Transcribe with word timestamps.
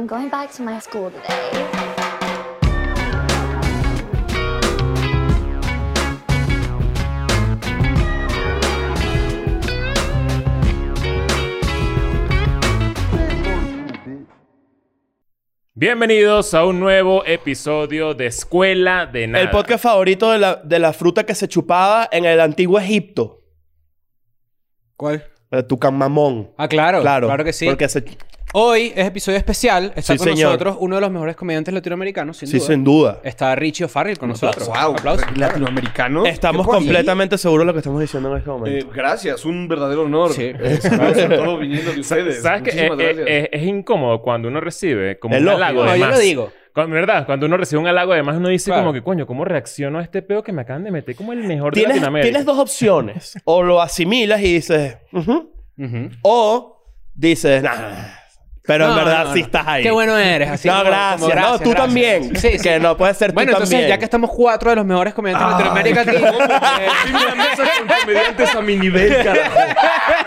I'm 0.00 0.06
going 0.06 0.28
back 0.28 0.52
to 0.52 0.62
my 0.62 0.78
school 0.78 1.10
today. 1.10 1.26
Bienvenidos 15.74 16.54
a 16.54 16.64
un 16.64 16.78
nuevo 16.78 17.24
episodio 17.26 18.14
de 18.14 18.26
Escuela 18.26 19.04
de 19.06 19.26
Nada. 19.26 19.42
El 19.42 19.50
podcast 19.50 19.82
favorito 19.82 20.30
de 20.30 20.38
la, 20.38 20.54
de 20.62 20.78
la 20.78 20.92
fruta 20.92 21.26
que 21.26 21.34
se 21.34 21.48
chupaba 21.48 22.08
en 22.12 22.24
el 22.24 22.40
antiguo 22.40 22.78
Egipto. 22.78 23.42
¿Cuál? 24.96 25.24
El 25.50 25.66
tucamamón. 25.66 26.52
Ah, 26.56 26.68
claro. 26.68 27.00
Claro. 27.00 27.26
Claro 27.26 27.42
que 27.42 27.52
sí. 27.52 27.66
Porque 27.66 27.88
se... 27.88 28.04
Hoy 28.54 28.92
es 28.96 29.06
episodio 29.06 29.36
especial. 29.36 29.92
Está 29.94 30.14
Sí, 30.14 30.18
con 30.18 30.28
señor. 30.28 30.46
nosotros 30.52 30.76
uno 30.80 30.94
de 30.94 31.02
los 31.02 31.10
mejores 31.10 31.36
comediantes 31.36 31.72
latinoamericanos, 31.74 32.38
sin 32.38 32.48
Sí, 32.48 32.56
duda. 32.56 32.66
sin 32.66 32.82
duda. 32.84 33.20
Está 33.22 33.54
Richie 33.54 33.84
O'Farrell 33.84 34.16
con 34.18 34.30
nosotros. 34.30 34.66
Wow, 34.68 34.94
Aplausos. 34.96 35.36
latinoamericano. 35.36 36.24
Estamos 36.24 36.66
completamente 36.66 37.36
seguros 37.36 37.64
de 37.64 37.66
lo 37.66 37.72
que 37.74 37.80
estamos 37.80 38.00
diciendo 38.00 38.30
en 38.32 38.38
este 38.38 38.48
Eh, 38.48 38.52
momento. 38.52 38.88
gracias, 38.94 39.44
un 39.44 39.68
verdadero 39.68 40.04
honor. 40.04 40.32
Sí. 40.32 40.52
Eh, 40.62 41.28
todo 41.36 41.58
viniendo 41.58 41.92
de 41.92 42.00
ustedes. 42.00 42.42
¿Sabes 42.42 42.62
que 42.62 42.70
es, 42.70 42.90
Muchísimas 42.90 43.18
es- 43.18 43.26
es- 43.26 43.48
es 43.52 43.62
incómodo 43.64 44.22
cuando 44.22 44.48
uno 44.48 44.60
recibe 44.60 45.18
como 45.18 45.36
un 45.36 45.46
halago 45.48 45.84
No, 45.84 45.92
de 45.92 45.98
yo 45.98 46.06
más? 46.06 46.14
lo 46.14 46.20
digo. 46.20 46.52
Cuando, 46.74 46.94
¿Verdad? 46.94 47.26
Cuando 47.26 47.46
uno 47.46 47.56
recibe 47.58 47.80
un 47.80 47.86
halago 47.88 48.14
de 48.14 48.22
más, 48.22 48.36
uno 48.36 48.48
dice 48.48 48.70
Claro. 48.70 48.82
como 48.84 48.92
que, 48.94 49.02
coño, 49.02 49.26
¿cómo 49.26 49.44
reacciono 49.44 49.98
a 49.98 50.02
este 50.02 50.22
peo 50.22 50.42
que 50.42 50.52
me 50.52 50.62
acaban 50.62 50.84
de 50.84 50.90
meter 50.90 51.14
como 51.16 51.32
el 51.32 51.44
mejor 51.44 51.74
de 51.74 51.82
Latinoamérica? 51.82 52.28
tienes 52.30 52.46
dos 52.46 52.58
opciones. 52.58 53.34
O 53.44 53.62
lo 53.62 53.82
asimilas 53.82 54.40
y 54.40 54.54
dices... 54.54 54.96
O 56.22 56.82
dices... 57.14 57.62
Nah. 57.62 58.14
Pero 58.68 58.84
en 58.84 58.90
No, 58.90 58.96
verdad 58.96 59.24
no, 59.24 59.32
sí 59.32 59.40
no. 59.40 59.46
estás 59.46 59.66
ahí. 59.66 59.82
Qué 59.82 59.90
bueno 59.90 60.16
eres. 60.18 60.50
Así 60.50 60.68
no, 60.68 60.74
como- 60.74 60.84
gracias. 60.90 61.14
como 61.20 61.28
No, 61.28 61.34
gracias, 61.34 61.58
tú 61.62 61.70
gracias. 61.70 61.86
también. 61.86 62.36
Sí, 62.36 62.48
sí. 62.52 62.58
Que 62.62 62.78
no 62.78 62.96
puede 62.98 63.14
ser 63.14 63.32
Bueno, 63.32 63.50
tú 63.52 63.56
entonces, 63.56 63.70
también. 63.74 63.88
ya 63.88 63.98
que 63.98 64.04
estamos 64.04 64.30
cuatro 64.30 64.68
de 64.70 64.76
los 64.76 64.84
mejores 64.84 65.14
comediantes 65.14 65.48
de 65.48 65.64
Latinoamérica 65.64 66.00
aquí... 66.02 66.20
con 66.20 67.96
comediantes 68.02 68.54
a 68.54 68.60
mi 68.60 68.76
nivel, 68.76 69.16
carajo. 69.24 69.58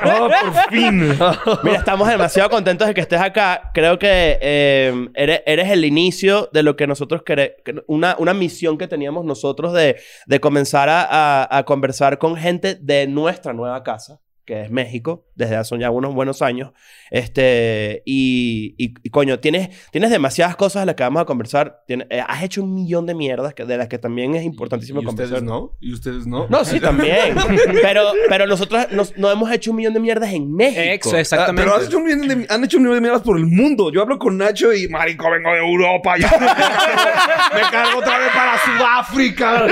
Oh, 0.06 0.30
por 0.30 0.70
fin. 0.72 1.00
Mira, 1.64 1.78
estamos 1.78 2.08
demasiado 2.08 2.50
contentos 2.50 2.88
de 2.88 2.94
que 2.94 3.02
estés 3.02 3.22
acá. 3.22 3.70
Creo 3.74 4.00
que 4.00 4.40
eh, 4.42 5.08
eres, 5.14 5.42
eres 5.46 5.70
el 5.70 5.86
inicio 5.86 6.50
de 6.52 6.64
lo 6.64 6.76
que 6.76 6.88
nosotros 6.88 7.22
queremos, 7.24 7.56
una, 7.88 8.16
una 8.18 8.34
misión 8.34 8.78
que 8.78 8.88
teníamos 8.88 9.24
nosotros 9.24 9.74
de, 9.74 9.98
de 10.26 10.40
comenzar 10.40 10.90
a, 10.90 11.04
a- 11.04 11.58
a 11.58 11.64
conversar 11.64 12.18
con 12.18 12.36
gente 12.36 12.76
de 12.82 13.06
nuestra 13.08 13.54
nueva 13.54 13.84
casa, 13.84 14.20
que 14.46 14.64
es 14.64 14.72
México, 14.72 15.26
desde 15.36 15.56
hace 15.56 15.78
ya 15.78 15.90
unos 15.92 16.14
buenos 16.14 16.42
años. 16.42 16.72
Este, 17.10 18.02
y, 18.06 18.74
y, 18.78 18.94
y, 19.04 19.10
coño, 19.10 19.40
tienes, 19.40 19.70
tienes 19.92 20.10
demasiadas 20.10 20.56
cosas 20.56 20.82
de 20.82 20.86
las 20.88 20.96
que 20.96 21.04
vamos 21.04 21.22
a 21.22 21.26
conversar. 21.26 21.84
Tienes- 21.88 22.08
eh, 22.10 22.24
has 22.28 22.42
hecho 22.44 22.64
un 22.64 22.74
millón 22.74 23.06
de 23.06 23.14
mierdas 23.14 23.54
que, 23.54 23.66
de 23.66 23.78
las 23.78 23.88
que 23.88 23.98
también 24.00 24.34
es 24.36 24.44
importantísimo 24.44 25.02
¿Y 25.02 25.06
conversar. 25.06 25.36
ustedes 25.38 25.44
no? 25.50 25.78
¿Y 25.80 25.94
ustedes 25.94 26.26
no? 26.26 26.48
No, 26.50 26.66
sí, 26.66 26.80
también. 26.80 27.36
pero, 27.82 28.12
pero 28.30 28.48
nosotros 28.48 28.88
nos- 28.92 29.16
no 29.18 29.30
hemos 29.30 29.52
hecho 29.52 29.72
un 29.72 29.78
millón 29.78 29.94
de 29.94 30.00
mierdas 30.00 30.34
en 30.34 30.52
México. 30.54 30.82
Ex, 30.82 31.14
Ah, 31.14 31.20
exactamente. 31.20 31.62
pero 31.64 31.76
has 31.76 31.88
hecho 31.88 31.98
un 31.98 32.04
millón 32.06 32.28
de- 32.28 32.48
han 32.50 32.64
hecho 32.64 32.78
un 32.78 32.84
millón 32.84 32.96
de 32.96 33.02
mierdas 33.02 33.22
por 33.22 33.38
el 33.38 33.46
mundo. 33.46 33.92
Yo 33.92 34.02
hablo 34.02 34.18
con 34.18 34.38
Nacho 34.38 34.74
y, 34.74 34.88
marico, 34.88 35.30
vengo 35.30 35.52
de 35.52 35.60
Europa. 35.60 36.16
Ya. 36.18 36.30
Me 37.54 37.62
cargo 37.72 38.00
otra 38.00 38.18
vez 38.20 38.30
para 38.34 38.58
Sudáfrica. 38.60 39.68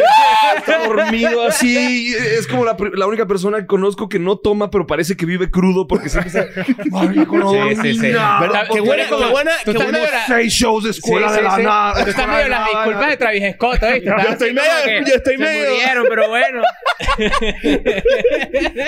Está 0.58 0.86
dormido 0.88 1.44
así. 1.44 2.14
Es 2.14 2.48
como 2.48 2.66
la, 2.66 2.76
la 2.94 3.08
única 3.08 3.26
persona 3.26 3.60
que 3.60 3.66
conozco 3.68 4.10
que 4.10 4.20
no 4.20 4.38
toma, 4.38 4.59
pero 4.70 4.86
parece 4.88 5.16
que 5.16 5.26
vive 5.26 5.50
crudo 5.50 5.88
porque 5.88 6.10
siempre 6.10 6.30
está... 6.30 6.66
Marico, 6.92 7.38
no 7.38 7.52
Sí, 7.52 7.76
sí, 7.82 7.94
sí. 7.96 8.00
Qué 8.02 8.82
buena, 8.82 9.06
qué 9.08 9.26
buena, 9.32 9.52
tú 9.64 9.72
qué 9.72 9.72
estás 9.72 9.84
buena- 9.84 9.92
medio 10.00 10.12
la- 10.12 10.26
Seis 10.28 10.54
shows 10.54 10.84
de 10.84 10.90
escuela 10.92 11.30
Sí, 11.30 11.36
de 11.38 11.42
la 11.44 11.56
sí. 11.56 11.64
nada. 11.64 12.04
Tú 12.04 12.10
estás 12.10 12.28
medio 12.28 12.48
las 12.50 12.66
disculpas 12.66 13.10
de 13.10 13.18
Travis 13.18 13.54
Scott, 13.56 13.84
¿oíste? 13.84 14.06
Yo 14.06 14.30
estoy 14.30 14.54
medio- 14.54 15.08
yo 15.08 15.16
estoy 15.16 15.38
se 15.38 15.44
medio- 15.44 15.70
murieron, 15.72 16.06
pero 16.10 16.30
bueno. 16.30 16.62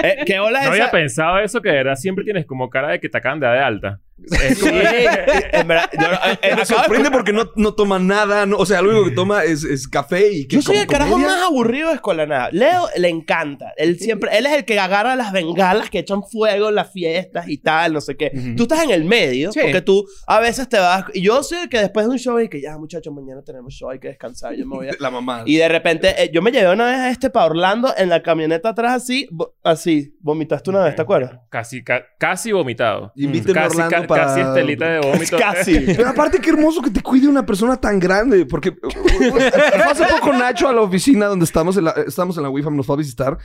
Eh, 0.04 0.24
¿Qué 0.26 0.40
ola 0.40 0.60
es 0.62 0.68
No 0.68 0.74
esa? 0.74 0.84
había 0.84 0.92
pensado 0.92 1.40
eso, 1.40 1.62
que 1.62 1.70
de 1.70 1.76
verdad 1.76 1.96
siempre 1.96 2.24
tienes 2.24 2.46
como 2.46 2.70
cara 2.70 2.90
de 2.90 3.00
que 3.00 3.10
te 3.10 3.18
acaban 3.18 3.40
de 3.40 3.48
dar 3.48 3.58
de 3.58 3.64
alta. 3.64 4.00
Es 4.30 4.58
Sí, 4.60 4.66
como- 4.70 4.80
en 4.82 5.68
verdad, 5.68 5.90
yo, 6.00 6.08
eh, 6.42 6.56
Me 6.56 6.66
sorprende 6.66 7.10
porque 7.12 7.34
no, 7.34 7.50
no 7.56 7.74
toma 7.74 8.00
nada. 8.00 8.46
no- 8.46 8.58
o 8.58 8.66
sea, 8.66 8.82
lo 8.82 8.90
único 8.92 9.06
que 9.10 9.16
toma 9.16 9.44
es, 9.44 9.64
es 9.64 9.88
café 9.88 10.32
y 10.32 10.48
que 10.48 10.58
Yo 10.58 10.62
soy 10.62 10.78
el 10.78 10.88
carajo 10.88 11.12
comedia. 11.12 11.32
más 11.34 11.44
aburrido 11.44 11.90
de 11.90 11.96
Escuela 11.96 12.24
de 12.24 12.28
Nada. 12.30 12.50
Leo 12.52 12.88
le 12.98 13.10
encanta. 13.10 13.74
Él 13.78 13.98
siempre... 14.00 14.30
Él 14.38 14.46
es 14.46 14.54
el 14.54 14.66
que 14.66 14.80
agarra 14.80 15.16
las 15.16 15.32
bengalas 15.32 15.90
que 15.90 16.00
echan 16.00 16.24
fuego 16.24 16.70
en 16.70 16.76
las 16.76 16.92
fiestas 16.92 17.48
y 17.50 17.58
tal, 17.58 17.94
no 17.94 18.02
sé 18.02 18.16
qué. 18.16 18.32
Tú 18.56 18.64
estás 18.64 18.84
en 18.84 18.92
el 18.92 19.06
medio 19.06 19.52
Sí. 19.52 19.60
porque 19.62 19.82
tú 19.82 20.06
a 20.28 20.40
veces 20.40 20.70
te 20.70 20.78
vas... 20.80 21.06
Y 21.14 21.22
yo 21.22 21.42
soy 21.44 21.60
el 21.60 21.70
que 21.70 21.80
después 21.80 22.06
de 22.06 22.12
un 22.12 22.20
show 22.20 22.40
y 22.40 22.48
que 22.50 22.62
ya, 22.62 22.78
muchachos, 22.78 23.14
mañana 23.14 23.42
tenemos 23.44 23.74
show, 23.74 23.90
hay 23.90 24.00
que 24.00 24.10
descansar, 24.10 24.54
yo 24.56 24.66
me 24.66 24.76
voy 24.76 24.88
a... 24.90 24.92
La 25.00 25.10
mamá. 25.10 25.44
Y 25.46 25.58
de 25.58 25.68
repente, 25.68 26.14
eh, 26.24 26.30
yo 26.34 26.42
me 26.42 26.52
llevé 26.52 26.72
una 26.72 26.86
vez 26.86 26.98
a 26.98 27.10
este 27.10 27.30
para 27.30 27.48
Orlando 27.48 27.94
en 27.98 28.10
la 28.10 28.22
camioneta 28.22 28.70
atrás 28.70 28.94
así, 29.04 29.28
así, 29.64 30.16
vomitaste 30.22 30.70
una 30.70 30.84
vez, 30.84 30.96
¿te 30.96 31.02
acuerdas? 31.02 31.40
Casi, 31.50 31.84
ca- 31.84 32.04
casi 32.20 32.52
vomitado. 32.52 33.12
A 33.16 33.66
Orlando 33.66 33.90
ca- 33.90 34.08
para- 34.16 34.28
casi 34.28 34.42
estelita 34.42 34.86
de 34.90 35.00
vómito. 35.00 35.38
Casi. 35.40 35.80
Pero 35.98 36.10
aparte, 36.10 36.40
qué 36.40 36.50
hermoso 36.52 36.82
que 36.82 36.90
te 36.92 37.02
cuide 37.02 37.28
una 37.28 37.46
persona 37.46 37.78
tan 37.78 38.00
grande. 38.00 38.46
Porque 38.46 38.76
hace 39.90 40.06
poco 40.06 40.34
Nacho 40.34 40.68
a 40.68 40.74
la 40.74 40.82
oficina 40.82 41.26
donde 41.28 41.46
estamos 41.46 41.78
en 41.78 41.86
la, 41.86 41.92
estamos 42.08 42.38
en 42.38 42.44
la 42.44 42.50
WIFAM, 42.50 42.76
nos 42.76 42.86
fue 42.86 42.96
a 42.96 42.98
visitar. 42.98 43.38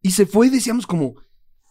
Y 0.00 0.10
se 0.10 0.26
fue 0.26 0.48
y 0.48 0.50
decíamos 0.50 0.86
como... 0.86 1.14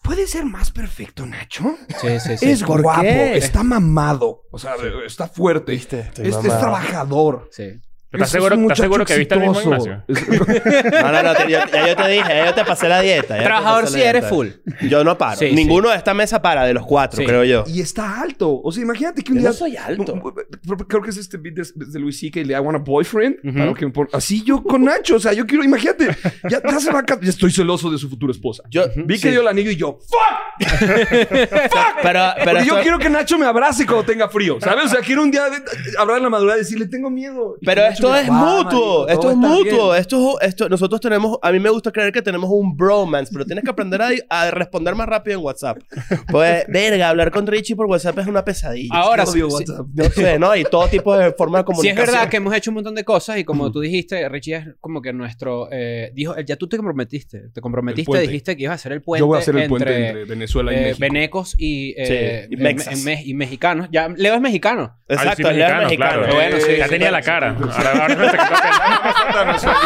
¿Puede 0.02 0.28
ser 0.28 0.44
más 0.44 0.70
perfecto, 0.72 1.26
Nacho? 1.26 1.78
Sí, 2.02 2.20
sí, 2.20 2.38
sí. 2.38 2.50
Es 2.50 2.64
¿Por 2.64 2.82
guapo, 2.82 3.02
qué? 3.04 3.38
está 3.38 3.64
mamado. 3.64 4.42
O 4.52 4.60
sea, 4.60 4.74
está 5.06 5.28
fuerte. 5.30 5.72
Viste, 5.72 6.00
estoy 6.02 6.28
Es, 6.28 6.36
es 6.36 6.42
trabajador. 6.60 7.48
Sí. 7.52 7.80
¿Estás 8.14 8.22
Es- 8.22 8.28
es 8.28 8.32
seguro, 8.32 8.56
un 8.56 8.64
¿estás 8.64 8.78
seguro 8.78 9.06
que 9.06 9.18
viste 9.18 9.34
el 9.36 9.42
mismo 9.42 9.56
gimnasio? 9.56 10.04
No, 10.08 11.12
no, 11.12 11.24
no, 11.24 11.34
te- 11.36 11.44
yo- 11.52 11.60
ya 11.72 11.88
yo 11.88 11.96
te 11.96 12.08
dije, 12.10 12.28
ya 12.30 12.46
yo 12.48 12.54
te 12.54 12.64
pasé 12.66 12.88
la 12.88 13.02
dieta. 13.02 13.38
Trabajador 13.44 13.88
sí 13.88 14.02
eres 14.02 14.26
full. 14.28 14.48
Yo 14.88 15.04
no 15.04 15.18
paro. 15.18 15.38
Sí, 15.38 15.52
Ninguno 15.52 15.90
de 15.90 15.98
esta 15.98 16.14
mesa 16.14 16.42
para, 16.42 16.64
de 16.66 16.74
los 16.74 16.86
cuatro, 16.86 17.20
Sí. 17.20 17.26
creo 17.26 17.44
yo. 17.44 17.64
Y 17.68 17.82
está 17.82 18.22
alto. 18.22 18.62
O 18.62 18.72
sea, 18.72 18.84
imagínate 18.84 19.24
que 19.24 19.32
un 19.32 19.38
Yo 19.38 19.42
día... 19.42 19.50
no 19.50 19.54
soy 19.56 19.78
alto. 19.78 20.22
Creo 20.88 21.02
que 21.02 21.10
es 21.10 21.18
este 21.18 21.38
beat 21.38 21.56
de, 21.56 21.64
de 21.76 22.00
Luis 22.00 22.20
C.K. 22.20 22.42
de 22.42 22.54
I 22.54 22.60
Want 22.60 22.78
a 22.78 22.80
Boyfriend. 22.84 23.38
Que 23.76 23.92
Así 24.14 24.44
yo 24.44 24.64
con 24.64 24.84
Nacho. 24.84 25.16
O 25.16 25.20
sea, 25.20 25.34
yo 25.34 25.46
quiero... 25.46 25.64
Imagínate. 25.64 26.16
Ya, 26.50 26.62
ya 26.64 26.80
se 26.80 26.92
va 26.92 27.00
a... 27.00 27.04
ya 27.22 27.30
estoy 27.30 27.52
celoso 27.52 27.90
de 27.90 27.98
su 27.98 28.10
futura 28.10 28.32
esposa. 28.32 28.64
Yo, 28.70 28.84
Vi 28.96 29.16
sí. 29.18 29.24
que 29.24 29.32
dio 29.32 29.42
el 29.42 29.48
anillo 29.48 29.72
y 29.72 29.76
yo... 29.76 29.98
¡Fuck! 30.00 30.70
Pero, 32.02 32.20
pero 32.36 32.52
Porque 32.52 32.54
yo 32.54 32.60
esto- 32.74 32.82
quiero 32.82 33.00
que 33.00 33.10
Nacho 33.10 33.38
me 33.38 33.46
abrace 33.46 33.86
cuando 33.86 34.04
tenga 34.06 34.30
frío. 34.30 34.58
¿Sabes? 34.62 34.86
O 34.86 34.88
sea, 34.90 35.00
quiero 35.02 35.24
un 35.24 35.32
día 35.32 35.50
de- 35.50 35.64
hablar 35.98 36.18
en 36.18 36.24
la 36.24 36.30
madrugada 36.30 36.58
y 36.60 36.62
decirle, 36.62 36.88
tengo 36.88 37.10
miedo. 37.10 37.56
Pero 37.66 37.82
que 37.84 37.90
Nacho 37.90 38.03
esto 38.08 38.16
es 38.16 38.24
diga, 38.24 38.34
"Va, 38.42 38.64
mutuo, 38.64 39.08
esto 39.08 39.32
es 39.32 39.38
mutuo, 39.38 39.90
bien". 39.90 40.02
esto, 40.02 40.42
es- 40.42 40.48
esto, 40.50 40.70
nosotros 40.70 41.02
tenemos, 41.02 41.38
a 41.42 41.52
mí 41.52 41.60
me 41.60 41.70
gusta 41.70 41.92
creer 41.92 42.12
que 42.12 42.22
tenemos 42.22 42.50
un 42.52 42.76
bromance, 42.78 43.32
pero 43.34 43.46
tienes 43.46 43.64
que 43.64 43.70
aprender 43.72 44.02
a, 44.02 44.10
a 44.30 44.52
responder 44.52 44.94
más 44.96 45.08
rápido 45.08 45.40
en 45.40 45.46
WhatsApp. 45.46 45.78
Pues, 46.30 46.66
verga, 46.68 47.10
hablar 47.10 47.32
con 47.32 47.48
Richie 47.48 47.76
por 47.76 47.86
WhatsApp 47.88 48.20
es 48.20 48.28
una 48.28 48.44
pesadilla. 48.46 48.90
Ahora, 48.94 49.26
sí- 49.26 49.42
WhatsApp. 49.42 49.88
No 49.94 50.04
sé, 50.06 50.38
¿no? 50.40 50.56
Y 50.56 50.64
todo 50.64 50.88
tipo 50.88 51.16
de 51.18 51.32
forma 51.34 51.60
de 51.60 51.64
Sí 51.68 51.72
es 51.72 51.76
comunicación. 51.78 52.06
verdad 52.16 52.30
que 52.30 52.38
hemos 52.38 52.54
hecho 52.56 52.72
un 52.72 52.76
montón 52.76 52.96
de 52.96 53.04
cosas 53.04 53.38
y 53.38 53.44
como 53.44 53.72
tú 53.72 53.80
dijiste, 53.80 54.28
Richie 54.30 54.56
es 54.56 54.68
como 54.80 55.02
que 55.02 55.14
nuestro... 55.14 55.68
eh, 55.72 56.12
dijo, 56.14 56.36
ya 56.46 56.56
tú 56.56 56.68
te 56.68 56.78
comprometiste, 56.78 57.50
te 57.54 57.62
comprometiste, 57.62 58.20
dijiste 58.20 58.56
que 58.56 58.64
ibas 58.64 58.74
a 58.74 58.76
hacer 58.76 58.92
el 58.92 59.02
puente 59.02 59.22
Yo 59.22 59.28
voy 59.28 59.38
a 59.38 59.40
hacer 59.40 59.56
el 59.56 59.62
entre, 59.64 59.70
puente 59.70 60.08
entre 60.08 60.26
Venezuela 60.26 60.72
y 60.72 60.76
eh, 60.76 60.80
México. 60.82 60.98
venecos 61.00 61.56
y, 61.58 61.94
eh, 61.98 62.06
Sí, 62.48 62.54
y 62.56 62.60
eh, 62.60 62.64
mexas. 62.64 63.00
me- 63.04 63.16
me- 63.16 63.24
y 63.24 63.34
mexicanos. 63.34 63.88
Ya, 63.92 64.10
Leo 64.10 64.36
es 64.36 64.42
mexicano. 64.42 64.98
Exacto, 65.08 65.36
sí, 65.50 65.56
él 65.56 65.62
es 65.62 65.78
mexicano. 65.78 65.96
claro. 66.22 66.34
Bueno, 66.36 66.58
sí, 66.60 66.78
ya 66.78 66.86
sí, 66.86 66.90
tenía 66.90 67.08
sí, 67.08 67.12
la 67.14 67.22
sí. 67.22 67.26
cara. 67.26 67.58
Ahora, 67.78 67.93
ahora 68.02 68.16
me 68.16 69.60
se 69.60 69.68
quitó 69.68 69.80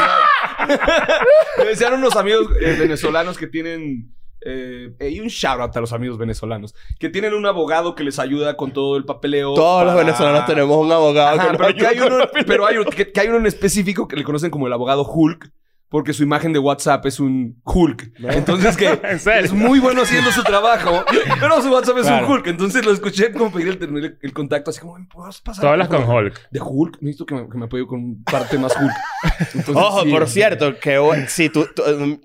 Me 1.58 1.66
decían 1.66 1.94
unos 1.94 2.16
amigos 2.16 2.48
eh, 2.62 2.76
venezolanos 2.80 3.38
que 3.38 3.48
tienen. 3.48 4.14
Eh, 4.42 4.94
eh, 5.00 5.10
y 5.10 5.20
un 5.20 5.28
shout 5.28 5.60
out 5.60 5.76
a 5.76 5.82
los 5.82 5.92
amigos 5.94 6.18
venezolanos. 6.18 6.76
Que 7.00 7.10
tienen 7.10 7.34
un 7.34 7.46
abogado 7.46 7.96
que 7.96 8.04
les 8.04 8.20
ayuda 8.20 8.56
con 8.56 8.72
todo 8.72 8.96
el 8.98 9.04
papeleo. 9.06 9.54
Todos 9.56 9.86
los 9.86 9.96
venezolanos 9.96 10.46
tenemos 10.46 10.78
un 10.78 10.92
abogado 10.92 11.40
Ajá, 11.40 11.46
que 11.52 11.58
nos 11.58 11.62
pero, 11.68 11.78
que 11.80 11.88
hay 11.88 12.00
uno, 12.00 12.18
pero 12.46 12.66
hay, 12.68 12.78
un- 12.78 12.86
que, 12.86 13.12
que 13.12 13.20
hay 13.20 13.28
uno 13.30 13.38
en 13.38 13.46
específico 13.48 14.08
que 14.08 14.16
le 14.16 14.24
conocen 14.24 14.52
como 14.52 14.68
el 14.68 14.74
abogado 14.74 15.04
Hulk. 15.04 15.50
Porque 15.90 16.12
su 16.12 16.24
imagen 16.24 16.52
de 16.52 16.60
WhatsApp 16.60 17.06
es 17.06 17.20
un 17.20 17.62
Hulk. 17.64 18.12
Entonces 18.20 18.76
que 18.76 18.88
¿En 19.04 19.20
es 19.46 19.54
muy 19.54 19.80
bueno 19.80 20.02
haciendo 20.02 20.32
su 20.32 20.44
trabajo. 20.44 21.06
Pero 21.40 21.62
su 21.62 21.72
WhatsApp 21.72 21.98
es 22.00 22.08
Claro. 22.08 22.26
un 22.28 22.32
Hulk. 22.34 22.48
Entonces 22.48 22.86
lo 22.86 22.92
escuché 22.92 23.32
como 23.32 23.52
pedir 23.52 23.70
el, 23.70 23.84
el, 23.98 24.18
el 24.22 24.34
contacto. 24.34 24.72
Así 24.72 24.82
como, 24.82 24.98
¿me 25.00 25.06
puedes 25.06 25.40
pasar? 25.40 25.62
Tú 25.62 25.68
hablas 25.70 25.88
con 25.88 26.04
Hulk. 26.04 26.50
De 26.52 26.60
Hulk. 26.62 26.98
Necesito 27.02 27.26
que 27.26 27.36
me, 27.36 27.50
que 27.50 27.58
me 27.58 27.66
apoye 27.66 27.88
con 27.88 28.22
parte 28.24 28.58
más 28.58 28.76
Hulk. 28.76 28.92
Entonces, 29.56 29.76
Ojo, 29.76 30.04
sí. 30.04 30.12
por 30.12 30.28
cierto, 30.28 30.78
que 30.78 31.26
si 31.30 31.50
tú... 31.50 31.66
tú, 31.74 31.84
um, 31.84 32.20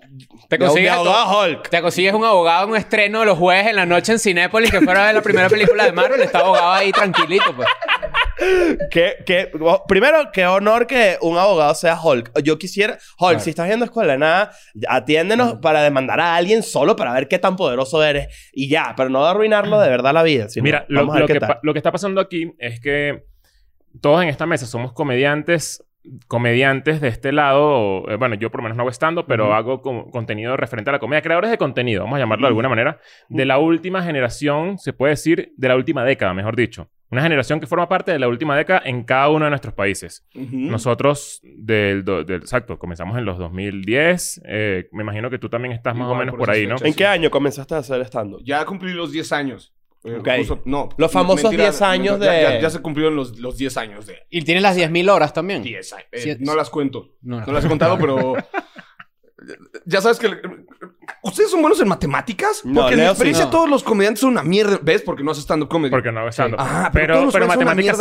Te 0.49 0.59
consigues 0.59 0.91
abogado 0.91 1.41
Hulk. 1.43 1.69
Te 1.69 1.81
consigues 1.83 2.15
un 2.15 2.25
abogado 2.25 2.65
en 2.65 2.71
un 2.71 2.77
estreno 2.77 3.25
los 3.25 3.39
jueves 3.39 3.69
en 3.69 3.77
la 3.77 3.87
noche 3.87 4.13
en 4.13 4.19
Cinépolis 4.19 4.73
que 4.73 4.81
fuera 4.81 5.05
a 5.05 5.07
ver 5.07 5.15
la 5.15 5.23
primera 5.23 5.49
película 5.49 5.85
de 5.85 5.93
Marvel. 5.93 6.21
Está 6.21 6.41
abogado 6.41 6.73
ahí 6.73 6.91
tranquilito, 6.91 7.55
pues. 7.55 7.69
Que, 8.91 9.51
oh, 9.61 9.85
primero, 9.87 10.31
qué 10.33 10.47
honor 10.47 10.87
que 10.87 11.19
un 11.21 11.37
abogado 11.39 11.75
sea 11.75 11.99
Hulk. 12.01 12.41
Yo 12.43 12.59
quisiera, 12.59 12.99
Hulk, 13.19 13.41
si 13.41 13.51
estás 13.51 13.67
viendo 13.67 13.85
Escuela 13.85 14.13
de 14.13 14.19
Nada, 14.19 14.53
atiéndenos 14.89 15.55
para 15.55 15.83
demandar 15.83 16.21
a 16.21 16.37
alguien 16.37 16.63
solo 16.63 16.97
para 16.97 17.13
ver 17.13 17.29
qué 17.29 17.39
tan 17.39 17.57
poderoso 17.57 18.03
eres. 18.03 18.51
Y 18.53 18.69
ya, 18.69 18.95
pero 18.97 19.09
no 19.09 19.25
arruinarlo 19.25 19.81
de 19.81 19.89
verdad 19.89 20.13
la 20.13 20.23
vida. 20.23 20.49
sino 20.49 20.65
Mira, 20.65 20.85
lo, 20.89 21.05
lo 21.05 21.27
qué 21.27 21.39
que, 21.39 21.47
lo 21.63 21.73
que 21.73 21.79
está 21.79 21.93
pasando 21.93 22.21
aquí 22.21 22.53
es 22.59 22.81
que 22.81 23.25
todos 24.01 24.23
en 24.23 24.29
esta 24.29 24.47
mesa 24.47 24.67
somos 24.67 24.93
comediantes, 24.93 25.85
comediantes 26.29 27.01
de 27.01 27.09
este 27.09 27.33
lado. 27.33 28.09
eh, 28.09 28.17
bueno, 28.17 28.35
yo 28.35 28.51
por 28.51 28.61
lo 28.61 28.65
menos 28.65 28.77
no 28.77 28.83
hago 28.83 28.91
stand 28.91 29.25
pero 29.27 29.55
hago 29.55 29.81
co- 29.83 30.11
contenido 30.11 30.57
referente 30.57 30.91
a 30.91 30.93
la 30.95 30.99
comedia. 30.99 31.23
Creadores 31.23 31.51
de 31.51 31.59
contenido, 31.59 32.03
vamos 32.05 32.17
a 32.17 32.21
llamarlo 32.21 32.47
de 32.47 32.49
alguna 32.49 32.69
manera. 32.69 32.99
De 33.29 33.45
la 33.45 33.59
última 33.59 34.03
generación, 34.03 34.79
se 34.79 34.93
puede 34.93 35.11
decir, 35.13 35.53
de 35.57 35.69
la 35.69 35.77
última 35.77 36.05
década, 36.05 36.35
mejor 36.35 36.57
dicho. 36.57 36.89
Una 37.11 37.21
generación 37.23 37.61
que 37.61 37.67
forma 37.67 37.89
parte 37.91 38.11
de 38.11 38.19
la 38.19 38.27
última 38.27 38.57
década 38.57 38.81
en 38.87 39.05
cada 39.05 39.29
uno 39.29 39.45
de 39.45 39.51
nuestros 39.51 39.75
países. 39.75 40.27
Nosotros, 40.71 41.41
del, 41.43 42.05
del- 42.05 42.25
exacto, 42.37 42.79
comenzamos 42.79 43.19
en 43.19 43.27
los 43.27 43.37
2010. 43.39 44.41
eh, 44.47 44.89
me 44.93 45.03
imagino 45.03 45.29
que 45.29 45.39
tú 45.39 45.49
también 45.51 45.73
estás 45.73 45.95
más 45.95 46.09
o 46.09 46.15
menos 46.15 46.35
por 46.35 46.51
ahí, 46.51 46.67
¿no? 46.67 46.77
¿En 46.83 46.95
qué 46.95 47.07
año 47.07 47.31
comenzaste 47.31 47.75
a 47.75 47.79
hacer 47.79 48.01
stand-up? 48.07 48.41
Ya 48.45 48.65
cumplí 48.65 48.95
los 48.95 49.13
10 49.13 49.31
años. 49.33 49.75
Eh, 50.05 50.17
Ok. 50.19 50.29
justo- 50.39 50.63
no. 50.65 50.89
Los 50.97 51.13
famosos 51.13 51.51
10 51.51 51.81
años 51.83 52.19
ya- 52.19 52.33
de- 52.33 52.43
Ya, 52.43 52.61
ya 52.61 52.71
se 52.71 52.81
cumplieron 52.81 53.15
los, 53.15 53.39
los 53.39 53.57
10 53.57 53.77
años 53.77 54.07
de... 54.07 54.17
Y 54.31 54.43
tienes 54.43 54.63
las 54.63 54.77
10.000 54.77 55.09
horas 55.09 55.33
también. 55.33 55.63
10 55.63 55.93
años. 55.93 56.07
Eh, 56.13 56.37
no 56.41 56.55
las 56.57 56.71
cuento. 56.71 57.11
No 57.23 57.37
No, 57.41 57.47
las 57.47 57.55
las 57.55 57.65
he 57.65 57.69
contado, 57.69 57.99
pero... 57.99 58.35
Ya 59.85 60.01
sabes 60.01 60.19
que... 60.19 60.29
¿Ustedes 61.23 61.51
son 61.51 61.61
buenos 61.61 61.81
en 61.81 61.89
matemáticas? 61.89 62.65
No, 62.65 62.81
Porque 62.83 62.95
en 62.95 63.01
mi 63.01 63.07
sí. 63.07 63.11
experiencia 63.11 63.45
No. 63.47 63.51
todos 63.51 63.69
los 63.71 63.83
comediantes 63.83 64.21
son 64.21 64.31
una 64.31 64.43
mierda. 64.43 64.79
¿Ves? 64.83 65.03
Porque 65.03 65.23
no 65.23 65.31
haces 65.33 65.45
stand-up 65.45 65.69
comedy. 65.69 65.91
Porque 65.91 66.11
no 66.13 66.21
hago 66.21 66.29
stand-up. 66.31 66.59
Ah, 66.61 66.91
pero 66.93 67.31
pero, 67.31 67.45
una 67.47 67.57
matemática, 67.57 67.93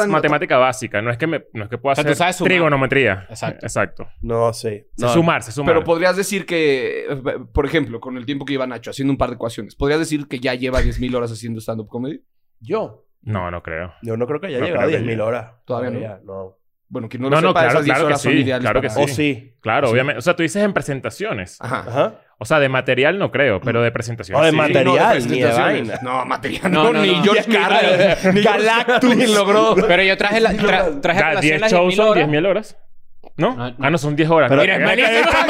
no- 0.57 0.59
básica. 0.61 1.01
No 1.01 1.11
es 1.11 1.17
que, 1.17 1.27
me, 1.27 1.43
no 1.53 1.63
es 1.65 1.69
que 1.69 1.77
pueda 1.77 1.93
hacer 1.93 2.35
trigonometría. 2.43 3.25
Exacto. 3.29 3.65
Exacto. 3.65 4.07
No, 4.21 4.53
sí. 4.53 4.83
Se 4.95 5.05
No. 5.05 5.13
sumar, 5.13 5.43
se 5.43 5.51
sumar. 5.51 5.73
Pero 5.75 5.83
podrías 5.83 6.15
decir 6.15 6.45
que, 6.45 7.05
por 7.53 7.65
ejemplo, 7.65 7.99
con 7.99 8.17
el 8.17 8.25
tiempo 8.25 8.45
que 8.45 8.53
lleva 8.53 8.67
Nacho 8.67 8.91
haciendo 8.91 9.11
un 9.11 9.17
par 9.17 9.29
de 9.29 9.35
ecuaciones, 9.35 9.75
¿podrías 9.75 9.99
decir 9.99 10.27
que 10.27 10.39
ya 10.39 10.53
lleva 10.55 10.81
10.000 10.81 11.15
horas 11.15 11.31
haciendo 11.31 11.59
stand-up 11.61 11.87
comedy? 11.87 12.23
¿Yo? 12.59 13.05
No, 13.23 13.51
no 13.51 13.61
creo. 13.61 13.93
Yo 14.01 14.17
no 14.17 14.25
creo 14.25 14.39
que 14.39 14.47
haya 14.47 14.59
No 14.59 14.65
llegado 14.65 14.83
a 14.85 14.87
creo 14.87 14.99
que 14.99 15.05
10.000 15.05 15.09
llegue. 15.09 15.21
horas. 15.21 15.51
Todavía 15.65 15.91
no. 15.91 15.99
no. 16.23 16.57
Bueno, 16.91 17.07
que 17.07 17.17
no 17.17 17.29
lo 17.29 17.37
No, 17.37 17.41
no, 17.41 17.47
sepa, 17.49 17.59
claro, 17.61 17.69
esas 17.79 17.85
10 17.85 17.93
claro 17.95 18.01
que 18.01 18.05
horas 18.07 18.21
son 18.21 18.31
sí, 18.33 18.37
ideales 18.39 18.61
claro 18.61 18.81
que 18.81 18.87
para- 18.89 19.05
sí. 19.05 19.11
O 19.11 19.15
sí. 19.15 19.53
Claro, 19.61 19.87
Sí. 19.87 19.93
obviamente. 19.93 20.19
O 20.19 20.21
sea, 20.21 20.35
tú 20.35 20.43
dices 20.43 20.61
en 20.61 20.73
presentaciones. 20.73 21.57
Ajá. 21.61 21.85
Ajá. 21.87 22.13
O 22.37 22.45
sea, 22.45 22.59
de 22.59 22.67
material 22.69 23.17
no 23.17 23.31
creo, 23.31 23.61
pero 23.61 23.81
de 23.81 23.91
presentaciones. 23.91 24.41
O 24.41 24.43
de 24.43 24.51
sí. 24.51 24.57
material. 24.57 24.85
no, 25.19 25.23
de 25.25 25.29
ni 25.35 25.41
de 25.41 25.51
vaina. 25.53 25.99
No, 26.01 26.25
material. 26.25 26.71
No, 26.71 26.83
No, 26.85 26.93
no, 26.93 27.01
ni 27.01 27.15
no. 27.15 27.23
George 27.23 27.45
Carlin. 27.51 28.17
ni 28.35 28.41
Galactus. 28.41 29.15
Ni 29.15 29.27
logró. 29.27 29.75
Pero 29.87 30.03
yo 30.03 30.17
traje, 30.17 30.41
la, 30.41 30.51
tra- 30.51 30.99
traje 31.01 31.19
a 31.19 31.21
Ya, 31.21 31.29
colación 31.29 31.41
10 31.41 31.61
las 31.61 31.71
shows 31.71 31.93
10.000 31.93 31.95
son 31.95 32.07
horas. 32.09 32.27
10.000 32.27 32.45
horas. 32.47 32.77
¿No? 33.41 33.55
No, 33.55 33.69
no. 33.69 33.75
Ah, 33.81 33.89
no, 33.89 33.97
son 33.97 34.15
10 34.15 34.29
horas. 34.29 34.49
Pero- 34.49 34.57
¿no? 34.61 34.63
Mira, 34.63 34.75
es 34.75 34.81
Eh, 34.81 34.85
malísimo. 34.85 35.19
¡Está 35.19 35.43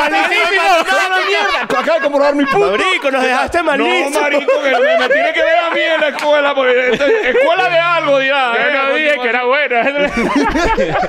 mierda! 1.27 1.61
Acaba 1.63 1.93
de 1.97 2.01
comprobar 2.01 2.35
mi 2.35 2.45
punto. 2.45 2.71
Marico, 2.71 3.11
nos 3.11 3.23
dejaste 3.23 3.63
malísimo. 3.63 4.09
No, 4.09 4.21
marico, 4.21 4.51
que 4.63 4.71
me, 4.71 4.97
me 4.97 5.09
tiene 5.09 5.33
que 5.33 5.43
ver 5.43 5.57
a 5.57 5.69
mí 5.73 5.81
en 5.95 6.01
la 6.01 6.07
escuela. 6.09 6.55
Porque, 6.55 6.89
escuela 6.91 7.69
de 7.69 7.79
algo, 7.79 8.19
dirá. 8.19 8.53
Yo 8.55 8.87
no 8.89 8.95
dije 8.95 9.15
que 9.21 9.29
era 9.29 9.43
buena. 9.45 9.81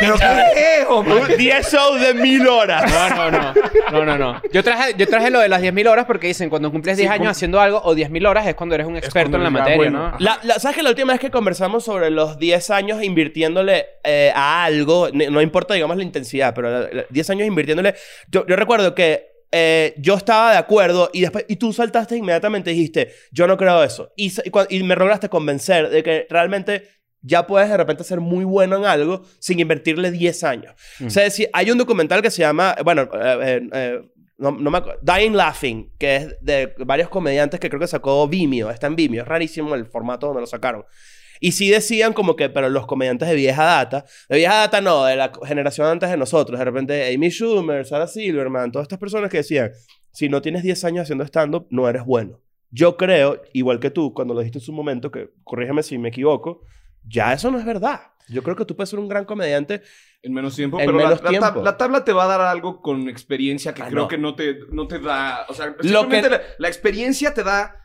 Pero 0.00 0.14
qué 0.18 0.84
hombre. 0.88 1.36
10 1.36 1.72
shows 1.72 2.00
de 2.00 2.14
1000 2.14 2.46
horas. 2.48 2.92
No, 2.92 3.30
no, 3.30 3.30
no. 3.30 3.54
No, 3.92 4.04
no, 4.04 4.18
no. 4.18 4.42
Yo 4.52 4.62
traje, 4.62 4.94
yo 4.96 5.06
traje 5.06 5.30
lo 5.30 5.40
de 5.40 5.48
las 5.48 5.62
10.000 5.62 5.88
horas 5.88 6.04
porque 6.06 6.26
dicen 6.26 6.50
cuando 6.50 6.70
cumples 6.70 6.96
10 6.96 7.08
Sí, 7.08 7.12
años 7.12 7.26
cum- 7.26 7.30
haciendo 7.30 7.60
algo 7.60 7.80
o 7.82 7.94
10.000 7.94 8.26
horas 8.28 8.46
es 8.46 8.54
cuando 8.54 8.74
eres 8.74 8.86
un 8.86 8.96
experto 8.96 9.36
en 9.36 9.44
la 9.44 9.50
materia, 9.50 9.76
bueno. 9.76 10.10
¿no? 10.10 10.16
La, 10.18 10.38
la- 10.42 10.58
¿Sabes 10.58 10.76
que 10.76 10.82
la 10.82 10.90
última 10.90 11.12
vez 11.12 11.20
que 11.20 11.30
conversamos 11.30 11.84
sobre 11.84 12.10
los 12.10 12.38
10 12.38 12.70
años 12.70 13.02
invirtiéndole 13.02 13.86
eh, 14.04 14.32
a 14.34 14.64
algo, 14.64 15.08
no 15.12 15.40
importa, 15.40 15.75
digamos, 15.76 15.96
la 15.96 16.02
intensidad, 16.02 16.54
pero 16.54 16.70
la- 16.70 16.88
la- 16.92 17.06
10 17.10 17.30
años 17.30 17.46
invirtiéndole. 17.46 17.94
Yo, 18.30 18.46
yo 18.46 18.56
recuerdo 18.56 18.94
que 18.94 19.26
eh, 19.52 19.94
yo 19.98 20.14
estaba 20.16 20.52
de 20.52 20.58
acuerdo 20.58 21.08
y 21.12 21.20
después 21.20 21.44
y 21.48 21.56
tú 21.56 21.72
saltaste 21.72 22.16
inmediatamente 22.16 22.72
y 22.72 22.74
dijiste, 22.74 23.12
yo 23.30 23.46
no 23.46 23.56
creo 23.56 23.82
eso. 23.84 24.10
Y, 24.16 24.26
y 24.28 24.76
y 24.78 24.82
me 24.82 24.96
lograste 24.96 25.28
convencer 25.28 25.88
de 25.88 26.02
que 26.02 26.26
realmente 26.28 26.88
ya 27.22 27.46
puedes 27.46 27.68
de 27.70 27.76
repente 27.76 28.04
ser 28.04 28.20
muy 28.20 28.44
bueno 28.44 28.76
en 28.76 28.84
algo 28.84 29.22
sin 29.38 29.58
invertirle 29.60 30.10
10 30.10 30.44
años. 30.44 30.74
O 31.06 31.10
sea, 31.10 31.30
si 31.30 31.46
hay 31.52 31.70
un 31.70 31.78
documental 31.78 32.22
que 32.22 32.30
se 32.30 32.42
llama, 32.42 32.76
bueno, 32.84 33.02
eh, 33.02 33.38
eh, 33.42 33.68
eh, 33.72 34.00
no, 34.38 34.50
no 34.52 34.70
me 34.70 34.78
acuerdo, 34.78 35.00
Dying 35.02 35.34
Laughing, 35.34 35.92
que 35.98 36.16
es 36.16 36.36
de 36.40 36.74
varios 36.84 37.08
comediantes 37.08 37.58
que 37.58 37.68
creo 37.68 37.80
que 37.80 37.86
sacó 37.86 38.28
Vimeo, 38.28 38.70
está 38.70 38.86
en 38.88 38.96
Vimeo, 38.96 39.22
es 39.22 39.28
rarísimo 39.28 39.74
el 39.74 39.86
formato 39.86 40.26
donde 40.26 40.42
lo 40.42 40.46
sacaron. 40.46 40.84
Y 41.40 41.52
sí 41.52 41.68
decían 41.70 42.12
como 42.12 42.36
que, 42.36 42.48
pero 42.48 42.68
los 42.68 42.86
comediantes 42.86 43.28
de 43.28 43.34
vieja 43.34 43.64
data, 43.64 44.04
de 44.28 44.36
vieja 44.36 44.54
data 44.54 44.80
no, 44.80 45.04
de 45.04 45.16
la 45.16 45.32
generación 45.44 45.86
antes 45.86 46.10
de 46.10 46.16
nosotros, 46.16 46.58
de 46.58 46.64
repente 46.64 47.14
Amy 47.14 47.30
Schumer, 47.30 47.84
Sarah 47.86 48.06
Silverman, 48.06 48.72
todas 48.72 48.84
estas 48.84 48.98
personas 48.98 49.30
que 49.30 49.38
decían, 49.38 49.70
si 50.12 50.28
no 50.28 50.40
tienes 50.42 50.62
10 50.62 50.84
años 50.84 51.02
haciendo 51.02 51.24
stand-up, 51.24 51.66
no 51.70 51.88
eres 51.88 52.04
bueno. 52.04 52.40
Yo 52.70 52.96
creo, 52.96 53.42
igual 53.52 53.78
que 53.80 53.90
tú, 53.90 54.12
cuando 54.12 54.34
lo 54.34 54.40
dijiste 54.40 54.58
en 54.58 54.64
su 54.64 54.72
momento, 54.72 55.10
que 55.10 55.30
corrígeme 55.44 55.82
si 55.82 55.98
me 55.98 56.08
equivoco, 56.08 56.62
ya 57.04 57.32
eso 57.32 57.50
no 57.50 57.58
es 57.58 57.64
verdad. 57.64 58.00
Yo 58.28 58.42
creo 58.42 58.56
que 58.56 58.64
tú 58.64 58.74
puedes 58.74 58.90
ser 58.90 58.98
un 58.98 59.06
gran 59.08 59.24
comediante. 59.24 59.82
En 60.20 60.32
menos 60.32 60.56
tiempo. 60.56 60.80
En 60.80 60.86
pero 60.86 60.98
menos 60.98 61.10
la, 61.22 61.30
la 61.30 61.38
tab- 61.38 61.40
tiempo. 61.52 61.62
la 61.62 61.76
tabla 61.76 62.04
te 62.04 62.12
va 62.12 62.24
a 62.24 62.26
dar 62.26 62.40
algo 62.40 62.82
con 62.82 63.08
experiencia 63.08 63.72
que 63.72 63.82
Ah, 63.82 63.86
creo 63.88 64.02
no. 64.02 64.08
que 64.08 64.18
no 64.18 64.34
te, 64.34 64.56
no 64.72 64.88
te 64.88 64.98
da. 64.98 65.46
O 65.48 65.54
sea, 65.54 65.66
Lo 65.66 66.00
simplemente 66.00 66.28
que- 66.28 66.34
la, 66.36 66.42
la 66.58 66.66
experiencia 66.68 67.32
te 67.32 67.44
da 67.44 67.76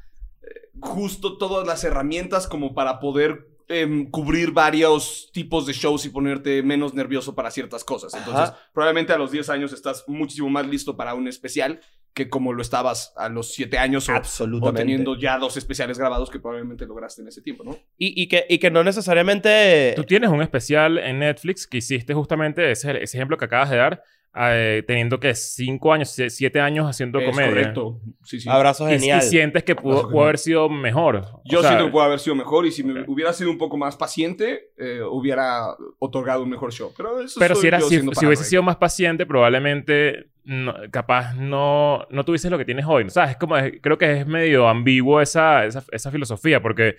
justo 0.82 1.38
todas 1.38 1.66
las 1.66 1.84
herramientas 1.84 2.48
como 2.48 2.74
para 2.74 3.00
poder 3.00 3.48
em, 3.68 4.10
cubrir 4.10 4.52
varios 4.52 5.30
tipos 5.32 5.66
de 5.66 5.74
shows 5.74 6.06
y 6.06 6.10
ponerte 6.10 6.62
menos 6.64 6.94
nervioso 6.94 7.36
para 7.36 7.52
ciertas 7.52 7.84
cosas. 7.86 8.14
Entonces, 8.14 8.50
Ajá. 8.50 8.58
probablemente 8.74 9.14
a 9.14 9.18
los 9.18 9.32
10 9.32 9.50
años 9.50 9.72
estás 9.72 10.04
muchísimo 10.08 10.50
más 10.50 10.68
listo 10.68 10.98
para 10.98 11.14
un 11.14 11.28
especial 11.28 11.80
que 12.14 12.30
como 12.30 12.52
lo 12.52 12.62
estabas 12.62 13.14
a 13.16 13.30
los 13.30 13.54
7 13.54 13.78
años 13.78 14.10
o, 14.10 14.12
o 14.12 14.16
Absolutamente. 14.16 14.82
teniendo 14.82 15.18
ya 15.18 15.38
dos 15.38 15.56
especiales 15.56 15.98
grabados 15.98 16.30
que 16.30 16.40
probablemente 16.40 16.86
lograste 16.86 17.22
en 17.22 17.30
ese 17.30 17.42
tiempo, 17.42 17.64
¿no? 17.64 17.78
Y, 17.98 18.22
y 18.22 18.28
que, 18.28 18.46
y 18.50 18.58
que 18.58 18.70
no 18.70 18.84
necesariamente... 18.84 19.94
Tú 19.96 20.04
tienes 20.04 20.30
un 20.30 20.42
especial 20.42 20.98
en 20.98 21.20
Netflix 21.20 21.66
que 21.68 21.78
hiciste 21.78 22.14
justamente 22.14 22.70
ese, 22.72 23.02
ese 23.02 23.18
ejemplo 23.18 23.38
que 23.38 23.46
acabas 23.46 23.70
de 23.70 23.78
dar, 23.78 24.04
eh, 24.34 24.84
teniendo 24.88 25.20
que 25.20 25.36
5 25.36 25.92
años, 25.94 26.10
7 26.28 26.62
años 26.62 26.88
haciendo 26.88 27.20
es 27.20 27.30
comedia. 27.30 27.50
correcto. 27.50 28.00
Sí, 28.24 28.40
sí. 28.40 28.48
Abrazo 28.50 28.88
Y, 28.90 28.94
y 28.94 29.00
genial. 29.00 29.22
sientes 29.24 29.64
que 29.64 29.76
pudo, 29.76 30.10
pudo 30.10 30.24
haber 30.24 30.38
sido 30.38 30.70
mejor. 30.70 31.26
Yo 31.44 31.60
O 31.60 31.62
sea, 31.62 31.72
siento 31.72 31.86
que 31.88 31.92
puede 31.92 32.06
haber 32.08 32.20
sido 32.20 32.36
mejor 32.36 32.66
y 32.66 32.72
si 32.72 32.84
me 32.84 33.02
Ok. 33.02 33.10
hubiera 33.10 33.34
sido 33.34 33.50
un 33.52 33.58
poco 33.58 33.76
más 33.78 33.98
paciente, 33.98 34.72
eh, 34.78 35.02
hubiera 35.04 35.76
otorgado 36.00 36.44
un 36.44 36.50
mejor 36.50 36.72
show. 36.72 36.94
Pero 36.96 37.20
eso 37.22 37.40
Pero 37.42 37.56
si, 37.56 37.68
era, 37.68 37.82
si, 37.82 38.00
si 38.00 38.26
hubiese 38.26 38.46
sido 38.46 38.64
más 38.64 38.78
paciente, 38.78 39.26
probablemente 39.26 40.28
no- 40.46 40.76
capaz 40.92 41.34
no, 41.36 42.08
no 42.10 42.24
tuvieses 42.24 42.50
lo 42.50 42.58
que 42.58 42.66
tienes 42.66 42.86
hoy. 42.88 43.10
¿Sabes? 43.10 43.32
Es 43.32 43.38
como, 43.38 43.56
creo 43.82 43.98
que 43.98 44.20
es 44.22 44.26
medio 44.28 44.70
ambiguo 44.70 45.20
esa, 45.20 45.66
esa, 45.66 45.84
esa 45.92 46.10
filosofía, 46.10 46.62
porque 46.62 46.96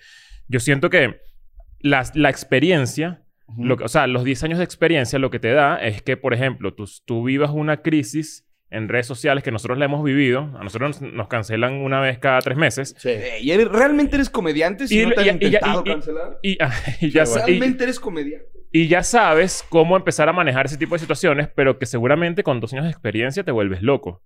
yo 0.47 0.59
siento 0.59 0.89
que 0.91 1.19
la, 1.79 2.03
la 2.13 2.29
experiencia, 2.29 3.22
lo 3.57 3.77
que- 3.77 3.83
o 3.83 3.87
sea, 3.87 4.07
los 4.07 4.23
10 4.23 4.43
años 4.43 4.57
de 4.59 4.63
experiencia 4.65 5.19
lo 5.19 5.29
que 5.29 5.39
te 5.39 5.51
da 5.51 5.77
es 5.77 6.01
que, 6.01 6.17
por 6.17 6.33
ejemplo, 6.33 6.73
tú, 6.73 6.85
tú 7.05 7.23
vivas 7.23 7.51
una 7.51 7.81
crisis 7.81 8.45
en 8.69 8.89
redes 8.89 9.05
sociales 9.05 9.43
que 9.43 9.51
nosotros 9.51 9.77
la 9.77 9.85
hemos 9.85 10.03
vivido. 10.03 10.49
A 10.57 10.63
nosotros 10.63 10.99
nos, 11.01 11.13
nos 11.13 11.27
cancelan 11.27 11.73
una 11.75 11.99
vez 12.01 12.17
cada 12.17 12.39
tres 12.39 12.57
meses. 12.57 12.95
Sí. 12.97 13.09
Eh, 13.09 13.37
¿y 13.41 13.51
eres- 13.51 13.69
¿Realmente 13.69 14.15
eres 14.15 14.29
comediante 14.31 14.87
si 14.87 14.99
Y- 15.01 15.05
no 15.05 15.11
te 15.11 15.21
han 15.29 15.37
y- 15.39 15.43
y- 15.43 15.45
intentado 15.47 15.83
y- 15.85 15.89
cancelar? 15.89 16.39
Y, 16.41 16.57
y 17.01 17.09
ya, 17.11 17.23
¿Realmente 17.25 17.83
eres 17.83 17.99
comediante? 17.99 18.47
y 18.71 18.87
ya 18.87 19.03
sabes 19.03 19.63
cómo 19.69 19.95
empezar 19.95 20.27
a 20.29 20.33
manejar 20.33 20.65
ese 20.65 20.77
tipo 20.77 20.95
de 20.95 20.99
situaciones, 20.99 21.47
pero 21.55 21.77
que 21.77 21.85
seguramente 21.85 22.41
con 22.41 22.59
dos 22.59 22.73
años 22.73 22.85
de 22.85 22.91
experiencia 22.91 23.43
te 23.43 23.51
vuelves 23.51 23.83
loco. 23.83 24.23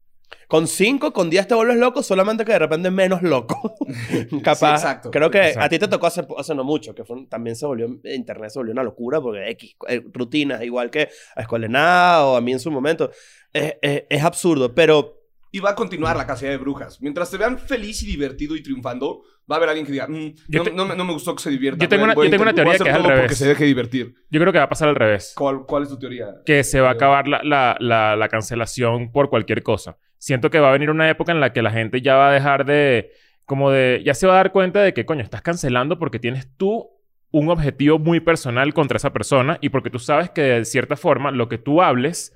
Con 0.47 0.67
5, 0.67 1.11
con 1.13 1.29
10 1.29 1.47
te 1.47 1.55
vuelves 1.55 1.77
loco, 1.77 2.01
solamente 2.03 2.45
que 2.45 2.53
de 2.53 2.59
repente 2.59 2.89
menos 2.89 3.21
loco. 3.21 3.75
Capaz. 4.43 4.57
Sí, 4.79 4.85
exacto. 4.85 5.11
Creo 5.11 5.29
que 5.29 5.53
a 5.57 5.69
ti 5.69 5.77
te 5.79 5.87
tocó 5.87 6.07
hace, 6.07 6.25
hace 6.37 6.55
no 6.55 6.63
mucho, 6.63 6.95
que 6.95 7.03
fue 7.03 7.25
también 7.29 7.55
se 7.55 7.65
volvió, 7.65 7.87
internet 8.03 8.49
se 8.51 8.59
volvió 8.59 8.71
una 8.73 8.83
locura 8.83 9.19
porque 9.21 9.49
X, 9.51 9.75
eh, 9.89 10.03
rutinas, 10.13 10.63
igual 10.63 10.89
que 10.89 11.09
a 11.35 11.41
Escuela 11.41 11.67
de 11.67 11.73
Nada 11.73 12.25
o 12.25 12.35
a 12.37 12.41
mí 12.41 12.53
en 12.53 12.59
su 12.59 12.71
momento. 12.71 13.11
Es, 13.51 13.75
es- 13.81 14.03
es 14.09 14.23
absurdo, 14.23 14.73
pero 14.73 15.15
Y 15.51 15.59
va 15.59 15.71
a 15.71 15.75
continuar 15.75 16.15
la 16.17 16.27
cacería 16.27 16.51
de 16.51 16.57
brujas. 16.57 17.01
Mientras 17.01 17.31
te 17.31 17.37
vean 17.37 17.57
feliz 17.57 18.03
y 18.03 18.05
divertido 18.05 18.55
y 18.55 18.61
triunfando, 18.61 19.21
va 19.49 19.55
a 19.55 19.57
haber 19.57 19.69
alguien 19.69 19.85
que 19.85 19.93
diga, 19.93 20.05
"Mm, 20.07 20.33
Yo 20.49 20.59
no, 20.59 20.63
te- 20.63 20.71
no 20.73 20.85
me, 20.85 20.95
no 20.95 21.05
me 21.05 21.13
gustó 21.13 21.33
que 21.35 21.41
se 21.41 21.49
divierta. 21.49 21.81
Yo 21.83 21.89
tengo 21.89 22.03
una- 22.03 22.13
yo 22.15 22.29
tengo 22.29 22.43
una 22.43 22.53
teoría 22.53 22.73
que 22.73 22.75
hacer 22.83 22.87
es 22.87 22.93
al 22.95 23.01
todo 23.01 23.09
revés. 23.11 23.23
porque 23.23 23.35
se 23.35 23.47
deje 23.47 23.63
divertir. 23.65 24.13
Yo 24.29 24.39
creo 24.41 24.51
que 24.51 24.59
va 24.59 24.65
a 24.65 24.69
pasar 24.69 24.89
al 24.89 24.95
revés. 24.95 25.33
¿Cuál, 25.35 25.65
cuál 25.65 25.83
es 25.83 25.89
tu 25.89 25.97
teoría? 25.97 26.27
Que 26.45 26.63
se 26.65 26.79
va 26.81 26.89
a 26.89 26.91
acabar 26.93 27.27
la, 27.27 27.41
la, 27.43 27.77
la, 27.79 28.15
la 28.17 28.27
cancelación 28.29 29.11
por 29.11 29.29
cualquier 29.29 29.63
cosa. 29.63 29.97
Siento 30.17 30.49
que 30.49 30.59
va 30.59 30.69
a 30.69 30.71
venir 30.71 30.89
una 30.89 31.09
época 31.09 31.31
en 31.31 31.39
la 31.39 31.53
que 31.53 31.61
la 31.61 31.71
gente 31.71 32.01
ya 32.01 32.15
va 32.15 32.29
a 32.29 32.33
dejar 32.33 32.65
de... 32.65 33.11
Como 33.45 33.71
de... 33.71 34.01
Ya 34.05 34.13
se 34.13 34.27
va 34.27 34.33
a 34.33 34.37
dar 34.37 34.51
cuenta 34.51 34.81
de 34.81 34.93
que, 34.93 35.05
coño, 35.05 35.21
estás 35.23 35.41
cancelando 35.41 35.99
porque 35.99 36.19
tienes 36.19 36.47
tú 36.57 36.89
un 37.31 37.49
objetivo 37.49 37.99
muy 37.99 38.19
personal 38.19 38.73
contra 38.73 38.97
esa 38.97 39.11
persona 39.13 39.57
y 39.61 39.69
porque 39.69 39.89
tú 39.89 39.99
sabes 39.99 40.29
que 40.29 40.41
de 40.41 40.65
cierta 40.65 40.95
forma 40.95 41.31
lo 41.31 41.47
que 41.49 41.57
tú 41.57 41.81
hables 41.81 42.33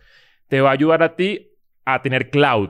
te 0.48 0.62
va 0.62 0.70
a 0.70 0.74
ayudar 0.74 1.02
a 1.04 1.16
ti 1.16 1.50
a 1.86 2.02
tener 2.02 2.30
cloud. 2.30 2.70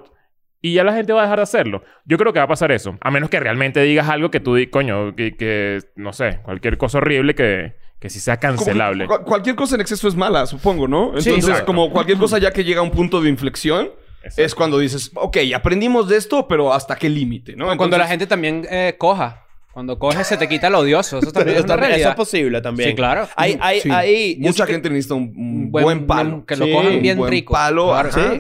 Y 0.64 0.74
ya 0.76 0.84
la 0.84 0.94
gente 0.94 1.12
va 1.12 1.22
a 1.22 1.24
dejar 1.24 1.40
de 1.40 1.44
hacerlo. 1.44 1.84
Yo 2.06 2.18
creo 2.20 2.32
que 2.34 2.40
va 2.40 2.46
a 2.46 2.48
pasar 2.48 2.72
eso. 2.72 2.96
A 3.02 3.10
menos 3.10 3.30
que 3.32 3.40
realmente 3.40 3.82
digas 3.82 4.08
algo 4.08 4.30
que 4.30 4.40
tú 4.40 4.54
di, 4.56 4.68
coño, 4.68 5.16
que, 5.16 5.36
que, 5.36 5.80
no 5.96 6.14
sé, 6.14 6.40
cualquier 6.44 6.78
cosa 6.78 7.00
horrible 7.00 7.34
que, 7.34 7.76
que 8.00 8.10
sí 8.12 8.20
sea 8.20 8.38
cancelable. 8.38 9.08
cu- 9.08 9.24
cualquier 9.24 9.56
cosa 9.56 9.74
en 9.76 9.82
exceso 9.82 10.08
es 10.08 10.16
mala, 10.16 10.46
supongo, 10.46 10.88
¿no? 10.88 11.20
Sí, 11.20 11.32
Entonces, 11.32 11.64
como 11.64 11.90
cualquier 11.92 12.20
cosa 12.20 12.38
ya 12.38 12.52
que 12.52 12.64
llega 12.64 12.82
a 12.82 12.84
un 12.84 12.92
punto 12.92 13.22
de 13.22 13.30
inflexión, 13.30 13.90
Exacto. 14.24 14.42
es 14.44 14.56
cuando 14.56 14.78
dices, 14.80 15.12
ok, 15.16 15.38
aprendimos 15.56 16.08
de 16.08 16.18
esto, 16.18 16.48
pero 16.48 16.74
¿hasta 16.74 16.96
qué 16.96 17.10
límite? 17.10 17.56
¿no? 17.56 17.76
Cuando 17.78 17.98
la 17.98 18.08
gente 18.08 18.28
también 18.28 18.66
eh, 18.70 18.96
coja. 18.98 19.46
Cuando 19.74 19.98
coges 19.98 20.28
se 20.28 20.36
te 20.36 20.50
quita 20.50 20.70
lo 20.70 20.80
odioso. 20.80 21.20
Eso 21.20 21.32
también 21.32 21.58
es 21.58 21.64
una 21.64 21.68
También- 21.76 21.92
Eso 21.92 21.96
realidad. 21.98 22.10
es 22.12 22.16
posible 22.18 22.62
también. 22.62 22.90
Sí, 22.90 22.96
claro. 22.96 23.30
Hay, 23.38 23.58
hay, 23.62 23.80
Sí. 23.80 23.90
hay... 23.90 24.36
Mucha 24.40 24.66
que- 24.66 24.74
gente 24.74 24.90
necesita 24.90 25.16
un, 25.16 25.24
un 25.36 25.38
Un 25.38 25.72
buen, 25.72 25.84
buen- 25.86 26.08
palo. 26.08 26.46
que 26.46 26.56
lo 26.58 26.66
Sí, 26.66 26.72
cojan 26.74 26.94
un 26.96 27.02
bien 27.02 27.18
buen 27.18 27.32
rico. 27.32 27.54
palo, 27.54 27.88
Claro. 27.88 28.10
ajá. 28.10 28.34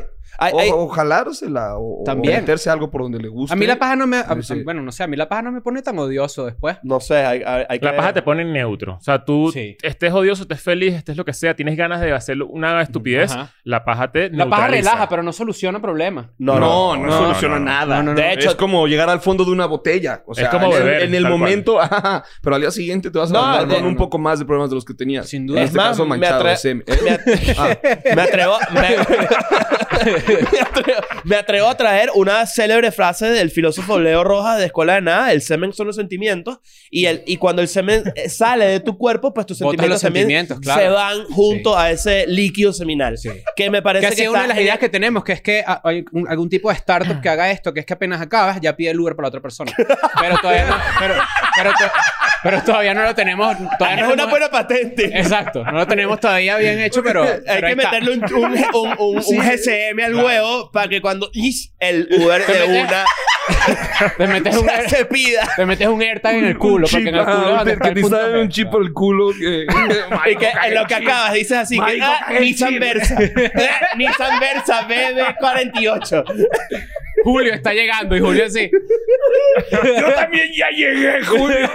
Hay- 0.43 0.53
o, 0.53 0.59
hay- 0.59 0.69
o 0.73 0.87
jalársela 0.87 1.77
o, 1.77 2.01
o 2.01 2.03
También. 2.03 2.35
meterse 2.41 2.69
algo 2.69 2.89
por 2.89 3.01
donde 3.03 3.19
le 3.19 3.27
guste. 3.27 3.53
A 3.53 3.55
mí 3.55 3.65
la 3.67 3.77
paja 3.77 3.95
no 3.95 4.07
me... 4.07 4.17
a- 4.17 4.37
Sí. 4.41 4.63
Bueno, 4.63 4.81
no 4.81 4.91
sé. 4.91 5.03
A 5.03 5.07
mí 5.07 5.15
la 5.15 5.29
paja 5.29 5.43
no 5.43 5.51
me 5.51 5.61
pone 5.61 5.81
tan 5.81 5.97
odioso 5.99 6.45
después. 6.45 6.77
No 6.83 6.99
sé, 6.99 7.17
hay, 7.17 7.43
hay, 7.45 7.65
hay 7.69 7.79
que... 7.79 7.85
La 7.85 7.95
paja 7.95 8.13
te 8.13 8.21
pone 8.23 8.41
en 8.41 8.51
neutro. 8.53 8.95
O 8.95 9.01
sea, 9.01 9.23
tú 9.23 9.51
Sí. 9.53 9.77
estés 9.83 10.11
odioso, 10.11 10.41
estés 10.43 10.61
feliz, 10.61 10.95
estés 10.95 11.15
lo 11.15 11.23
que 11.25 11.33
sea, 11.33 11.55
tienes 11.55 11.77
ganas 11.77 12.01
de 12.01 12.11
hacer 12.11 12.37
una 12.41 12.81
estupidez, 12.81 13.31
Ajá. 13.31 13.51
la 13.63 13.83
paja 13.85 14.11
te 14.11 14.29
La 14.31 14.49
paja 14.49 14.67
relaja, 14.67 15.07
pero 15.09 15.21
no 15.23 15.31
soluciona 15.31 15.79
problemas. 15.81 16.27
No, 16.39 16.59
No, 16.59 16.95
no. 16.97 17.05
no, 17.05 17.11
soluciona 17.17 17.55
no, 17.55 17.59
no. 17.59 17.65
nada. 17.65 17.97
No, 17.97 18.03
no, 18.03 18.11
no. 18.13 18.17
De 18.21 18.33
hecho- 18.33 18.49
es 18.49 18.55
como 18.55 18.87
llegar 18.87 19.09
al 19.09 19.19
fondo 19.21 19.45
de 19.45 19.51
una 19.51 19.67
botella. 19.67 20.23
O 20.25 20.33
sea, 20.33 20.49
como 20.49 20.67
en, 20.75 20.83
beber, 20.83 21.01
en 21.03 21.13
el 21.15 21.27
momento, 21.29 21.79
ajá, 21.81 22.23
pero 22.41 22.55
al 22.55 22.61
día 22.61 22.71
siguiente 22.71 23.11
te 23.11 23.19
vas 23.19 23.31
a 23.33 23.63
de- 23.65 23.75
con 23.75 23.85
un 23.85 23.95
poco 23.95 24.17
más 24.17 24.39
de 24.39 24.45
problemas 24.45 24.69
de 24.71 24.75
los 24.75 24.85
que 24.85 24.93
tenías. 24.95 25.27
Sin 25.29 25.45
duda. 25.45 25.59
En 25.59 25.63
Es 25.65 25.69
este 25.69 25.77
más, 25.77 25.87
caso, 25.89 26.05
manchado. 26.05 26.47
¿Eh? 26.47 26.75
Me, 26.75 27.11
at- 27.11 27.21
Ah, 27.57 27.77
me 28.15 28.21
atrevo, 28.23 28.57
me, 30.51 30.59
atrevo, 30.59 31.01
me 31.23 31.35
atrevo 31.35 31.67
a 31.67 31.75
traer 31.77 32.09
una 32.15 32.45
célebre 32.45 32.91
frase 32.91 33.29
del 33.29 33.49
filósofo 33.51 33.99
Leo 33.99 34.23
Rojas 34.23 34.57
de 34.59 34.65
Escuela 34.65 34.95
de 34.95 35.01
Nada, 35.01 35.31
el 35.31 35.41
semen 35.41 35.73
son 35.73 35.87
los 35.87 35.95
sentimientos, 35.95 36.59
y, 36.89 37.05
el, 37.05 37.23
y 37.25 37.37
cuando 37.37 37.61
el 37.61 37.67
semen 37.67 38.03
sale 38.27 38.65
de 38.65 38.79
tu 38.79 38.97
cuerpo, 38.97 39.33
pues 39.33 39.45
tus 39.45 39.57
sentimientos 39.57 39.89
los 39.89 40.01
también 40.01 40.23
sentimientos, 40.23 40.59
claro. 40.59 40.81
se 40.81 40.87
van 40.89 41.25
junto 41.25 41.77
a 41.77 41.91
ese 41.91 42.25
líquido 42.27 42.73
seminal. 42.73 43.15
Que 43.55 43.69
me 43.69 43.81
parece 43.81 44.05
Que 44.07 44.15
que, 44.15 44.21
sido 44.21 44.31
una 44.31 44.43
de 44.43 44.47
las 44.49 44.57
ideas 44.59 44.79
que 44.79 44.89
tenemos, 44.89 45.23
que 45.23 45.33
es 45.33 45.41
que 45.41 45.63
hay 45.83 46.05
un- 46.11 46.27
algún 46.27 46.49
tipo 46.49 46.69
de 46.69 46.75
startup 46.75 47.19
que 47.21 47.29
haga 47.29 47.51
esto, 47.51 47.73
que 47.73 47.81
es 47.81 47.85
que 47.85 47.93
apenas 47.93 48.21
acabas, 48.21 48.59
ya 48.61 48.75
pide 48.75 48.91
el 48.91 48.99
Uber 48.99 49.15
para 49.15 49.25
la 49.25 49.29
otra 49.29 49.41
persona. 49.41 49.71
Pero 50.19 50.37
todavía 50.39 50.65
no, 50.65 50.75
pero, 50.99 51.13
pero, 51.55 51.71
pero 52.43 52.61
todavía 52.63 52.93
no 52.93 53.03
lo 53.03 53.13
tenemos. 53.15 53.55
Todavía 53.77 53.97
Es 54.01 54.07
no 54.07 54.13
una 54.13 54.23
hemos- 54.23 54.31
buena 54.31 54.49
patente. 54.49 55.05
Exacto, 55.17 55.63
no 55.63 55.71
lo 55.73 55.87
tenemos 55.87 56.19
todavía 56.19 56.57
bien 56.57 56.79
hecho, 56.79 57.01
pero. 57.03 57.23
Hay 57.23 57.41
pero 57.45 57.67
que 57.67 57.75
meterle 57.75 58.11
un, 58.13 58.23
un, 58.23 58.43
un, 58.43 58.95
un- 58.99 59.23
un 59.25 59.37
GCM 59.45 59.99
al 60.05 60.10
huevo 60.15 60.71
para 60.71 60.87
que 60.87 61.01
cuando 61.01 61.29
¡is! 61.33 61.73
el 61.79 62.07
Uber 62.11 62.45
de 62.47 62.81
una 62.81 63.05
Te 64.17 64.27
metes 64.27 64.55
un, 64.55 64.67
se, 64.87 64.89
se 64.89 65.05
pida. 65.05 65.47
te 65.55 65.65
metes 65.65 65.87
un 65.87 66.01
AirTag 66.01 66.35
en 66.35 66.45
el 66.45 66.57
culo, 66.57 66.87
porque 66.89 67.09
en 67.09 67.15
el 67.15 67.25
culo 67.25 67.55
ah, 67.59 67.63
que 67.65 67.71
el 67.71 67.79
te 67.79 67.93
G. 67.93 68.41
un 68.41 68.49
chip 68.49 68.69
por 68.69 68.81
el 68.83 68.93
culo. 68.93 69.31
que- 69.37 69.65
Y 70.31 70.35
que 70.35 70.49
en 70.67 70.75
lo 70.75 70.85
que 70.85 70.95
acabas 70.95 71.33
dices 71.33 71.57
así 71.57 71.77
que 71.79 71.99
ah, 72.01 72.27
el 72.29 72.41
Nissan. 72.43 72.79
Versa. 72.79 73.17
Nissan 73.97 74.39
Versa 74.39 74.87
BB48. 74.87 76.23
Julio 77.23 77.53
está 77.53 77.73
llegando 77.73 78.15
y 78.15 78.19
Julio 78.19 78.45
así. 78.45 78.69
Yo 79.71 80.13
también 80.13 80.47
ya 80.55 80.69
llegué, 80.69 81.23
Julio. 81.23 81.69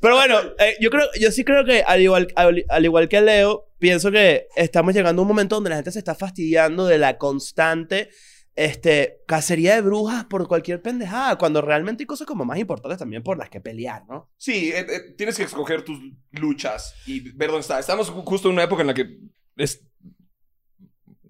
Pero 0.00 0.14
bueno, 0.16 0.38
eh, 0.58 0.76
yo 0.80 0.90
creo, 0.90 1.06
yo 1.20 1.30
sí 1.30 1.44
creo 1.44 1.64
que 1.64 1.82
al 1.82 2.00
igual, 2.00 2.28
al, 2.36 2.64
al 2.68 2.84
igual 2.84 3.08
que 3.08 3.20
Leo, 3.20 3.68
pienso 3.78 4.10
que 4.10 4.46
estamos 4.56 4.94
llegando 4.94 5.20
a 5.20 5.24
un 5.24 5.28
momento 5.28 5.54
donde 5.56 5.70
la 5.70 5.76
gente 5.76 5.90
se 5.92 5.98
está 5.98 6.14
fastidiando 6.14 6.86
de 6.86 6.98
la 6.98 7.18
constante 7.18 8.10
este, 8.54 9.18
cacería 9.26 9.74
de 9.74 9.82
brujas 9.82 10.24
por 10.24 10.48
cualquier 10.48 10.80
pendejada, 10.80 11.36
cuando 11.36 11.60
realmente 11.60 12.02
hay 12.02 12.06
cosas 12.06 12.26
como 12.26 12.44
más 12.46 12.58
importantes 12.58 12.98
también 12.98 13.22
por 13.22 13.36
las 13.36 13.50
que 13.50 13.60
pelear, 13.60 14.04
¿no? 14.08 14.30
Sí, 14.38 14.72
eh, 14.72 14.86
eh, 14.88 15.00
tienes 15.16 15.36
que 15.36 15.42
escoger 15.42 15.82
tus 15.82 15.98
luchas 16.30 16.94
y 17.06 17.20
ver 17.32 17.48
dónde 17.48 17.60
está. 17.60 17.78
Estamos 17.78 18.10
ju- 18.10 18.24
justo 18.24 18.48
en 18.48 18.54
una 18.54 18.62
época 18.64 18.80
en 18.80 18.86
la 18.86 18.94
que 18.94 19.18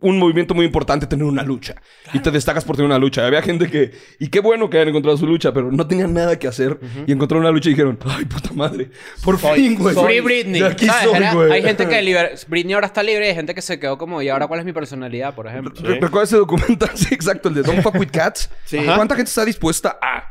un 0.00 0.18
movimiento 0.18 0.54
muy 0.54 0.66
importante 0.66 1.06
tener 1.06 1.24
una 1.24 1.42
lucha. 1.42 1.74
Y 2.12 2.18
te 2.20 2.30
destacas 2.30 2.64
por 2.64 2.76
tener 2.76 2.86
una 2.86 2.98
lucha. 2.98 3.26
Había 3.26 3.40
gente 3.42 3.68
que... 3.70 3.92
Y 4.20 4.28
qué 4.28 4.40
bueno 4.40 4.68
que 4.68 4.76
hayan 4.76 4.88
encontrado 4.88 5.16
su 5.16 5.26
lucha, 5.26 5.52
pero 5.52 5.72
no 5.72 5.86
tenían 5.86 6.12
nada 6.12 6.38
que 6.38 6.46
hacer. 6.46 6.78
Y 7.06 7.12
encontraron 7.12 7.44
una 7.44 7.50
lucha 7.52 7.68
y 7.70 7.72
dijeron... 7.72 7.98
ay, 8.06 8.24
puta 8.26 8.50
madre. 8.52 8.90
Por 9.24 9.38
fin, 9.38 9.74
güey. 9.76 9.94
Free 9.94 10.20
Britney. 10.20 10.60
De 10.60 10.66
aquí 10.66 10.86
soy, 10.86 11.24
güey. 11.32 11.52
hay 11.52 11.62
gente 11.62 11.88
que 11.88 12.02
liber- 12.02 12.46
Britney 12.48 12.74
ahora 12.74 12.86
está 12.88 13.02
libre 13.02 13.26
y 13.26 13.28
hay 13.30 13.34
gente 13.34 13.54
que 13.54 13.62
se 13.62 13.78
quedó 13.80 13.96
como, 13.98 14.20
¿y 14.22 14.28
ahora 14.28 14.46
cuál 14.46 14.60
es 14.60 14.66
mi 14.66 14.72
personalidad, 14.72 15.34
por 15.34 15.46
ejemplo? 15.46 15.72
Re- 15.82 15.98
¿Recuerdas 16.00 16.28
ese 16.30 16.36
documental? 16.36 16.90
Sí, 16.94 17.14
exacto. 17.14 17.48
El 17.48 17.54
de 17.54 17.62
Don't 17.62 17.82
Fuck 17.82 17.94
With 17.96 18.10
Cats. 18.12 18.50
Sí. 18.64 18.78
¿Cuánta 18.84 19.16
gente 19.16 19.28
está 19.28 19.44
dispuesta 19.44 19.98
a 20.02 20.24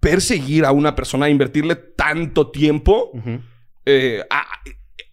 perseguir 0.00 0.64
a 0.64 0.72
una 0.72 0.94
persona, 0.96 1.26
a 1.26 1.28
invertirle 1.28 1.74
tanto 1.74 2.50
tiempo 2.50 3.12
eh, 3.84 4.22
a 4.30 4.46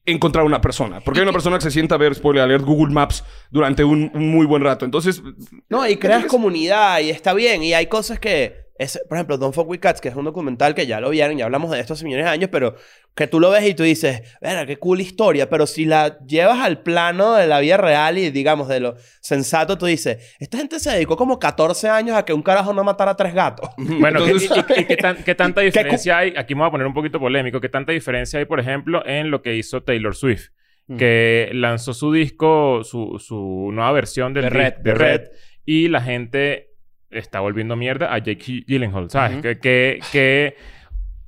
encontrar 0.07 0.45
una 0.45 0.61
persona? 0.61 0.99
Porque 1.01 1.19
hay 1.19 1.23
una 1.23 1.33
persona 1.33 1.57
que 1.57 1.63
se 1.63 1.71
sienta 1.71 1.95
a 1.95 1.97
ver, 1.97 2.15
spoiler 2.15 2.43
alert, 2.43 2.65
Google 2.65 2.93
Maps 2.93 3.23
durante 3.51 3.83
un, 3.83 4.09
un 4.13 4.31
muy 4.31 4.45
buen 4.45 4.63
rato. 4.63 4.85
Entonces, 4.85 5.21
No, 5.69 5.87
y 5.87 5.97
creas 5.97 6.25
comunidad 6.25 6.99
y 7.01 7.09
está 7.09 7.33
bien. 7.33 7.61
Y 7.61 7.73
hay 7.73 7.87
cosas 7.87 8.19
que, 8.19 8.66
es, 8.79 8.99
por 9.09 9.17
ejemplo, 9.17 9.37
Don't 9.37 9.53
Fuck 9.55 9.67
With 9.69 9.79
Cats, 9.79 10.01
que 10.01 10.09
es 10.09 10.15
un 10.15 10.25
documental 10.25 10.75
que 10.75 10.85
ya 10.87 10.99
lo 10.99 11.09
vieron, 11.09 11.37
ya 11.37 11.45
hablamos 11.45 11.71
de 11.71 11.79
esto 11.79 11.93
hace 11.93 12.05
millones 12.05 12.25
de 12.25 12.31
años, 12.31 12.49
pero 12.51 12.75
que 13.15 13.25
tú 13.27 13.39
lo 13.39 13.49
ves 13.49 13.65
y 13.65 13.73
tú 13.73 13.81
dices, 13.83 14.21
verga, 14.41 14.65
qué 14.67 14.77
cool 14.77 15.01
historia. 15.01 15.49
Pero 15.49 15.65
si 15.65 15.85
la 15.85 16.19
llevas 16.27 16.59
al 16.59 16.83
plano 16.83 17.33
de 17.33 17.47
la 17.47 17.59
vida 17.59 17.77
real 17.77 18.17
y, 18.19 18.29
digamos, 18.29 18.67
de 18.67 18.79
lo 18.79 18.95
sensato, 19.21 19.77
tú 19.77 19.87
dices, 19.87 20.35
esta 20.39 20.57
gente 20.59 20.79
se 20.79 20.91
dedicó 20.91 21.17
como 21.17 21.39
14 21.39 21.89
años 21.89 22.15
a 22.15 22.23
que 22.25 22.33
un 22.33 22.43
carajo 22.43 22.73
no 22.73 22.83
matara 22.83 23.11
a 23.11 23.15
tres 23.15 23.33
gatos. 23.33 23.69
Bueno, 23.77 24.23
Entonces- 24.23 24.49
¿qué, 24.67 24.73
y- 24.77 24.81
y 24.81 24.85
qué, 24.85 24.97
tan- 24.97 25.23
qué 25.23 25.33
tanta 25.35 25.61
diferencia 25.61 26.17
hay? 26.19 26.33
Aquí 26.37 26.53
me 26.53 26.59
voy 26.61 26.67
a 26.67 26.71
poner 26.71 26.85
un 26.87 26.93
poquito 26.93 27.19
polémico. 27.19 27.59
¿Qué 27.59 27.69
tanta 27.69 27.91
diferencia 27.91 28.39
hay, 28.39 28.45
por 28.45 28.59
ejemplo, 28.59 29.03
en 29.05 29.31
lo 29.31 29.41
que 29.41 29.55
hizo 29.55 29.81
Taylor 29.81 30.15
Swift? 30.15 30.49
Mm. 30.87 30.97
Que 30.97 31.49
lanzó 31.53 31.93
su 31.93 32.13
disco, 32.13 32.83
su, 32.83 33.17
su 33.19 33.71
nueva 33.73 33.91
versión 33.91 34.33
del 34.33 34.43
De 34.45 34.49
Red, 34.51 34.73
de 34.75 34.83
de 34.83 34.93
Red, 34.93 35.17
Red. 35.21 35.27
y 35.65 35.87
la 35.89 36.01
gente 36.01 36.69
está 37.11 37.39
volviendo 37.39 37.75
mierda 37.75 38.13
a 38.13 38.17
Jake 38.19 38.63
Gyllenhaal, 38.67 39.09
¿sabes? 39.09 39.33
Ujú. 39.33 39.41
que, 39.43 39.59
que, 39.59 39.99
que- 40.11 40.55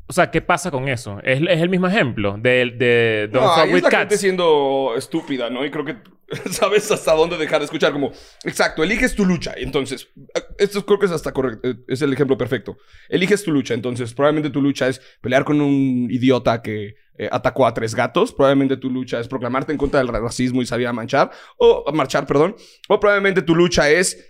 o 0.08 0.14
sea, 0.14 0.32
¿qué 0.32 0.42
pasa 0.42 0.72
con 0.72 0.88
eso? 0.90 1.20
Es, 1.24 1.40
es 1.40 1.62
el 1.62 1.70
mismo 1.70 1.86
ejemplo 1.88 2.36
de, 2.40 2.74
de 2.76 3.30
Don't 3.32 3.46
no, 3.46 3.54
Fuck 3.54 3.64
ahí 3.64 3.70
With 3.74 3.78
es 3.78 3.84
la 3.84 3.90
gente 3.92 4.08
Cats. 4.10 4.20
siendo 4.22 4.94
estúpida, 4.98 5.52
¿no? 5.52 5.64
Y 5.64 5.70
creo 5.70 5.86
que 5.86 5.98
sabes 6.50 6.90
hasta 6.92 7.14
dónde 7.14 7.38
dejar 7.38 7.60
de 7.60 7.66
escuchar. 7.66 7.94
Como, 7.94 8.12
exacto, 8.44 8.84
eliges 8.84 9.16
tu 9.16 9.24
lucha. 9.24 9.54
Entonces, 9.56 10.10
esto 10.58 10.84
creo 10.84 10.98
que 10.98 11.06
es 11.06 11.12
hasta 11.12 11.32
correcto. 11.32 11.68
eh, 11.70 11.76
Es 11.88 12.02
el 12.02 12.12
ejemplo 12.12 12.36
perfecto. 12.40 12.78
Eliges 13.08 13.44
tu 13.44 13.52
lucha. 13.52 13.76
Entonces, 13.76 14.12
probablemente 14.16 14.50
tu 14.50 14.64
lucha 14.64 14.88
es 14.88 15.00
pelear 15.22 15.44
con 15.46 15.62
un 15.62 16.08
idiota 16.10 16.64
que 16.64 16.96
eh, 17.20 17.30
atacó 17.32 17.68
a 17.68 17.74
tres 17.76 17.94
gatos. 17.94 18.34
Probablemente 18.34 18.78
tu 18.78 18.90
lucha 18.90 19.20
es 19.20 19.28
proclamarte 19.28 19.72
en 19.74 19.78
contra 19.78 20.00
del 20.00 20.08
racismo 20.08 20.64
y 20.64 20.66
salir 20.66 20.88
a 20.88 20.94
manchar. 20.94 21.30
O 21.58 21.86
marchar, 21.94 22.26
perdón. 22.26 22.56
O 22.88 23.00
probablemente 23.00 23.44
tu 23.44 23.54
lucha 23.54 23.88
es 23.92 24.26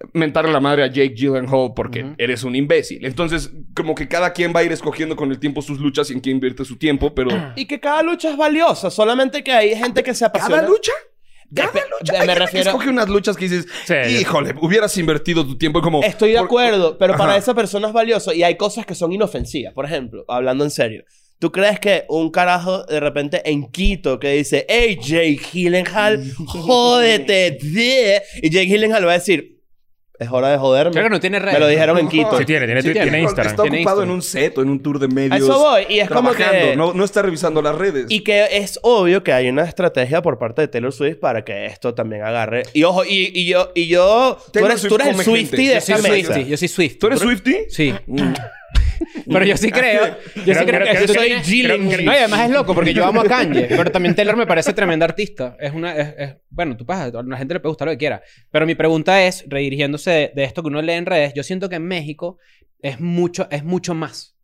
eh, 0.00 0.04
mentarle 0.12 0.52
la 0.52 0.60
madre 0.60 0.84
a 0.84 0.86
Jake 0.86 1.14
Gyllenhaal 1.14 1.72
porque 1.74 2.04
Ujú. 2.04 2.14
eres 2.18 2.44
un 2.44 2.54
imbécil. 2.56 3.04
Entonces, 3.04 3.50
como 3.74 3.94
que 3.94 4.08
cada 4.08 4.32
quien 4.32 4.52
va 4.54 4.60
a 4.60 4.64
ir 4.64 4.72
escogiendo 4.72 5.16
con 5.16 5.30
el 5.30 5.38
tiempo 5.38 5.62
sus 5.62 5.78
luchas 5.80 6.10
y 6.10 6.14
en 6.14 6.20
qué 6.20 6.30
invierte 6.30 6.64
su 6.64 6.76
tiempo, 6.76 7.14
pero... 7.14 7.30
Y 7.56 7.66
que 7.66 7.80
cada 7.80 8.02
lucha 8.02 8.30
es 8.30 8.36
valiosa, 8.36 8.90
solamente 8.90 9.42
que 9.44 9.52
hay 9.52 9.74
gente 9.76 10.02
que 10.02 10.14
se 10.14 10.24
apasiona. 10.24 10.56
¿Cada 10.56 10.68
lucha? 10.68 10.92
Cada 11.54 11.72
Dep- 11.72 11.82
lucha. 12.00 12.12
de- 12.20 12.26
me 12.26 12.34
refiero- 12.36 12.70
escoge 12.70 12.88
unas 12.90 13.08
luchas 13.08 13.36
que 13.36 13.44
dices, 13.48 13.66
Sí, 13.84 13.94
yo- 13.94 14.20
híjole, 14.20 14.54
hubieras 14.60 14.96
invertido 14.98 15.44
tu 15.44 15.58
tiempo 15.58 15.82
como... 15.82 16.00
Estoy 16.02 16.30
de 16.30 16.36
por- 16.38 16.44
acuerdo, 16.46 16.96
pero 16.96 17.16
para 17.16 17.30
Ajá. 17.32 17.38
esa 17.38 17.54
persona 17.54 17.88
es 17.88 17.92
valioso 17.92 18.32
y 18.32 18.42
hay 18.44 18.56
cosas 18.56 18.86
que 18.86 18.94
son 18.94 19.12
inofensivas. 19.12 19.74
Por 19.74 19.84
ejemplo, 19.84 20.24
hablando 20.28 20.62
en 20.62 20.70
serio, 20.70 21.02
¿tú 21.40 21.50
crees 21.50 21.80
que 21.80 22.04
un 22.08 22.30
carajo 22.30 22.84
de 22.84 23.00
repente 23.00 23.42
en 23.50 23.68
Quito 23.70 24.20
que 24.20 24.30
dice, 24.34 24.64
hey 24.68 24.96
Jake 25.02 25.40
Gyllenhaal, 25.52 26.22
jódete, 26.46 27.58
de-", 27.62 28.22
y 28.42 28.50
Jake 28.50 28.66
Gyllenhaal 28.66 29.06
va 29.06 29.12
a 29.12 29.14
decir, 29.14 29.59
es 30.20 30.30
hora 30.30 30.50
de 30.50 30.58
joderme? 30.58 30.92
Creo 30.92 31.04
que 31.04 31.10
no 31.10 31.18
tiene 31.18 31.38
redes. 31.38 31.54
Me 31.54 31.60
lo 31.60 31.66
dijeron 31.66 31.98
en 31.98 32.08
Quito. 32.08 32.38
Sí 32.38 32.44
tiene, 32.44 32.66
tiene, 32.66 32.82
Sí 32.82 32.92
tiene 32.92 33.02
tiene. 33.10 33.22
Instagram. 33.22 33.50
Está 33.50 33.62
Tiene 33.62 33.78
ocupado 33.78 34.02
Instagram. 34.02 34.08
en 34.10 34.14
un 34.14 34.22
set 34.22 34.58
o 34.58 34.62
en 34.62 34.68
un 34.68 34.80
tour 34.82 34.98
de 34.98 35.08
medios. 35.08 35.32
A 35.32 35.36
eso 35.38 35.58
voy, 35.58 35.82
y 35.88 35.98
es 36.00 36.08
como 36.10 36.32
que... 36.32 36.74
No, 36.76 36.92
no 36.92 37.04
está 37.04 37.22
revisando 37.22 37.62
las 37.62 37.74
redes. 37.74 38.06
Y 38.08 38.20
que 38.20 38.46
es 38.58 38.78
obvio 38.82 39.24
que 39.24 39.32
hay 39.32 39.48
una 39.48 39.64
estrategia 39.64 40.22
por 40.22 40.38
parte 40.38 40.62
de 40.62 40.68
Taylor 40.68 40.92
Swift 40.92 41.16
para 41.16 41.44
que 41.44 41.66
esto 41.66 41.94
también 41.94 42.22
agarre. 42.22 42.62
Y 42.74 42.84
ojo, 42.84 43.04
y, 43.04 43.32
y 43.34 43.46
yo, 43.46 43.72
y 43.74 43.88
yo, 43.88 44.36
tú 44.52 44.58
eres, 44.64 44.82
tú 44.82 44.94
eres 44.96 45.08
el 45.08 45.24
gente. 45.24 45.56
de 45.56 45.74
Yo 45.74 45.80
soy 45.80 46.02
mesa. 46.02 46.38
Yo 46.40 46.56
soy 46.56 46.68
Swift. 46.68 46.98
¿Tú 46.98 47.06
eres 47.06 47.20
Swiftie? 47.20 47.66
Sí. 47.70 47.94
Mm. 48.06 48.32
Pero 49.26 49.44
yo 49.44 49.56
sí 49.56 49.70
creo. 49.70 50.06
Yo 50.06 50.54
sí 50.54 50.64
Creo- 50.64 50.66
que 50.66 50.72
creo 50.72 51.06
creo- 51.12 51.26
No, 52.04 52.12
y 52.12 52.16
además 52.16 52.40
es 52.46 52.50
loco 52.50 52.74
porque 52.74 52.92
yo 52.94 53.04
amo 53.06 53.20
a 53.20 53.24
Kanye. 53.24 53.66
Pero 53.68 53.90
también 53.90 54.14
Taylor 54.14 54.36
me 54.36 54.46
parece 54.46 54.72
tremenda 54.72 55.04
artista. 55.04 55.56
Es 55.58 55.72
una... 55.72 55.96
es- 55.96 56.14
es- 56.18 56.36
bueno, 56.50 56.76
tú 56.76 56.84
pasas. 56.86 57.14
A 57.14 57.22
la 57.22 57.36
gente 57.36 57.54
le 57.54 57.60
puede 57.60 57.70
gustar 57.70 57.86
lo 57.88 57.92
que 57.92 57.98
quiera. 57.98 58.22
Pero 58.50 58.66
mi 58.66 58.74
pregunta 58.74 59.24
es, 59.26 59.44
redirigiéndose 59.48 60.10
de, 60.10 60.32
de 60.34 60.44
esto 60.44 60.62
que 60.62 60.68
uno 60.68 60.82
lee 60.82 60.92
en 60.92 61.06
redes, 61.06 61.32
yo 61.34 61.42
siento 61.42 61.68
que 61.68 61.76
en 61.76 61.84
México 61.86 62.38
es 62.80 63.00
mucho, 63.00 63.48
es 63.50 63.64
mucho 63.64 63.94
más. 63.94 64.36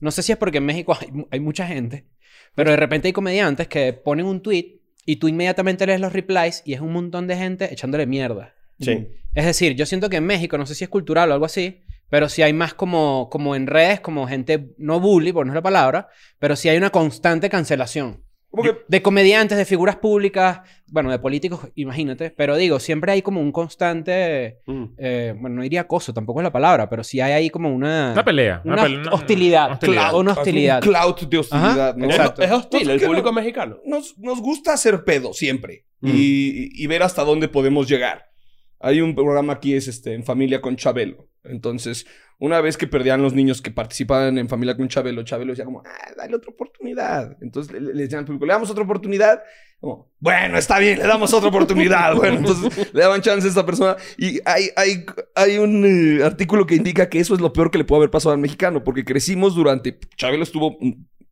No 0.00 0.10
sé 0.10 0.22
si 0.22 0.32
es 0.32 0.38
porque 0.38 0.58
en 0.58 0.66
México 0.66 0.96
hay, 1.00 1.08
hay 1.30 1.40
mucha 1.40 1.66
gente. 1.66 2.06
Pero 2.54 2.70
de 2.70 2.76
repente 2.76 3.08
hay 3.08 3.12
comediantes 3.12 3.66
que 3.68 3.92
ponen 3.92 4.26
un 4.26 4.42
tweet 4.42 4.80
y 5.06 5.16
tú 5.16 5.28
inmediatamente 5.28 5.86
lees 5.86 6.00
los 6.00 6.12
replies 6.12 6.62
y 6.64 6.74
es 6.74 6.80
un 6.80 6.92
montón 6.92 7.26
de 7.26 7.36
gente 7.36 7.72
echándole 7.72 8.06
mierda. 8.06 8.54
Sí. 8.80 9.06
Es 9.34 9.44
decir, 9.44 9.74
yo 9.74 9.86
siento 9.86 10.08
que 10.10 10.16
en 10.16 10.24
México, 10.26 10.56
no 10.58 10.66
sé 10.66 10.74
si 10.74 10.84
es 10.84 10.90
cultural 10.90 11.30
o 11.30 11.34
algo 11.34 11.44
así, 11.46 11.83
pero 12.10 12.28
sí 12.28 12.42
hay 12.42 12.52
más 12.52 12.74
como, 12.74 13.28
como 13.30 13.54
en 13.56 13.66
redes, 13.66 14.00
como 14.00 14.26
gente, 14.28 14.68
no 14.78 15.00
bully, 15.00 15.32
por 15.32 15.46
no 15.46 15.52
es 15.52 15.56
la 15.56 15.62
palabra, 15.62 16.08
pero 16.38 16.56
sí 16.56 16.68
hay 16.68 16.76
una 16.76 16.90
constante 16.90 17.48
cancelación. 17.50 18.22
Que 18.62 18.72
de 18.86 19.02
comediantes, 19.02 19.58
de 19.58 19.64
figuras 19.64 19.96
públicas, 19.96 20.60
bueno, 20.86 21.10
de 21.10 21.18
políticos, 21.18 21.58
imagínate. 21.74 22.30
Pero 22.30 22.54
digo, 22.54 22.78
siempre 22.78 23.10
hay 23.10 23.20
como 23.20 23.40
un 23.40 23.50
constante, 23.50 24.58
Mm. 24.66 24.84
eh, 24.96 25.34
bueno, 25.36 25.56
no 25.56 25.62
diría 25.62 25.80
acoso, 25.80 26.14
tampoco 26.14 26.38
es 26.38 26.44
la 26.44 26.52
palabra, 26.52 26.88
pero 26.88 27.02
sí 27.02 27.20
hay 27.20 27.32
ahí 27.32 27.50
como 27.50 27.74
una... 27.74 28.12
Una 28.12 28.24
pelea. 28.24 28.62
Una 28.64 28.74
una- 28.86 29.10
hostilidad. 29.10 29.72
hostilidad. 29.72 30.02
Claro. 30.02 30.18
una 30.18 30.32
hostilidad. 30.34 30.76
Un 30.84 30.88
clout 30.92 31.20
de 31.22 31.38
hostilidad, 31.38 31.96
¿no? 31.96 32.04
Es, 32.08 32.14
Exacto. 32.16 32.42
es 32.42 32.50
hostil 32.52 32.90
el 32.90 33.00
público 33.00 33.26
no- 33.26 33.32
mexicano. 33.32 33.78
Nos, 33.84 34.16
nos 34.18 34.40
gusta 34.40 34.72
hacer 34.74 35.02
pedo 35.04 35.32
siempre 35.32 35.84
Mm. 36.00 36.08
y, 36.14 36.82
y 36.84 36.86
ver 36.86 37.02
hasta 37.02 37.24
dónde 37.24 37.48
podemos 37.48 37.88
llegar. 37.88 38.26
Hay 38.84 39.00
un 39.00 39.14
programa 39.14 39.54
aquí, 39.54 39.74
es 39.74 39.88
este, 39.88 40.12
En 40.12 40.24
Familia 40.24 40.60
con 40.60 40.76
Chabelo. 40.76 41.26
Entonces, 41.42 42.06
una 42.38 42.60
vez 42.60 42.76
que 42.76 42.86
perdían 42.86 43.22
los 43.22 43.32
niños 43.32 43.62
que 43.62 43.70
participaban 43.70 44.36
en 44.36 44.46
Familia 44.46 44.76
con 44.76 44.88
Chabelo, 44.88 45.22
Chabelo 45.22 45.52
decía 45.52 45.64
como, 45.64 45.82
ah, 45.86 46.12
dale 46.14 46.36
otra 46.36 46.50
oportunidad. 46.50 47.34
Entonces 47.40 47.72
le, 47.72 47.80
le 47.94 48.02
decían 48.02 48.20
al 48.20 48.24
público, 48.26 48.44
¿le 48.44 48.52
damos 48.52 48.70
otra 48.70 48.84
oportunidad? 48.84 49.42
Como, 49.80 50.10
bueno, 50.18 50.58
está 50.58 50.78
bien, 50.78 50.98
le 50.98 51.06
damos 51.06 51.32
otra 51.32 51.48
oportunidad. 51.48 52.14
bueno, 52.16 52.38
entonces 52.38 52.92
le 52.92 53.00
daban 53.00 53.22
chance 53.22 53.46
a 53.46 53.48
esta 53.48 53.64
persona. 53.64 53.96
Y 54.18 54.40
hay, 54.44 54.68
hay, 54.76 55.06
hay 55.34 55.56
un 55.56 55.84
eh, 56.20 56.22
artículo 56.22 56.66
que 56.66 56.74
indica 56.74 57.08
que 57.08 57.20
eso 57.20 57.34
es 57.34 57.40
lo 57.40 57.54
peor 57.54 57.70
que 57.70 57.78
le 57.78 57.84
puede 57.84 58.00
haber 58.00 58.10
pasado 58.10 58.34
al 58.34 58.40
mexicano, 58.40 58.84
porque 58.84 59.02
crecimos 59.02 59.54
durante... 59.54 59.98
Chabelo 60.16 60.42
estuvo 60.42 60.76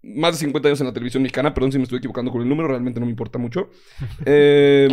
más 0.02 0.32
de 0.32 0.38
50 0.38 0.68
años 0.68 0.80
en 0.80 0.86
la 0.86 0.92
televisión 0.94 1.22
mexicana, 1.22 1.52
perdón 1.52 1.72
si 1.72 1.78
me 1.78 1.84
estoy 1.84 1.98
equivocando 1.98 2.32
con 2.32 2.40
el 2.40 2.48
número, 2.48 2.68
realmente 2.68 2.98
no 2.98 3.04
me 3.04 3.12
importa 3.12 3.38
mucho. 3.38 3.68
Eh, 4.24 4.88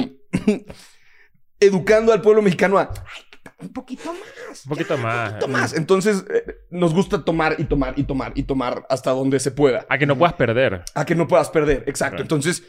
educando 1.60 2.14
al 2.14 2.22
pueblo 2.22 2.42
mexicano 2.42 2.78
a 2.78 2.90
"Ay, 2.92 3.24
un 3.62 3.70
poquito 3.74 4.14
más. 4.14 4.66
Un 4.66 4.70
poquito 4.70 4.98
más. 4.98 5.32
Un 5.34 5.40
poquito 5.40 5.48
más. 5.48 5.74
Entonces, 5.74 6.26
eh, 6.34 6.56
nos 6.72 6.94
gusta 6.94 7.24
tomar 7.26 7.56
y 7.58 7.66
tomar 7.66 7.94
y 7.98 8.04
tomar 8.04 8.32
y 8.36 8.44
tomar 8.44 8.86
hasta 8.90 9.12
donde 9.12 9.40
se 9.40 9.52
pueda. 9.52 9.86
A 9.90 9.98
que 9.98 10.06
no 10.06 10.18
puedas 10.18 10.34
perder. 10.36 10.84
A 10.96 11.06
que 11.06 11.16
no 11.16 11.28
puedas 11.28 11.50
perder. 11.50 11.84
Exacto. 11.88 12.22
Entonces, 12.22 12.64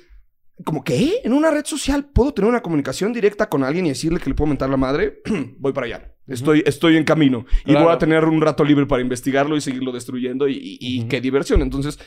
como 0.64 0.84
que 0.84 1.20
en 1.24 1.32
una 1.32 1.50
red 1.50 1.64
social 1.64 2.10
puedo 2.12 2.34
tener 2.34 2.48
una 2.50 2.60
comunicación 2.60 3.12
directa 3.12 3.48
con 3.48 3.64
alguien 3.64 3.86
y 3.86 3.90
decirle 3.90 4.20
que 4.20 4.28
le 4.30 4.34
puedo 4.34 4.48
mentar 4.48 4.68
la 4.68 4.76
madre. 4.76 5.20
voy 5.58 5.72
para 5.72 5.86
allá. 5.86 6.14
Estoy, 6.26 6.62
estoy 6.66 6.96
en 6.96 7.04
camino. 7.04 7.44
Y 7.64 7.70
Claro. 7.70 7.86
voy 7.86 7.94
a 7.94 7.98
tener 7.98 8.24
un 8.24 8.40
rato 8.40 8.62
libre 8.64 8.86
para 8.86 9.02
investigarlo 9.02 9.56
y 9.56 9.60
seguirlo 9.60 9.90
destruyendo. 9.92 10.48
Y, 10.48 10.54
y- 10.56 10.78
y 10.80 11.08
qué 11.08 11.20
diversión. 11.20 11.62
Entonces, 11.62 11.98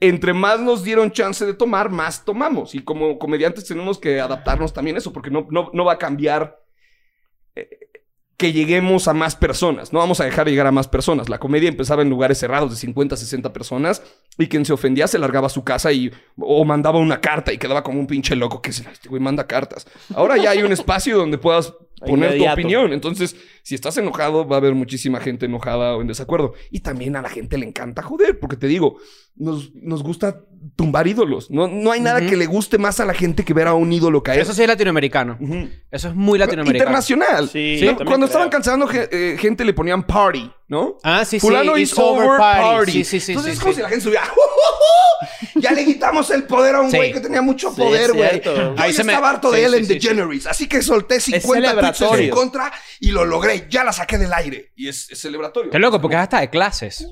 entre 0.00 0.34
más 0.34 0.60
nos 0.60 0.84
dieron 0.84 1.10
chance 1.10 1.44
de 1.44 1.54
tomar, 1.54 1.90
más 1.90 2.24
tomamos. 2.24 2.74
Y 2.74 2.80
como 2.80 3.18
comediantes 3.18 3.66
tenemos 3.66 3.98
que 3.98 4.20
adaptarnos 4.20 4.72
también 4.72 4.96
a 4.96 4.98
eso, 4.98 5.12
porque 5.12 5.30
no, 5.30 5.46
no, 5.50 5.70
no 5.72 5.84
va 5.84 5.94
a 5.94 5.98
cambiar 5.98 6.60
eh, 7.54 7.68
que 8.36 8.52
lleguemos 8.52 9.08
a 9.08 9.14
más 9.14 9.34
personas. 9.34 9.92
No 9.92 9.98
vamos 9.98 10.20
a 10.20 10.24
dejar 10.24 10.44
de 10.44 10.50
llegar 10.50 10.66
a 10.66 10.72
más 10.72 10.88
personas. 10.88 11.28
La 11.28 11.38
comedia 11.38 11.68
empezaba 11.68 12.02
en 12.02 12.10
lugares 12.10 12.38
cerrados 12.38 12.70
de 12.70 12.76
50, 12.76 13.16
60 13.16 13.52
personas 13.52 14.02
y 14.38 14.46
quien 14.48 14.64
se 14.64 14.72
ofendía 14.72 15.06
se 15.06 15.18
largaba 15.18 15.46
a 15.46 15.50
su 15.50 15.64
casa 15.64 15.92
y 15.92 16.12
o 16.38 16.64
mandaba 16.64 16.98
una 16.98 17.20
carta 17.20 17.52
y 17.52 17.58
quedaba 17.58 17.82
como 17.82 17.98
un 17.98 18.06
pinche 18.06 18.36
loco 18.36 18.60
que 18.60 18.72
se 18.72 18.82
este 18.90 19.08
güey 19.08 19.20
manda 19.20 19.46
cartas. 19.46 19.86
Ahora 20.14 20.36
ya 20.36 20.50
hay 20.50 20.62
un 20.62 20.72
espacio 20.72 21.16
donde 21.16 21.38
puedas 21.38 21.72
poner 22.00 22.30
Inmediato. 22.30 22.54
tu 22.54 22.60
opinión. 22.60 22.92
Entonces, 22.92 23.36
si 23.62 23.74
estás 23.74 23.96
enojado, 23.96 24.46
va 24.46 24.56
a 24.56 24.58
haber 24.58 24.74
muchísima 24.74 25.20
gente 25.20 25.46
enojada 25.46 25.96
o 25.96 26.02
en 26.02 26.08
desacuerdo. 26.08 26.54
Y 26.70 26.80
también 26.80 27.16
a 27.16 27.22
la 27.22 27.30
gente 27.30 27.56
le 27.56 27.66
encanta 27.66 28.02
joder, 28.02 28.38
porque 28.38 28.56
te 28.56 28.66
digo, 28.66 28.98
nos, 29.34 29.74
nos 29.74 30.02
gusta 30.02 30.42
tumbar 30.74 31.06
ídolos. 31.06 31.50
No, 31.50 31.68
no 31.68 31.92
hay 31.92 32.00
nada 32.00 32.20
que 32.20 32.36
le 32.36 32.46
guste 32.46 32.78
más 32.78 32.98
a 33.00 33.04
la 33.04 33.14
gente 33.14 33.44
que 33.44 33.54
ver 33.54 33.68
a 33.68 33.74
un 33.74 33.92
ídolo 33.92 34.22
caer. 34.22 34.40
Eso 34.40 34.52
sí 34.52 34.62
es 34.62 34.68
latinoamericano. 34.68 35.38
Eso 35.90 36.08
es 36.08 36.14
muy 36.14 36.38
latinoamericano. 36.38 36.78
Internacional. 36.84 37.48
Sí, 37.48 37.80
Cuando 37.96 38.04
creo. 38.14 38.24
estaban 38.24 38.48
cancelando 38.48 38.86
ge- 38.88 39.08
eh, 39.12 39.36
gente 39.38 39.64
le 39.64 39.72
ponían 39.74 40.02
party, 40.04 40.50
¿no? 40.68 40.96
Ah, 41.02 41.24
sí, 41.24 41.38
sí. 41.38 41.46
Fulano 41.46 41.76
It's 41.76 41.92
is 41.92 41.98
over 41.98 42.38
party. 42.38 42.92
Sí, 42.92 43.04
sí, 43.04 43.20
sí. 43.20 43.32
Entonces 43.32 43.52
sí, 43.52 43.58
es 43.58 43.60
como 43.62 43.72
sí. 43.72 43.76
si 43.76 43.82
la 43.82 43.88
gente 43.88 44.04
subía. 44.04 44.22
"Uh, 44.22 45.60
Ya 45.60 45.72
le 45.72 45.84
quitamos 45.84 46.30
el 46.30 46.44
poder 46.44 46.74
a 46.74 46.80
un 46.82 46.90
Sí. 46.90 46.96
güey 46.98 47.12
que 47.12 47.20
tenía 47.20 47.40
mucho 47.40 47.70
Sí, 47.70 47.76
poder, 47.80 48.12
güey. 48.12 48.42
Ahí 48.76 48.92
se 48.92 49.02
me- 49.04 49.12
estaba 49.12 49.30
harto 49.30 49.50
de 49.50 49.60
sí, 49.60 49.64
Ellen 49.64 49.86
sí, 49.86 49.94
sí, 50.00 50.08
DeGeneres. 50.08 50.46
Así 50.46 50.68
que 50.68 50.82
solté 50.82 51.20
50 51.20 51.92
tweets 51.92 52.20
en 52.20 52.30
contra 52.30 52.72
y 53.00 53.10
lo 53.12 53.24
logré. 53.24 53.66
Ya 53.70 53.82
la 53.84 53.92
saqué 53.92 54.18
del 54.18 54.32
aire. 54.34 54.72
Y 54.76 54.88
es, 54.88 55.10
es 55.10 55.18
celebratorio. 55.20 55.70
Qué 55.70 55.78
loco, 55.78 56.00
porque 56.00 56.16
es 56.16 56.22
hasta 56.22 56.40
de 56.40 56.50
clases. 56.50 57.06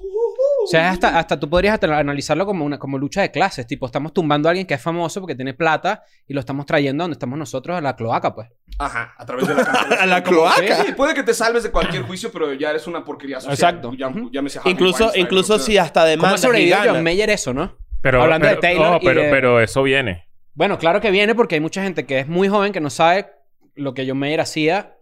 O 0.65 0.67
sea, 0.67 0.91
hasta, 0.91 1.19
hasta 1.19 1.39
tú 1.39 1.49
podrías 1.49 1.75
hasta 1.75 1.99
analizarlo 1.99 2.47
como 2.47 2.65
una 2.65 2.79
como 2.79 2.99
lucha 2.99 3.21
de 3.21 3.31
clases. 3.31 3.67
Tipo, 3.67 3.87
estamos 3.87 4.13
tumbando 4.13 4.49
a 4.49 4.51
alguien 4.51 4.67
que 4.67 4.75
es 4.75 4.81
famoso 4.83 5.21
porque 5.21 5.35
tiene 5.35 5.55
plata 5.55 6.03
y 6.27 6.35
lo 6.35 6.41
estamos 6.41 6.67
trayendo 6.67 7.05
donde 7.05 7.13
estamos 7.15 7.39
nosotros 7.39 7.77
a 7.77 7.81
la 7.81 7.95
cloaca, 7.97 8.35
pues. 8.35 8.49
Ajá, 8.79 9.15
a 9.17 9.27
través 9.27 9.47
de 9.47 9.55
la. 9.55 9.63
A 10.01 10.07
la 10.07 10.23
cloaca. 10.23 10.85
Sí, 10.85 10.93
puede 10.93 11.15
que 11.15 11.23
te 11.23 11.35
salves 11.35 11.63
de 11.63 11.71
cualquier 11.71 12.03
juicio, 12.03 12.31
pero 12.33 12.53
ya 12.55 12.71
eres 12.71 12.87
una 12.87 13.05
porquería 13.05 13.37
social. 13.41 13.53
Exacto. 13.55 13.93
Ya, 13.97 14.13
llámese 14.33 14.59
Harvey 14.59 14.73
Incluso, 14.73 15.13
incluso 15.15 15.59
si 15.59 15.79
hasta 15.79 16.01
¿Cómo 16.01 16.07
ha 16.07 16.11
demandas 16.11 16.41
y 16.41 16.43
sobrevivido 16.45 16.79
ganas. 16.79 16.95
John 16.95 17.05
Mayer 17.05 17.31
eso, 17.31 17.55
no? 17.55 17.77
Pero, 18.01 18.23
Hablando 18.23 18.47
de 18.47 18.53
pero- 18.57 18.61
Taylor 18.61 18.87
ojo, 18.89 18.99
y 19.03 19.07
pero, 19.07 19.23
de- 19.23 19.31
pero 19.31 19.61
eso 19.61 19.83
viene. 19.83 20.29
Bueno, 20.55 20.79
claro 20.79 21.01
que 21.01 21.11
viene 21.11 21.35
porque 21.35 21.57
hay 21.57 21.61
mucha 21.61 21.83
gente 21.83 22.05
que 22.07 22.21
es 22.21 22.29
muy 22.29 22.49
joven 22.49 22.73
que 22.73 22.81
no 22.81 22.91
sabe 22.91 23.27
lo 23.75 23.93
que 23.95 24.07
John 24.09 24.19
Mayer 24.19 24.41
hacía, 24.41 24.94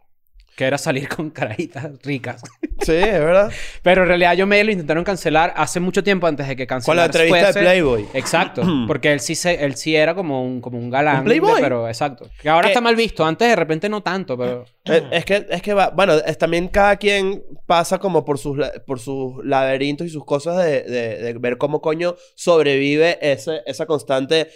que 0.62 0.66
era 0.68 0.78
salir 0.78 1.08
con 1.08 1.30
carajitas 1.30 1.90
ricas. 2.02 2.42
Sí, 2.82 2.94
es 2.94 3.12
verdad. 3.12 3.52
Pero 3.82 4.02
en 4.02 4.08
realidad 4.08 4.34
John 4.36 4.48
Mayer 4.48 4.66
lo 4.66 4.72
intentaron 4.72 5.04
cancelar 5.04 5.52
hace 5.56 5.78
mucho 5.78 6.02
tiempo 6.02 6.26
antes 6.26 6.48
de 6.48 6.56
que 6.56 6.66
Con 6.66 6.96
la 6.96 7.04
entrevista 7.04 7.52
de 7.52 7.60
Playboy. 7.60 8.08
Exacto, 8.12 8.62
porque 8.88 9.12
él 9.12 9.20
sí, 9.20 9.36
se, 9.36 9.64
él 9.64 9.76
sí 9.76 9.94
era 9.94 10.16
como 10.16 10.44
un, 10.44 10.60
como 10.60 10.78
un 10.78 10.90
galán. 10.90 11.18
¿Un 11.18 11.24
playboy? 11.26 11.54
de- 11.56 11.60
Pero 11.60 11.86
exacto. 11.86 12.28
Que 12.40 12.48
ahora 12.48 12.66
¿Qué? 12.66 12.72
está 12.72 12.80
mal 12.80 12.96
visto. 12.96 13.24
Antes 13.24 13.46
de 13.48 13.54
repente 13.54 13.88
no 13.88 14.02
tanto, 14.02 14.36
pero... 14.36 14.64
Eh, 14.86 15.06
Es 15.12 15.24
que, 15.24 15.46
es 15.48 15.62
que 15.62 15.74
va, 15.74 15.90
bueno, 15.90 16.14
es 16.14 16.36
también 16.38 16.66
cada 16.66 16.96
quien 16.96 17.44
pasa 17.66 17.98
como 17.98 18.24
por 18.24 18.38
sus, 18.38 18.58
por 18.84 18.98
sus 18.98 19.44
laberintos 19.44 20.08
y 20.08 20.10
sus 20.10 20.24
cosas 20.24 20.64
de, 20.64 20.82
de- 20.82 21.18
de 21.22 21.32
ver 21.34 21.58
cómo 21.58 21.80
coño 21.80 22.16
sobrevive 22.34 23.18
ese, 23.22 23.60
esa 23.64 23.86
constante, 23.86 24.48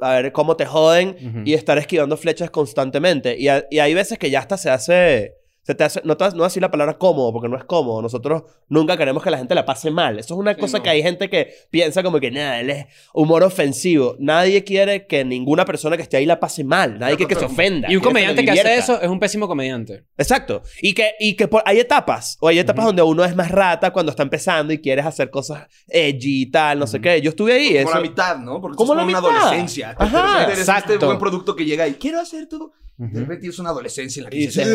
a 0.00 0.12
ver 0.14 0.32
cómo 0.32 0.56
te 0.56 0.64
joden 0.66 1.16
y 1.46 1.54
estar 1.54 1.78
esquivando 1.78 2.16
flechas 2.16 2.50
constantemente. 2.50 3.36
Y, 3.38 3.48
a- 3.48 3.66
y 3.70 3.78
hay 3.80 3.94
veces 3.94 4.18
que 4.18 4.30
ya 4.30 4.40
hasta 4.40 4.56
se 4.56 4.70
hace, 4.70 5.34
se 5.68 5.74
te 5.74 5.84
hace, 5.84 6.00
no, 6.02 6.16
te, 6.16 6.30
no 6.34 6.44
decir 6.44 6.62
la 6.62 6.70
palabra 6.70 6.96
cómodo, 6.96 7.30
porque 7.30 7.46
no 7.46 7.58
es 7.58 7.64
cómodo. 7.64 8.00
Nosotros 8.00 8.44
nunca 8.70 8.96
queremos 8.96 9.22
que 9.22 9.30
la 9.30 9.36
gente 9.36 9.54
la 9.54 9.66
pase 9.66 9.90
mal. 9.90 10.18
Eso 10.18 10.32
es 10.32 10.40
una 10.40 10.54
Sí, 10.54 10.60
cosa 10.60 10.78
no. 10.78 10.82
que 10.82 10.88
hay 10.88 11.02
gente 11.02 11.28
que 11.28 11.52
piensa 11.70 12.02
como 12.02 12.18
que 12.20 12.30
nada, 12.30 12.58
él 12.60 12.70
es 12.70 12.86
humor 13.12 13.42
ofensivo. 13.42 14.16
Nadie 14.18 14.64
quiere 14.64 15.06
que 15.06 15.26
ninguna 15.26 15.66
persona 15.66 15.96
que 15.98 16.02
esté 16.04 16.16
ahí 16.16 16.24
la 16.24 16.40
pase 16.40 16.64
mal. 16.64 16.98
Nadie 16.98 17.16
quiere 17.18 17.34
que 17.34 17.38
se 17.38 17.44
ofenda. 17.44 17.92
Y 17.92 17.96
un 17.96 18.02
comediante 18.02 18.40
le 18.40 18.50
que 18.50 18.58
hace 18.60 18.78
eso 18.78 18.98
es 18.98 19.08
un 19.10 19.20
pésimo 19.20 19.46
comediante. 19.46 20.04
Exacto. 20.16 20.62
Y 20.80 20.94
que, 20.94 21.10
y 21.20 21.34
que 21.34 21.48
por- 21.48 21.62
hay 21.66 21.80
etapas. 21.80 22.38
O 22.40 22.48
hay 22.48 22.58
etapas 22.58 22.86
donde 22.86 23.02
uno 23.02 23.22
es 23.22 23.36
más 23.36 23.50
rata 23.50 23.90
cuando 23.92 24.08
está 24.08 24.22
empezando 24.22 24.72
y 24.72 24.78
quieres 24.78 25.04
hacer 25.04 25.28
cosas 25.28 25.66
edgy 25.86 26.44
y 26.44 26.46
tal, 26.50 26.78
no 26.78 26.86
sé 26.86 26.98
qué. 26.98 27.20
Yo 27.20 27.28
estuve 27.28 27.52
ahí. 27.52 27.68
Como 27.74 27.80
eso- 27.90 27.94
la 27.94 28.00
mitad, 28.00 28.38
¿no? 28.38 28.58
Porque 28.62 28.74
Como 28.74 28.88
como 28.94 29.00
la 29.02 29.06
una 29.06 29.20
mitad. 29.20 29.36
adolescencia. 29.38 29.94
Ajá, 29.98 30.46
de 30.46 30.54
exacto. 30.54 30.94
este 30.94 31.04
buen 31.04 31.18
producto 31.18 31.54
que 31.54 31.66
llega 31.66 31.86
y 31.86 31.92
quiero 31.96 32.20
hacer 32.20 32.46
todo. 32.48 32.72
De 32.96 33.06
Ujú. 33.06 33.18
repente 33.20 33.46
es 33.46 33.56
una 33.60 33.70
adolescencia 33.70 34.18
en 34.18 34.24
la 34.24 34.30
que 34.30 34.36
Y 34.38 34.46
dices, 34.46 34.66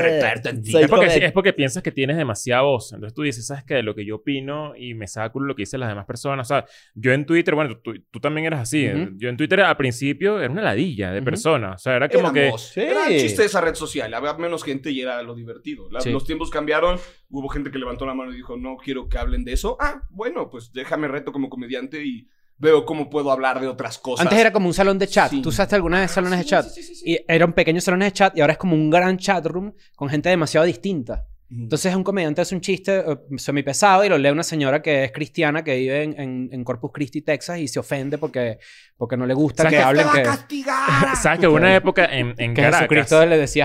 Es 0.00 0.88
porque, 0.88 1.06
es 1.26 1.32
porque 1.32 1.52
piensas 1.52 1.82
que 1.82 1.92
tienes 1.92 2.16
demasiada 2.16 2.62
voz. 2.62 2.92
Entonces 2.92 3.14
tú 3.14 3.22
dices, 3.22 3.46
¿sabes 3.46 3.64
qué? 3.64 3.74
De 3.74 3.82
lo 3.82 3.94
que 3.94 4.04
yo 4.04 4.16
opino 4.16 4.74
y 4.76 4.94
me 4.94 5.06
saca 5.06 5.30
culo 5.30 5.46
lo 5.46 5.54
que 5.54 5.62
dicen 5.62 5.80
las 5.80 5.88
demás 5.88 6.06
personas. 6.06 6.46
O 6.46 6.54
sea, 6.54 6.64
yo 6.94 7.12
en 7.12 7.26
Twitter, 7.26 7.54
bueno, 7.54 7.78
tú, 7.78 7.94
tú 8.10 8.20
también 8.20 8.46
eras 8.46 8.60
así. 8.60 8.88
Ujú. 8.88 9.10
Yo 9.16 9.28
en 9.28 9.36
Twitter 9.36 9.60
al 9.60 9.76
principio 9.76 10.40
era 10.40 10.50
una 10.52 10.62
ladilla 10.62 11.10
de 11.12 11.18
Ujú. 11.18 11.24
personas. 11.24 11.74
O 11.76 11.78
sea, 11.82 11.96
era 11.96 12.08
como 12.08 12.32
que... 12.32 12.40
Éramos. 12.42 12.68
Sí. 12.68 12.80
Era 12.80 13.08
el 13.08 13.20
chiste 13.20 13.42
de 13.42 13.46
esa 13.46 13.60
red 13.60 13.74
social. 13.74 14.12
Había 14.14 14.34
menos 14.34 14.64
gente 14.64 14.90
y 14.90 15.00
era 15.00 15.22
lo 15.22 15.34
divertido. 15.34 15.88
La- 15.90 16.00
Sí. 16.00 16.10
Los 16.10 16.24
tiempos 16.24 16.50
cambiaron. 16.50 16.98
Hubo 17.28 17.48
gente 17.48 17.70
que 17.70 17.78
levantó 17.78 18.06
la 18.06 18.14
mano 18.14 18.32
y 18.32 18.36
dijo, 18.36 18.56
no 18.56 18.76
quiero 18.76 19.08
que 19.08 19.18
hablen 19.18 19.44
de 19.44 19.52
eso. 19.52 19.76
Ah, 19.80 20.02
bueno, 20.10 20.48
pues 20.50 20.72
déjame 20.72 21.08
reto 21.08 21.32
como 21.32 21.48
comediante 21.48 22.04
y 22.04 22.28
veo 22.60 22.84
cómo 22.84 23.10
puedo 23.10 23.32
hablar 23.32 23.58
de 23.60 23.66
otras 23.66 23.98
cosas. 23.98 24.24
Antes 24.26 24.38
era 24.38 24.52
como 24.52 24.68
un 24.68 24.74
salón 24.74 24.98
de 24.98 25.08
chat. 25.08 25.30
Sí. 25.30 25.42
¿Tú 25.42 25.48
usaste 25.48 25.74
alguna 25.74 25.98
vez 26.00 26.10
salones 26.12 26.38
de 26.38 26.44
Sí, 26.44 26.50
chat? 26.50 26.66
sí, 26.66 26.82
sí, 26.82 26.94
sí, 26.94 26.94
sí. 26.94 27.10
Y 27.12 27.18
eran 27.26 27.52
pequeños 27.54 27.82
salones 27.82 28.06
de 28.06 28.12
chat 28.12 28.36
y 28.36 28.40
ahora 28.40 28.52
es 28.52 28.58
como 28.58 28.74
un 28.76 28.88
gran 28.90 29.16
chat 29.18 29.44
room 29.46 29.74
con 29.96 30.08
gente 30.08 30.28
demasiado 30.28 30.64
distinta. 30.66 31.26
Entonces 31.52 31.92
un 31.96 32.04
comediante 32.04 32.40
hace 32.42 32.54
un 32.54 32.60
chiste 32.60 32.98
eh, 33.00 33.16
semi 33.36 33.64
pesado 33.64 34.04
y 34.04 34.08
lo 34.08 34.16
lee 34.16 34.30
una 34.30 34.44
señora 34.44 34.80
que 34.82 35.02
es 35.02 35.10
cristiana 35.10 35.64
que 35.64 35.74
vive 35.74 36.04
en, 36.04 36.20
en- 36.20 36.48
en 36.52 36.62
Corpus 36.62 36.92
Christi, 36.94 37.22
Texas 37.22 37.58
y 37.58 37.66
se 37.66 37.80
ofende 37.80 38.18
porque, 38.18 38.58
porque 38.96 39.16
no 39.16 39.26
le 39.26 39.34
gusta 39.34 39.64
¿Sabes 39.64 39.72
que 39.72 39.78
qué? 39.78 39.82
hablen 39.84 40.02
¡Te 40.04 40.08
va 40.08 40.14
que, 40.14 40.22
castigar! 40.22 41.16
¿Sabes 41.20 41.40
que 41.40 41.48
hubo 41.48 41.56
una 41.56 41.74
época 41.74 42.04
en, 42.04 42.36
en 42.38 42.54
que 42.54 42.62
Caracas? 42.62 42.78
Jesucristo 42.82 43.26
le 43.26 43.36
decía 43.36 43.64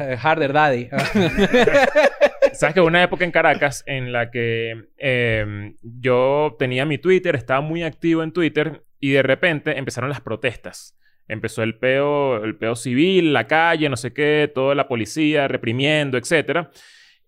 eh, 0.00 0.18
harder 0.20 0.52
Daddy? 0.52 0.88
¿Sabes 2.52 2.74
que 2.74 2.80
hubo 2.80 2.88
una 2.88 3.02
época 3.02 3.24
en 3.24 3.30
Caracas 3.30 3.82
en 3.86 4.12
la 4.12 4.30
que 4.30 4.86
eh, 4.98 5.72
yo 5.82 6.56
tenía 6.58 6.84
mi 6.84 6.98
Twitter, 6.98 7.34
estaba 7.36 7.60
muy 7.60 7.82
activo 7.82 8.22
en 8.22 8.32
Twitter 8.32 8.84
y 9.00 9.10
de 9.12 9.22
repente 9.22 9.78
empezaron 9.78 10.10
las 10.10 10.20
protestas. 10.20 10.96
Empezó 11.28 11.62
el 11.62 11.76
peo, 11.78 12.42
el 12.44 12.56
peo 12.56 12.74
civil, 12.74 13.32
la 13.32 13.46
calle, 13.46 13.88
no 13.88 13.96
sé 13.96 14.12
qué, 14.12 14.50
toda 14.52 14.74
la 14.74 14.88
policía 14.88 15.46
reprimiendo, 15.48 16.18
etc. 16.18 16.66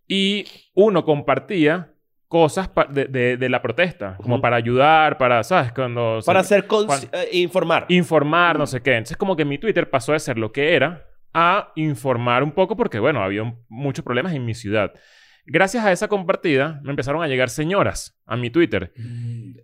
Y 0.09 0.45
uno 0.75 1.05
compartía 1.05 1.89
cosas 2.29 2.71
de, 2.91 3.05
de- 3.07 3.37
de 3.37 3.49
la 3.49 3.61
protesta, 3.63 4.17
como 4.23 4.41
para 4.41 4.57
ayudar, 4.57 5.19
para, 5.19 5.43
¿sabes? 5.45 5.71
Cuando 5.73 6.19
Para 6.25 6.41
hacer 6.41 6.67
eh, 7.13 7.29
informar. 7.33 7.85
informar, 7.91 8.59
no 8.59 8.67
sé 8.67 8.81
qué. 8.83 8.93
Entonces, 8.95 9.17
como 9.19 9.37
que 9.37 9.45
mi 9.45 9.59
Twitter 9.59 9.89
pasó 9.91 10.13
de 10.13 10.19
ser 10.19 10.39
lo 10.39 10.51
que 10.51 10.75
era 10.75 11.07
a 11.35 11.73
informar 11.77 12.43
un 12.43 12.53
poco 12.53 12.77
porque, 12.77 12.99
bueno, 12.99 13.23
había 13.23 13.43
un- 13.43 13.59
muchos 13.69 14.05
problemas 14.05 14.33
en 14.35 14.45
mi 14.45 14.55
ciudad. 14.55 14.93
Gracias 15.45 15.85
a 15.85 15.91
esa 15.91 16.07
compartida, 16.07 16.79
me 16.85 16.91
empezaron 16.91 17.21
a 17.23 17.27
llegar 17.27 17.51
señoras 17.51 18.17
a 18.27 18.37
mi 18.37 18.49
Twitter. 18.51 18.93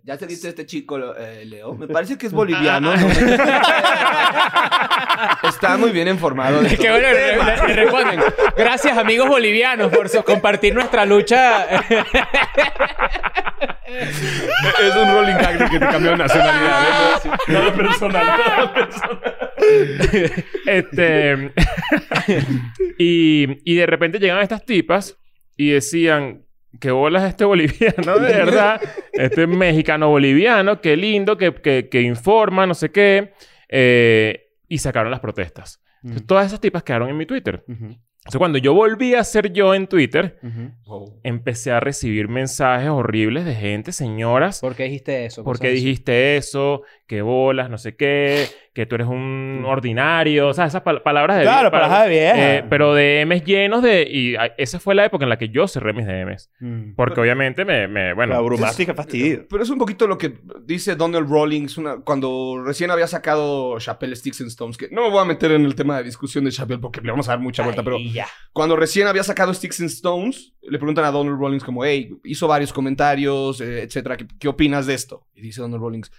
Ya 0.03 0.17
te 0.17 0.27
dice 0.27 0.49
este 0.49 0.65
chico, 0.65 0.97
eh, 1.15 1.45
Leo. 1.45 1.73
Me 1.73 1.87
parece 1.87 2.17
que 2.17 2.27
es 2.27 2.33
boliviano. 2.39 2.93
¿no? 2.93 3.07
Está 5.47 5.77
muy 5.77 5.91
bien 5.91 6.09
informado. 6.09 6.61
de 6.61 6.69
todo 6.75 6.89
bueno, 6.89 7.07
le, 7.07 7.37
le- 7.67 7.73
responden. 7.75 8.19
Gracias, 8.57 8.97
amigos 8.97 9.29
bolivianos, 9.29 9.89
por 9.91 10.09
so- 10.09 10.25
compartir 10.25 10.73
nuestra 10.75 11.05
lucha. 11.05 11.65
Es 13.87 14.95
un 14.95 15.13
rolling 15.13 15.35
gag 15.35 15.57
de 15.59 15.69
que 15.69 15.79
te 15.79 15.87
cambió 15.87 16.11
de 16.11 16.17
nacionalidad. 16.17 16.81
¿eh? 17.25 17.29
Nada 17.47 17.73
personal, 17.73 18.25
nada 18.25 18.73
personal. 18.73 19.48
este. 20.65 21.51
y, 22.97 23.47
y 23.63 23.75
de 23.75 23.85
repente 23.85 24.19
llegan 24.19 24.41
estas 24.41 24.65
tipas 24.65 25.17
y 25.57 25.69
decían. 25.71 26.45
¿Qué 26.79 26.91
bolas 26.91 27.23
este 27.27 27.45
boliviano, 27.45 28.19
de 28.19 28.31
verdad? 28.31 28.79
Este 29.11 29.47
mexicano 29.47 30.09
boliviano, 30.09 30.79
qué 30.81 30.95
lindo, 30.95 31.35
que, 31.35 31.51
que, 31.51 31.89
que 31.89 32.01
informa, 32.01 32.67
no 32.67 32.75
sé 32.75 32.91
qué. 32.91 33.33
Eh, 33.69 34.49
y 34.67 34.77
sacaron 34.77 35.09
las 35.11 35.19
protestas. 35.19 35.81
Entonces, 36.03 36.27
todas 36.27 36.45
esas 36.45 36.61
tipas 36.61 36.83
quedaron 36.83 37.09
en 37.09 37.17
mi 37.17 37.25
Twitter. 37.25 37.63
Entonces, 37.67 38.37
cuando 38.37 38.57
yo 38.59 38.73
volví 38.73 39.15
a 39.15 39.23
ser 39.23 39.51
yo 39.51 39.73
en 39.73 39.87
Twitter, 39.87 40.39
empecé 41.23 41.71
a 41.71 41.79
recibir 41.79 42.27
mensajes 42.27 42.89
horribles 42.89 43.45
de 43.45 43.55
gente, 43.55 43.91
señoras, 43.91 44.59
¿Por 44.61 44.75
qué 44.75 44.83
dijiste 44.83 45.25
eso? 45.25 45.43
¿Por 45.43 45.59
qué 45.59 45.71
dijiste 45.71 46.37
eso? 46.37 46.83
¿Qué 47.07 47.21
bolas? 47.21 47.69
No 47.69 47.77
sé 47.77 47.95
qué. 47.95 48.45
Que 48.79 48.85
tú 48.85 48.95
eres 48.95 49.07
un 49.07 49.65
ordinario. 49.67 50.47
O 50.47 50.53
sea, 50.53 50.63
esas 50.67 50.81
pal- 50.81 51.03
palabras 51.03 51.35
de... 51.35 51.43
Claro, 51.43 51.69
palabras 51.69 52.03
de 52.05 52.09
vieja. 52.11 52.55
eh, 52.59 52.65
pero 52.69 52.93
DMs 52.95 53.43
llenos 53.43 53.83
de... 53.83 54.07
Y 54.09 54.37
ah, 54.37 54.53
esa 54.57 54.79
fue 54.79 54.95
la 54.95 55.03
época 55.03 55.25
en 55.25 55.29
la 55.29 55.37
que 55.37 55.49
yo 55.49 55.67
cerré 55.67 55.91
mis 55.91 56.07
DMs. 56.07 56.49
Mm. 56.61 56.93
Porque 56.95 57.19
obviamente 57.19 57.65
me... 57.65 57.89
me 57.89 58.07
La 58.07 58.13
bueno... 58.13 58.35
abrumaste 58.35 58.83
y 58.83 58.85
qué 58.85 58.93
fastidio. 58.93 59.45
Pero 59.49 59.63
es 59.63 59.69
un 59.69 59.77
poquito 59.77 60.07
lo 60.07 60.17
que 60.17 60.35
dice 60.63 60.95
Donald 60.95 61.29
Rawlings 61.29 61.77
una, 61.77 61.97
cuando 61.97 62.63
recién 62.65 62.89
había 62.89 63.05
sacado 63.07 63.77
Chappelle 63.79 64.15
Sticks 64.15 64.39
and 64.39 64.49
Stones. 64.49 64.77
Que 64.77 64.87
no 64.91 65.03
me 65.03 65.09
voy 65.09 65.19
a 65.21 65.25
meter 65.25 65.51
en 65.51 65.65
el 65.65 65.75
tema 65.75 65.97
de 65.97 66.03
discusión 66.03 66.45
de 66.45 66.51
Chappelle 66.51 66.79
porque 66.79 67.01
le 67.01 67.11
vamos 67.11 67.27
a 67.27 67.33
dar 67.33 67.39
mucha 67.41 67.61
vuelta. 67.63 67.83
Pero 67.83 67.97
Ay, 67.97 68.13
ya. 68.13 68.27
cuando 68.53 68.77
recién 68.77 69.07
había 69.07 69.23
sacado 69.23 69.53
Sticks 69.53 69.81
and 69.81 69.89
Stones, 69.89 70.53
le 70.61 70.77
preguntan 70.77 71.03
a 71.03 71.11
Donald 71.11 71.37
Rawlings 71.37 71.65
como, 71.65 71.83
hey, 71.83 72.15
hizo 72.23 72.47
varios 72.47 72.71
comentarios, 72.71 73.59
eh, 73.59 73.83
etcétera. 73.83 74.15
¿Qué, 74.15 74.25
qué 74.39 74.47
opinas 74.47 74.85
de 74.85 74.93
esto? 74.93 75.27
Y 75.35 75.41
dice 75.41 75.59
Donald 75.59 75.81
Rawlings, 75.81 76.11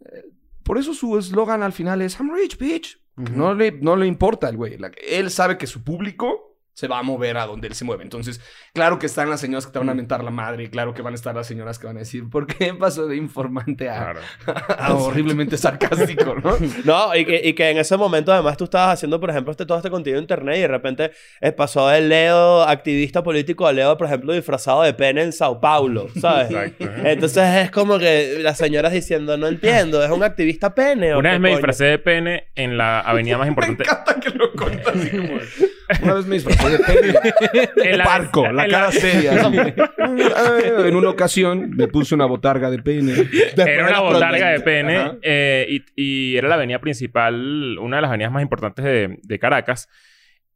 "Eh, 0.00 0.24
por 0.66 0.78
eso 0.78 0.92
su 0.94 1.16
eslogan 1.16 1.62
al 1.62 1.72
final 1.72 2.02
es 2.02 2.18
I'm 2.18 2.34
rich, 2.34 2.58
bitch. 2.58 3.00
No, 3.14 3.54
le, 3.54 3.70
no 3.72 3.96
le 3.96 4.06
importa 4.06 4.48
al 4.48 4.56
güey. 4.56 4.76
Él 5.08 5.30
sabe 5.30 5.56
que 5.56 5.66
su 5.66 5.82
público 5.84 6.45
se 6.76 6.88
va 6.88 6.98
a 6.98 7.02
mover 7.02 7.38
a 7.38 7.46
donde 7.46 7.68
él 7.68 7.74
se 7.74 7.86
mueve. 7.86 8.02
Entonces, 8.04 8.38
claro 8.74 8.98
que 8.98 9.06
están 9.06 9.30
las 9.30 9.40
señoras 9.40 9.64
que 9.64 9.72
te 9.72 9.78
van 9.78 9.88
a 9.88 9.94
mentar 9.94 10.22
la 10.22 10.30
madre. 10.30 10.64
y 10.64 10.68
Claro 10.68 10.92
que 10.92 11.00
van 11.00 11.14
a 11.14 11.16
estar 11.16 11.34
las 11.34 11.46
señoras 11.46 11.78
que 11.78 11.86
van 11.86 11.96
a 11.96 12.00
decir, 12.00 12.28
¿por 12.28 12.46
qué 12.46 12.74
pasó 12.78 13.06
de 13.06 13.16
informante 13.16 13.88
a, 13.88 14.12
Claro. 14.12 14.20
a 14.78 14.94
horriblemente 14.94 15.56
sarcástico, 15.56 16.34
no? 16.34 16.54
No, 16.84 17.16
y 17.16 17.24
que, 17.24 17.40
y 17.42 17.54
que 17.54 17.70
en 17.70 17.78
ese 17.78 17.96
momento 17.96 18.30
además 18.30 18.58
tú 18.58 18.64
estabas 18.64 18.92
haciendo, 18.92 19.18
por 19.18 19.30
ejemplo, 19.30 19.52
este, 19.52 19.64
todo 19.64 19.78
este 19.78 19.88
contenido 19.90 20.18
en 20.18 20.24
internet 20.24 20.58
y 20.58 20.60
de 20.60 20.68
repente 20.68 21.10
eh, 21.40 21.50
pasó 21.52 21.90
el 21.90 22.10
Leo 22.10 22.60
activista 22.62 23.22
político 23.22 23.66
a 23.66 23.72
Leo, 23.72 23.96
por 23.96 24.06
ejemplo, 24.06 24.34
disfrazado 24.34 24.82
de 24.82 24.92
pene 24.92 25.22
en 25.22 25.32
Sao 25.32 25.58
Paulo, 25.58 26.08
¿sabes? 26.20 26.50
Exacto. 26.50 26.84
Entonces 27.04 27.54
es 27.64 27.70
como 27.70 27.98
que 27.98 28.36
las 28.40 28.58
señoras 28.58 28.92
diciendo, 28.92 29.38
no 29.38 29.46
entiendo, 29.46 30.04
¿es 30.04 30.10
un 30.10 30.22
activista 30.22 30.74
pene 30.74 31.14
o 31.14 31.20
Una 31.20 31.30
vez 31.30 31.40
me 31.40 31.48
coño?" 31.48 31.56
disfracé 31.56 31.84
de 31.86 31.98
pene 31.98 32.48
en 32.54 32.76
la 32.76 33.00
avenida 33.00 33.38
más 33.38 33.46
Me 33.46 33.50
importante... 33.52 33.84
encanta 33.84 34.20
que 34.20 34.28
lo 34.28 34.52
como... 34.52 34.70
Una 36.02 36.14
vez 36.14 36.26
me 36.26 36.34
disfrazé 36.36 36.70
de 36.70 36.78
pene. 36.78 37.14
en 37.90 37.98
la- 37.98 38.04
Parco, 38.04 38.50
la 38.50 38.64
en 38.64 38.70
cara 38.70 38.92
seria. 38.92 39.32
en 40.86 40.96
una 40.96 41.10
ocasión 41.10 41.70
me 41.70 41.88
puse 41.88 42.14
una 42.14 42.26
botarga 42.26 42.70
de 42.70 42.78
pene. 42.82 43.12
Era 43.56 43.86
una 43.88 44.00
botarga 44.00 44.48
de 44.50 44.60
pene 44.60 45.18
eh, 45.22 45.66
y, 45.68 45.84
y 46.32 46.36
era 46.36 46.48
la 46.48 46.54
avenida 46.56 46.78
principal, 46.80 47.78
una 47.80 47.96
de 47.96 48.02
las 48.02 48.08
avenidas 48.08 48.32
más 48.32 48.42
importantes 48.42 48.84
de, 48.84 49.18
de 49.22 49.38
Caracas. 49.38 49.88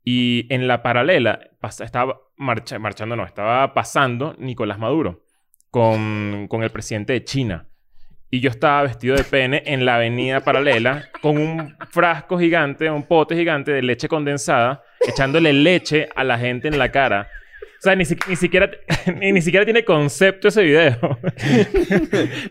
Y 0.04 0.46
en 0.52 0.66
la 0.66 0.82
paralela 0.82 1.40
pas- 1.60 1.84
estaba 1.84 2.18
marcha- 2.36 2.78
marchando, 2.78 3.16
no, 3.16 3.24
estaba 3.24 3.74
pasando 3.74 4.34
Nicolás 4.38 4.78
Maduro 4.78 5.24
con, 5.70 6.46
con 6.48 6.62
el 6.62 6.70
presidente 6.70 7.12
de 7.12 7.24
China. 7.24 7.66
Y 8.32 8.38
yo 8.40 8.50
estaba 8.50 8.82
vestido 8.82 9.16
de 9.16 9.24
pene 9.24 9.62
en 9.66 9.84
la 9.84 9.96
avenida 9.96 10.40
paralela 10.40 11.08
con 11.20 11.36
un 11.36 11.76
frasco 11.90 12.38
gigante, 12.38 12.88
un 12.88 13.02
pote 13.02 13.34
gigante 13.34 13.72
de 13.72 13.82
leche 13.82 14.06
condensada, 14.06 14.84
echándole 15.00 15.52
leche 15.52 16.08
a 16.14 16.22
la 16.22 16.38
gente 16.38 16.68
en 16.68 16.78
la 16.78 16.92
cara. 16.92 17.28
O 17.80 17.82
sea, 17.82 17.96
ni, 17.96 18.04
si- 18.04 18.14
ni 18.28 18.36
siquiera, 18.36 18.70
ni, 19.16 19.32
ni 19.32 19.40
siquiera 19.40 19.64
tiene 19.64 19.84
concepto 19.86 20.48
ese 20.48 20.62
video. 20.62 21.18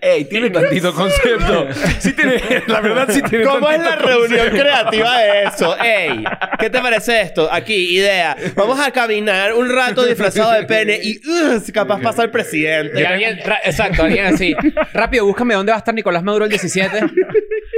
Ey, 0.02 0.26
tiene 0.26 0.50
tantito 0.50 0.92
concepto. 0.94 1.68
Sí 2.00 2.14
tiene, 2.14 2.42
la 2.66 2.82
verdad 2.82 3.08
sí 3.12 3.22
tiene 3.22 3.46
¿Cómo 3.46 3.70
es 3.70 3.80
la 3.80 3.96
reunión 3.96 4.28
concepto. 4.40 4.58
creativa 4.58 5.18
de 5.20 5.44
eso? 5.44 5.78
¡Ey! 5.84 6.24
¿Qué 6.58 6.70
te 6.72 6.80
parece 6.80 7.22
esto? 7.22 7.48
Aquí, 7.52 7.96
idea. 7.96 8.36
Vamos 8.56 8.80
a 8.80 8.90
caminar 8.92 9.54
un 9.54 9.70
rato 9.72 10.04
disfrazado 10.04 10.52
de 10.54 10.64
pene 10.64 11.00
y 11.02 11.20
uh, 11.28 11.60
si 11.60 11.72
capaz 11.72 12.02
pasa 12.02 12.24
el 12.24 12.30
Y 12.30 12.32
presidente. 12.32 13.06
alguien, 13.06 13.40
ra- 13.46 13.62
exacto, 13.64 14.04
alguien 14.04 14.26
así. 14.26 14.56
Rápido, 14.94 15.26
búscame 15.28 15.54
dónde 15.54 15.72
va 15.72 15.76
a 15.78 15.80
estar 15.80 15.94
Nicolás 15.94 16.24
Maduro 16.24 16.46
el 16.46 16.50
17. 16.50 17.02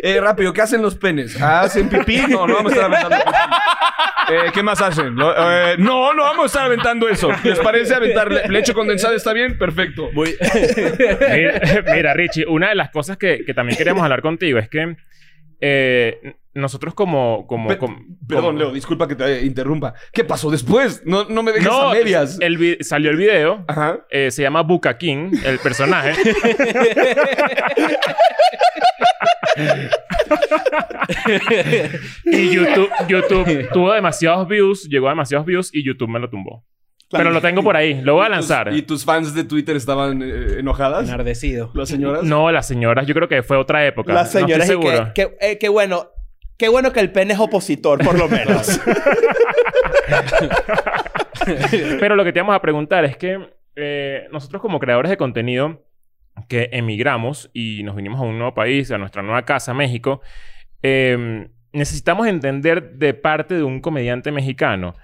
Eh, 0.03 0.19
rápido, 0.19 0.51
¿qué 0.51 0.61
hacen 0.61 0.81
los 0.81 0.95
penes? 0.95 1.39
¿Hacen 1.41 1.87
pipí? 1.87 2.17
No, 2.27 2.47
no 2.47 2.55
vamos 2.55 2.71
a 2.71 2.75
estar 2.75 2.85
aventando 2.93 3.17
pipí. 3.17 3.37
Eh, 4.33 4.51
¿Qué 4.53 4.63
más 4.63 4.81
hacen? 4.81 5.15
Lo- 5.15 5.33
eh, 5.35 5.75
no, 5.77 6.13
no 6.13 6.23
vamos 6.23 6.43
a 6.43 6.45
estar 6.47 6.65
aventando 6.65 7.07
eso. 7.09 7.29
¿Les 7.43 7.59
parece 7.59 7.93
aventar 7.95 8.31
le- 8.31 8.47
leche 8.47 8.73
condensada? 8.73 9.13
¿Está 9.15 9.33
bien? 9.33 9.57
Perfecto. 9.57 10.09
mira, 10.13 11.61
mira, 11.93 12.13
Richie, 12.13 12.45
una 12.47 12.69
de 12.69 12.75
las 12.75 12.89
cosas 12.89 13.17
que, 13.17 13.43
que 13.45 13.53
también 13.53 13.77
queremos 13.77 14.01
hablar 14.03 14.21
contigo 14.21 14.57
es 14.59 14.69
que 14.69 14.95
eh, 15.61 16.35
nosotros 16.53 16.93
como... 16.93 17.47
como, 17.47 17.69
Pe- 17.69 17.77
como- 17.77 17.97
Perdón, 18.27 18.45
como- 18.47 18.59
Leo, 18.59 18.73
disculpa 18.73 19.07
que 19.07 19.15
te 19.15 19.45
interrumpa. 19.45 19.93
¿Qué 20.11 20.23
pasó 20.25 20.51
después? 20.51 21.01
No, 21.05 21.23
no 21.25 21.43
me 21.43 21.51
dejes 21.53 21.67
No, 21.69 21.89
a 21.89 21.93
medias. 21.93 22.37
el 22.41 22.77
salió 22.81 23.11
el 23.11 23.17
video. 23.17 23.63
Ajá. 23.67 23.99
eh, 24.09 24.31
se 24.31 24.41
llama 24.41 24.61
Buka 24.63 24.97
King, 24.97 25.31
el 25.45 25.59
personaje. 25.59 26.13
y 32.25 32.49
YouTube, 32.49 32.89
YouTube 33.07 33.69
tuvo 33.71 33.93
demasiados 33.93 34.47
views, 34.47 34.87
llegó 34.89 35.07
a 35.07 35.11
demasiados 35.11 35.45
views 35.45 35.69
y 35.73 35.83
YouTube 35.85 36.09
me 36.09 36.19
lo 36.19 36.29
tumbó. 36.29 36.65
Pero 37.11 37.31
lo 37.31 37.41
tengo 37.41 37.61
por 37.63 37.75
ahí, 37.75 38.01
lo 38.01 38.13
voy 38.15 38.23
a 38.23 38.27
¿Y 38.27 38.29
tus- 38.29 38.35
lanzar. 38.49 38.73
¿Y 38.73 38.81
tus 38.83 39.03
fans 39.05 39.33
de 39.33 39.43
Twitter 39.43 39.75
estaban 39.75 40.21
eh, 40.23 40.59
enojadas? 40.59 41.07
Enardecido. 41.07 41.71
¿Las 41.73 41.89
señoras? 41.89 42.23
No, 42.23 42.51
las 42.51 42.67
señoras, 42.67 43.05
yo 43.07 43.13
creo 43.13 43.27
que 43.27 43.43
fue 43.43 43.57
otra 43.57 43.85
época. 43.85 44.13
Las 44.13 44.33
no 44.33 44.39
señoras 44.41 44.69
estoy 44.69 44.85
y 44.85 44.89
que, 44.89 44.95
seguro. 44.95 45.11
que, 45.13 45.37
eh, 45.41 45.57
que 45.57 45.69
bueno. 45.69 46.07
Qué 46.57 46.69
bueno 46.69 46.91
que 46.93 46.99
el 46.99 47.11
pene 47.11 47.33
es 47.33 47.39
opositor, 47.39 48.03
por 48.05 48.15
lo 48.19 48.29
menos. 48.29 48.79
Pero 51.99 52.15
lo 52.15 52.23
que 52.23 52.31
te 52.33 52.39
vamos 52.39 52.55
a 52.55 52.61
preguntar 52.61 53.03
es 53.05 53.17
que 53.17 53.49
eh, 53.75 54.27
nosotros 54.31 54.61
como 54.61 54.79
creadores 54.79 55.09
de 55.09 55.17
contenido 55.17 55.81
que 56.47 56.69
emigramos 56.71 57.49
y 57.53 57.83
nos 57.83 57.95
vinimos 57.95 58.19
a 58.19 58.23
un 58.23 58.37
nuevo 58.37 58.53
país, 58.53 58.91
a 58.91 58.97
nuestra 58.97 59.21
nueva 59.21 59.43
casa, 59.43 59.73
México, 59.73 60.21
eh, 60.83 61.47
necesitamos 61.73 62.27
entender 62.27 62.93
de 62.93 63.13
parte 63.13 63.55
de 63.55 63.63
un 63.63 63.81
comediante 63.81 64.31
mexicano 64.31 64.95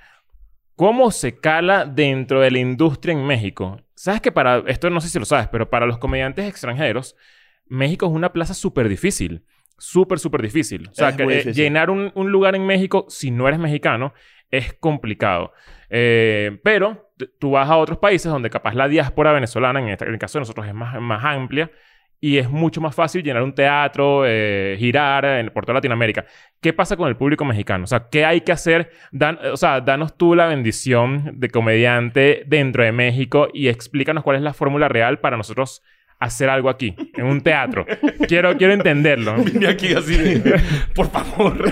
cómo 0.77 1.11
se 1.11 1.37
cala 1.39 1.83
dentro 1.85 2.39
de 2.39 2.51
la 2.51 2.59
industria 2.59 3.11
en 3.11 3.25
México. 3.25 3.81
Sabes 3.95 4.21
que 4.21 4.31
para, 4.31 4.59
esto 4.67 4.89
no 4.89 5.01
sé 5.01 5.09
si 5.09 5.19
lo 5.19 5.25
sabes, 5.25 5.49
pero 5.49 5.69
para 5.69 5.85
los 5.85 5.97
comediantes 5.97 6.47
extranjeros, 6.47 7.17
México 7.65 8.05
es 8.05 8.13
una 8.13 8.31
plaza 8.31 8.53
súper 8.53 8.87
difícil. 8.87 9.43
Súper, 9.79 10.17
súper 10.19 10.41
difícil. 10.41 10.87
O 10.89 10.93
sea, 10.93 11.15
que, 11.17 11.23
eh, 11.23 11.27
difícil. 11.27 11.53
llenar 11.53 11.89
un, 11.89 12.11
un 12.15 12.31
lugar 12.31 12.55
en 12.55 12.65
México, 12.65 13.05
si 13.09 13.29
no 13.31 13.47
eres 13.47 13.59
mexicano, 13.59 14.13
es 14.49 14.73
complicado. 14.73 15.51
Eh, 15.89 16.59
pero 16.63 17.11
tú 17.39 17.51
vas 17.51 17.69
a 17.69 17.77
otros 17.77 17.97
países 17.97 18.31
donde 18.31 18.49
capaz 18.49 18.73
la 18.75 18.87
diáspora 18.87 19.31
venezolana, 19.33 19.79
en, 19.81 19.89
este- 19.89 20.05
en 20.05 20.13
el 20.13 20.19
caso 20.19 20.37
de 20.37 20.41
nosotros, 20.41 20.67
es 20.67 20.73
más, 20.73 20.99
más 21.01 21.25
amplia 21.25 21.69
y 22.19 22.37
es 22.37 22.49
mucho 22.49 22.81
más 22.81 22.95
fácil 22.95 23.23
llenar 23.23 23.43
un 23.43 23.53
teatro, 23.53 24.23
eh, 24.25 24.75
girar 24.79 25.25
en, 25.25 25.49
por 25.49 25.65
toda 25.65 25.75
Latinoamérica. 25.75 26.25
¿Qué 26.61 26.73
pasa 26.73 26.97
con 26.97 27.07
el 27.09 27.15
público 27.15 27.45
mexicano? 27.45 27.83
O 27.83 27.87
sea, 27.87 28.07
¿qué 28.09 28.25
hay 28.25 28.41
que 28.41 28.51
hacer? 28.51 28.91
Dan- 29.11 29.39
o 29.51 29.57
sea, 29.57 29.81
danos 29.81 30.17
tú 30.17 30.35
la 30.35 30.47
bendición 30.47 31.39
de 31.39 31.49
comediante 31.49 32.43
dentro 32.47 32.83
de 32.83 32.91
México 32.91 33.49
y 33.53 33.67
explícanos 33.67 34.23
cuál 34.23 34.37
es 34.37 34.41
la 34.41 34.53
fórmula 34.53 34.87
real 34.87 35.19
para 35.19 35.37
nosotros 35.37 35.83
hacer 36.19 36.49
algo 36.49 36.69
aquí, 36.69 36.95
en 37.15 37.25
un 37.25 37.41
teatro. 37.41 37.85
quiero, 38.27 38.57
quiero 38.57 38.73
entenderlo. 38.73 39.35
Vine 39.43 39.67
aquí 39.67 39.93
así 39.93 40.15
de... 40.17 40.59
Por 40.93 41.09
favor. 41.11 41.57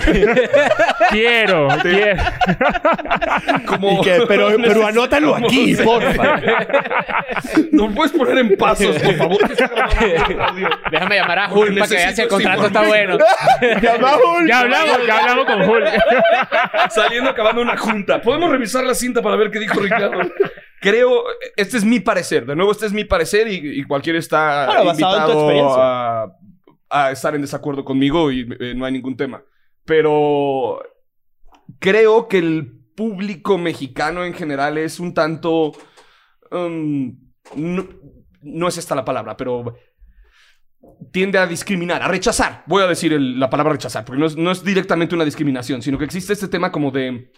Quiero, 1.10 1.68
quiero. 1.82 2.22
Como... 3.66 4.02
Que, 4.02 4.22
pero, 4.26 4.48
pero 4.60 4.86
anótalo 4.86 5.34
¿Cómo 5.34 5.46
aquí, 5.46 5.74
se- 5.74 5.84
porfa. 5.84 6.40
¿No 7.70 7.94
puedes 7.94 8.12
poner 8.12 8.38
en 8.38 8.56
pasos, 8.56 8.98
por 8.98 9.14
favor? 9.14 9.38
Déjame 10.90 11.16
llamar 11.16 11.38
a 11.38 11.48
Hulk 11.52 11.78
para 11.78 11.88
que 11.88 11.94
vea 11.94 12.12
si 12.12 12.22
el 12.22 12.28
contrato 12.28 12.66
está 12.66 12.82
bueno. 12.82 13.18
Llama 13.80 14.10
a 14.10 14.16
Hulk. 14.16 14.48
Ya 14.48 14.58
hablamos, 14.60 15.06
ya 15.06 15.18
hablamos 15.18 15.44
con 15.46 15.64
Julio. 15.64 15.86
Saliendo 16.90 17.30
acabando 17.30 17.62
una 17.62 17.76
junta. 17.76 18.20
¿Podemos 18.20 18.50
revisar 18.50 18.84
la 18.84 18.94
cinta 18.94 19.22
para 19.22 19.36
ver 19.36 19.50
qué 19.50 19.60
dijo 19.60 19.78
Ricardo? 19.80 20.20
Creo, 20.90 21.24
este 21.56 21.76
es 21.78 21.84
mi 21.84 22.00
parecer. 22.00 22.46
De 22.46 22.54
nuevo, 22.54 22.70
este 22.72 22.86
es 22.86 22.92
mi 22.92 23.04
parecer 23.04 23.48
y, 23.48 23.80
y 23.80 23.84
cualquiera 23.84 24.18
está 24.18 24.66
tu 24.82 24.88
invitado 24.90 25.74
a, 25.82 26.32
a 26.90 27.10
estar 27.10 27.34
en 27.34 27.42
desacuerdo 27.42 27.84
conmigo 27.84 28.30
y 28.30 28.48
eh, 28.60 28.74
no 28.76 28.84
hay 28.84 28.92
ningún 28.92 29.16
tema. 29.16 29.42
Pero 29.84 30.80
creo 31.80 32.28
que 32.28 32.38
el 32.38 32.72
público 32.94 33.58
mexicano 33.58 34.24
en 34.24 34.32
general 34.34 34.78
es 34.78 35.00
un 35.00 35.12
tanto... 35.12 35.72
um, 36.50 37.18
no, 37.54 37.88
no 38.42 38.68
es 38.68 38.78
esta 38.78 38.94
la 38.94 39.04
palabra, 39.04 39.36
pero 39.36 39.74
tiende 41.12 41.38
a 41.38 41.46
discriminar, 41.46 42.00
a 42.02 42.08
rechazar. 42.08 42.62
Voy 42.66 42.82
a 42.82 42.86
decir 42.86 43.12
el- 43.12 43.38
la 43.40 43.50
palabra 43.50 43.72
rechazar, 43.72 44.04
porque 44.04 44.20
no 44.20 44.26
es, 44.26 44.36
no 44.36 44.50
es 44.52 44.62
directamente 44.62 45.14
una 45.14 45.24
discriminación, 45.24 45.82
sino 45.82 45.98
que 45.98 46.04
existe 46.04 46.32
este 46.32 46.48
tema 46.48 46.70
como 46.70 46.90
de... 46.92 47.32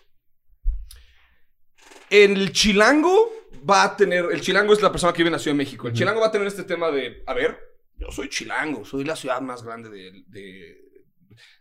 El 2.10 2.52
chilango 2.52 3.30
va 3.68 3.84
a 3.84 3.96
tener... 3.96 4.26
El 4.32 4.40
chilango 4.40 4.72
es 4.72 4.82
la 4.82 4.90
persona 4.90 5.12
que 5.12 5.18
vive 5.18 5.28
en 5.28 5.32
la 5.32 5.38
Ciudad 5.38 5.54
de 5.54 5.58
México. 5.58 5.88
El 5.88 5.94
chilango 5.94 6.20
va 6.20 6.28
a 6.28 6.32
tener 6.32 6.46
este 6.46 6.64
tema 6.64 6.90
de... 6.90 7.22
A 7.26 7.34
ver, 7.34 7.58
yo 7.96 8.10
soy 8.10 8.28
chilango, 8.28 8.84
soy 8.84 9.04
la 9.04 9.16
ciudad 9.16 9.40
más 9.40 9.62
grande 9.62 9.90
de, 9.90 10.24
de, 10.28 10.88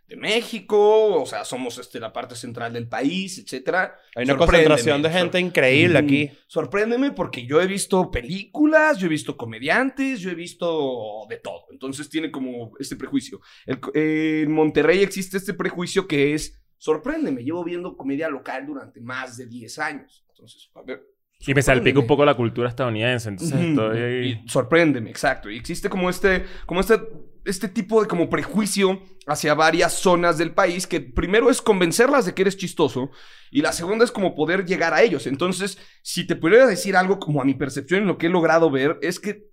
de 0.06 0.16
México, 0.16 1.20
o 1.20 1.26
sea, 1.26 1.44
somos 1.44 1.78
este, 1.78 1.98
la 2.00 2.12
parte 2.12 2.34
central 2.34 2.72
del 2.72 2.88
país, 2.88 3.38
etcétera. 3.38 3.98
Hay 4.14 4.24
una 4.24 4.36
concentración 4.36 5.02
de 5.02 5.10
gente 5.10 5.40
increíble 5.40 5.98
aquí. 5.98 6.30
Sorpréndeme 6.46 7.10
porque 7.10 7.44
yo 7.44 7.60
he 7.60 7.66
visto 7.66 8.10
películas, 8.10 8.98
yo 8.98 9.06
he 9.06 9.10
visto 9.10 9.36
comediantes, 9.36 10.20
yo 10.20 10.30
he 10.30 10.34
visto 10.34 11.26
de 11.28 11.38
todo. 11.38 11.66
Entonces 11.70 12.08
tiene 12.08 12.30
como 12.30 12.72
este 12.78 12.96
prejuicio. 12.96 13.40
El 13.66 13.80
eh, 13.94 14.42
en 14.44 14.52
Monterrey 14.52 15.02
existe 15.02 15.36
este 15.36 15.54
prejuicio 15.54 16.06
que 16.06 16.34
es, 16.34 16.58
sorpréndeme, 16.78 17.42
llevo 17.42 17.64
viendo 17.64 17.96
comedia 17.96 18.28
local 18.28 18.64
durante 18.64 19.00
más 19.00 19.36
de 19.36 19.46
10 19.46 19.78
años. 19.80 20.24
Entonces, 20.30 20.70
a 20.74 20.82
ver. 20.82 21.17
Y 21.46 21.54
me 21.54 21.62
salpica 21.62 22.00
un 22.00 22.06
poco 22.06 22.24
la 22.24 22.34
cultura 22.34 22.68
estadounidense. 22.68 23.28
Entonces 23.28 23.56
Ujú. 23.56 23.68
estoy 23.68 23.98
ahí... 24.00 24.42
Y 24.44 24.48
sorpréndeme, 24.48 25.10
exacto. 25.10 25.48
Y 25.50 25.56
existe 25.56 25.88
como 25.88 26.10
este, 26.10 26.44
como 26.66 26.80
este, 26.80 27.00
este 27.44 27.68
tipo 27.68 28.02
de 28.02 28.08
como 28.08 28.28
prejuicio 28.28 29.00
hacia 29.26 29.54
varias 29.54 29.92
zonas 29.94 30.36
del 30.36 30.52
país 30.52 30.86
que 30.86 31.00
primero 31.00 31.48
es 31.48 31.62
convencerlas 31.62 32.26
de 32.26 32.34
que 32.34 32.42
eres 32.42 32.56
chistoso 32.56 33.10
y 33.50 33.62
la 33.62 33.72
segunda 33.72 34.04
es 34.04 34.10
como 34.10 34.34
poder 34.34 34.66
llegar 34.66 34.94
a 34.94 35.02
ellos. 35.02 35.26
Entonces, 35.26 35.78
si 36.02 36.26
te 36.26 36.34
pudiera 36.34 36.66
decir 36.66 36.96
algo 36.96 37.18
como 37.20 37.40
a 37.40 37.44
mi 37.44 37.54
percepción 37.54 38.02
en 38.02 38.08
lo 38.08 38.18
que 38.18 38.26
he 38.26 38.30
logrado 38.30 38.70
ver 38.70 38.98
es 39.00 39.20
que 39.20 39.48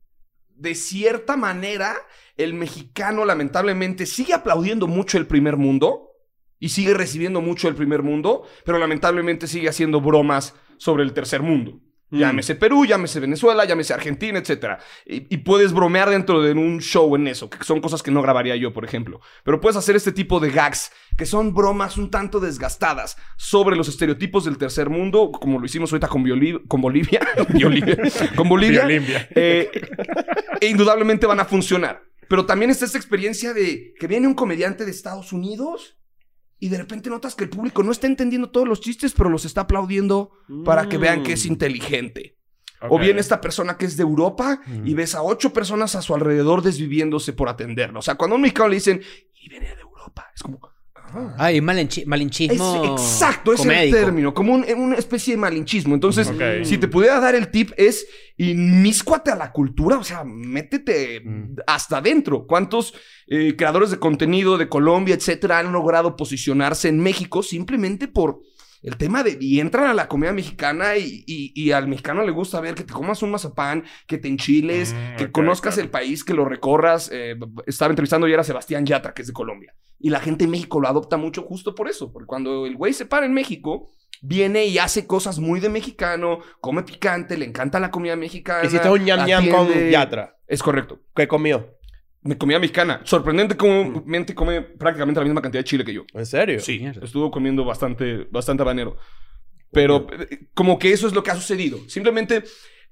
de 0.55 0.73
cierta 0.73 1.37
manera 1.37 1.95
el 2.37 2.53
mexicano 2.53 3.25
lamentablemente 3.25 4.05
sigue 4.05 4.33
aplaudiendo 4.33 4.87
mucho 4.87 5.17
el 5.17 5.27
primer 5.27 5.57
mundo 5.57 6.09
y 6.57 6.69
sigue 6.69 6.93
recibiendo 6.93 7.41
mucho 7.41 7.67
el 7.67 7.75
primer 7.75 8.01
mundo, 8.01 8.43
pero 8.65 8.79
lamentablemente 8.79 9.45
sigue 9.45 9.69
haciendo 9.69 10.01
bromas 10.01 10.55
sobre 10.77 11.03
el 11.03 11.13
tercer 11.13 11.41
mundo. 11.41 11.79
Llámese 12.11 12.55
Perú, 12.55 12.85
llámese 12.85 13.19
Venezuela, 13.19 13.65
llámese 13.65 13.93
Argentina, 13.93 14.39
etc. 14.39 14.79
Y, 15.05 15.33
y 15.33 15.37
puedes 15.39 15.73
bromear 15.73 16.09
dentro 16.09 16.41
de 16.41 16.51
un 16.53 16.79
show 16.79 17.13
en 17.15 17.27
eso, 17.27 17.49
que 17.49 17.61
son 17.63 17.81
cosas 17.81 18.03
que 18.03 18.11
no 18.11 18.21
grabaría 18.21 18.55
yo, 18.55 18.71
por 18.71 18.85
ejemplo. 18.85 19.19
Pero 19.43 19.59
puedes 19.59 19.75
hacer 19.75 19.95
este 19.97 20.13
tipo 20.13 20.39
de 20.39 20.51
gags, 20.51 20.91
que 21.17 21.25
son 21.25 21.53
bromas 21.53 21.97
un 21.97 22.11
tanto 22.11 22.39
desgastadas 22.39 23.17
sobre 23.37 23.75
los 23.75 23.89
estereotipos 23.89 24.45
del 24.45 24.57
tercer 24.57 24.89
mundo, 24.89 25.31
como 25.31 25.59
lo 25.59 25.65
hicimos 25.65 25.91
ahorita 25.91 26.07
con, 26.07 26.23
Bioli- 26.23 26.65
con 26.67 26.79
Bolivia. 26.79 27.19
Con 28.35 28.47
Bolivia. 28.47 28.87
Eh, 29.35 29.69
e 30.61 30.67
indudablemente 30.67 31.25
van 31.25 31.39
a 31.41 31.45
funcionar. 31.45 32.03
Pero 32.29 32.45
también 32.45 32.71
está 32.71 32.85
esta 32.85 32.97
experiencia 32.99 33.53
de 33.53 33.93
que 33.99 34.07
viene 34.07 34.27
un 34.27 34.35
comediante 34.35 34.85
de 34.85 34.91
Estados 34.91 35.33
Unidos 35.33 35.97
y 36.65 36.69
de 36.69 36.79
repente 36.79 37.11
notas 37.11 37.35
que 37.35 37.43
el 37.43 37.51
público 37.51 37.83
no 37.83 37.91
está 37.91 38.07
entendiendo 38.07 38.49
todos 38.49 38.67
los 38.67 38.81
chistes, 38.81 39.13
pero 39.13 39.29
los 39.29 39.45
está 39.45 39.61
aplaudiendo 39.61 40.31
para 40.65 40.89
que 40.89 40.97
vean 40.97 41.21
que 41.21 41.33
es 41.33 41.45
inteligente. 41.45 42.39
O 42.89 42.97
bien 42.97 43.19
esta 43.19 43.39
persona 43.39 43.77
que 43.77 43.85
es 43.85 43.97
de 43.97 44.01
Europa 44.01 44.61
y 44.83 44.95
ves 44.95 45.13
a 45.13 45.21
ocho 45.21 45.53
personas 45.53 45.93
a 45.93 46.01
su 46.01 46.15
alrededor 46.15 46.63
desviviéndose 46.63 47.33
por 47.33 47.49
atenderlo. 47.49 47.99
O 47.99 48.01
sea, 48.01 48.15
cuando 48.15 48.33
a 48.33 48.37
un 48.37 48.41
mexicano 48.41 48.69
le 48.69 48.77
dicen, 48.77 48.99
y 49.35 49.47
viene 49.47 49.75
de 49.75 49.81
Europa, 49.81 50.25
es 50.33 50.41
como... 50.41 50.59
ah. 51.13 51.35
Ay, 51.37 51.59
malinchi- 51.59 52.01
Es, 52.01 52.07
malinchismo. 52.07 52.85
exacto, 52.97 53.53
ese 53.53 53.67
es 53.73 53.83
el 53.83 53.91
término, 53.91 54.33
como 54.33 54.53
un- 54.53 54.65
una 54.77 54.95
especie 54.95 55.33
de 55.35 55.39
malinchismo. 55.39 55.93
Entonces, 55.93 56.31
si 56.63 56.77
te 56.77 56.87
pudiera 56.87 57.19
dar 57.19 57.35
el 57.35 57.49
tip 57.51 57.71
es 57.77 58.05
inmíscuate 58.37 59.31
a 59.31 59.35
la 59.35 59.51
cultura, 59.51 59.97
o 59.97 60.03
sea, 60.03 60.23
métete 60.23 61.21
Mm. 61.23 61.55
hasta 61.67 61.97
adentro. 61.97 62.45
¿Cuántos 62.47 62.93
eh, 63.27 63.55
creadores 63.57 63.89
de 63.89 63.97
contenido 63.97 64.55
de 64.57 64.69
Colombia, 64.69 65.15
etcétera, 65.15 65.57
han 65.57 65.71
logrado 65.73 66.15
posicionarse 66.15 66.89
en 66.89 66.99
México 66.99 67.41
simplemente 67.41 68.07
por 68.07 68.39
el 68.81 68.97
tema 68.97 69.23
de 69.23 69.37
y 69.39 69.59
entran 69.59 69.87
a 69.87 69.93
la 69.93 70.07
comida 70.07 70.31
mexicana 70.31 70.97
y, 70.97 71.23
y- 71.27 71.51
y 71.55 71.71
al 71.71 71.87
mexicano 71.87 72.23
le 72.23 72.31
gusta 72.31 72.59
ver 72.61 72.75
que 72.75 72.83
te 72.83 72.93
comas 72.93 73.21
un 73.23 73.31
mazapán, 73.31 73.83
que 74.07 74.17
te 74.17 74.27
enchiles, 74.27 74.93
Mm, 74.93 75.15
que 75.17 75.31
conozcas 75.31 75.75
claro. 75.75 75.85
el 75.85 75.91
país, 75.91 76.23
que 76.23 76.33
lo 76.33 76.45
recorras. 76.45 77.09
Eh, 77.11 77.35
estaba 77.65 77.89
entrevistando 77.91 78.27
ayer 78.27 78.39
a 78.39 78.43
Sebastián 78.43 78.85
Yatra, 78.85 79.13
que 79.13 79.21
es 79.23 79.27
de 79.27 79.33
Colombia. 79.33 79.73
Y 79.99 80.09
la 80.09 80.19
gente 80.19 80.43
en 80.43 80.51
México 80.51 80.79
lo 80.79 80.87
adopta 80.87 81.17
mucho 81.17 81.41
justo 81.43 81.73
por 81.73 81.87
eso, 81.89 82.11
porque 82.11 82.27
cuando 82.27 82.65
el 82.65 82.75
güey 82.75 82.93
se 82.93 83.05
para 83.05 83.25
en 83.25 83.33
México, 83.33 83.89
viene 84.21 84.65
y 84.65 84.77
hace 84.77 85.07
cosas 85.07 85.39
muy 85.39 85.59
de 85.59 85.69
mexicano, 85.69 86.39
come 86.61 86.83
picante, 86.83 87.37
le 87.37 87.45
encanta 87.45 87.79
la 87.79 87.91
comida 87.91 88.15
mexicana. 88.15 88.65
Hiciste 88.65 88.89
un 88.89 89.03
ñam 89.03 89.25
ñam 89.25 89.49
con 89.49 89.67
Yatra. 89.89 90.37
Es 90.47 90.61
correcto. 90.61 90.99
¿Qué 91.15 91.27
comió? 91.27 91.75
Mi 92.25 92.35
comida 92.35 92.57
mexicana. 92.57 93.01
Sorprendente 93.03 93.55
cómo 93.55 94.01
mente 94.03 94.33
come 94.33 94.61
prácticamente 94.61 95.19
la 95.19 95.25
misma 95.25 95.43
cantidad 95.43 95.59
de 95.59 95.69
chile 95.69 95.85
que 95.85 95.93
yo. 95.93 96.05
¿En 96.11 96.25
serio? 96.25 96.59
Sí, 96.59 96.79
Mierda. 96.79 97.05
estuvo 97.05 97.29
comiendo 97.29 97.63
bastante, 97.63 98.27
bastante 98.31 98.63
habanero. 98.63 98.97
Pero 99.71 100.07
eh, 100.11 100.47
como 100.55 100.79
que 100.79 100.91
eso 100.91 101.05
es 101.05 101.13
lo 101.13 101.21
que 101.21 101.29
ha 101.29 101.35
sucedido. 101.35 101.77
Simplemente 101.87 102.43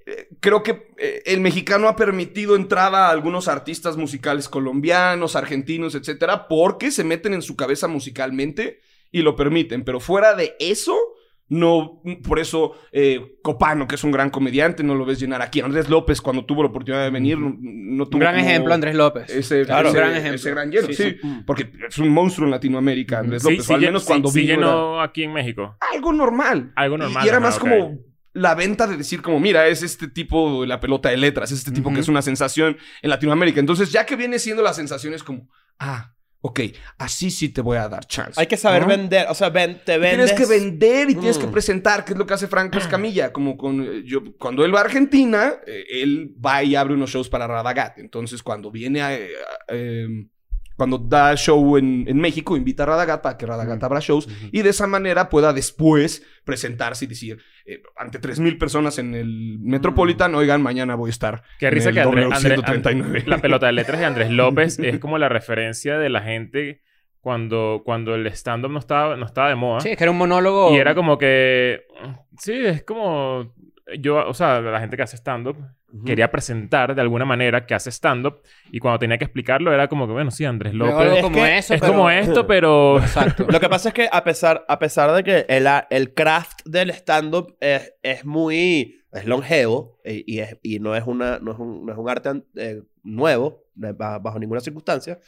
eh, 0.06 0.28
creo 0.40 0.62
que 0.62 0.92
eh, 1.00 1.24
el 1.26 1.40
mexicano 1.40 1.88
ha 1.88 1.96
permitido 1.96 2.56
entrada 2.56 3.08
a 3.08 3.10
algunos 3.10 3.48
artistas 3.48 3.98
musicales 3.98 4.48
colombianos, 4.48 5.36
argentinos, 5.36 5.96
etcétera, 5.96 6.48
porque 6.48 6.92
se 6.92 7.04
meten 7.04 7.34
en 7.34 7.42
su 7.42 7.56
cabeza 7.56 7.88
musicalmente 7.88 8.82
y 9.12 9.24
lo 9.24 9.36
permiten. 9.36 9.84
Pero 9.84 10.00
fuera 10.00 10.36
de 10.36 10.56
eso, 10.60 10.96
no. 11.50 12.02
Por 12.28 12.40
eso 12.40 12.74
eh, 12.92 13.38
Copano, 13.44 13.88
que 13.88 13.96
es 13.96 14.04
un 14.04 14.12
gran 14.12 14.30
comediante, 14.30 14.84
no 14.84 14.96
lo 14.96 15.06
ves 15.06 15.20
llenar 15.20 15.42
aquí. 15.42 15.62
Andrés 15.62 15.90
López, 15.90 16.22
cuando 16.22 16.46
tuvo 16.46 16.64
la 16.64 16.70
oportunidad 16.70 17.04
de 17.04 17.10
venir, 17.12 17.38
no, 17.38 17.56
no 17.60 18.06
tuvo 18.06 18.18
Un 18.18 18.22
gran 18.22 18.38
ejemplo, 18.38 18.74
Andrés 18.74 18.96
López. 18.96 19.30
Ese, 19.30 19.66
Claro. 19.66 19.90
ese- 19.90 19.98
Un 19.98 20.04
gran 20.04 20.12
ejemplo. 20.16 20.36
ese 20.36 20.52
gran 20.52 20.72
lleno, 20.72 20.88
Sí, 20.88 20.94
sí, 20.94 21.18
sí. 21.22 21.28
Porque 21.46 21.72
es 21.88 21.98
un 22.00 22.10
monstruo 22.10 22.48
en 22.48 22.52
Latinoamérica, 22.52 23.20
Andrés 23.20 23.44
Sí, 23.44 23.52
López. 23.52 23.66
sí 23.66 23.72
o 23.72 23.76
al 23.76 23.82
menos 23.82 24.02
sí- 24.04 24.08
cuando 24.08 24.30
sí 24.30 24.40
vino 24.42 24.54
era 24.54 24.62
llenó 24.62 25.02
aquí 25.02 25.24
en 25.24 25.34
México. 25.34 25.78
algo 25.94 26.14
normal. 26.14 26.72
Algo 26.76 26.98
normal, 26.98 27.26
Y, 27.26 27.30
era 27.30 27.40
más 27.40 27.60
como 27.60 28.00
la 28.36 28.56
venta 28.56 28.88
de 28.88 28.98
decir 28.98 29.22
como, 29.22 29.40
mira, 29.40 29.68
es 29.68 29.84
este 29.84 30.08
tipo 30.08 30.62
de 30.62 30.68
la 30.68 30.80
pelota 30.80 31.10
de 31.10 31.18
letras, 31.18 31.52
es 31.52 31.60
este 31.60 31.72
tipo 31.72 31.94
que 31.94 32.00
es 32.00 32.08
una 32.08 32.24
sensación 32.24 32.78
en 33.04 33.10
Latinoamérica. 33.12 33.60
Entonces, 33.60 33.92
ya 33.92 34.06
que 34.08 34.16
viene 34.16 34.40
siendo 34.40 34.64
la 34.64 34.74
sensación, 34.74 35.14
es 35.14 35.22
como, 35.24 35.50
ah, 35.78 36.13
ok, 36.46 36.60
así 36.98 37.32
sí 37.32 37.50
te 37.50 37.62
voy 37.62 37.78
a 37.78 37.88
dar 37.88 38.06
chance. 38.06 38.34
Hay 38.40 38.48
que 38.48 38.58
saber 38.58 38.82
¿no? 38.82 38.90
vender. 38.90 39.28
O 39.30 39.34
sea, 39.34 39.50
ven, 39.50 39.80
te 39.86 39.98
vendes. 39.98 40.36
Tienes 40.36 40.48
que 40.50 40.60
vender 40.60 41.10
y 41.10 41.16
tienes 41.16 41.38
que 41.38 41.48
Mm. 41.48 41.52
presentar, 41.52 42.04
que 42.04 42.12
es 42.12 42.18
lo 42.20 42.26
que 42.28 42.34
hace 42.34 42.48
Franco 42.48 42.78
Escamilla. 42.78 43.32
Como 43.32 43.56
con, 43.56 43.82
eh, 43.82 44.04
yo, 44.06 44.20
cuando 44.38 44.66
él 44.66 44.76
va 44.76 44.80
a 44.80 44.84
Argentina, 44.84 45.54
eh, 45.66 45.86
él 45.90 46.36
va 46.46 46.62
y 46.62 46.76
abre 46.76 46.94
unos 46.96 47.10
shows 47.12 47.30
para 47.30 47.48
Radagat. 47.48 47.98
Entonces, 48.00 48.44
cuando 48.44 48.70
viene 48.72 49.02
a. 49.02 49.16
eh, 49.16 49.30
a- 49.42 49.74
eh, 49.74 50.08
cuando 50.76 50.98
da 50.98 51.36
show 51.36 51.78
en, 51.78 52.06
en 52.08 52.18
México, 52.18 52.58
invita 52.58 52.84
a 52.84 52.86
Radagat 52.88 53.22
para 53.22 53.38
que 53.38 53.46
Radagat 53.46 53.84
abra 53.84 54.00
shows 54.00 54.28
y 54.52 54.62
de 54.62 54.70
esa 54.70 54.88
manera 54.88 55.30
pueda 55.30 55.54
después 55.54 56.26
presentarse 56.44 57.06
y 57.06 57.08
decir 57.08 57.38
eh, 57.66 57.82
ante 57.96 58.20
3.000 58.20 58.58
personas 58.58 58.98
en 59.00 59.14
el 59.16 59.58
Metropolitan, 59.60 60.34
oigan, 60.36 60.62
mañana 60.62 60.96
voy 60.96 61.10
a 61.10 61.12
estar. 61.12 61.44
Qué 61.60 61.68
en 61.68 61.74
risa 61.74 61.90
el 61.90 61.96
que 61.96 62.02
Andrés, 62.02 62.26
W 62.26 62.36
Andrés- 62.36 62.54
139. 62.66 63.24
la 63.28 63.38
pelota 63.38 63.66
de 63.68 63.72
letras 63.74 64.00
de 64.00 64.06
Andrés 64.06 64.30
López 64.32 64.80
es 64.84 65.00
como 65.00 65.18
la 65.18 65.30
referencia 65.30 65.98
de 65.98 66.10
la 66.10 66.22
gente 66.22 66.82
cuando, 67.22 67.84
cuando 67.86 68.16
el 68.16 68.28
stand-up 68.28 68.70
no 68.72 68.80
estaba, 68.80 69.16
no 69.16 69.26
estaba 69.26 69.48
de 69.50 69.56
moda. 69.56 69.80
Sí, 69.80 69.90
es 69.92 69.98
que 69.98 70.04
era 70.04 70.12
un 70.12 70.18
monólogo. 70.18 70.74
Y 70.76 70.78
era 70.78 70.94
como 70.94 71.18
que... 71.18 71.84
Sí, 72.38 72.52
es 72.54 72.84
como... 72.84 73.54
Yo, 74.00 74.26
o 74.28 74.34
sea, 74.34 74.62
la 74.62 74.80
gente 74.80 74.96
que 74.96 75.04
hace 75.04 75.18
stand-up 75.18 75.58
quería 76.06 76.32
presentar 76.32 76.96
de 76.96 77.02
alguna 77.02 77.26
manera 77.26 77.66
que 77.66 77.74
hace 77.74 77.92
stand-up 77.92 78.42
y 78.72 78.80
cuando 78.80 78.98
tenía 78.98 79.18
que 79.18 79.26
explicarlo 79.26 79.74
era 79.74 79.88
como 79.90 80.08
que, 80.08 80.14
bueno, 80.14 80.32
sí, 80.32 80.46
Andrés 80.46 80.74
López 80.74 81.22
como 81.22 81.36
que 81.36 81.58
eso, 81.58 81.74
es 81.74 81.82
pero- 81.82 81.92
como 81.94 82.10
esto, 82.10 82.48
pero... 82.48 82.98
Exacto. 83.02 83.46
Lo 83.50 83.60
que 83.60 83.68
pasa 83.70 83.90
es 83.90 83.94
que 83.94 84.08
a 84.12 84.24
pesar, 84.24 84.64
a 84.68 84.80
pesar 84.80 85.12
de 85.12 85.24
que 85.24 85.46
el, 85.50 85.68
el 85.90 86.14
craft 86.14 86.62
del 86.66 86.90
stand-up 86.92 87.58
es, 87.60 87.94
es 88.02 88.24
muy... 88.26 89.00
Es 89.12 89.26
longevo 89.28 90.00
y, 90.04 90.40
es, 90.40 90.58
y 90.64 90.80
no, 90.80 90.96
es 90.96 91.04
una, 91.06 91.38
no, 91.38 91.52
es 91.52 91.60
un, 91.60 91.86
no 91.86 91.92
es 91.92 91.98
un 92.00 92.10
arte 92.10 92.32
eh, 92.56 92.82
nuevo 93.04 93.64
eh, 93.84 93.94
ba- 93.96 94.18
bajo 94.18 94.40
ninguna 94.40 94.60
circunstancia. 94.60 95.20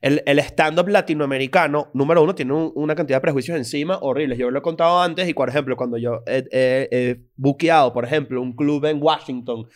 El, 0.00 0.22
el 0.26 0.38
stand-up 0.40 0.88
latinoamericano, 0.88 1.90
número 1.94 2.22
uno, 2.22 2.34
tiene 2.34 2.52
un- 2.52 2.72
una 2.74 2.94
cantidad 2.94 3.18
de 3.18 3.22
prejuicios 3.22 3.56
encima 3.56 3.98
horribles. 4.00 4.38
Yo 4.38 4.50
lo 4.50 4.58
he 4.58 4.62
contado 4.62 5.00
antes 5.00 5.28
y, 5.28 5.34
por 5.34 5.48
ejemplo, 5.48 5.76
cuando 5.76 5.96
yo 5.98 6.22
he- 6.26 6.46
he 6.52 7.20
buqueado, 7.36 7.92
por 7.92 8.04
ejemplo, 8.04 8.40
un 8.40 8.54
club 8.54 8.84
en 8.86 9.02
Washington 9.02 9.66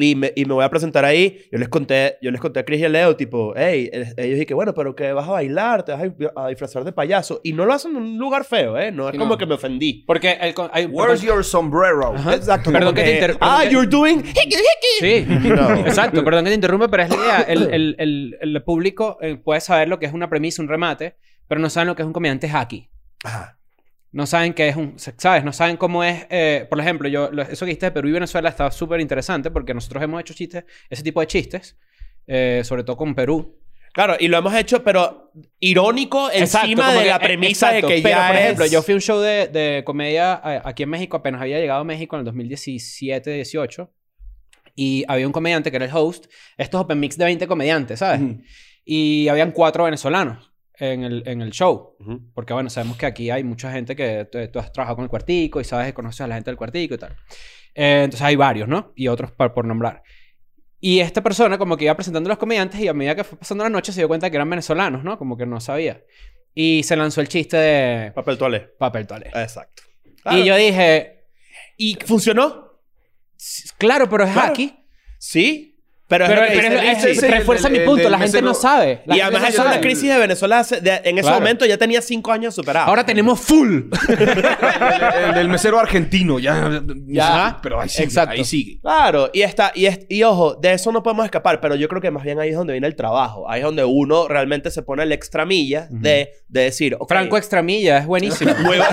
Y 0.00 0.14
me, 0.14 0.32
y 0.36 0.44
me 0.44 0.54
voy 0.54 0.64
a 0.64 0.70
presentar 0.70 1.04
ahí. 1.04 1.40
Yo 1.50 1.58
les 1.58 1.68
conté, 1.68 2.18
yo 2.22 2.30
les 2.30 2.40
conté 2.40 2.60
a 2.60 2.64
Chris 2.64 2.80
y 2.80 2.84
a 2.84 2.88
Leo, 2.88 3.16
tipo, 3.16 3.52
hey, 3.56 3.90
ellos 4.16 4.38
dije, 4.38 4.54
bueno, 4.54 4.72
pero 4.72 4.94
que 4.94 5.10
vas 5.12 5.26
a 5.26 5.32
bailar, 5.32 5.84
te 5.84 5.90
vas 5.90 6.02
a, 6.36 6.44
a 6.44 6.48
disfrazar 6.48 6.84
de 6.84 6.92
payaso. 6.92 7.40
Y 7.42 7.52
no 7.52 7.66
lo 7.66 7.72
hacen 7.74 7.90
en 7.90 7.96
un 8.02 8.16
lugar 8.18 8.44
feo, 8.44 8.78
¿eh? 8.78 8.92
No 8.92 9.08
es 9.08 9.12
Sí, 9.12 9.18
como 9.18 9.32
no. 9.34 9.38
que 9.38 9.46
me 9.46 9.54
ofendí. 9.54 10.04
Porque 10.06 10.38
el, 10.40 10.54
hay, 10.70 10.86
Where's 10.86 11.22
your 11.22 11.42
sombrero? 11.44 12.14
Ajá. 12.14 12.34
Exacto. 12.36 12.70
Perdón 12.70 12.94
como 12.94 12.96
que 12.96 13.02
te 13.10 13.14
inter- 13.14 13.36
Ah, 13.40 13.62
que- 13.64 13.70
you're 13.74 13.88
doing... 13.88 14.20
hickey, 14.20 14.44
hickey". 15.00 15.26
Sí, 15.26 15.48
No. 15.48 15.74
exacto. 15.86 16.22
Perdón 16.24 16.44
que 16.44 16.50
te 16.50 16.54
interrumpa, 16.54 16.86
pero 16.88 17.02
es 17.02 17.08
la 17.10 17.16
idea. 17.16 17.40
El, 17.42 17.62
el, 17.74 17.96
el, 17.98 18.38
el 18.40 18.62
público 18.62 19.18
eh, 19.20 19.36
puede 19.36 19.60
saber 19.60 19.88
lo 19.88 19.98
que 19.98 20.06
es 20.06 20.12
una 20.12 20.30
premisa, 20.30 20.62
un 20.62 20.68
remate, 20.68 21.16
pero 21.48 21.60
no 21.60 21.68
saben 21.70 21.88
lo 21.88 21.96
que 21.96 22.02
es 22.02 22.06
un 22.06 22.12
comediante 22.12 22.48
hacky. 22.48 22.88
Ajá. 23.24 23.57
No 24.12 24.26
saben 24.26 24.54
qué 24.54 24.68
es 24.68 24.76
un... 24.76 24.94
¿Sabes? 24.96 25.44
No 25.44 25.52
saben 25.52 25.76
cómo 25.76 26.02
es... 26.02 26.26
eh, 26.30 26.66
por 26.70 26.80
ejemplo, 26.80 27.08
yo... 27.08 27.30
lo- 27.30 27.42
Eso 27.42 27.64
que 27.66 27.70
dijiste 27.70 27.86
de 27.86 27.92
Perú 27.92 28.08
y 28.08 28.12
Venezuela 28.12 28.48
está 28.48 28.70
súper 28.70 29.00
interesante 29.00 29.50
porque 29.50 29.74
nosotros 29.74 30.02
hemos 30.02 30.20
hecho 30.20 30.32
chistes... 30.34 30.64
Ese 30.88 31.02
tipo 31.02 31.20
de 31.20 31.26
chistes. 31.26 31.76
eh, 32.26 32.62
sobre 32.64 32.84
todo 32.84 32.96
con 32.96 33.14
Perú. 33.14 33.58
Claro, 33.92 34.16
y 34.20 34.28
lo 34.28 34.38
hemos 34.38 34.54
hecho, 34.54 34.82
pero 34.84 35.32
irónico 35.60 36.30
Exacto, 36.30 36.66
encima 36.66 36.92
de 36.92 37.00
que- 37.02 37.08
la 37.08 37.16
eh, 37.16 37.20
premisa 37.20 37.66
exacto. 37.68 37.88
de 37.88 37.94
que 37.96 38.02
Pero, 38.02 38.14
ya 38.16 38.26
por 38.28 38.36
ejemplo, 38.36 38.64
es- 38.64 38.70
yo 38.70 38.82
fui 38.82 38.92
a 38.92 38.94
un 38.96 39.00
show 39.00 39.18
de, 39.20 39.48
de 39.48 39.82
comedia 39.84 40.40
eh, 40.44 40.60
aquí 40.64 40.82
en 40.84 40.90
México. 40.90 41.16
Apenas 41.16 41.40
había 41.42 41.58
llegado 41.58 41.80
a 41.80 41.84
México 41.84 42.16
en 42.16 42.20
el 42.20 42.24
2017, 42.26 43.30
18. 43.30 43.90
Y 44.74 45.04
había 45.08 45.26
un 45.26 45.32
comediante 45.32 45.70
que 45.70 45.76
era 45.76 45.86
el 45.86 45.90
host. 45.94 46.26
Estos 46.56 46.80
open 46.80 47.00
mix 47.00 47.16
de 47.18 47.24
20 47.24 47.46
comediantes, 47.48 47.98
¿sabes? 47.98 48.20
Y 48.84 49.26
habían 49.28 49.50
cuatro 49.52 49.84
venezolanos 49.84 50.50
en 50.78 51.04
el, 51.04 51.22
en 51.26 51.42
el 51.42 51.50
show. 51.50 51.96
Ujú. 52.00 52.20
Porque, 52.34 52.52
bueno, 52.52 52.70
sabemos 52.70 52.96
que 52.96 53.06
aquí 53.06 53.30
hay 53.30 53.44
mucha 53.44 53.70
gente 53.72 53.94
que 53.96 54.26
tú, 54.52 54.58
has 54.58 54.72
trabajado 54.72 54.96
con 54.96 55.04
el 55.04 55.08
cuartico 55.10 55.60
y 55.60 55.64
sabes, 55.64 55.92
conoces 55.92 56.20
a 56.22 56.26
la 56.26 56.34
gente 56.36 56.50
del 56.50 56.56
cuartico 56.56 56.94
y 56.94 56.98
tal. 56.98 57.16
Eh, 57.74 58.02
entonces 58.04 58.22
hay 58.22 58.36
varios, 58.36 58.68
¿no? 58.68 58.92
Y 58.96 59.08
otros 59.08 59.30
por, 59.32 59.52
por 59.54 59.64
nombrar. 59.64 60.02
Y 60.80 61.00
esta 61.00 61.22
persona 61.22 61.58
como 61.58 61.76
que 61.76 61.84
iba 61.84 61.94
presentando 61.96 62.28
a 62.28 62.32
los 62.32 62.38
comediantes 62.38 62.80
y 62.80 62.86
a 62.88 62.94
medida 62.94 63.14
que 63.16 63.24
fue 63.24 63.38
pasando 63.38 63.64
la 63.64 63.70
noche 63.70 63.92
se 63.92 64.00
dio 64.00 64.08
cuenta 64.08 64.30
que 64.30 64.36
eran 64.36 64.48
venezolanos, 64.48 65.02
¿no? 65.02 65.18
Como 65.18 65.36
que 65.36 65.44
no 65.46 65.60
sabía. 65.60 66.02
Y 66.54 66.82
se 66.84 66.96
lanzó 66.96 67.20
el 67.20 67.28
chiste 67.28 67.56
de 67.56 68.12
Papel 68.12 68.38
toalé. 68.38 68.60
papel 68.78 69.06
toalé. 69.06 69.26
Exacto. 69.34 69.82
Y 70.30 70.44
yo 70.44 70.56
dije, 70.56 71.24
¿Y 71.76 71.96
funcionó? 72.04 72.80
claro, 73.76 74.08
pero 74.08 74.24
es 74.24 74.32
Claro. 74.32 74.50
aquí. 74.52 74.74
Sí. 75.18 75.67
Pero, 76.08 76.24
Pero, 76.26 76.42
es 76.42 77.04
es- 77.04 77.22
es- 77.22 77.30
refuerza 77.30 77.68
el- 77.68 77.72
mi 77.74 77.78
el 77.80 77.84
punto. 77.84 78.08
La 78.08 78.18
gente 78.18 78.40
no 78.40 78.54
sabe. 78.54 79.02
La 79.04 79.14
Y 79.16 79.20
además 79.20 79.42
no 79.42 79.48
eso 79.48 79.60
es 79.62 79.66
una 79.68 79.80
crisis 79.82 80.08
de 80.10 80.18
Venezuela 80.18 80.60
hace- 80.60 80.80
de- 80.80 81.02
en 81.04 81.18
ese 81.18 81.22
Claro. 81.28 81.36
momento 81.40 81.66
ya 81.66 81.76
tenía 81.76 82.00
cinco 82.00 82.32
años 82.32 82.54
superada. 82.54 82.86
Ahora 82.86 83.04
tenemos 83.04 83.38
full. 83.38 83.82
el, 85.36 85.48
mesero 85.50 85.78
argentino, 85.78 86.38
ya. 86.38 86.80
Ya. 87.06 87.58
Pero 87.62 87.80
ahí 87.82 87.90
sigue. 87.90 88.04
Exacto. 88.04 88.32
Ahí 88.32 88.44
sigue. 88.46 88.80
Claro, 88.80 89.28
y 89.34 89.42
está, 89.42 89.70
y, 89.74 89.84
es- 89.84 90.06
y 90.08 90.22
ojo, 90.22 90.54
de 90.54 90.72
eso 90.72 90.90
no 90.92 91.02
podemos 91.02 91.26
escapar, 91.26 91.60
pero 91.60 91.74
yo 91.74 91.88
creo 91.88 92.00
que 92.00 92.10
más 92.10 92.22
bien 92.24 92.40
ahí 92.40 92.48
es 92.50 92.56
donde 92.56 92.72
viene 92.72 92.86
el 92.86 92.96
trabajo. 92.96 93.48
Ahí 93.50 93.60
es 93.60 93.64
donde 93.66 93.84
uno 93.84 94.28
realmente 94.28 94.70
se 94.70 94.82
pone 94.82 95.02
el 95.02 95.12
extra 95.12 95.44
milla 95.44 95.88
de, 95.90 96.30
de 96.48 96.60
decir, 96.62 96.96
ok, 96.98 97.06
Franco 97.06 97.36
Extramilla 97.36 97.98
es 97.98 98.06
buenísimo. 98.06 98.52
Huevo. 98.66 98.84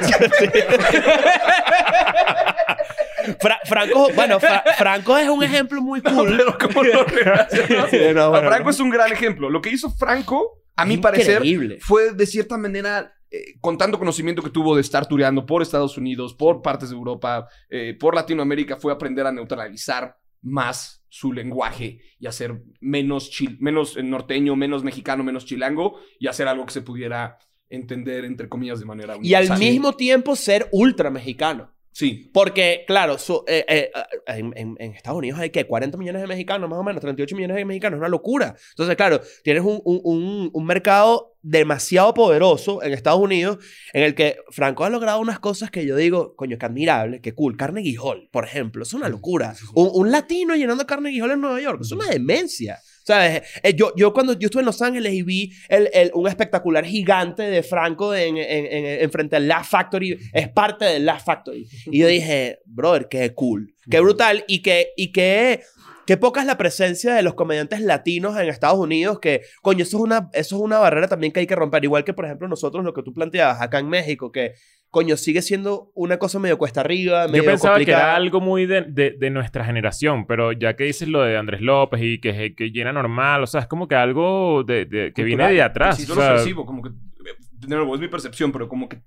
Fra- 3.39 3.59
Franco, 3.65 4.09
bueno, 4.15 4.39
Fra- 4.39 4.63
Franco 4.77 5.17
es 5.17 5.27
un 5.29 5.43
ejemplo 5.43 5.81
muy 5.81 6.01
cool. 6.01 6.35
Pero 6.37 6.57
¿cómo 6.57 6.83
lo 6.83 7.03
relacionas? 7.03 7.89
Sí, 7.89 7.99
no, 8.13 8.29
bueno, 8.31 8.47
Franco 8.49 8.69
es 8.69 8.79
un 8.79 8.89
gran 8.89 9.11
ejemplo. 9.11 9.49
Lo 9.49 9.61
que 9.61 9.69
hizo 9.69 9.89
Franco, 9.91 10.61
a 10.75 10.85
mi 10.85 10.97
parecer, 10.97 11.41
fue 11.81 12.13
de 12.13 12.25
cierta 12.25 12.57
manera, 12.57 13.13
eh, 13.31 13.55
con 13.61 13.77
tanto 13.77 13.97
conocimiento 13.99 14.41
que 14.41 14.49
tuvo 14.49 14.75
de 14.75 14.81
estar 14.81 15.07
tureando 15.07 15.45
por 15.45 15.61
Estados 15.61 15.97
Unidos, 15.97 16.33
por 16.33 16.61
partes 16.61 16.89
de 16.89 16.95
Europa, 16.95 17.47
eh, 17.69 17.95
por 17.99 18.15
Latinoamérica, 18.15 18.77
fue 18.77 18.91
aprender 18.93 19.25
a 19.25 19.31
neutralizar 19.31 20.17
más 20.41 21.03
su 21.09 21.33
lenguaje 21.33 21.99
y 22.19 22.27
hacer 22.27 22.61
menos, 22.81 23.31
chil- 23.31 23.57
menos 23.59 23.97
eh, 23.97 24.03
norteño, 24.03 24.55
menos 24.55 24.83
mexicano, 24.83 25.23
menos 25.23 25.45
chilango 25.45 25.99
y 26.19 26.27
hacer 26.27 26.47
algo 26.47 26.65
que 26.65 26.73
se 26.73 26.81
pudiera 26.81 27.37
entender, 27.69 28.25
entre 28.25 28.47
comillas, 28.47 28.79
de 28.79 28.85
manera 28.85 29.13
Y 29.21 29.33
al 29.33 29.43
universal. 29.45 29.59
mismo 29.59 29.93
tiempo 29.93 30.35
ser 30.35 30.67
ultra 30.71 31.09
mexicano. 31.09 31.73
Sí. 31.97 32.29
Porque, 32.33 32.83
claro, 32.85 33.17
su- 33.17 33.45
eh, 33.47 33.63
eh, 33.69 33.91
en, 34.27 34.51
en- 34.57 34.75
en 34.79 34.91
Estados 34.91 35.17
Unidos 35.17 35.39
hay 35.39 35.49
que 35.49 35.63
40 35.63 35.97
millones 35.97 36.21
de 36.21 36.27
mexicanos, 36.27 36.69
más 36.69 36.77
o 36.77 36.83
menos, 36.83 36.99
38 36.99 37.33
millones 37.37 37.55
de 37.55 37.63
mexicanos, 37.63 37.95
es 37.95 37.99
una 38.01 38.09
locura. 38.09 38.53
Entonces, 38.71 38.97
claro, 38.97 39.21
tienes 39.45 39.63
un, 39.63 39.79
un- 39.85 40.01
un- 40.03 40.49
un 40.53 40.65
mercado 40.65 41.37
demasiado 41.41 42.13
poderoso 42.13 42.83
en 42.83 42.91
Estados 42.91 43.21
Unidos 43.21 43.59
en 43.93 44.03
el 44.03 44.13
que 44.13 44.35
Franco 44.49 44.83
ha 44.83 44.89
logrado 44.89 45.21
unas 45.21 45.39
cosas 45.39 45.71
que 45.71 45.85
yo 45.85 45.95
digo, 45.95 46.35
coño, 46.35 46.57
que 46.57 46.65
admirable, 46.65 47.21
que 47.21 47.33
cool. 47.33 47.55
Carne 47.55 47.81
Hall, 47.97 48.27
por 48.29 48.43
ejemplo, 48.43 48.83
es 48.83 48.93
una 48.93 49.07
locura. 49.07 49.55
Un, 49.73 50.11
latino 50.11 50.53
llenando 50.57 50.85
Carne 50.85 51.17
Hall 51.21 51.31
en 51.31 51.39
Nueva 51.39 51.61
York, 51.61 51.79
es 51.81 51.93
una 51.93 52.07
demencia. 52.09 52.77
¿Sabes? 53.05 53.43
Eh, 53.61 53.75
yo, 53.75 53.93
yo 53.95 54.13
cuando 54.13 54.33
yo 54.33 54.47
estuve 54.47 54.61
en 54.61 54.65
Los 54.65 54.81
Ángeles 54.81 55.13
y 55.13 55.21
vi 55.21 55.53
el, 55.69 55.89
el- 55.93 56.11
un 56.15 56.27
espectacular 56.27 56.83
gigante 56.85 57.43
de 57.43 57.61
Franco 57.61 58.15
en, 58.15 58.37
en, 58.37 58.65
en, 58.65 58.85
en 59.03 59.11
frente 59.11 59.35
al 59.35 59.47
Laugh 59.47 59.63
Factory, 59.65 60.17
es 60.33 60.49
parte 60.49 60.85
del 60.85 61.05
Laugh 61.05 61.23
Factory. 61.23 61.67
Y 61.85 61.99
yo 61.99 62.07
dije, 62.07 62.59
brother, 62.65 63.07
qué 63.07 63.33
cool, 63.35 63.75
qué 63.91 63.99
brutal 63.99 64.43
y 64.47 64.63
que, 64.63 64.89
y 64.97 65.11
que, 65.11 65.61
qué 66.07 66.17
poca 66.17 66.41
es 66.41 66.47
la 66.47 66.57
presencia 66.57 67.13
de 67.13 67.21
los 67.21 67.35
comediantes 67.35 67.79
latinos 67.81 68.35
en 68.39 68.49
Estados 68.49 68.79
Unidos 68.79 69.19
que, 69.19 69.41
coño, 69.61 69.83
eso 69.83 69.97
es, 69.97 70.03
una, 70.03 70.29
eso 70.33 70.55
es 70.55 70.61
una 70.63 70.79
barrera 70.79 71.07
también 71.07 71.31
que 71.31 71.41
hay 71.41 71.47
que 71.47 71.55
romper. 71.55 71.83
Igual 71.83 72.05
que, 72.05 72.13
por 72.15 72.25
ejemplo, 72.25 72.47
nosotros 72.47 72.83
lo 72.83 72.93
que 72.93 73.03
tú 73.03 73.13
planteabas 73.13 73.61
acá 73.61 73.77
en 73.77 73.87
México, 73.89 74.31
que, 74.31 74.53
coño, 74.89 75.17
sigue 75.17 75.41
siendo 75.41 75.91
una 75.93 76.17
cosa 76.17 76.39
medio 76.39 76.57
cuesta 76.57 76.81
arriba, 76.81 77.27
medio 77.27 77.43
Yo 77.43 77.49
pensaba 77.49 77.77
que 77.79 77.91
era 77.91 78.15
algo 78.15 78.39
muy 78.39 78.65
de, 78.65 78.81
de- 78.83 79.11
de 79.19 79.29
nuestra 79.29 79.65
generación, 79.65 80.25
pero 80.25 80.51
ya 80.53 80.75
que 80.75 80.85
dices 80.85 81.07
lo 81.09 81.21
de 81.21 81.37
Andrés 81.37 81.61
López 81.61 81.99
y 82.01 82.19
que, 82.19 82.55
que 82.55 82.71
llena 82.71 82.93
normal, 82.93 83.43
o 83.43 83.47
sea, 83.47 83.61
es 83.61 83.67
como 83.67 83.87
que 83.87 83.95
algo 83.95 84.63
de, 84.63 84.85
de- 84.85 85.11
que 85.13 85.23
viene 85.23 85.51
de 85.51 85.61
atrás. 85.61 85.97
Sí, 85.97 86.03
o 86.03 86.07
yo 86.07 86.15
lo 86.15 86.21
sea, 86.21 86.33
percibo, 86.35 86.65
como 86.65 86.81
que, 86.81 86.89
de 86.91 87.67
nuevo, 87.75 87.93
es 87.95 88.01
mi 88.01 88.07
percepción, 88.07 88.51
pero 88.51 88.69
como 88.69 88.87
que 88.87 89.01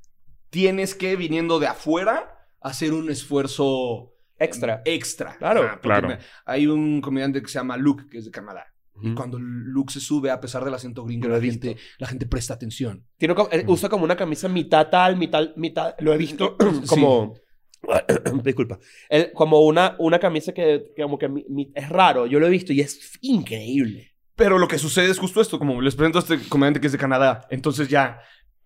tienes 0.51 0.95
que, 0.95 1.17
viniendo 1.17 1.59
de 1.59 1.67
afuera, 1.69 2.35
hacer 2.61 2.93
un 2.93 3.11
esfuerzo 3.11 4.15
Extra. 4.41 4.83
Extra. 4.85 5.35
Claro. 5.37 5.63
Porque 5.63 5.81
Claro. 5.81 6.09
me- 6.09 6.19
hay 6.47 6.67
un 6.69 7.01
comediante 7.01 7.43
que 7.43 7.49
se 7.49 7.59
llama 7.59 7.77
Luke, 7.77 8.05
que 8.09 8.19
es 8.19 8.25
de 8.27 8.31
Canadá. 8.31 8.67
Y 9.03 9.15
cuando 9.15 9.39
Luke 9.39 9.93
se 9.93 10.01
sube, 10.01 10.31
a 10.31 10.41
pesar 10.41 10.65
del 10.65 10.75
acento 10.75 11.05
gringo, 11.05 11.29
la 11.29 11.41
gente, 11.41 11.77
la 11.99 12.07
gente 12.07 12.27
presta 12.27 12.55
atención. 12.55 13.05
Tiene 13.17 13.35
como- 13.35 13.51
él 13.51 13.65
usa 13.69 13.89
como 13.89 14.05
una 14.05 14.17
camisa 14.17 14.49
mitad 14.49 14.89
tal, 14.89 15.17
mitad, 15.17 15.55
mitad. 15.57 15.95
Lo 16.01 16.13
he 16.13 16.17
visto 16.19 16.57
como. 16.89 17.35
Disculpa. 18.45 18.79
Él- 19.09 19.31
como 19.35 19.61
una, 19.61 19.97
una 19.99 20.19
camisa 20.19 20.53
que, 20.53 20.93
que 20.97 21.03
como 21.03 21.19
que 21.19 21.29
mi- 21.29 21.45
mi- 21.49 21.71
es 21.75 21.89
raro. 21.89 22.27
Yo 22.27 22.41
lo 22.41 22.47
he 22.47 22.51
visto 22.51 22.73
y 22.73 22.81
es 22.81 23.19
increíble. 23.21 24.13
Pero 24.35 24.59
lo 24.59 24.69
que 24.69 24.79
sucede 24.79 25.11
es 25.11 25.19
justo 25.19 25.41
esto, 25.41 25.59
como 25.59 25.81
les 25.81 25.97
presento 25.97 26.19
a 26.19 26.23
este 26.23 26.39
comediante 26.49 26.81
que 26.81 26.87
es 26.87 26.93
de 26.93 26.99
Canadá, 26.99 27.47
entonces 27.51 27.89
ya 27.89 28.21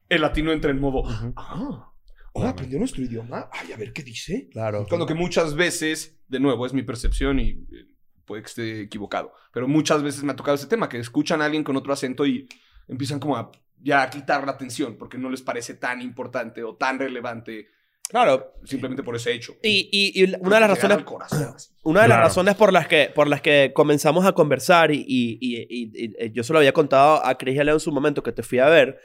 el 0.09 0.21
latino 0.21 0.53
entra 0.53 0.71
en 0.71 0.79
modo, 0.79 1.03
ah, 1.37 1.92
ahora 2.35 2.51
aprendió 2.51 2.79
nuestro 2.79 3.03
idioma, 3.03 3.49
ay, 3.51 3.73
a 3.73 3.77
ver 3.79 3.92
qué 3.95 4.03
dice. 4.03 4.49
Claro. 4.51 4.85
Cuando 4.87 5.07
que 5.07 5.14
muchas 5.14 5.55
veces, 5.55 6.21
de 6.29 6.40
nuevo, 6.40 6.66
es 6.66 6.75
mi 6.75 6.83
percepción 6.83 7.40
y 7.40 7.51
eh, 7.51 7.87
puede 8.33 8.42
que 8.42 8.49
esté 8.49 8.81
equivocado, 8.81 9.35
pero 9.53 9.68
muchas 9.68 10.03
veces 10.03 10.23
me 10.25 10.33
ha 10.33 10.37
tocado 10.37 10.55
ese 10.55 10.66
tema, 10.66 10.88
que 10.88 10.99
escuchan 10.99 11.42
a 11.42 11.45
alguien 11.45 11.62
con 11.64 11.77
otro 11.77 11.92
acento 11.92 12.25
y 12.25 12.49
empiezan 12.88 13.21
como 13.21 13.37
a 13.37 13.51
ya 13.85 14.03
a 14.03 14.09
quitar 14.11 14.45
la 14.47 14.53
atención 14.53 14.97
porque 14.97 15.18
no 15.18 15.29
les 15.29 15.42
parece 15.42 15.75
tan 15.75 16.01
importante 16.01 16.62
o 16.64 16.77
tan 16.77 16.99
relevante 16.99 17.66
Claro. 18.09 18.55
simplemente 18.64 19.03
por 19.03 19.16
ese 19.16 19.33
hecho. 19.33 19.55
Y, 19.62 19.88
y- 19.92 20.23
y 20.23 20.35
una 20.40 20.57
de 20.57 20.61
las 20.61 20.71
razones. 20.71 21.03
corazón. 21.05 21.55
Una 21.83 22.03
de 22.03 22.09
las 22.09 22.16
Claro. 22.16 22.29
razones 22.29 22.55
por 22.55 22.73
las 22.73 22.87
que, 22.88 23.11
por 23.14 23.27
las 23.29 23.40
que 23.42 23.73
comenzamos 23.75 24.25
a 24.25 24.33
conversar 24.33 24.90
y, 24.92 24.99
y- 25.07 25.38
y- 25.40 25.66
y- 25.68 26.27
y- 26.27 26.33
yo 26.33 26.42
se 26.42 26.53
lo 26.53 26.59
había 26.61 26.73
contado 26.73 27.25
a 27.25 27.37
Cris 27.37 27.57
y 27.57 27.59
a 27.59 27.64
Leo 27.64 27.75
en 27.75 27.81
su 27.81 27.92
momento 27.92 28.23
que 28.23 28.33
te 28.33 28.42
fui 28.42 28.59
a 28.61 28.66
ver, 28.66 28.99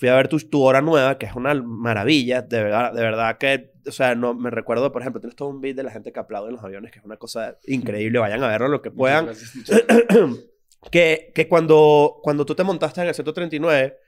fui 0.00 0.08
a 0.08 0.16
ver 0.16 0.28
tu, 0.28 0.38
tu 0.38 0.62
hora 0.62 0.80
nueva, 0.80 1.18
que 1.18 1.26
es 1.26 1.36
una 1.36 1.52
maravilla, 1.52 2.40
de 2.40 2.62
verdad, 2.62 2.90
de 2.94 3.02
verdad 3.02 3.36
que, 3.36 3.74
o 3.86 3.92
sea, 3.92 4.14
no 4.14 4.32
me 4.32 4.48
recuerdo, 4.48 4.90
por 4.92 5.02
ejemplo, 5.02 5.20
tienes 5.20 5.36
todo 5.36 5.50
un 5.50 5.60
beat 5.60 5.76
de 5.76 5.82
la 5.82 5.90
gente 5.90 6.10
que 6.10 6.18
aplaude 6.18 6.48
en 6.48 6.54
los 6.54 6.64
aviones, 6.64 6.90
que 6.90 7.00
es 7.00 7.04
una 7.04 7.18
cosa 7.18 7.58
increíble, 7.66 8.18
vayan 8.18 8.42
a 8.42 8.48
verlo 8.48 8.68
lo 8.68 8.80
que 8.80 8.90
puedan. 8.90 9.26
Gracias, 9.26 9.52
que, 10.90 11.32
que 11.34 11.48
cuando, 11.48 12.18
cuando 12.22 12.46
tú 12.46 12.54
te 12.54 12.64
montaste 12.64 13.02
en 13.02 13.08
el 13.08 13.14
139, 13.14 13.98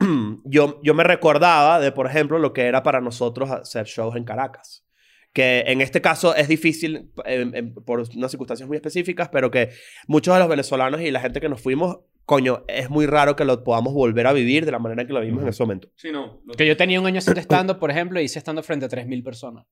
yo, 0.44 0.80
yo 0.82 0.94
me 0.94 1.04
recordaba 1.04 1.78
de, 1.78 1.92
por 1.92 2.08
ejemplo, 2.08 2.40
lo 2.40 2.52
que 2.52 2.66
era 2.66 2.82
para 2.82 3.00
nosotros 3.00 3.48
hacer 3.52 3.86
shows 3.86 4.16
en 4.16 4.24
Caracas. 4.24 4.84
Que 5.32 5.62
en 5.68 5.80
este 5.80 6.00
caso 6.00 6.34
es 6.34 6.48
difícil 6.48 7.12
em, 7.24 7.54
em, 7.54 7.74
por 7.74 8.00
unas 8.00 8.32
circunstancias 8.32 8.66
muy 8.66 8.78
específicas, 8.78 9.28
pero 9.28 9.52
que 9.52 9.70
muchos 10.08 10.34
de 10.34 10.40
los 10.40 10.48
venezolanos 10.48 11.00
y 11.02 11.12
la 11.12 11.20
gente 11.20 11.40
que 11.40 11.48
nos 11.48 11.60
fuimos, 11.60 11.98
coño, 12.26 12.64
es 12.68 12.90
muy 12.90 13.06
raro 13.06 13.34
que 13.36 13.44
lo 13.46 13.64
podamos 13.64 13.94
volver 13.94 14.26
a 14.26 14.32
vivir 14.34 14.66
de 14.66 14.72
la 14.72 14.78
manera 14.78 15.00
en 15.02 15.08
que 15.08 15.14
lo 15.14 15.20
vivimos 15.20 15.42
en 15.44 15.48
ese 15.48 15.62
momento. 15.62 15.88
Sí, 15.96 16.10
no. 16.12 16.40
lo- 16.44 16.54
Que 16.54 16.66
yo 16.66 16.76
tenía 16.76 17.00
un 17.00 17.06
año 17.06 17.18
haciendo 17.18 17.40
stand 17.48 17.78
por 17.78 17.90
ejemplo, 17.90 18.20
y 18.20 18.24
hice 18.24 18.38
stand 18.40 18.62
frente 18.62 18.84
a 18.84 18.88
3.000 18.90 19.22
personas. 19.24 19.64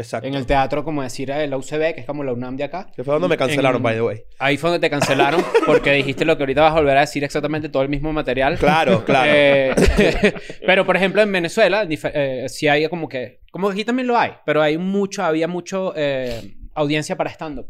Exacto. 0.00 0.28
En 0.28 0.34
el 0.34 0.46
teatro, 0.46 0.84
como 0.84 1.02
decir, 1.02 1.28
eh, 1.32 1.48
la 1.48 1.56
UCB, 1.56 1.92
que 1.92 2.00
es 2.02 2.06
como 2.06 2.22
la 2.22 2.32
UNAM 2.32 2.56
de 2.56 2.62
acá. 2.62 2.88
Que 2.94 3.02
fue 3.02 3.14
donde 3.14 3.26
me 3.26 3.36
cancelaron, 3.36 3.78
en- 3.78 3.82
by 3.82 3.94
the 3.96 4.02
way. 4.02 4.18
Ahí 4.38 4.56
fue 4.56 4.70
donde 4.70 4.86
te 4.86 4.90
cancelaron 4.90 5.42
porque 5.66 5.90
dijiste 5.92 6.24
lo 6.24 6.36
que 6.36 6.44
ahorita 6.44 6.62
vas 6.62 6.70
a 6.72 6.76
volver 6.76 6.96
a 6.96 7.00
decir 7.00 7.24
exactamente 7.24 7.68
todo 7.68 7.82
el 7.82 7.88
mismo 7.88 8.12
material. 8.12 8.56
Claro, 8.58 9.04
claro. 9.04 9.28
Eh, 9.34 9.74
pero, 10.66 10.86
por 10.86 10.94
ejemplo, 10.96 11.20
en 11.20 11.32
Venezuela, 11.32 11.84
eh, 11.90 12.44
sí 12.48 12.68
hay 12.68 12.88
como 12.88 13.08
que... 13.08 13.40
Como 13.50 13.68
aquí 13.70 13.84
también 13.84 14.06
lo 14.06 14.16
hay, 14.16 14.30
pero 14.46 14.62
hay 14.62 14.78
mucho, 14.78 15.24
había 15.24 15.48
mucho 15.48 15.92
eh, 15.96 16.54
audiencia 16.74 17.16
para 17.16 17.30
stand-up. 17.30 17.66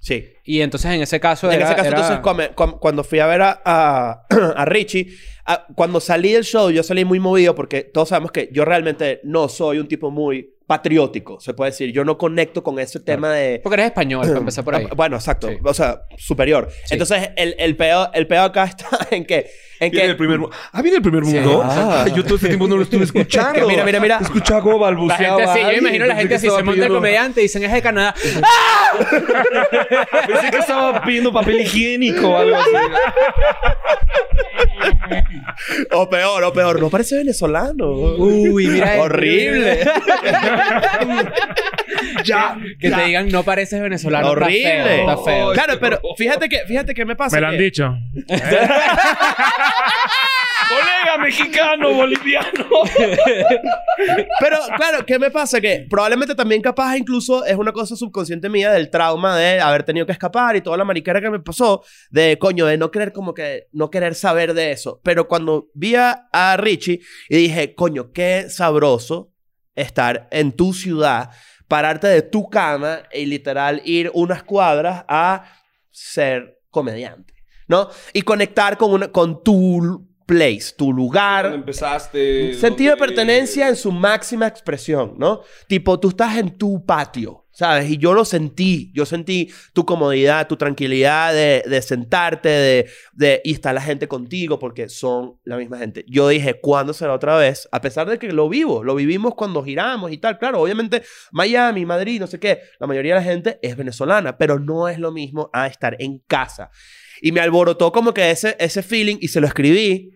Sí. 0.00 0.32
Y 0.44 0.60
entonces 0.60 0.90
en 0.92 1.02
ese 1.02 1.20
caso 1.20 1.50
En 1.50 1.56
era- 1.60 1.66
ese 1.66 1.76
caso, 1.76 1.88
era- 1.88 2.16
entonces, 2.18 2.50
com- 2.54 2.78
cuando 2.78 3.04
fui 3.04 3.18
a 3.18 3.26
ver 3.26 3.42
a, 3.42 3.60
a, 3.64 4.26
a 4.56 4.64
Richie, 4.64 5.08
a- 5.44 5.66
cuando 5.74 6.00
salí 6.00 6.32
del 6.32 6.44
show, 6.44 6.70
yo 6.70 6.82
salí 6.82 7.04
muy 7.04 7.20
movido 7.20 7.54
porque 7.54 7.82
todos 7.82 8.08
sabemos 8.10 8.32
que 8.32 8.48
yo 8.52 8.64
realmente 8.64 9.20
no 9.24 9.48
soy 9.48 9.78
un 9.78 9.88
tipo 9.88 10.10
muy 10.10 10.54
patriótico, 10.66 11.40
se 11.40 11.54
puede 11.54 11.70
decir. 11.70 11.92
Yo 11.92 12.04
no 12.04 12.18
conecto 12.18 12.62
con 12.62 12.78
ese 12.78 13.00
tema 13.00 13.32
de... 13.32 13.58
Porque 13.62 13.74
eres 13.74 13.86
español, 13.86 14.26
para 14.26 14.38
empezar 14.38 14.64
por 14.64 14.74
ahí. 14.74 14.86
Ah, 14.90 14.94
Bueno, 14.94 15.16
exacto. 15.16 15.48
Sí. 15.48 15.56
O 15.64 15.72
sea, 15.74 16.02
superior. 16.18 16.68
Entonces, 16.90 17.30
el, 17.36 17.54
el, 17.58 17.74
peo, 17.74 18.10
el 18.12 18.26
peo 18.26 18.42
acá 18.42 18.64
está 18.68 18.86
en 19.10 19.24
que... 19.24 19.46
En 19.80 19.90
Viene 19.92 20.06
que 20.06 20.10
el 20.10 20.16
primer 20.16 20.38
mundo. 20.38 20.56
Ah, 20.72 20.82
viene 20.82 20.96
el 20.96 21.02
primer 21.02 21.24
Sí. 21.24 21.34
mundo. 21.34 21.62
Ah. 21.64 22.02
Ay, 22.06 22.12
yo 22.14 22.24
todo 22.24 22.34
este 22.36 22.48
tiempo 22.48 22.66
no 22.66 22.76
lo 22.76 22.82
estuve 22.82 23.04
escuchando. 23.08 23.66
Mira, 23.68 23.84
mira, 23.84 24.00
mira. 24.00 24.18
Escuchaba 24.20 24.60
cómo 24.62 24.76
La 24.78 24.82
balbuceaba. 24.86 25.36
gente 25.38 25.50
así, 25.50 25.60
yo 25.60 25.66
me 25.68 25.76
imagino 25.78 26.06
la 26.06 26.16
gente 26.16 26.34
así, 26.34 26.48
se 26.50 26.62
monta 26.62 26.84
el 26.86 26.92
comediante 26.92 27.40
y 27.40 27.44
dicen 27.44 27.62
es 27.64 27.72
de 27.72 27.82
Canadá. 27.82 28.14
Pensé 30.26 30.50
que 30.50 30.56
estaba 30.58 31.00
pidiendo 31.02 31.32
papel 31.32 31.60
higiénico 31.60 32.28
o 32.28 32.36
algo 32.36 32.56
así. 32.56 32.70
O 35.92 36.08
peor, 36.08 36.44
o 36.44 36.52
peor. 36.52 36.80
No 36.80 36.88
parece 36.90 37.16
venezolano. 37.16 37.88
Uy, 37.90 38.66
mira. 38.66 39.00
Horrible. 39.02 39.80
ya. 42.24 42.56
Que 42.80 42.90
te 42.90 43.02
digan 43.04 43.28
no 43.28 43.42
pareces 43.42 43.80
venezolano. 43.80 44.30
Horrible. 44.30 45.00
Está 45.00 45.16
feo. 45.16 45.18
Está 45.18 45.24
feo. 45.24 45.52
Claro, 45.52 45.74
pero 45.80 46.00
fíjate 46.16 46.48
que, 46.48 46.60
fíjate 46.66 46.94
que 46.94 47.04
me 47.04 47.16
pasa. 47.16 47.36
Me 47.36 47.40
lo 47.40 47.46
han 47.48 47.56
que- 47.56 47.62
dicho. 47.62 47.94
Colega 50.68 51.18
mexicano, 51.18 51.94
boliviano. 51.94 52.48
Pero, 54.40 54.58
claro, 54.76 55.06
¿qué 55.06 55.18
me 55.18 55.30
pasa? 55.30 55.60
Que 55.60 55.86
probablemente 55.88 56.34
también 56.34 56.60
capaz 56.60 56.96
incluso 56.96 57.44
es 57.44 57.56
una 57.56 57.72
cosa 57.72 57.96
subconsciente 57.96 58.48
mía 58.48 58.70
del 58.72 58.90
trauma 58.90 59.36
de 59.36 59.60
haber 59.60 59.82
tenido 59.82 60.04
que 60.04 60.12
escapar 60.12 60.56
y 60.56 60.60
toda 60.60 60.76
la 60.76 60.84
mariquera 60.84 61.20
que 61.20 61.30
me 61.30 61.40
pasó 61.40 61.82
de, 62.10 62.38
coño, 62.38 62.66
de 62.66 62.76
no 62.76 62.90
querer 62.90 63.12
como 63.12 63.34
que, 63.34 63.68
no 63.72 63.90
querer 63.90 64.14
saber 64.14 64.54
de 64.54 64.72
eso. 64.72 65.00
Pero 65.02 65.26
cuando 65.26 65.68
vi 65.74 65.94
a, 65.94 66.28
a 66.32 66.56
Richie 66.56 67.00
y 67.28 67.36
dije, 67.36 67.74
coño, 67.74 68.12
qué 68.12 68.50
sabroso 68.50 69.32
estar 69.74 70.28
en 70.30 70.52
tu 70.52 70.74
ciudad, 70.74 71.30
pararte 71.68 72.08
de 72.08 72.22
tu 72.22 72.48
cama 72.50 73.02
y 73.12 73.26
literal 73.26 73.80
ir 73.84 74.10
unas 74.14 74.42
cuadras 74.42 75.04
a 75.08 75.44
ser 75.90 76.60
comediante, 76.70 77.34
¿no? 77.68 77.88
Y 78.12 78.22
conectar 78.22 78.76
con, 78.76 78.92
una, 78.92 79.08
con 79.12 79.42
tu 79.44 80.06
place, 80.26 80.74
tu 80.76 80.92
lugar, 80.92 81.44
Cuando 81.44 81.58
empezaste. 81.60 82.52
Sentido 82.54 82.94
de 82.94 83.00
donde- 83.00 83.14
pertenencia 83.14 83.68
en 83.68 83.76
su 83.76 83.90
máxima 83.92 84.46
expresión, 84.46 85.14
¿no? 85.16 85.40
Tipo, 85.68 85.98
tú 85.98 86.08
estás 86.10 86.36
en 86.36 86.58
tu 86.58 86.84
patio, 86.84 87.46
¿sabes? 87.50 87.90
Y 87.90 87.96
yo 87.96 88.12
lo 88.12 88.26
sentí. 88.26 88.92
Yo 88.94 89.06
sentí 89.06 89.50
tu 89.72 89.86
comodidad, 89.86 90.46
tu 90.46 90.56
tranquilidad 90.56 91.32
de, 91.32 91.64
de 91.66 91.80
sentarte, 91.80 92.48
de, 92.50 92.90
de... 93.14 93.40
Y 93.42 93.54
está 93.54 93.72
la 93.72 93.80
gente 93.80 94.06
contigo 94.06 94.58
porque 94.58 94.90
son 94.90 95.38
la 95.44 95.56
misma 95.56 95.78
gente. 95.78 96.04
Yo 96.06 96.28
dije, 96.28 96.60
¿cuándo 96.60 96.92
será 96.92 97.14
otra 97.14 97.38
vez? 97.38 97.66
A 97.72 97.80
pesar 97.80 98.06
de 98.10 98.18
que 98.18 98.30
lo 98.30 98.50
vivo. 98.50 98.84
Lo 98.84 98.94
vivimos 98.96 99.34
cuando 99.34 99.64
giramos 99.64 100.12
y 100.12 100.18
tal. 100.18 100.38
Claro, 100.38 100.60
obviamente 100.60 101.04
Miami, 101.32 101.86
Madrid, 101.86 102.20
no 102.20 102.26
sé 102.26 102.38
qué. 102.38 102.60
La 102.78 102.86
mayoría 102.86 103.14
de 103.14 103.20
la 103.20 103.24
gente 103.24 103.58
es 103.62 103.78
venezolana, 103.78 104.36
pero 104.36 104.58
no 104.58 104.88
es 104.90 104.98
lo 104.98 105.10
mismo 105.10 105.48
a 105.54 105.68
estar 105.68 105.96
en 106.00 106.18
casa. 106.26 106.70
Y 107.22 107.32
me 107.32 107.40
alborotó 107.40 107.92
como 107.92 108.14
que 108.14 108.30
ese, 108.30 108.56
ese 108.58 108.82
feeling 108.82 109.16
y 109.20 109.28
se 109.28 109.40
lo 109.40 109.46
escribí. 109.46 110.14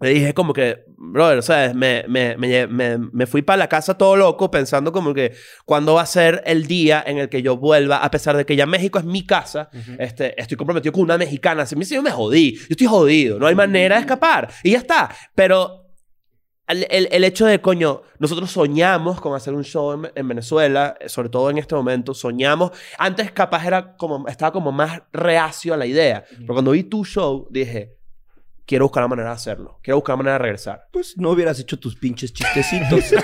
Le 0.00 0.10
dije 0.10 0.34
como 0.34 0.52
que, 0.52 0.84
brother, 0.98 1.42
¿sabes? 1.42 1.74
Me, 1.74 2.04
me, 2.08 2.36
me, 2.36 2.66
me, 2.66 2.98
me 2.98 3.26
fui 3.26 3.42
para 3.42 3.56
la 3.56 3.68
casa 3.68 3.96
todo 3.96 4.16
loco 4.16 4.50
pensando 4.50 4.92
como 4.92 5.14
que 5.14 5.32
cuándo 5.64 5.94
va 5.94 6.02
a 6.02 6.06
ser 6.06 6.42
el 6.46 6.66
día 6.66 7.02
en 7.06 7.18
el 7.18 7.28
que 7.28 7.42
yo 7.42 7.56
vuelva, 7.56 7.98
a 7.98 8.10
pesar 8.10 8.36
de 8.36 8.44
que 8.44 8.56
ya 8.56 8.66
México 8.66 8.98
es 8.98 9.04
mi 9.04 9.24
casa, 9.24 9.70
este, 9.98 10.38
estoy 10.40 10.56
comprometido 10.56 10.92
con 10.92 11.02
una 11.04 11.16
mexicana. 11.16 11.62
Así 11.62 11.76
me 11.76 11.80
dice, 11.80 11.94
yo 11.94 12.02
me 12.02 12.10
jodí, 12.10 12.56
yo 12.56 12.66
estoy 12.70 12.86
jodido, 12.86 13.38
no 13.38 13.46
hay 13.46 13.54
manera 13.54 13.94
de 13.94 14.02
escapar. 14.02 14.50
Y 14.62 14.72
ya 14.72 14.78
está. 14.78 15.14
Pero 15.34 15.83
el, 16.66 16.86
el, 16.90 17.08
el 17.10 17.24
hecho 17.24 17.46
de, 17.46 17.60
coño, 17.60 18.02
nosotros 18.18 18.50
soñamos 18.50 19.20
con 19.20 19.34
hacer 19.34 19.52
un 19.54 19.64
show 19.64 19.92
en, 19.92 20.10
en 20.14 20.28
Venezuela, 20.28 20.96
eh, 20.98 21.08
sobre 21.08 21.28
todo 21.28 21.50
en 21.50 21.58
este 21.58 21.74
momento, 21.74 22.14
soñamos. 22.14 22.72
Antes 22.98 23.32
capaz 23.32 23.66
era 23.66 23.96
como, 23.96 24.26
estaba 24.28 24.52
como 24.52 24.72
más 24.72 25.02
reacio 25.12 25.74
a 25.74 25.76
la 25.76 25.86
idea. 25.86 26.24
Pero 26.30 26.54
cuando 26.54 26.70
vi 26.70 26.84
tu 26.84 27.04
show, 27.04 27.46
dije, 27.50 27.98
quiero 28.66 28.86
buscar 28.86 29.02
la 29.02 29.08
manera 29.08 29.28
de 29.28 29.34
hacerlo. 29.34 29.78
Quiero 29.82 29.98
buscar 29.98 30.14
la 30.14 30.18
manera 30.18 30.32
de 30.34 30.38
regresar. 30.38 30.88
Pues 30.90 31.16
no 31.18 31.30
hubieras 31.30 31.58
hecho 31.60 31.78
tus 31.78 31.96
pinches 31.96 32.32
chistecitos. 32.32 33.12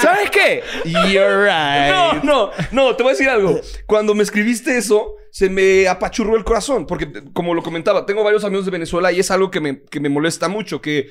¿Sabes 0.00 0.30
qué? 0.30 0.62
You're 0.84 1.46
No, 1.46 2.12
right. 2.12 2.22
no, 2.24 2.50
no, 2.70 2.96
te 2.96 3.02
voy 3.02 3.10
a 3.10 3.14
decir 3.14 3.28
algo. 3.28 3.60
Cuando 3.86 4.14
me 4.14 4.22
escribiste 4.22 4.76
eso, 4.76 5.14
se 5.30 5.48
me 5.48 5.88
apachurró 5.88 6.36
el 6.36 6.44
corazón. 6.44 6.86
Porque, 6.86 7.10
como 7.32 7.54
lo 7.54 7.62
comentaba, 7.62 8.06
tengo 8.06 8.22
varios 8.24 8.44
amigos 8.44 8.64
de 8.64 8.70
Venezuela 8.70 9.12
y 9.12 9.20
es 9.20 9.30
algo 9.30 9.50
que 9.50 9.60
me, 9.60 9.82
que 9.82 10.00
me 10.00 10.08
molesta 10.08 10.48
mucho. 10.48 10.80
Que 10.80 11.08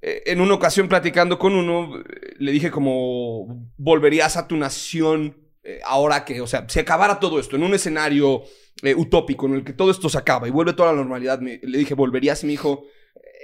eh, 0.00 0.22
en 0.26 0.40
una 0.40 0.54
ocasión 0.54 0.88
platicando 0.88 1.38
con 1.38 1.54
uno, 1.54 2.02
le 2.38 2.52
dije 2.52 2.70
como, 2.70 3.68
volverías 3.76 4.36
a 4.36 4.48
tu 4.48 4.56
nación 4.56 5.36
eh, 5.64 5.80
ahora 5.84 6.24
que, 6.24 6.40
o 6.40 6.46
sea, 6.48 6.66
si 6.68 6.80
acabara 6.80 7.20
todo 7.20 7.38
esto 7.38 7.54
en 7.54 7.62
un 7.62 7.72
escenario 7.72 8.42
eh, 8.82 8.96
utópico 8.96 9.46
en 9.46 9.54
el 9.54 9.64
que 9.64 9.72
todo 9.72 9.92
esto 9.92 10.08
se 10.08 10.18
acaba 10.18 10.48
y 10.48 10.50
vuelve 10.50 10.72
toda 10.72 10.90
la 10.90 10.98
normalidad, 10.98 11.40
le 11.40 11.78
dije, 11.78 11.94
¿volverías? 11.94 12.42
Y 12.42 12.46
me 12.46 12.50
dijo, 12.52 12.84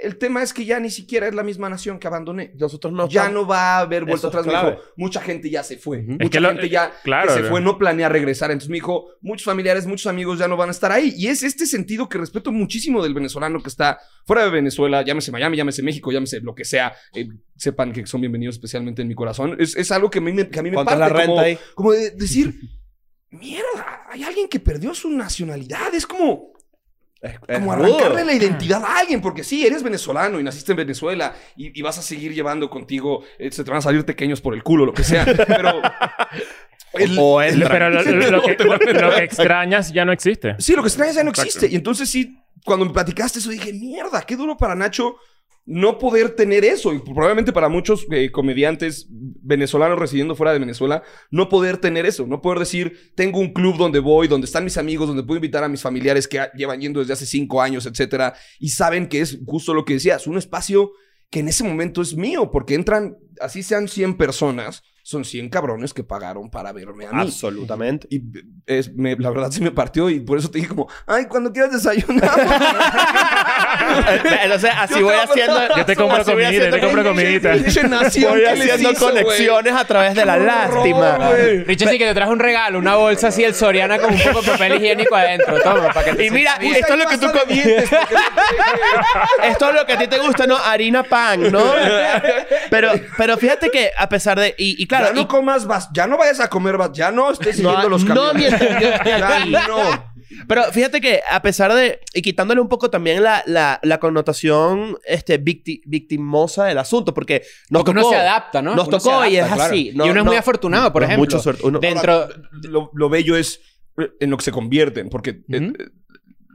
el 0.02 0.16
tema 0.18 0.42
es 0.42 0.52
que 0.52 0.64
ya 0.64 0.78
ni 0.80 0.90
siquiera 0.90 1.26
es 1.28 1.34
la 1.34 1.42
misma 1.42 1.68
nación 1.68 1.98
que 1.98 2.06
abandoné. 2.06 2.52
Nosotros 2.56 2.92
no 2.92 3.08
ya 3.08 3.28
no 3.28 3.46
va 3.46 3.76
a 3.76 3.80
haber 3.80 4.04
vuelta 4.04 4.28
atrás. 4.28 4.46
Me 4.46 4.52
dijo, 4.52 4.76
mucha 4.96 5.20
gente 5.20 5.50
ya 5.50 5.62
se 5.62 5.76
fue. 5.76 6.02
Mucha 6.02 6.24
Es 6.24 6.30
que 6.30 6.40
lo- 6.40 6.48
gente 6.50 6.68
ya 6.68 6.92
claro, 7.02 7.34
que 7.34 7.42
se 7.42 7.48
fue 7.48 7.60
no 7.60 7.78
planea 7.78 8.08
regresar. 8.08 8.50
Entonces 8.50 8.70
me 8.70 8.76
dijo, 8.76 9.06
muchos 9.20 9.44
familiares, 9.44 9.86
muchos 9.86 10.06
amigos 10.06 10.38
ya 10.38 10.46
no 10.48 10.56
van 10.56 10.68
a 10.68 10.72
estar 10.72 10.92
ahí. 10.92 11.12
Y 11.16 11.26
es 11.28 11.42
este 11.42 11.66
sentido 11.66 12.08
que 12.08 12.18
respeto 12.18 12.52
muchísimo 12.52 13.02
del 13.02 13.14
venezolano 13.14 13.62
que 13.62 13.68
está 13.68 13.98
fuera 14.26 14.44
de 14.44 14.50
Venezuela, 14.50 15.02
llámese 15.02 15.32
Miami, 15.32 15.56
llámese 15.56 15.82
México, 15.82 16.12
llámese 16.12 16.40
lo 16.40 16.54
que 16.54 16.64
sea. 16.64 16.92
Eh, 17.14 17.28
sepan 17.56 17.92
que 17.92 18.06
son 18.06 18.20
bienvenidos 18.20 18.54
especialmente 18.56 19.02
en 19.02 19.08
mi 19.08 19.14
corazón. 19.14 19.56
Es, 19.58 19.76
es 19.76 19.90
algo 19.90 20.10
que 20.10 20.18
a 20.18 20.22
mí 20.22 20.32
me, 20.32 20.48
que 20.48 20.58
a 20.58 20.62
mí 20.62 20.70
me 20.70 20.74
¿Cuánto 20.76 20.92
es 20.92 20.98
parte. 20.98 21.12
la 21.14 21.18
renta 21.18 21.32
como, 21.32 21.40
ahí? 21.40 21.58
como 21.74 21.92
de 21.92 22.10
decir, 22.12 22.54
mierda, 23.30 24.04
hay 24.10 24.22
alguien 24.24 24.48
que 24.48 24.60
perdió 24.60 24.94
su 24.94 25.10
nacionalidad. 25.10 25.94
Es 25.94 26.06
como... 26.06 26.52
Es, 27.20 27.32
es 27.48 27.58
Como 27.58 27.74
rudo. 27.74 27.96
arrancarle 27.98 28.24
la 28.24 28.32
identidad 28.32 28.84
a 28.84 28.98
alguien, 28.98 29.20
porque 29.20 29.42
sí, 29.42 29.66
eres 29.66 29.82
venezolano 29.82 30.38
y 30.38 30.42
naciste 30.44 30.72
en 30.72 30.76
Venezuela 30.76 31.34
y, 31.56 31.76
y 31.78 31.82
vas 31.82 31.98
a 31.98 32.02
seguir 32.02 32.32
llevando 32.32 32.70
contigo, 32.70 33.24
eh, 33.38 33.50
se 33.50 33.64
te 33.64 33.70
van 33.70 33.78
a 33.78 33.82
salir 33.82 34.04
pequeños 34.04 34.40
por 34.40 34.54
el 34.54 34.62
culo, 34.62 34.86
lo 34.86 34.94
que 34.94 35.02
sea, 35.04 35.24
pero... 35.46 35.82
el- 36.94 37.16
O 37.18 37.40
Lo- 37.40 37.42
entra. 37.42 37.68
Pero 37.68 37.90
lo, 37.90 38.02
lo- 38.02 38.30
lo 38.30 38.42
que, 38.42 38.54
lo- 38.64 38.76
lo 38.76 39.10
que 39.16 39.24
extrañas 39.24 39.92
ya 39.92 40.04
no 40.04 40.12
existe. 40.12 40.54
sí, 40.58 40.74
lo 40.74 40.82
que 40.82 40.88
extrañas 40.88 41.16
ya 41.16 41.24
no 41.24 41.30
Exacto. 41.30 41.46
existe. 41.48 41.68
Y 41.72 41.76
entonces 41.76 42.08
sí, 42.08 42.38
cuando 42.64 42.86
me 42.86 42.92
platicaste 42.92 43.40
eso, 43.40 43.50
dije, 43.50 43.72
mierda, 43.72 44.22
qué 44.22 44.36
duro 44.36 44.56
para 44.56 44.74
Nacho 44.74 45.16
no 45.70 45.98
poder 45.98 46.30
tener 46.30 46.64
eso. 46.64 46.94
Y 46.94 46.98
probablemente 47.00 47.52
para 47.52 47.68
muchos 47.68 48.06
eh, 48.10 48.32
comediantes 48.32 49.06
venezolanos 49.10 49.98
residiendo 49.98 50.34
fuera 50.34 50.54
de 50.54 50.58
Venezuela, 50.58 51.02
no 51.30 51.50
poder 51.50 51.76
tener 51.76 52.06
eso. 52.06 52.26
No 52.26 52.40
poder 52.40 52.58
decir, 52.58 53.12
tengo 53.14 53.38
un 53.38 53.52
club 53.52 53.76
donde 53.76 53.98
voy, 53.98 54.28
donde 54.28 54.46
están 54.46 54.64
mis 54.64 54.78
amigos, 54.78 55.08
donde 55.08 55.24
puedo 55.24 55.36
invitar 55.36 55.62
a 55.62 55.68
mis 55.68 55.82
familiares 55.82 56.26
que 56.26 56.40
llevan 56.56 56.80
yendo 56.80 57.00
desde 57.00 57.12
hace 57.12 57.26
cinco 57.26 57.60
años, 57.60 57.84
etcétera. 57.84 58.34
Y 58.58 58.70
saben 58.70 59.08
que 59.08 59.20
es 59.20 59.38
justo 59.46 59.74
lo 59.74 59.84
que 59.84 59.92
decías, 59.94 60.26
un 60.26 60.38
espacio 60.38 60.92
que 61.28 61.40
en 61.40 61.48
ese 61.48 61.64
momento 61.64 62.00
es 62.00 62.16
mío, 62.16 62.50
porque 62.50 62.74
entran, 62.74 63.18
así 63.38 63.62
sean 63.62 63.88
100 63.88 64.16
personas, 64.16 64.82
son 65.08 65.24
100 65.24 65.48
cabrones 65.48 65.94
que 65.94 66.04
pagaron 66.04 66.50
para 66.50 66.70
verme 66.70 67.06
a 67.06 67.12
mí. 67.12 67.20
Absolutamente. 67.22 68.06
Y 68.10 68.20
es, 68.66 68.94
me- 68.94 69.16
la 69.16 69.30
verdad 69.30 69.50
se 69.50 69.62
me 69.62 69.70
partió 69.70 70.10
y 70.10 70.20
por 70.20 70.36
eso 70.36 70.50
te 70.50 70.58
dije 70.58 70.68
como, 70.68 70.86
ay, 71.06 71.24
cuando 71.24 71.50
quieras 71.50 71.72
desayunar. 71.72 72.30
Entonces, 74.42 74.70
así 74.76 74.98
Yo 75.00 75.06
voy 75.06 75.14
te- 75.14 75.20
haciendo... 75.22 75.60
Yo 75.78 75.86
te 75.86 75.96
compro 75.96 76.22
yo 76.50 76.70
te 76.70 76.80
compro 76.80 77.04
comidita. 77.04 77.52
Voy 77.52 77.64
haciendo 77.64 78.90
hizo, 78.90 79.06
conexiones 79.06 79.72
a 79.72 79.84
través 79.86 80.14
de 80.14 80.26
la 80.26 80.36
lástima. 80.36 81.30
Richard 81.66 81.88
sí 81.88 81.96
que 81.98 82.04
te 82.06 82.12
trajo 82.14 82.32
un 82.32 82.38
regalo, 82.40 82.78
una 82.78 82.96
bolsa 82.96 83.28
así, 83.28 83.44
el 83.44 83.54
Soriana 83.54 83.98
con 83.98 84.12
un 84.12 84.20
poco 84.20 84.42
de 84.42 84.50
papel 84.50 84.74
higiénico 84.74 85.16
adentro. 85.16 85.58
Toma, 85.62 85.88
para 85.90 86.10
que 86.10 86.16
te 86.16 86.26
Y 86.26 86.30
mira, 86.30 86.58
bien. 86.58 86.74
esto 86.76 86.92
es 86.92 86.98
lo 86.98 87.06
que 87.08 87.16
tú 87.16 87.28
porque- 87.32 87.84
Esto 89.44 89.68
es 89.70 89.74
lo 89.74 89.86
que 89.86 89.92
a 89.94 89.98
ti 89.98 90.06
te 90.06 90.18
gusta, 90.18 90.46
¿no? 90.46 90.58
Harina 90.58 91.02
pan, 91.02 91.50
¿no? 91.50 91.64
Pero, 92.70 92.90
pero 93.16 93.38
fíjate 93.38 93.70
que 93.70 93.90
a 93.96 94.08
pesar 94.10 94.38
de... 94.38 94.54
Y, 94.58 94.82
y 94.82 94.86
claro... 94.86 94.97
ya 95.06 95.12
no 95.12 95.20
y- 95.22 95.26
comas 95.26 95.66
vas, 95.66 95.88
ya 95.92 96.06
no 96.06 96.18
vayas 96.18 96.40
a 96.40 96.48
comer 96.48 96.76
vas, 96.76 96.92
ya 96.92 97.10
no 97.10 97.30
estés 97.30 97.58
No, 97.60 97.70
siguiendo 97.70 97.88
los 97.88 98.04
no, 98.04 98.14
camiones. 98.14 98.60
mientras 98.60 98.82
yo 98.82 98.88
esté 98.88 99.08
Ya 99.18 99.36
aquí. 99.42 99.50
no. 99.68 100.08
Pero 100.46 100.62
fíjate 100.64 101.00
que 101.00 101.20
a 101.28 101.40
pesar 101.42 101.72
de... 101.74 102.00
Y 102.14 102.20
quitándole 102.22 102.60
un 102.60 102.68
poco 102.68 102.90
también 102.90 103.22
la, 103.22 103.42
la, 103.46 103.80
la 103.82 103.98
connotación 103.98 104.96
este, 105.04 105.42
victi- 105.42 105.80
victimosa 105.86 106.66
del 106.66 106.78
asunto, 106.78 107.14
porque 107.14 107.42
nos 107.70 107.82
Porque 107.82 107.98
tocó... 107.98 108.08
uno 108.08 108.16
se 108.16 108.22
adapta, 108.22 108.60
¿no? 108.62 108.74
Nos 108.74 108.88
Uno 108.88 108.98
tocó 108.98 109.24
y 109.26 109.36
es 109.36 109.46
claro. 109.46 109.62
así. 109.62 109.92
No- 109.94 110.06
y 110.06 110.10
uno 110.10 110.20
es 110.20 110.26
muy 110.26 110.36
afortunado, 110.36 110.92
por 110.92 111.02
no, 111.02 111.06
ejemplo. 111.08 111.24
mucho 111.24 111.38
suerte. 111.40 111.62
Uno- 111.66 111.78
Dentro... 111.80 112.28
Lo, 112.68 112.90
lo 112.94 113.08
bello 113.08 113.36
es 113.36 113.60
eh, 113.98 114.10
en 114.20 114.30
lo 114.30 114.36
que 114.36 114.44
se 114.44 114.52
convierten, 114.52 115.08
porque 115.08 115.30
eh, 115.30 115.42
eh, 115.48 115.72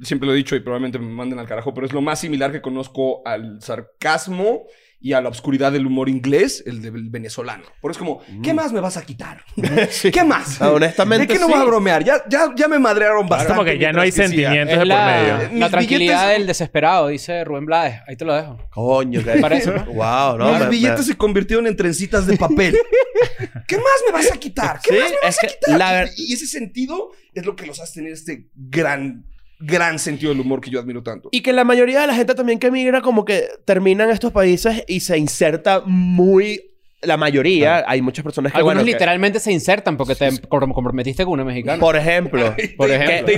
siempre 0.02 0.28
lo 0.28 0.34
he 0.34 0.38
dicho 0.38 0.56
y 0.56 0.60
probablemente 0.60 1.00
me 1.00 1.08
manden 1.12 1.40
al 1.40 1.48
carajo, 1.48 1.74
pero 1.74 1.88
es 1.88 1.94
lo 1.94 2.02
más 2.02 2.20
similar 2.20 2.52
que 2.52 2.62
conozco 2.62 3.22
al 3.28 3.60
sarcasmo 3.62 4.64
y 5.06 5.12
a 5.12 5.20
la 5.20 5.28
oscuridad 5.28 5.74
del 5.74 5.86
humor 5.86 6.08
inglés, 6.08 6.64
el 6.66 6.82
del 6.82 7.10
venezolano. 7.10 7.66
Por 7.82 7.92
eso 7.92 8.00
es 8.00 8.08
como, 8.08 8.22
¿qué 8.42 8.54
más 8.54 8.72
me 8.72 8.80
vas 8.80 8.96
a 8.96 9.02
quitar? 9.04 9.44
¿Qué 10.14 10.24
más? 10.24 10.62
Ah, 10.62 10.72
honestamente, 10.72 11.28
¿De 11.28 11.34
qué 11.34 11.40
no 11.42 11.48
sí. 11.48 11.52
vas 11.52 11.62
a 11.62 11.66
bromear? 11.66 12.06
Ya, 12.06 12.24
ya, 12.30 12.54
ya 12.56 12.70
me 12.70 12.80
madrearon 12.80 13.26
Es 13.26 13.30
bastante. 13.30 13.54
como 13.54 13.66
que 13.66 13.78
ya 13.78 13.92
no 13.92 14.00
hay 14.02 14.14
sentimientos 14.14 14.68
de 14.68 14.72
Es 14.72 14.78
por 14.80 14.88
la, 14.88 15.06
medio. 15.06 15.60
La 15.60 15.70
tranquilidad 15.70 16.24
billetes- 16.30 16.38
del 16.38 16.48
desesperado, 16.48 17.08
dice 17.10 17.44
Rubén 17.44 17.66
Blades. 17.66 18.00
Ahí 18.08 18.16
te 18.16 18.24
lo 18.24 18.34
dejo. 18.34 18.58
Coño, 18.72 19.22
que 19.22 19.32
Parece. 19.42 19.72
Wow, 19.94 20.38
no. 20.38 20.54
Me- 20.54 20.60
me- 20.60 20.70
billetes 20.70 21.06
se 21.06 21.18
convirtieron 21.18 21.68
en 21.68 21.76
trencitas 21.76 22.26
de 22.26 22.38
papel. 22.38 22.78
¿Qué 23.68 23.76
más 23.76 23.86
me 24.08 24.14
vas 24.14 24.32
a 24.32 24.38
quitar? 24.38 24.80
¿Qué 24.82 24.94
Sí, 24.96 25.00
más 25.02 25.10
me 25.12 25.18
vas 25.22 25.36
es 25.36 25.40
que 25.42 25.48
a 25.48 25.50
quitar? 25.50 25.78
la 25.78 26.10
y 26.16 26.32
ese 26.34 26.48
sentido 26.48 27.12
es 27.34 27.46
lo 27.46 27.58
que 27.58 27.66
los 27.66 27.80
hace 27.82 27.96
tener 27.96 28.14
este 28.14 28.48
gran, 28.56 29.26
gran 29.66 30.00
sentido 30.00 30.32
del 30.32 30.42
humor 30.42 30.62
que 30.62 30.70
yo 30.70 30.80
admiro 30.80 31.02
tanto. 31.04 31.30
Y 31.32 31.42
que 31.42 31.54
la 31.54 31.64
mayoría 31.64 32.02
de 32.02 32.08
la 32.08 32.16
gente 32.16 32.36
también 32.36 32.60
que 32.60 32.68
emigra 32.68 33.02
como 33.02 33.26
que 33.26 33.48
termina 33.66 34.04
en 34.04 34.10
estos 34.12 34.32
países 34.32 34.84
y 34.88 35.00
se 35.00 35.18
inserta 35.18 35.82
muy... 35.86 36.70
La 37.02 37.18
mayoría, 37.18 37.84
hay 37.86 38.02
muchas 38.02 38.24
personas 38.24 38.54
que, 38.54 38.58
Algunos 38.60 38.76
bueno, 38.76 38.86
que- 38.86 38.94
literalmente 38.94 39.38
se 39.42 39.52
insertan 39.52 39.98
porque 39.98 40.16
te 40.16 40.30
com- 40.48 40.72
comprometiste 40.72 41.26
con 41.26 41.34
una 41.34 41.44
mexicana. 41.44 41.78
por 41.78 41.98
ejemplo. 41.98 42.56
Por 42.78 42.90
ejemplo. 42.90 43.34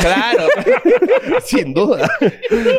claro. 0.00 0.44
Sin 1.44 1.72
duda. 1.72 2.10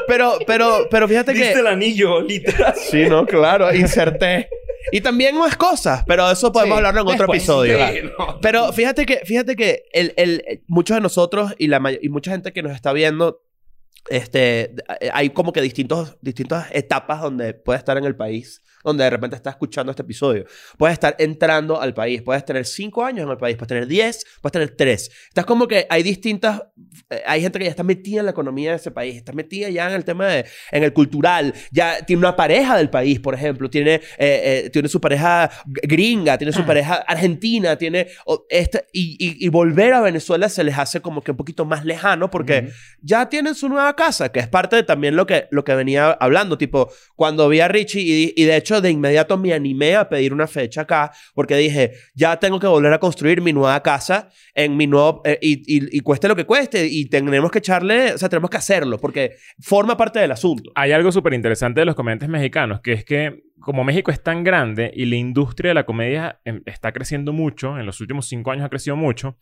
Pero, 0.07 0.37
pero, 0.45 0.87
pero 0.91 1.07
fíjate 1.07 1.33
que... 1.33 1.39
Diste 1.39 1.59
el 1.59 1.65
anillo, 1.67 2.21
literal. 2.21 2.75
Sí, 2.75 3.05
no, 3.09 3.25
claro, 3.25 3.73
inserté. 3.73 4.47
Y 4.91 5.01
también 5.01 5.37
más 5.37 5.55
cosas, 5.57 6.03
pero 6.07 6.29
eso 6.31 6.51
podemos 6.51 6.75
Sí, 6.75 6.77
hablarlo 6.77 7.01
en 7.01 7.07
otro 7.07 7.17
después. 7.27 7.39
episodio. 7.41 7.77
Sí, 7.87 7.99
no. 8.17 8.39
Pero 8.41 8.71
fíjate 8.71 9.05
que, 9.05 9.17
fíjate 9.25 9.55
que 9.55 9.83
el, 9.91 10.13
el- 10.17 10.43
el- 10.47 10.63
muchos 10.67 10.95
de 10.95 11.01
nosotros 11.01 11.53
y, 11.57 11.67
la, 11.67 11.81
y 12.01 12.09
mucha 12.09 12.31
gente 12.31 12.53
que 12.53 12.63
nos 12.63 12.73
está 12.73 12.93
viendo, 12.93 13.41
este, 14.09 14.73
hay 15.11 15.31
como 15.31 15.51
que 15.51 15.61
distintos, 15.61 16.17
distintas 16.21 16.67
etapas 16.71 17.21
donde 17.21 17.53
puedes 17.53 17.79
estar 17.79 17.97
en 17.97 18.05
el 18.05 18.15
país, 18.15 18.61
donde 18.87 19.03
de 19.03 19.09
repente 19.09 19.35
estás 19.35 19.55
escuchando 19.55 19.91
este 19.91 20.01
episodio. 20.01 20.45
Puedes 20.77 20.93
estar 20.93 21.15
entrando 21.19 21.81
al 21.81 21.93
país, 21.93 22.21
puedes 22.21 22.45
tener 22.45 22.65
cinco 22.65 23.03
años 23.03 23.25
en 23.25 23.29
el 23.29 23.37
país, 23.37 23.57
puedes 23.57 23.67
tener 23.67 23.85
10, 23.85 24.25
puedes 24.41 24.53
tener 24.53 24.69
tres. 24.75 25.11
Estás 25.27 25.45
como 25.45 25.67
que 25.67 25.85
hay 25.89 26.03
distintas, 26.03 26.63
eh, 27.09 27.21
hay 27.25 27.41
gente 27.41 27.59
que 27.59 27.65
ya 27.65 27.71
está 27.71 27.83
metida 27.83 28.19
en 28.21 28.25
la 28.25 28.31
economía 28.31 28.71
de 28.71 28.77
ese 28.77 28.91
país, 28.91 29.15
está 29.15 29.33
metida 29.33 29.69
ya 29.69 29.89
en 29.89 29.95
el 29.95 30.05
tema 30.05 30.27
de, 30.27 30.45
en 30.71 30.83
el 30.83 30.93
cultural, 30.93 31.53
ya 31.69 32.05
tiene 32.05 32.21
una 32.21 32.35
pareja 32.35 32.77
del 32.77 32.89
país, 32.89 33.19
por 33.19 33.33
ejemplo, 33.33 33.69
tiene, 33.69 33.95
eh, 33.95 34.63
eh, 34.65 34.69
tiene 34.71 34.87
su 34.87 35.01
pareja 35.01 35.51
gringa, 35.65 36.37
tiene 36.37 36.53
su 36.53 36.65
pareja 36.65 36.95
argentina, 37.07 37.77
tiene, 37.77 38.07
esta, 38.49 38.83
y, 38.93 39.17
y, 39.19 39.45
y 39.45 39.49
volver 39.49 39.93
a 39.93 40.01
Venezuela 40.01 40.47
se 40.47 40.63
les 40.63 40.77
hace 40.77 41.01
como 41.01 41.21
que 41.21 41.31
un 41.31 41.37
poquito 41.37 41.65
más 41.65 41.83
lejano 41.83 42.29
porque 42.29 42.69
ya 43.01 43.27
tienen 43.27 43.53
su 43.53 43.67
nueva 43.67 43.95
casa, 43.97 44.31
que 44.31 44.39
es 44.39 44.47
parte 44.47 44.77
de 44.77 44.83
también 44.83 45.17
lo 45.17 45.27
que, 45.27 45.47
lo 45.51 45.65
que 45.65 45.75
venía 45.75 46.11
hablando, 46.11 46.57
tipo, 46.57 46.89
cuando 47.17 47.49
vi 47.49 47.59
a 47.59 47.67
Richie 47.67 48.01
y, 48.01 48.33
y 48.35 48.45
de 48.45 48.55
hecho 48.55 48.76
de 48.81 48.91
inmediato 48.91 49.37
me 49.37 49.53
animé 49.53 49.95
a 49.95 50.07
pedir 50.07 50.33
una 50.33 50.47
fecha 50.47 50.81
acá 50.81 51.11
porque 51.33 51.55
dije, 51.55 51.93
ya 52.13 52.37
tengo 52.37 52.59
que 52.59 52.67
volver 52.67 52.93
a 52.93 52.99
construir 52.99 53.41
mi 53.41 53.53
nueva 53.53 53.81
casa 53.83 54.29
en 54.53 54.75
mi 54.77 54.87
nuevo, 54.87 55.21
eh, 55.25 55.37
y, 55.41 55.97
y, 55.97 55.99
cueste 56.01 56.27
lo 56.27 56.35
que 56.35 56.45
cueste 56.45 56.85
y 56.87 57.05
tenemos 57.05 57.51
que 57.51 57.59
echarle, 57.59 58.13
o 58.13 58.17
sea, 58.17 58.29
tenemos 58.29 58.49
que 58.49 58.57
hacerlo 58.57 58.97
porque 58.97 59.35
forma 59.59 59.95
parte 59.97 60.19
del 60.19 60.31
asunto. 60.31 60.71
Hay 60.75 60.91
algo 60.91 61.11
súper 61.11 61.33
interesante 61.33 61.81
de 61.81 61.85
los 61.85 61.95
comediantes 61.95 62.29
mexicanos, 62.29 62.81
que 62.81 62.93
es 62.93 63.05
que 63.05 63.43
como 63.59 63.83
México 63.83 64.11
es 64.11 64.21
tan 64.21 64.43
grande 64.43 64.91
y 64.93 65.05
la 65.05 65.15
industria 65.15 65.71
de 65.71 65.75
la 65.75 65.85
comedia 65.85 66.39
em, 66.45 66.61
está 66.65 66.91
creciendo 66.91 67.33
mucho, 67.33 67.77
en 67.77 67.85
los 67.85 67.99
últimos 67.99 68.27
cinco 68.27 68.51
años 68.51 68.65
ha 68.65 68.69
crecido 68.69 68.95
mucho, 68.95 69.37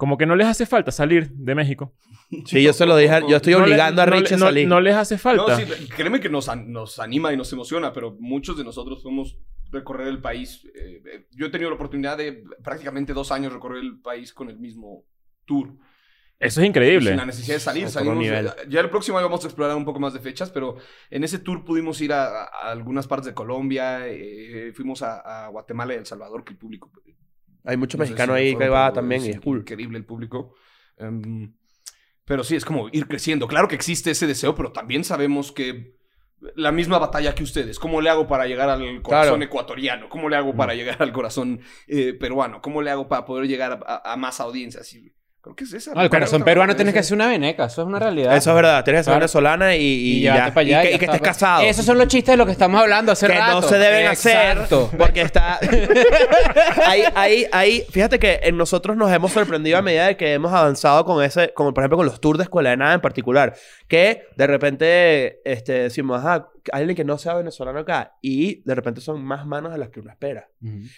como 0.00 0.16
que 0.16 0.24
no 0.24 0.34
les 0.34 0.46
hace 0.46 0.64
falta 0.64 0.90
salir 0.90 1.30
de 1.30 1.54
México. 1.54 1.94
Sí, 2.46 2.62
yo 2.62 2.72
se 2.72 2.86
lo 2.86 2.96
dije, 2.96 3.20
yo 3.28 3.36
estoy 3.36 3.52
No 3.54 3.58
le- 3.58 3.64
obligando 3.66 4.02
a 4.02 4.06
no 4.06 4.12
Richie 4.12 4.36
a 4.36 4.38
salir. 4.38 4.66
No, 4.68 4.80
les 4.80 4.94
hace 4.94 5.18
falta. 5.18 5.46
No, 5.48 5.56
sí, 5.56 5.88
créeme 5.94 6.20
que 6.20 6.28
nos, 6.28 6.48
an- 6.48 6.72
nos 6.72 6.98
anima 7.00 7.32
y 7.32 7.36
nos 7.36 7.52
emociona, 7.52 7.92
pero 7.92 8.16
muchos 8.20 8.56
de 8.56 8.62
nosotros 8.64 9.02
podemos 9.02 9.36
recorrer 9.72 10.06
el 10.08 10.20
país. 10.20 10.64
eh, 10.74 11.02
eh, 11.12 11.26
yo 11.32 11.46
he 11.46 11.50
tenido 11.50 11.70
la 11.70 11.74
oportunidad 11.76 12.16
de 12.16 12.44
prácticamente 12.62 13.12
dos 13.12 13.30
años 13.32 13.52
recorrer 13.52 13.82
el 13.82 14.00
país 14.00 14.32
con 14.32 14.48
el 14.48 14.58
mismo 14.60 15.04
tour. 15.44 15.74
Eso 16.38 16.60
es 16.62 16.66
increíble. 16.68 17.10
Sin 17.10 17.16
la 17.18 17.26
necesidad 17.26 17.56
de 17.56 17.60
salir. 17.60 17.88
Salimos, 17.88 18.18
nivel. 18.18 18.48
ya 18.68 18.80
el 18.80 18.88
próximo 18.90 19.18
año 19.18 19.26
vamos 19.28 19.44
a 19.44 19.48
explorar 19.48 19.76
un 19.76 19.84
poco 19.84 19.98
más 20.00 20.12
de 20.14 20.20
fechas, 20.20 20.50
pero 20.50 20.76
en 21.10 21.24
ese 21.24 21.40
tour 21.40 21.64
pudimos 21.64 22.00
ir 22.00 22.12
a, 22.12 22.44
a 22.44 22.70
algunas 22.70 23.06
partes 23.08 23.26
de 23.26 23.34
Colombia, 23.34 24.06
eh, 24.06 24.72
fuimos 24.74 25.02
a, 25.02 25.46
a 25.46 25.48
Guatemala 25.48 25.94
y 25.94 25.98
El 25.98 26.06
Salvador, 26.06 26.44
que 26.44 26.52
el 26.52 26.58
público... 26.58 26.90
Hay 27.64 27.76
muchos 27.76 27.98
no 27.98 28.04
mexicanos 28.04 28.36
si 28.36 28.42
ahí 28.42 28.56
que 28.56 28.68
va 28.68 28.92
también 28.92 29.24
y 29.24 29.30
es 29.30 29.40
cool. 29.40 29.60
Increíble 29.60 29.98
el 29.98 30.04
público. 30.04 30.54
Em, 30.96 31.54
pero 32.24 32.44
sí, 32.44 32.56
es 32.56 32.64
como 32.64 32.88
ir 32.92 33.06
creciendo. 33.06 33.48
Claro 33.48 33.68
que 33.68 33.74
existe 33.74 34.10
ese 34.10 34.26
deseo, 34.26 34.54
pero 34.54 34.72
también 34.72 35.04
sabemos 35.04 35.52
que 35.52 35.96
la 36.54 36.72
misma 36.72 36.98
batalla 36.98 37.34
que 37.34 37.42
ustedes. 37.42 37.78
¿Cómo 37.78 38.00
le 38.00 38.08
hago 38.08 38.26
para 38.26 38.46
llegar 38.46 38.70
al 38.70 39.02
corazón 39.02 39.02
Claro. 39.38 39.42
ecuatoriano? 39.42 40.08
¿Cómo 40.08 40.28
le 40.28 40.36
hago 40.36 40.54
para 40.56 40.74
llegar 40.74 41.02
al 41.02 41.12
corazón 41.12 41.60
eh, 41.86 42.14
peruano? 42.14 42.62
¿Cómo 42.62 42.82
le 42.82 42.90
hago 42.90 43.08
para 43.08 43.24
poder 43.24 43.46
llegar 43.46 43.80
a 43.86 44.16
más 44.16 44.40
audiencias? 44.40 44.92
Y 44.94 45.12
creo 45.42 45.56
que 45.56 45.64
es 45.64 45.72
esa. 45.72 45.94
No, 45.94 46.02
el 46.02 46.10
corazón 46.10 46.42
peruano 46.44 46.76
tienes 46.76 46.92
que 46.92 47.00
hacer 47.00 47.14
una 47.14 47.26
veneca. 47.28 47.64
Eso 47.66 47.82
es 47.82 47.86
una 47.88 47.98
realidad. 47.98 48.36
Eso 48.36 48.50
es 48.50 48.56
verdad, 48.56 48.84
tienes 48.84 49.00
que 49.00 49.04
ser 49.04 49.10
Claro. 49.12 49.20
venezolana 49.20 49.74
y, 49.76 49.80
y, 49.82 50.16
Y 50.18 50.20
ya. 50.22 50.48
para 50.52 50.60
allá. 50.60 50.84
y 50.84 50.98
que, 50.98 51.04
y 51.04 51.08
estés 51.08 51.20
casado. 51.22 51.62
Esos 51.62 51.84
son 51.84 51.98
los 51.98 52.08
chistes 52.08 52.32
de 52.32 52.36
los 52.36 52.46
que 52.46 52.52
estamos 52.52 52.80
hablando 52.80 53.12
hace 53.12 53.26
que 53.26 53.34
rato. 53.38 53.60
no 53.60 53.68
se 53.68 53.78
deben 53.78 54.06
Exacto. 54.10 54.84
hacer 54.86 54.98
porque 54.98 55.20
está 55.22 55.58
ahí, 56.86 57.04
ahí, 57.14 57.46
ahí, 57.52 57.84
fíjate 57.90 58.18
que 58.18 58.40
en 58.42 58.56
nosotros 58.56 58.96
nos 58.96 59.10
hemos 59.12 59.32
sorprendido 59.32 59.78
a 59.78 59.82
medida 59.82 60.06
de 60.06 60.16
que 60.16 60.32
hemos 60.34 60.52
avanzado 60.52 61.04
con 61.04 61.22
ese, 61.24 61.52
como 61.54 61.72
por 61.74 61.82
ejemplo 61.82 61.96
con 61.98 62.06
los 62.06 62.20
tours 62.20 62.38
de 62.38 62.44
escuela 62.44 62.70
de 62.70 62.76
nada 62.76 62.94
en 62.94 63.00
particular, 63.00 63.54
que 63.88 64.24
de 64.36 64.46
repente 64.46 65.40
este, 65.50 65.72
decimos, 65.84 66.24
hay 66.24 66.40
alguien 66.72 66.96
que 66.96 67.04
no 67.04 67.18
sea 67.18 67.34
venezolano 67.34 67.78
acá 67.80 68.14
y 68.22 68.62
de 68.64 68.74
repente 68.74 69.00
son 69.00 69.22
más 69.24 69.46
manos 69.46 69.72
de 69.72 69.78
las 69.78 69.90
que 69.90 70.00
uno 70.00 70.10
espera. 70.10 70.48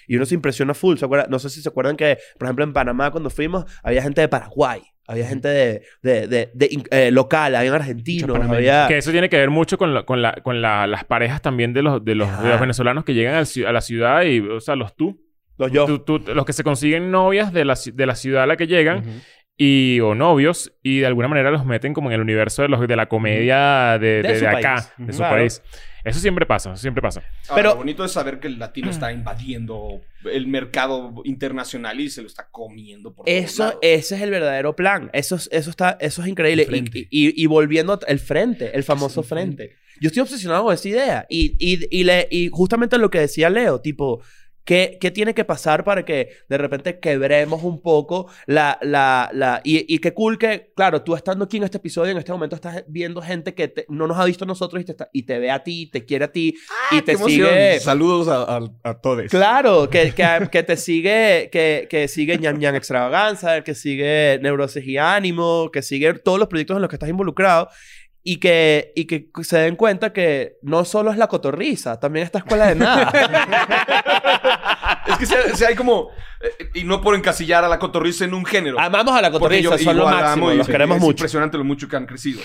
Y 0.06 0.16
uno 0.16 0.24
se 0.26 0.34
impresiona 0.34 0.74
full. 0.74 0.96
¿se 0.96 1.04
acuerda? 1.04 1.26
No 1.28 1.38
sé 1.38 1.50
si 1.50 1.60
se 1.60 1.68
acuerdan 1.68 1.96
que, 1.96 2.18
por 2.38 2.46
ejemplo, 2.46 2.64
en 2.64 2.72
Panamá 2.72 3.10
cuando 3.10 3.30
fuimos, 3.30 3.64
había 3.82 4.02
gente 4.02 4.20
de 4.20 4.28
Paraguay, 4.28 4.82
había 5.06 5.26
gente 5.26 5.48
de, 5.48 5.82
de, 6.02 6.26
de, 6.28 6.50
de, 6.54 6.82
eh, 6.90 7.10
local, 7.10 7.54
había 7.54 7.74
argentinos, 7.74 8.36
había... 8.56 8.86
Que 8.88 8.98
eso 8.98 9.10
tiene 9.10 9.28
que 9.28 9.36
ver 9.36 9.50
mucho 9.50 9.76
con, 9.78 9.92
la- 9.94 10.04
con, 10.04 10.22
la, 10.22 10.32
con 10.42 10.62
la- 10.62 10.86
las 10.86 11.04
parejas 11.04 11.42
también 11.42 11.72
de 11.72 11.82
los, 11.82 12.04
de 12.04 12.14
los, 12.14 12.28
de 12.42 12.48
los 12.50 12.60
venezolanos 12.60 13.04
que 13.04 13.14
llegan 13.14 13.34
al 13.34 13.46
a 13.66 13.72
la 13.72 13.80
ciudad 13.80 14.22
y, 14.22 14.40
o 14.40 14.60
sea, 14.60 14.76
los 14.76 14.94
tú. 14.96 15.20
Los 15.58 15.70
yo. 15.70 15.86
Tú- 15.86 15.98
tú- 16.00 16.18
los 16.34 16.44
que 16.46 16.52
se 16.54 16.64
consiguen 16.64 17.10
novias 17.10 17.52
de 17.52 17.64
la, 17.64 17.74
de 17.92 18.06
la 18.06 18.14
ciudad 18.14 18.44
a 18.44 18.46
la 18.46 18.56
que 18.56 18.66
llegan. 18.66 19.04
Y, 19.64 20.00
o 20.00 20.14
novios 20.14 20.72
y 20.82 20.98
de 21.00 21.06
alguna 21.06 21.28
manera 21.28 21.50
los 21.50 21.64
meten 21.64 21.94
como 21.94 22.08
en 22.10 22.14
el 22.14 22.20
universo 22.20 22.62
de, 22.62 22.68
los, 22.68 22.80
de 22.86 22.96
la 22.96 23.06
comedia 23.08 23.98
de, 24.00 24.22
De 24.22 24.32
de- 24.34 24.40
de 24.40 24.48
acá, 24.48 24.74
país. 24.76 24.88
de 24.98 25.12
su 25.12 25.18
Claro. 25.18 25.36
país. 25.36 25.62
Eso 26.04 26.18
siempre 26.18 26.46
pasa, 26.46 26.72
eso 26.72 26.82
siempre 26.82 27.00
pasa. 27.00 27.22
Ahora, 27.48 27.54
Pero- 27.62 27.68
lo 27.70 27.76
bonito 27.76 28.04
es 28.04 28.10
saber 28.10 28.40
que 28.40 28.48
el 28.48 28.58
latino 28.58 28.90
está 28.90 29.12
invadiendo 29.12 30.00
el 30.32 30.48
mercado 30.48 31.14
internacional 31.24 32.00
y 32.00 32.10
se 32.10 32.22
lo 32.22 32.26
está 32.26 32.48
comiendo 32.50 33.14
por 33.14 33.28
Eso, 33.28 33.62
lados. 33.64 33.78
ese 33.82 34.16
es 34.16 34.20
el 34.22 34.30
verdadero 34.30 34.74
plan. 34.74 35.10
Eso 35.12 35.36
es, 35.36 35.48
eso 35.52 35.70
está, 35.70 35.96
eso 36.00 36.22
es 36.22 36.28
increíble. 36.28 36.64
Frente. 36.66 37.06
Y, 37.10 37.28
y- 37.28 37.32
y 37.36 37.46
volviendo 37.46 37.98
el 38.08 38.18
frente, 38.18 38.76
el 38.76 38.82
famoso 38.82 39.20
el 39.20 39.26
frente. 39.26 39.76
Yo 40.00 40.08
estoy 40.08 40.22
obsesionado 40.22 40.64
con 40.64 40.74
esa 40.74 40.88
idea. 40.88 41.26
Y, 41.28 41.54
y, 41.60 41.86
y, 41.96 42.02
le- 42.02 42.26
y 42.32 42.48
justamente 42.52 42.98
lo 42.98 43.08
que 43.08 43.20
decía 43.20 43.48
Leo, 43.50 43.80
tipo, 43.80 44.20
¿qué, 44.64 44.98
qué 45.00 45.10
tiene 45.10 45.34
que 45.34 45.44
pasar 45.44 45.84
para 45.84 46.04
que 46.04 46.28
de 46.48 46.58
repente 46.58 46.98
quebremos 47.00 47.62
un 47.64 47.80
poco 47.82 48.30
la... 48.46 48.78
la, 48.82 49.30
la 49.32 49.60
y, 49.64 49.92
y 49.92 49.98
qué 49.98 50.12
cool 50.14 50.38
que, 50.38 50.72
claro, 50.76 51.02
tú 51.02 51.14
estando 51.16 51.44
aquí 51.44 51.56
en 51.56 51.64
este 51.64 51.78
episodio, 51.78 52.12
en 52.12 52.18
este 52.18 52.32
momento 52.32 52.56
estás 52.56 52.84
viendo 52.88 53.20
gente 53.22 53.54
que 53.54 53.68
te- 53.68 53.86
no 53.88 54.06
nos 54.06 54.18
ha 54.18 54.24
visto 54.24 54.44
a 54.44 54.46
nosotros 54.46 54.80
y 54.82 54.84
te, 54.84 54.92
está- 54.92 55.08
y 55.12 55.22
te 55.24 55.38
ve 55.38 55.50
a 55.50 55.62
ti, 55.62 55.90
te 55.90 56.04
quiere 56.04 56.24
a 56.26 56.32
ti 56.32 56.54
y 56.90 57.02
te 57.02 57.12
sigue... 57.16 57.80
Saludos 57.80 58.28
a, 58.28 58.42
a, 58.56 58.60
a 58.90 59.00
todos. 59.00 59.24
Claro, 59.30 59.88
que, 59.90 60.12
que, 60.12 60.48
que 60.50 60.62
te 60.62 60.76
sigue, 60.76 61.48
que, 61.52 61.86
que 61.90 62.08
sigue 62.08 62.38
ñam 62.38 62.58
ñam 62.58 62.74
extravaganza, 62.74 63.62
que 63.62 63.74
sigue 63.74 64.38
neurosis 64.42 64.84
y 64.86 64.96
ánimo, 64.98 65.70
que 65.72 65.82
sigue 65.82 66.14
todos 66.14 66.38
los 66.38 66.48
proyectos 66.48 66.76
en 66.76 66.82
los 66.82 66.88
que 66.88 66.96
estás 66.96 67.08
involucrado 67.08 67.68
y 68.24 68.36
que, 68.38 68.92
y 68.94 69.06
que 69.06 69.28
se 69.42 69.58
den 69.58 69.76
cuenta 69.76 70.12
que 70.12 70.58
no 70.62 70.84
solo 70.84 71.10
es 71.10 71.18
la 71.18 71.26
cotorriza, 71.26 71.98
también 71.98 72.24
esta 72.24 72.38
escuela 72.38 72.66
de 72.68 72.74
nada. 72.76 73.12
Es 75.04 75.18
que 75.18 75.26
si 75.26 75.34
hay, 75.34 75.50
si 75.54 75.64
hay 75.64 75.74
como... 75.74 76.10
eh, 76.40 76.70
y 76.74 76.84
no 76.84 77.00
por 77.00 77.16
encasillar 77.16 77.64
a 77.64 77.68
la 77.68 77.80
cotorriza 77.80 78.24
en 78.24 78.34
un 78.34 78.44
género. 78.44 78.78
Amamos 78.78 79.14
a 79.14 79.20
la 79.20 79.32
Porque 79.32 79.60
yo 79.60 79.70
cotorriza, 79.70 79.90
son 79.90 79.96
lo 79.96 80.02
igual 80.02 80.14
amo 80.14 80.26
máximo, 80.26 80.52
y 80.52 80.56
los 80.58 80.66
queremos 80.68 80.96
es 80.96 81.02
mucho. 81.02 81.10
impresionante 81.10 81.58
lo 81.58 81.64
mucho 81.64 81.88
que 81.88 81.96
han 81.96 82.06
crecido. 82.06 82.40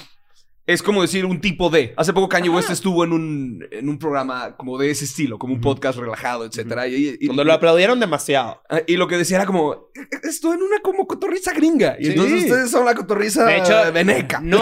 Es 0.68 0.84
como 0.84 1.02
decir 1.02 1.26
un 1.26 1.40
tipo 1.42 1.70
de. 1.70 1.94
Hace 1.96 2.12
poco 2.14 2.28
Kanye 2.28 2.50
West 2.50 2.70
estuvo 2.70 3.04
en 3.06 3.14
un, 3.14 3.66
en 3.72 3.88
un 3.88 3.98
programa 3.98 4.56
como 4.58 4.78
de 4.78 4.92
ese 4.92 5.06
estilo, 5.06 5.40
como 5.40 5.54
un 5.54 5.62
podcast 5.62 5.98
relajado, 5.98 6.44
etcétera. 6.46 6.88
Y, 6.90 7.18
y- 7.22 7.26
Cuando 7.28 7.46
lo 7.46 7.54
aplaudieron 7.54 8.00
demasiado. 8.02 8.62
Ah, 8.70 8.82
Y 8.86 8.98
lo 8.98 9.08
que 9.08 9.16
decía 9.18 9.38
era 9.38 9.46
como, 9.46 9.90
estoy 10.24 10.58
en 10.58 10.64
una 10.64 10.80
como 10.82 11.08
cotorriza 11.08 11.54
gringa. 11.54 11.96
Y 11.98 12.06
Sí. 12.06 12.12
entonces 12.12 12.44
ustedes 12.44 12.70
son 12.70 12.84
la 12.86 12.94
cotorriza 12.96 13.46
De 13.46 13.58
hecho, 13.60 13.92
veneca. 13.94 14.42
No, 14.44 14.60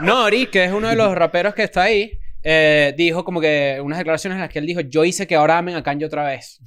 Nori, 0.00 0.46
que 0.50 0.64
es 0.64 0.72
uno 0.72 0.88
de 0.88 0.96
los 0.96 1.14
raperos 1.14 1.54
que 1.54 1.62
está 1.64 1.82
ahí, 1.82 2.12
eh, 2.42 2.94
dijo 2.96 3.24
como 3.24 3.40
que 3.40 3.78
unas 3.82 3.98
declaraciones 3.98 4.36
en 4.36 4.40
las 4.42 4.50
que 4.50 4.58
él 4.58 4.66
dijo, 4.66 4.80
yo 4.80 5.04
hice 5.04 5.26
que 5.26 5.34
ahora 5.36 5.58
amen 5.58 5.76
a 5.76 5.82
Kanye 5.82 6.06
otra 6.06 6.24
vez. 6.24 6.60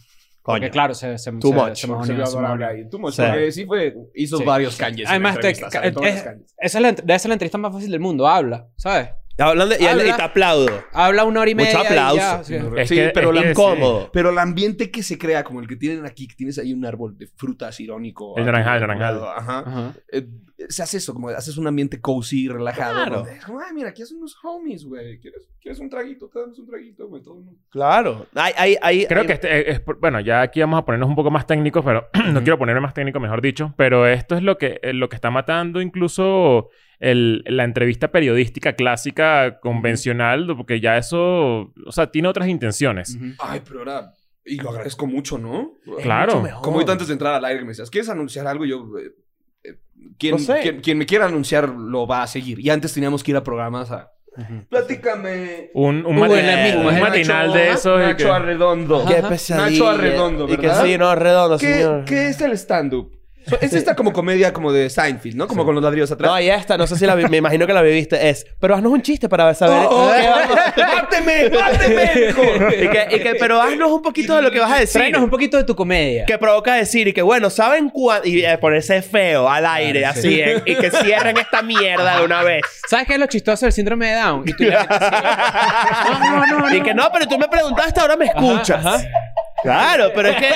Porque 0.53 0.69
claro, 0.69 0.93
se, 0.93 1.17
se, 1.17 1.31
Too 1.33 1.41
se- 1.49 1.53
much. 1.55 1.67
se 1.69 1.75
se 1.75 1.87
mojoneó. 1.87 2.89
Tú, 2.89 2.99
Moch, 2.99 3.13
Sí. 3.13 3.21
porque 3.21 3.51
sí 3.51 3.65
fue, 3.65 3.95
hizo 4.15 4.37
Sí. 4.37 4.43
varios 4.43 4.75
Kanyes. 4.77 5.05
en 5.05 5.09
Además. 5.09 5.35
Todos 5.39 5.45
es- 6.07 6.25
esa 6.57 6.77
es 6.77 6.81
la, 6.81 6.89
ent- 6.91 7.03
debe 7.03 7.19
ser 7.19 7.29
la 7.29 7.33
entrevista 7.35 7.57
más 7.57 7.73
fácil 7.73 7.91
del 7.91 7.99
mundo. 7.99 8.27
Habla, 8.27 8.67
¿sabes? 8.75 9.09
Hablan 9.39 9.69
de, 9.69 9.77
y, 9.79 9.85
Habla. 9.85 10.03
y 10.07 10.11
te 10.13 10.21
aplaudo. 10.21 10.67
Habla 10.93 11.23
una 11.23 11.41
hora 11.41 11.49
y 11.49 11.55
Mucho 11.55 11.65
media. 11.67 11.83
y 11.83 11.85
aplauso. 11.87 12.17
ya, 12.17 12.43
sí. 12.43 12.55
Es 12.77 12.89
Sí, 12.89 12.95
que- 12.95 13.11
pero 13.13 13.33
es 13.33 13.41
la 13.43 13.49
Incómodo. 13.51 14.09
Pero 14.11 14.29
el 14.31 14.37
ambiente 14.37 14.91
que 14.91 15.01
se 15.03 15.17
crea, 15.17 15.43
como 15.43 15.59
el 15.61 15.67
que 15.67 15.75
tienen 15.75 16.05
aquí, 16.05 16.27
que 16.27 16.35
tienes 16.35 16.57
ahí 16.59 16.73
un 16.73 16.85
árbol 16.85 17.17
de 17.17 17.27
frutas 17.27 17.79
irónico. 17.79 18.37
El 18.37 18.45
naranjal, 18.45 18.79
tu 18.81 18.87
naranjal. 18.87 19.21
Ajá. 19.37 19.59
Ajá. 19.59 19.93
Eh, 20.11 20.27
se 20.67 20.83
hace 20.83 20.97
eso, 20.97 21.13
como 21.13 21.29
haces 21.29 21.57
un 21.57 21.67
ambiente 21.67 22.01
cozy, 22.01 22.47
relajado. 22.49 22.93
Claro. 22.93 23.25
es 23.27 23.45
como, 23.45 23.59
ay, 23.61 23.73
mira, 23.73 23.89
aquí 23.89 24.01
hacen 24.01 24.17
unos 24.17 24.35
homies, 24.43 24.83
güey. 24.83 25.17
¿Quieres, 25.19 25.47
¿Quieres 25.61 25.79
un 25.79 25.89
traguito? 25.89 26.27
Te 26.27 26.39
damos 26.39 26.59
un 26.59 26.67
traguito, 26.67 27.07
güey. 27.07 27.21
Todo 27.23 27.35
el 27.39 27.45
mundo. 27.45 27.59
Claro. 27.69 28.27
Hay, 28.35 28.53
hay, 28.57 28.75
hay, 28.81 29.05
Creo 29.05 29.21
hay- 29.21 29.27
que 29.27 29.33
este 29.33 29.71
es, 29.71 29.81
bueno, 30.01 30.19
ya 30.19 30.41
aquí 30.41 30.59
vamos 30.59 30.79
a 30.79 30.85
ponernos 30.85 31.07
un 31.09 31.15
poco 31.15 31.31
más 31.31 31.47
técnicos, 31.47 31.83
pero 31.85 32.09
no 32.33 32.41
quiero 32.41 32.57
ponerme 32.59 32.81
más 32.81 32.93
técnico, 32.93 33.19
mejor 33.21 33.41
dicho. 33.41 33.73
Pero 33.77 34.05
esto 34.05 34.35
es 34.35 34.43
lo 34.43 34.57
que, 34.57 34.79
eh, 34.83 34.91
lo 34.93 35.07
que 35.07 35.15
está 35.15 35.31
matando 35.31 35.81
incluso 35.81 36.69
el- 36.99 37.43
la 37.47 37.63
entrevista 37.63 38.11
periodística 38.11 38.73
clásica 38.73 39.59
convencional, 39.61 40.47
porque 40.57 40.79
ya 40.81 40.97
eso, 40.97 41.71
o 41.85 41.91
sea, 41.91 42.11
tiene 42.11 42.27
otras 42.27 42.47
intenciones. 42.47 43.15
Ujú. 43.15 43.33
Ay, 43.39 43.61
pero 43.65 43.79
ahora... 43.79 44.13
Y 44.45 44.55
lo 44.57 44.69
agradezco 44.71 45.05
mucho, 45.05 45.37
¿no? 45.37 45.73
claro. 46.01 46.39
mucho. 46.41 46.55
Como 46.61 46.77
ahorita 46.77 46.93
antes 46.93 47.07
de 47.07 47.13
entrar 47.13 47.33
al 47.35 47.45
aire 47.45 47.59
que 47.59 47.65
me 47.65 47.69
decías, 47.71 47.89
¿quieres 47.91 48.09
anunciar 48.09 48.47
algo? 48.47 48.65
Y 48.65 48.69
yo... 48.69 48.85
eh, 48.97 49.11
eh, 49.63 49.75
quien, 50.17 50.31
No 50.33 50.39
sé. 50.39 50.59
quien, 50.61 50.81
quien 50.81 50.97
me 50.97 51.05
quiera 51.05 51.25
anunciar 51.25 51.69
lo 51.69 52.07
va 52.07 52.23
a 52.23 52.27
seguir. 52.27 52.59
Y 52.59 52.69
antes 52.71 52.93
teníamos 52.93 53.23
que 53.23 53.31
ir 53.31 53.37
a 53.37 53.43
programas 53.43 53.91
a... 53.91 54.11
Platícame. 54.69 55.69
Un, 55.73 56.05
un, 56.05 56.15
el 56.17 56.77
un 56.77 56.85
Nacho- 56.87 57.01
matinal 57.01 57.53
de 57.53 57.69
eso. 57.71 57.97
Nacho 57.99 58.25
que- 58.25 58.31
Arredondo. 58.31 59.05
Qué 59.05 59.21
pesadilla. 59.27 59.69
Nacho 59.69 59.89
Arredondo, 59.89 60.45
Y 60.45 60.55
que 60.57 60.67
¿verdad? 60.67 60.85
sí, 60.85 60.97
no, 60.97 61.09
Arredondo, 61.09 61.57
¿Qué, 61.57 61.73
señor. 61.73 62.05
qué 62.05 62.27
es 62.29 62.41
el 62.41 62.51
stand-up? 62.53 63.11
Es 63.61 63.73
esta 63.73 63.95
como 63.95 64.13
comedia 64.13 64.53
como 64.53 64.71
de 64.71 64.89
Seinfeld, 64.89 65.35
¿no? 65.35 65.47
Como 65.47 65.65
con 65.65 65.73
los 65.73 65.83
ladrillos 65.83 66.11
atrás. 66.11 66.29
No, 66.31 66.39
y 66.39 66.49
esta, 66.49 66.77
no 66.77 66.85
sé 66.85 66.97
si 66.97 67.05
la 67.05 67.15
vi- 67.15 67.27
me 67.29 67.37
imagino 67.37 67.65
que 67.65 67.73
la 67.73 67.81
viviste, 67.81 68.29
es, 68.29 68.45
pero 68.59 68.75
haznos 68.75 68.91
un 68.91 69.01
chiste 69.01 69.27
para 69.27 69.53
saber 69.55 69.87
¡Oh! 69.89 70.11
qué 70.15 70.27
vamos 70.29 70.57
¡Máteme! 70.77 71.49
¡Máteme! 71.49 72.11
hijo! 72.29 72.41
y 72.67 72.87
que, 72.89 73.07
y 73.15 73.19
que, 73.21 73.35
pero 73.39 73.61
haznos 73.61 73.91
un 73.91 74.01
poquito 74.01 74.35
de 74.35 74.41
lo 74.43 74.51
que 74.51 74.59
vas 74.59 74.71
a 74.71 74.79
decir. 74.79 74.99
Tráenos 74.99 75.21
un 75.23 75.29
poquito 75.29 75.57
de 75.57 75.63
tu 75.63 75.75
comedia. 75.75 76.25
Que 76.25 76.37
provoca 76.37 76.75
decir 76.75 77.07
y 77.07 77.13
que, 77.13 77.21
bueno, 77.21 77.49
¿saben 77.49 77.89
cuándo? 77.89 78.27
Y 78.27 78.43
eh, 78.45 78.57
ponerse 78.59 79.01
feo 79.01 79.49
al 79.49 79.65
aire, 79.65 80.05
así, 80.05 80.39
eh, 80.39 80.61
y 80.65 80.75
que 80.75 80.91
cierren 80.91 81.37
esta 81.37 81.61
mierda 81.61 82.19
de 82.19 82.25
una 82.25 82.43
vez. 82.43 82.61
¿Sabes 82.87 83.07
qué 83.07 83.13
es 83.13 83.19
lo 83.19 83.25
chistoso 83.27 83.65
del 83.65 83.73
síndrome 83.73 84.07
de 84.11 84.15
Down? 84.15 84.43
Y 84.47 84.53
tú 84.53 84.63
le 84.63 84.71
metes 84.77 84.87
así. 85.01 86.13
No, 86.21 86.45
no, 86.45 86.59
no, 86.59 86.75
Y 86.75 86.81
que 86.81 86.93
no, 86.93 87.09
pero 87.11 87.25
tú 87.27 87.37
me 87.39 87.47
preguntaste, 87.47 87.99
ahora 87.99 88.15
me 88.15 88.25
escuchas. 88.25 88.85
ajá. 88.85 89.01
Claro, 89.63 90.11
pero 90.15 90.29
es 90.29 90.35
que 90.37 90.49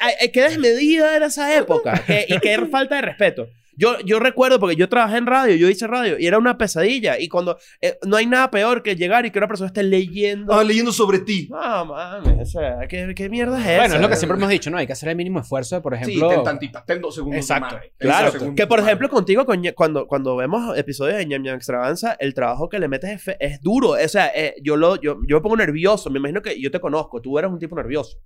ay, 0.00 0.30
qué 0.32 0.42
desmedida 0.42 1.14
era 1.16 1.26
esa 1.26 1.56
época 1.56 2.02
que- 2.06 2.26
y 2.28 2.38
qué 2.40 2.66
falta 2.70 2.96
de 2.96 3.02
respeto. 3.02 3.48
Yo, 3.76 3.98
yo 4.00 4.18
recuerdo 4.20 4.58
porque 4.60 4.76
yo 4.76 4.88
trabajé 4.88 5.16
en 5.16 5.26
radio, 5.26 5.54
yo 5.56 5.68
hice 5.68 5.86
radio 5.86 6.18
y 6.18 6.26
era 6.26 6.38
una 6.38 6.58
pesadilla. 6.58 7.18
Y 7.18 7.28
cuando 7.28 7.58
eh, 7.80 7.98
no 8.06 8.16
hay 8.16 8.26
nada 8.26 8.50
peor 8.50 8.82
que 8.82 8.96
llegar 8.96 9.24
y 9.26 9.30
que 9.30 9.38
una 9.38 9.48
persona 9.48 9.68
esté 9.68 9.82
leyendo. 9.82 10.52
Ah, 10.52 10.62
leyendo 10.64 10.92
sobre 10.92 11.20
ti. 11.20 11.48
No, 11.50 11.86
mames, 11.86 12.38
o 12.40 12.44
sea, 12.44 12.86
¿qué, 12.88 13.12
qué 13.16 13.28
mierda 13.28 13.58
es 13.58 13.66
esa? 13.66 13.76
Bueno, 13.78 13.94
es 13.96 14.00
lo 14.02 14.08
que 14.08 14.16
siempre 14.16 14.36
hemos 14.38 14.50
dicho, 14.50 14.70
¿no? 14.70 14.76
Hay 14.78 14.86
que 14.86 14.92
hacer 14.92 15.08
el 15.08 15.16
mínimo 15.16 15.40
esfuerzo, 15.40 15.80
por 15.80 15.96
Sí, 15.96 16.02
ejemplo. 16.02 16.28
ten 16.28 16.44
tantita, 16.44 16.84
ten 16.84 17.00
dos 17.00 17.14
segundos. 17.14 17.38
Exacto. 17.40 17.74
madre. 17.76 17.92
Claro, 17.98 18.24
Dos 18.24 18.32
segundos 18.34 18.54
que 18.56 18.66
por 18.66 18.80
ejemplo 18.80 19.08
contigo 19.08 19.44
cuando, 19.74 20.06
cuando 20.06 20.36
vemos 20.36 20.76
episodios 20.76 21.16
de 21.18 21.26
Ñam 21.26 21.42
Ñam 21.42 21.56
Extravaganza, 21.56 22.16
el 22.20 22.34
trabajo 22.34 22.68
que 22.68 22.78
le 22.78 22.88
metes 22.88 23.26
es, 23.28 23.36
es 23.40 23.60
duro. 23.60 23.90
O 23.90 24.08
sea, 24.08 24.30
eh, 24.34 24.54
yo, 24.62 24.76
lo, 24.76 24.96
yo, 25.00 25.18
yo 25.26 25.36
me 25.36 25.40
pongo 25.42 25.56
nervioso. 25.56 26.10
Me 26.10 26.18
imagino 26.18 26.42
que 26.42 26.60
yo 26.60 26.70
te 26.70 26.80
conozco. 26.80 27.20
Tú 27.20 27.38
eres 27.38 27.50
un 27.50 27.58
tipo 27.58 27.74
nervioso. 27.76 28.18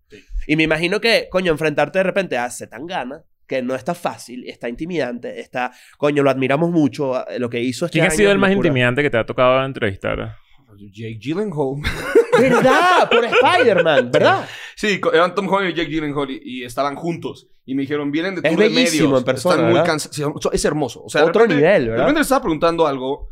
Y 0.47 0.57
me 0.57 0.65
imagino 0.65 1.01
que, 1.01 1.29
coño, 1.31 1.53
enfrentarte 1.53 1.99
de 1.99 2.03
repente 2.05 2.37
a 2.37 2.51
Zetangana, 2.51 3.23
que 3.47 3.63
no 3.63 3.75
está 3.75 3.95
fácil, 3.95 4.45
está 4.49 4.69
intimidante, 4.69 5.41
está... 5.41 5.73
Coño, 5.99 6.23
lo 6.23 6.31
admiramos 6.31 6.71
mucho. 6.71 7.17
eh, 7.29 7.39
Lo 7.39 7.49
que 7.49 7.61
hizo 7.61 7.87
este 7.87 7.95
¿Quién 7.95 8.05
ha 8.05 8.09
año 8.09 8.17
sido 8.17 8.29
es 8.31 8.35
el 8.35 8.39
más 8.39 8.51
locura. 8.51 8.69
intimidante 8.69 9.03
que 9.03 9.11
te 9.11 9.19
ha 9.19 9.25
tocado 9.27 9.65
entrevistar? 9.65 10.37
Jake 10.93 11.19
Gyllenhaal. 11.21 11.81
¿Verdad? 12.39 13.09
Por 13.11 13.25
Spider-Man, 13.25 14.11
¿verdad? 14.11 14.47
Sí, 14.75 15.01
eran 15.13 15.35
Tom 15.35 15.49
Holland 15.49 15.71
y 15.71 15.75
Jake 15.75 15.91
Gyllenhaal 15.91 16.31
y, 16.31 16.41
y 16.45 16.65
estaban 16.65 16.95
juntos. 16.97 17.49
Y 17.65 17.75
me 17.75 17.83
dijeron, 17.83 18.11
vienen 18.13 18.35
de 18.35 18.43
Es 18.47 18.55
tour 18.55 18.63
de 18.63 18.69
bellísimo 18.69 19.05
medios. 19.09 19.21
en 19.21 19.25
persona, 19.25 19.55
Están 19.57 19.71
muy 19.73 19.83
cansados. 19.83 20.49
Es 20.53 20.65
hermoso. 20.65 21.03
O 21.03 21.09
sea, 21.09 21.23
de 21.23 21.29
Otro 21.29 21.43
repente- 21.43 21.63
nivel, 21.63 21.83
De 21.85 21.89
¿verdad? 21.91 22.05
repente 22.05 22.19
le 22.21 22.23
estaba 22.23 22.43
preguntando 22.43 22.87
algo 22.87 23.31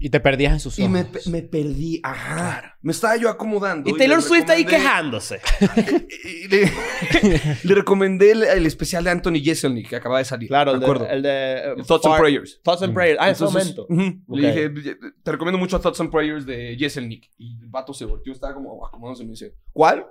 Y 0.00 0.10
te 0.10 0.20
perdías 0.20 0.52
en 0.52 0.60
sus 0.60 0.78
ojos. 0.78 0.88
y 0.88 0.88
me, 0.88 1.06
me 1.26 1.42
perdí. 1.42 2.00
Ajá. 2.04 2.78
Me 2.82 2.92
estaba 2.92 3.16
yo 3.16 3.28
acomodando. 3.28 3.90
Y 3.90 3.94
Taylor 3.96 4.18
le 4.18 4.22
Swift 4.22 4.48
ahí 4.48 4.64
quejándose. 4.64 5.40
y 6.24 6.46
le, 6.48 6.72
le 7.64 7.74
recomendé 7.74 8.30
el, 8.30 8.44
el 8.44 8.66
especial 8.66 9.02
de 9.02 9.10
Anthony 9.10 9.40
Jeselnik 9.42 9.88
que 9.88 9.96
acaba 9.96 10.18
de 10.18 10.24
salir. 10.24 10.48
Claro, 10.48 10.72
el 10.72 10.80
de... 10.80 10.86
acuerdo. 10.86 11.08
El 11.08 11.22
de 11.22 11.56
eh, 11.56 11.82
Thoughts 11.86 12.06
and 12.06 12.16
Prayers. 12.16 12.60
Thoughts 12.62 12.82
and 12.82 12.94
Prayers. 12.94 13.18
Ah, 13.20 13.30
ese 13.30 13.44
Entonces, 13.44 13.76
momento. 13.88 14.24
Le 14.28 14.52
dije, 14.52 14.96
te 15.22 15.32
recomiendo 15.32 15.58
mucho 15.58 15.80
Thoughts 15.80 16.00
and 16.00 16.10
Prayers 16.10 16.46
de 16.46 16.76
Jeselnik. 16.78 17.30
Y 17.36 17.58
el 17.60 17.68
vato 17.68 17.92
se 17.92 18.04
volteó, 18.04 18.32
estaba 18.32 18.54
como 18.54 18.86
acomodándose 18.86 19.24
y 19.24 19.26
me 19.26 19.32
dice, 19.32 19.56
¿cuál? 19.72 20.06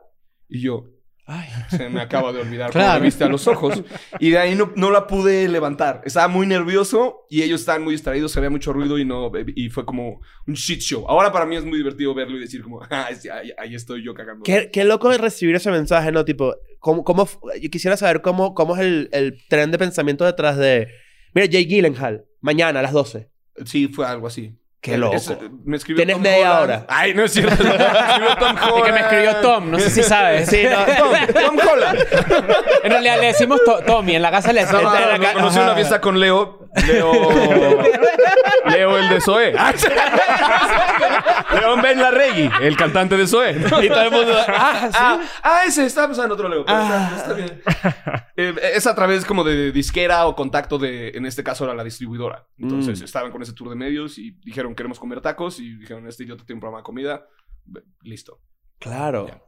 Y 0.50 0.62
yo, 0.62 0.86
ay, 1.28 1.48
se 1.70 1.90
me 1.90 2.02
acaba 2.02 2.32
de 2.34 2.40
olvidar 2.42 2.72
cómo 2.72 2.84
Claro. 2.84 3.00
me 3.00 3.06
viste 3.06 3.24
a 3.24 3.28
los 3.30 3.48
ojos. 3.48 3.84
Y 4.20 4.32
de 4.32 4.38
ahí 4.40 4.56
no, 4.56 4.72
no 4.76 4.90
la 4.92 5.06
pude 5.08 5.48
levantar. 5.48 6.02
Estaba 6.06 6.28
muy 6.28 6.48
nervioso 6.48 7.26
y 7.30 7.42
ellos 7.44 7.60
estaban 7.60 7.84
muy 7.84 7.92
distraídos, 7.94 8.32
se 8.32 8.40
había 8.40 8.50
mucho 8.50 8.74
ruido 8.74 8.98
y 8.98 9.06
no 9.06 9.32
y 9.56 9.70
fue 9.70 9.86
como 9.86 10.22
un 10.48 10.54
shit 10.54 10.80
show. 10.80 11.06
Ahora 11.08 11.32
para 11.32 11.46
mí 11.46 11.56
es 11.56 11.66
muy 11.66 11.78
divertido 11.78 12.14
verlo 12.16 12.38
y 12.38 12.40
decir 12.40 12.64
como, 12.64 12.82
ah, 12.90 13.08
ahí, 13.10 13.52
ahí 13.58 13.76
estoy 13.76 14.04
yo 14.04 14.14
cagando. 14.14 14.44
Qué, 14.44 14.70
qué 14.72 14.84
loco 14.86 15.10
de 15.10 15.18
recibir 15.18 15.56
ese 15.56 15.70
mensaje, 15.70 16.12
¿no? 16.12 16.26
Tipo, 16.26 16.56
¿cómo, 16.80 17.04
cómo, 17.04 17.28
yo 17.62 17.70
quisiera 17.70 17.98
saber 17.98 18.22
cómo, 18.22 18.54
cómo 18.56 18.76
es 18.76 18.82
el, 18.82 19.10
el 19.12 19.38
tren 19.50 19.72
de 19.72 19.78
pensamiento 19.78 20.26
detrás 20.26 20.58
de... 20.58 20.88
Mira, 21.34 21.48
Jay 21.52 21.66
Gyllenhaal, 21.66 22.26
mañana 22.42 22.80
a 22.80 22.84
las 22.84 22.94
12. 22.94 23.30
Sí, 23.66 23.88
fue 23.90 24.06
algo 24.08 24.28
así. 24.28 24.56
Qué 24.80 24.98
loco. 24.98 25.16
Es- 25.16 25.34
me 25.66 25.76
escribió 25.78 25.98
Tienes 26.06 26.16
Tom 26.16 26.24
media 26.24 26.52
Holland. 26.60 26.64
hora. 26.64 26.86
Ay, 26.88 27.14
no 27.14 27.24
es 27.24 27.32
cierto. 27.34 27.64
Me 27.64 27.70
escribió 27.72 28.36
Tom 28.38 28.56
Es 28.58 28.62
que 28.64 28.68
me 28.68 28.72
Holland. 28.82 28.98
escribió 29.00 29.36
Tom, 29.38 29.72
no 29.72 29.80
sé 29.80 29.90
si 29.90 30.04
sabes. 30.04 30.48
Sí, 30.50 30.64
no, 30.64 30.78
Tom, 30.96 31.34
Tom 31.34 31.68
Holland. 31.72 32.00
En 32.84 32.92
realidad 32.92 33.20
le 33.20 33.28
decimos 33.28 33.60
To- 33.66 33.80
Tommy, 33.84 34.16
en 34.16 34.22
la 34.22 34.32
casa 34.32 34.54
le 34.54 34.62
No, 34.62 34.68
decimos. 34.72 34.94
no, 34.94 35.18
no, 35.18 35.48
Ajá. 35.48 35.62
una 35.64 35.76
fiesta 35.76 36.00
con 36.00 36.20
Leo. 36.20 36.67
Leo. 36.88 37.12
Leo, 38.70 38.98
el 38.98 39.10
de 39.10 39.22
Zoe. 39.22 39.54
León 41.60 41.82
Ben 41.82 42.00
Larregui, 42.02 42.50
el 42.62 42.76
cantante 42.78 43.18
de 43.18 43.28
Zoe. 43.28 43.52
Y 43.52 43.88
todo 43.90 44.02
el 44.02 44.12
mundo... 44.12 44.34
Ah, 44.48 44.90
sí. 44.92 44.98
Ah, 45.00 45.22
ah, 45.44 45.60
ese, 45.66 45.86
estaba 45.86 46.08
pensando 46.08 46.34
en 46.34 46.40
otro 46.40 46.50
Leo. 46.50 46.66
pero 46.66 46.78
Ah. 46.78 47.12
está, 47.16 47.18
está 47.18 47.34
bien. 47.34 47.62
Eh, 48.36 48.56
es 48.76 48.88
a 48.88 48.96
través 48.96 49.26
como 49.26 49.44
de 49.44 49.72
disquera 49.72 50.28
o 50.28 50.36
contacto 50.36 50.78
de, 50.78 51.10
en 51.10 51.26
este 51.26 51.44
caso 51.44 51.64
era 51.66 51.74
la 51.74 51.84
distribuidora. 51.84 52.46
Entonces 52.58 53.02
Mm. 53.02 53.06
estaban 53.06 53.32
con 53.32 53.42
ese 53.42 53.54
tour 53.54 53.70
de 53.70 53.76
medios 53.76 54.18
y 54.18 54.32
dijeron 54.44 54.76
queremos 54.76 55.00
comer 55.00 55.22
tacos 55.22 55.60
y 55.60 55.76
dijeron 55.78 56.08
este 56.08 56.24
idiota 56.24 56.44
tiene 56.46 56.58
un 56.58 56.62
programa 56.62 56.80
de 56.80 56.84
comida. 56.84 57.26
Listo. 58.04 58.40
Claro. 58.80 59.28
Ya. 59.28 59.42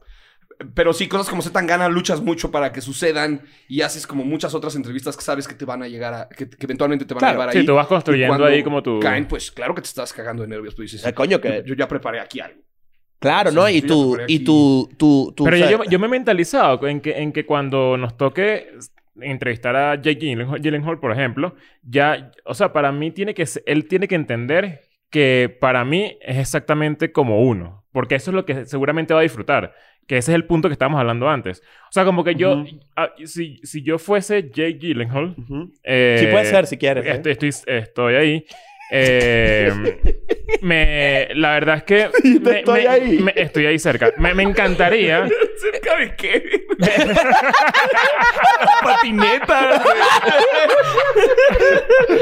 Pero 0.74 0.92
sí, 0.92 1.08
cosas 1.08 1.28
como 1.28 1.42
se 1.42 1.50
tan 1.50 1.66
gana, 1.66 1.88
luchas 1.88 2.20
mucho 2.20 2.50
para 2.50 2.72
que 2.72 2.80
sucedan 2.80 3.42
y 3.68 3.80
haces 3.80 4.06
como 4.06 4.24
muchas 4.24 4.54
otras 4.54 4.76
entrevistas 4.76 5.16
que 5.16 5.22
sabes 5.22 5.48
que 5.48 5.54
te 5.54 5.64
van 5.64 5.82
a 5.82 5.88
llegar 5.88 6.12
a, 6.14 6.28
que, 6.28 6.48
que 6.48 6.66
eventualmente 6.66 7.04
te 7.04 7.14
van 7.14 7.18
Claro, 7.20 7.30
a 7.30 7.34
llevar 7.34 7.48
ahí. 7.56 7.60
Sí, 7.60 7.66
tú 7.66 7.74
vas 7.74 7.86
construyendo 7.86 8.44
ahí 8.44 8.62
como 8.62 8.82
tu... 8.82 9.00
Caen, 9.00 9.26
pues 9.26 9.50
claro 9.50 9.74
que 9.74 9.82
te 9.82 9.88
estás 9.88 10.12
cagando 10.12 10.42
de 10.42 10.48
nervios. 10.48 10.74
Tú 10.74 10.82
dices, 10.82 11.04
Eh, 11.04 11.14
coño, 11.14 11.40
que... 11.40 11.48
yo, 11.48 11.64
yo 11.64 11.74
ya 11.74 11.88
preparé 11.88 12.20
aquí 12.20 12.40
algo. 12.40 12.60
Claro, 13.18 13.50
Sí, 13.50 13.56
¿no? 13.56 13.68
Y 13.68 13.82
tú... 13.82 14.18
Y 14.26 14.40
tú... 14.40 14.88
tú, 14.96 15.32
tú 15.36 15.44
Pero 15.44 15.56
o 15.56 15.58
yo, 15.58 15.66
sea, 15.66 15.76
yo, 15.78 15.84
yo 15.84 15.98
me 15.98 16.06
he 16.06 16.10
mentalizado 16.10 16.86
en 16.86 17.00
que, 17.00 17.18
en 17.20 17.32
que 17.32 17.46
cuando 17.46 17.96
nos 17.96 18.16
toque 18.16 18.72
entrevistar 19.20 19.76
a 19.76 19.94
Jake 20.00 20.36
Gyllenhaal, 20.60 20.98
por 20.98 21.12
ejemplo, 21.12 21.54
ya, 21.82 22.32
o 22.44 22.54
sea, 22.54 22.72
para 22.72 22.92
mí 22.92 23.10
tiene 23.10 23.34
que, 23.34 23.46
él 23.66 23.86
tiene 23.88 24.08
que 24.08 24.14
entender 24.14 24.82
que 25.10 25.54
para 25.60 25.84
mí 25.84 26.16
es 26.22 26.38
exactamente 26.38 27.12
como 27.12 27.42
uno, 27.42 27.79
porque 27.92 28.14
eso 28.16 28.30
es 28.30 28.34
lo 28.34 28.44
que 28.44 28.66
seguramente 28.66 29.14
va 29.14 29.20
a 29.20 29.22
disfrutar, 29.24 29.74
que 30.06 30.16
ese 30.16 30.32
es 30.32 30.34
el 30.36 30.44
punto 30.44 30.68
que 30.68 30.72
estábamos 30.72 31.00
hablando 31.00 31.28
antes. 31.28 31.60
O 31.88 31.92
sea, 31.92 32.04
como 32.04 32.24
que 32.24 32.34
yo, 32.34 32.58
Ujú. 32.58 32.80
ah, 32.96 33.10
si, 33.24 33.58
si 33.62 33.82
yo 33.82 33.98
fuese 33.98 34.50
Jake 34.50 34.78
Gyllenhaal, 34.80 35.34
Ujú. 35.38 35.72
eh, 35.84 36.16
Sí 36.20 36.26
puede 36.26 36.44
ser, 36.46 36.66
si 36.66 36.76
quieres. 36.78 37.04
¿eh? 37.06 37.10
Estoy, 37.12 37.32
estoy, 37.32 37.48
estoy 37.74 38.14
ahí. 38.14 38.44
Eh, 38.92 39.72
me, 40.62 41.28
la 41.34 41.52
verdad 41.52 41.76
es 41.76 41.82
que 41.84 42.08
me- 42.40 42.58
Estoy 42.58 42.82
me- 42.82 42.88
ahí. 42.88 43.18
me- 43.20 43.32
estoy 43.36 43.66
ahí 43.66 43.78
cerca. 43.78 44.12
Me, 44.16 44.34
me 44.34 44.42
encantaría. 44.42 45.28
¿Cerca 45.60 45.96
de 45.98 46.16
qué? 46.16 46.66
Patineta. 48.82 49.82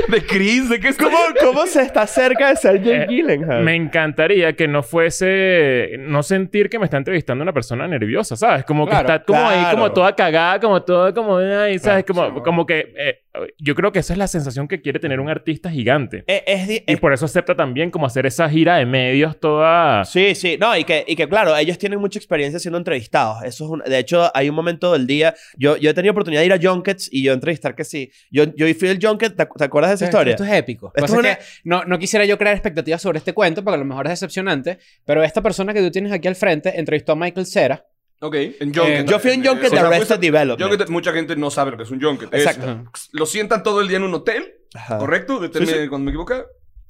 De 0.08 0.22
Chris, 0.26 0.68
¿de 0.68 0.80
qué? 0.80 0.94
¿Cómo, 0.94 1.16
¿Cómo 1.40 1.66
se 1.66 1.82
está 1.82 2.06
cerca 2.06 2.48
de 2.50 2.56
ser 2.56 2.82
Jay 2.82 2.92
Eh, 3.02 3.06
Gyllenhaal? 3.08 3.62
Me 3.62 3.74
encantaría 3.74 4.52
que 4.54 4.66
no 4.68 4.82
fuese... 4.82 5.96
No 6.00 6.22
sentir 6.22 6.68
que 6.68 6.78
me 6.78 6.84
está 6.86 6.96
entrevistando 6.96 7.42
una 7.42 7.52
persona 7.52 7.86
nerviosa, 7.86 8.36
¿sabes? 8.36 8.64
Como 8.64 8.86
Claro, 8.86 9.06
que 9.06 9.12
está 9.14 9.24
como 9.24 9.48
ahí, 9.48 9.60
claro. 9.60 9.76
como 9.76 9.92
toda 9.92 10.14
cagada, 10.16 10.60
como 10.60 10.82
toda 10.82 11.12
como... 11.14 11.36
Ay, 11.38 11.78
¿sabes? 11.78 12.04
Claro, 12.04 12.30
como, 12.30 12.42
como 12.42 12.66
que... 12.66 12.92
eh, 12.98 13.20
yo 13.58 13.74
creo 13.74 13.92
que 13.92 13.98
esa 14.00 14.12
es 14.12 14.18
la 14.18 14.28
sensación 14.28 14.68
que 14.68 14.80
quiere 14.80 14.98
tener 14.98 15.20
un 15.20 15.28
artista 15.28 15.70
gigante. 15.70 16.24
Es 16.26 16.68
di- 16.68 16.82
Y 16.86 16.96
por 16.96 17.12
eso 17.12 17.24
acepta 17.26 17.54
también 17.54 17.90
como 17.90 18.06
hacer 18.06 18.26
esa 18.26 18.48
gira 18.48 18.76
de 18.76 18.86
medios 18.86 19.38
toda... 19.40 20.04
Sí, 20.04 20.34
sí. 20.34 20.56
No, 20.60 20.76
y 20.76 20.84
que, 20.84 21.04
y 21.06 21.16
que 21.16 21.28
claro, 21.28 21.56
ellos 21.56 21.78
tienen 21.78 22.00
mucha 22.00 22.18
experiencia 22.18 22.58
siendo 22.58 22.78
entrevistados. 22.78 23.42
Eso 23.44 23.64
es 23.64 23.70
un... 23.70 23.78
De 23.80 23.98
hecho, 23.98 24.30
hay 24.34 24.48
un 24.48 24.54
momento 24.54 24.92
del 24.92 25.06
día... 25.06 25.34
Yo, 25.56 25.76
yo 25.76 25.90
he 25.90 25.94
tenido 25.94 26.12
oportunidad 26.12 26.40
de 26.42 26.46
ir 26.46 26.52
a 26.52 26.58
junkets 26.60 27.08
y 27.12 27.22
yo 27.22 27.32
entrevistar 27.32 27.74
que 27.74 27.84
sí. 27.84 28.10
Yo, 28.30 28.44
yo 28.54 28.66
fui 28.74 28.88
al 28.88 28.98
junket... 29.00 29.36
¿Te, 29.36 29.46
te 29.46 29.64
acuerdas 29.64 29.90
de 29.90 29.94
esa 29.96 30.04
historia? 30.06 30.32
Esto 30.34 30.44
es 30.44 30.52
épico. 30.52 30.92
Esto 30.94 31.20
es 31.20 31.36
que 31.36 31.38
no, 31.64 31.84
no 31.84 31.98
quisiera 31.98 32.24
yo 32.24 32.38
crear 32.38 32.54
expectativas 32.54 33.00
sobre 33.02 33.18
este 33.18 33.32
cuento 33.32 33.62
porque 33.62 33.76
a 33.76 33.78
lo 33.78 33.84
mejor 33.84 34.06
es 34.06 34.12
decepcionante, 34.12 34.78
pero 35.04 35.22
esta 35.22 35.42
persona 35.42 35.72
que 35.74 35.80
tú 35.80 35.90
tienes 35.90 36.12
aquí 36.12 36.28
al 36.28 36.36
frente 36.36 36.78
entrevistó 36.78 37.12
a 37.12 37.16
Michael 37.16 37.46
Cera. 37.46 37.84
Ok, 38.20 38.34
en 38.34 38.74
Junket. 38.74 39.00
Eh, 39.00 39.04
Yo 39.08 39.18
fui 39.20 39.30
en 39.30 39.44
junket 39.44 39.66
o 39.66 39.70
de 39.70 39.76
sea, 39.76 39.86
Arrested 39.86 40.06
pues, 40.08 40.20
Development. 40.20 40.70
Junket, 40.70 40.88
mucha 40.88 41.12
gente 41.12 41.36
no 41.36 41.50
sabe 41.50 41.70
lo 41.72 41.76
que 41.76 41.84
es 41.84 41.90
un 41.90 42.00
Junket. 42.02 42.32
Es- 42.34 42.46
Exacto. 42.46 42.90
lo 43.12 43.26
sientan 43.26 43.62
todo 43.62 43.80
el 43.80 43.86
día 43.88 43.98
en 43.98 44.02
un 44.04 44.14
hotel, 44.14 44.54
Ajá. 44.74 44.98
¿correcto? 44.98 45.38
Deténme 45.38 45.66
Sí, 45.66 45.72
sí. 45.82 45.88
cuando 45.88 46.06
me 46.06 46.10
equivoque. 46.10 46.42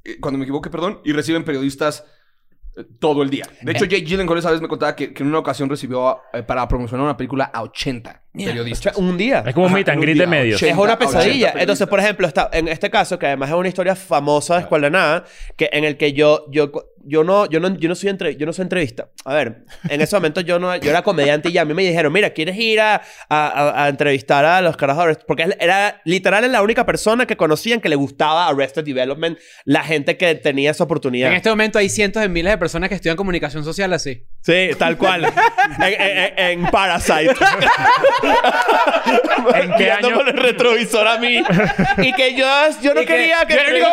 eh, 0.05 0.17
Cuando 0.21 0.39
me 0.39 0.45
equivoque, 0.45 0.71
perdón. 0.71 1.01
Y 1.05 1.13
reciben 1.13 1.45
periodistas 1.45 2.05
eh, 2.79 2.85
todo 2.99 3.23
el 3.23 3.29
día. 3.31 3.47
De 3.61 3.73
hecho, 3.73 3.85
Jake 3.85 4.05
Gyllenhaal 4.07 4.39
esa 4.39 4.51
vez 4.53 4.61
me 4.63 4.69
contaba 4.69 4.97
que, 4.97 5.13
que 5.13 5.23
en 5.23 5.29
una 5.29 5.41
ocasión 5.41 5.69
recibió 5.69 6.21
eh, 6.33 6.43
para 6.43 6.67
promocionar 6.69 7.05
una 7.05 7.17
película 7.17 7.45
a 7.53 7.63
80 7.63 8.23
periodistas. 8.33 8.97
Un 8.97 9.19
día. 9.19 9.43
Es 9.47 9.53
como 9.53 9.67
un 9.67 9.71
Ajá, 9.73 9.77
meet 9.79 9.89
and 9.89 9.95
en 9.95 9.99
un 9.99 10.03
greet 10.05 10.19
de 10.19 10.27
medios. 10.27 10.57
80, 10.63 10.73
Es 10.73 10.79
una 10.79 10.95
80 10.95 10.99
pesadilla. 10.99 11.55
Entonces, 11.59 11.87
por 11.89 12.01
ejemplo, 12.01 12.27
está, 12.27 12.49
en 12.53 12.69
este 12.69 12.89
caso, 12.89 13.19
que 13.19 13.27
además 13.27 13.51
es 13.51 13.55
una 13.57 13.69
historia 13.69 13.95
famosa 13.97 14.55
de 14.55 14.61
Escuela 14.63 14.87
de 14.87 14.91
Nada, 14.93 15.25
que 15.57 15.69
en 15.73 15.85
el 15.85 15.97
que 15.99 16.13
yo, 16.15 16.47
yo, 16.51 16.71
yo, 17.09 17.25
no, 17.25 17.49
yo, 17.49 17.59
no, 17.61 17.77
yo, 17.77 17.89
no 17.89 17.95
soy 17.95 18.11
entre, 18.11 18.37
yo 18.37 18.47
no 18.47 18.53
soy 18.53 18.63
entrevista. 18.65 19.09
A 19.25 19.35
ver, 19.35 19.65
en 19.89 20.01
ese 20.01 20.15
momento 20.17 20.41
yo, 20.41 20.59
no, 20.59 20.75
yo 20.77 20.91
era 20.91 21.03
comediante 21.03 21.49
y 21.49 21.53
ya 21.53 21.63
a 21.63 21.65
mí 21.65 21.75
me 21.75 21.83
dijeron, 21.83 22.13
mira, 22.13 22.31
¿quieres 22.31 22.57
ir 22.57 22.81
a, 22.81 23.03
a, 23.29 23.85
a- 23.85 23.89
entrevistar 23.89 24.45
a 24.45 24.61
los 24.61 24.77
Arrest-?" 24.77 25.25
Porque 25.27 25.49
era 25.61 26.01
literal 26.05 26.51
la 26.53 26.63
única 26.63 26.85
persona 26.87 27.27
que 27.27 27.37
conocían 27.37 27.81
que 27.81 27.89
le 27.89 27.97
gustaba 27.97 28.47
Arrested 28.49 28.85
Development, 28.85 29.39
la 29.65 29.83
gente 29.83 30.17
que 30.17 30.35
tenía 30.35 30.71
esa 30.71 30.85
oportunidad. 30.85 31.31
En 31.31 31.37
este 31.37 31.51
momento 31.51 31.79
hay 31.79 31.89
cientos 31.89 32.23
de 32.23 32.29
miles 32.29 32.53
de 32.53 32.59
personas 32.59 32.89
que 32.89 32.95
estudian 32.95 33.17
comunicación 33.17 33.65
social 33.65 33.93
así. 33.93 34.25
Sí, 34.43 34.71
tal 34.79 34.97
cual. 34.99 35.25
en, 35.79 36.01
en- 36.01 36.39
en 36.65 36.71
Parasite. 36.71 37.35
¿En 39.55 39.73
qué 39.77 39.91
año? 39.91 40.15
por 40.15 40.29
el 40.29 40.37
retrovisor 40.37 41.07
a 41.07 41.19
mí. 41.19 41.43
y 41.99 42.13
que 42.13 42.35
yo, 42.35 42.47
yo 42.83 42.95
no 42.95 43.03
Y 43.03 43.07
que- 43.07 43.13
quería 43.15 43.45
que... 43.47 43.55
yo 43.55 43.61
era 43.61 43.69
el 43.71 43.75
único 43.77 43.89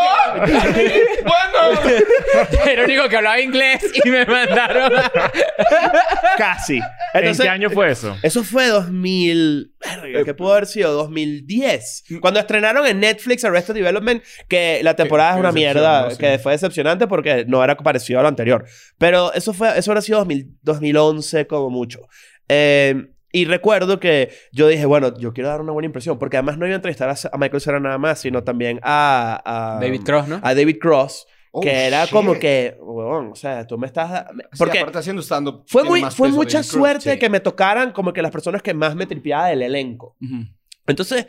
¡Bueno! 1.24 2.66
Era 2.66 2.82
el 2.84 2.90
único 2.90 3.05
que 3.10 3.18
hablaba 3.18 3.40
inglés 3.40 3.86
y 4.04 4.10
me 4.10 4.26
mandaron 4.26 4.92
a... 4.96 5.12
Casi. 6.38 6.78
¿En 6.78 6.84
Entonces, 7.14 7.46
qué 7.46 7.50
año 7.50 7.70
fue 7.70 7.92
eso? 7.92 8.16
Eso 8.22 8.44
fue 8.44 8.68
2000... 8.68 9.74
verga, 9.80 10.24
¿Qué 10.24 10.34
pudo 10.34 10.54
haber 10.54 10.66
sido? 10.66 10.94
2010. 10.94 12.04
Cuando 12.22 12.40
estrenaron 12.40 12.86
en 12.86 13.00
Netflix 13.00 13.44
Arrested 13.46 13.74
Development, 13.74 14.24
que 14.48 14.82
la 14.84 14.96
temporada 14.96 15.34
es 15.34 15.40
una 15.40 15.52
mierda. 15.52 16.10
Sí. 16.12 16.18
que 16.18 16.40
fue 16.40 16.54
decepcionante 16.54 17.08
porque 17.08 17.46
no 17.48 17.64
era 17.64 17.76
parecido 17.78 18.20
a 18.20 18.24
lo 18.24 18.28
anterior. 18.28 18.66
Pero 18.98 19.34
eso 19.34 19.54
fue... 19.54 19.78
Eso 19.78 19.92
habrá 19.92 20.02
sido 20.02 20.20
2000 20.20 20.58
2011 20.62 21.48
como 21.48 21.70
mucho. 21.70 22.08
Eh, 22.48 23.10
y 23.36 23.44
recuerdo 23.44 24.00
que 24.00 24.32
yo 24.54 24.70
dije, 24.70 24.86
bueno, 24.86 25.18
yo 25.18 25.34
quiero 25.34 25.50
dar 25.50 25.60
una 25.60 25.74
buena 25.74 25.88
impresión, 25.88 26.18
porque 26.18 26.38
además 26.38 26.58
no 26.58 26.68
iba 26.68 26.74
a 26.74 26.78
entrevistar 26.78 27.10
a, 27.10 27.16
a 27.34 27.38
Michael 27.38 27.60
Cera 27.60 27.82
nada 27.82 27.98
más, 27.98 28.20
sino 28.20 28.46
también 28.46 28.80
a... 28.82 29.42
a 29.44 29.80
David 29.82 30.04
Cross, 30.06 30.28
¿no? 30.30 30.40
A 30.42 30.56
David 30.56 30.78
Cross, 30.80 31.28
Oh, 31.58 31.62
que 31.62 31.72
era 31.88 32.04
shit. 32.04 32.12
como 32.12 32.34
que, 32.38 32.76
huevón, 32.82 33.32
o 33.32 33.36
sea, 33.36 33.66
tú 33.66 33.78
me 33.78 33.88
estás... 33.88 34.26
Sí, 34.30 34.58
Porque 34.58 34.80
aparte 34.80 34.98
haciendo 34.98 35.22
stand-up. 35.22 35.64
fue, 35.68 35.86
muy, 35.86 36.02
más 36.02 36.14
fue 36.14 36.30
mucha 36.30 36.62
suerte 36.64 37.14
Sí. 37.14 37.18
que 37.20 37.30
me 37.30 37.40
tocaran 37.40 37.94
como 37.94 38.12
que 38.12 38.22
las 38.22 38.32
personas 38.32 38.62
que 38.62 38.74
más 38.74 38.94
me 38.96 39.06
tripeaba 39.06 39.48
del 39.48 39.62
elenco. 39.62 40.18
Ujú. 40.22 40.44
Entonces, 40.86 41.28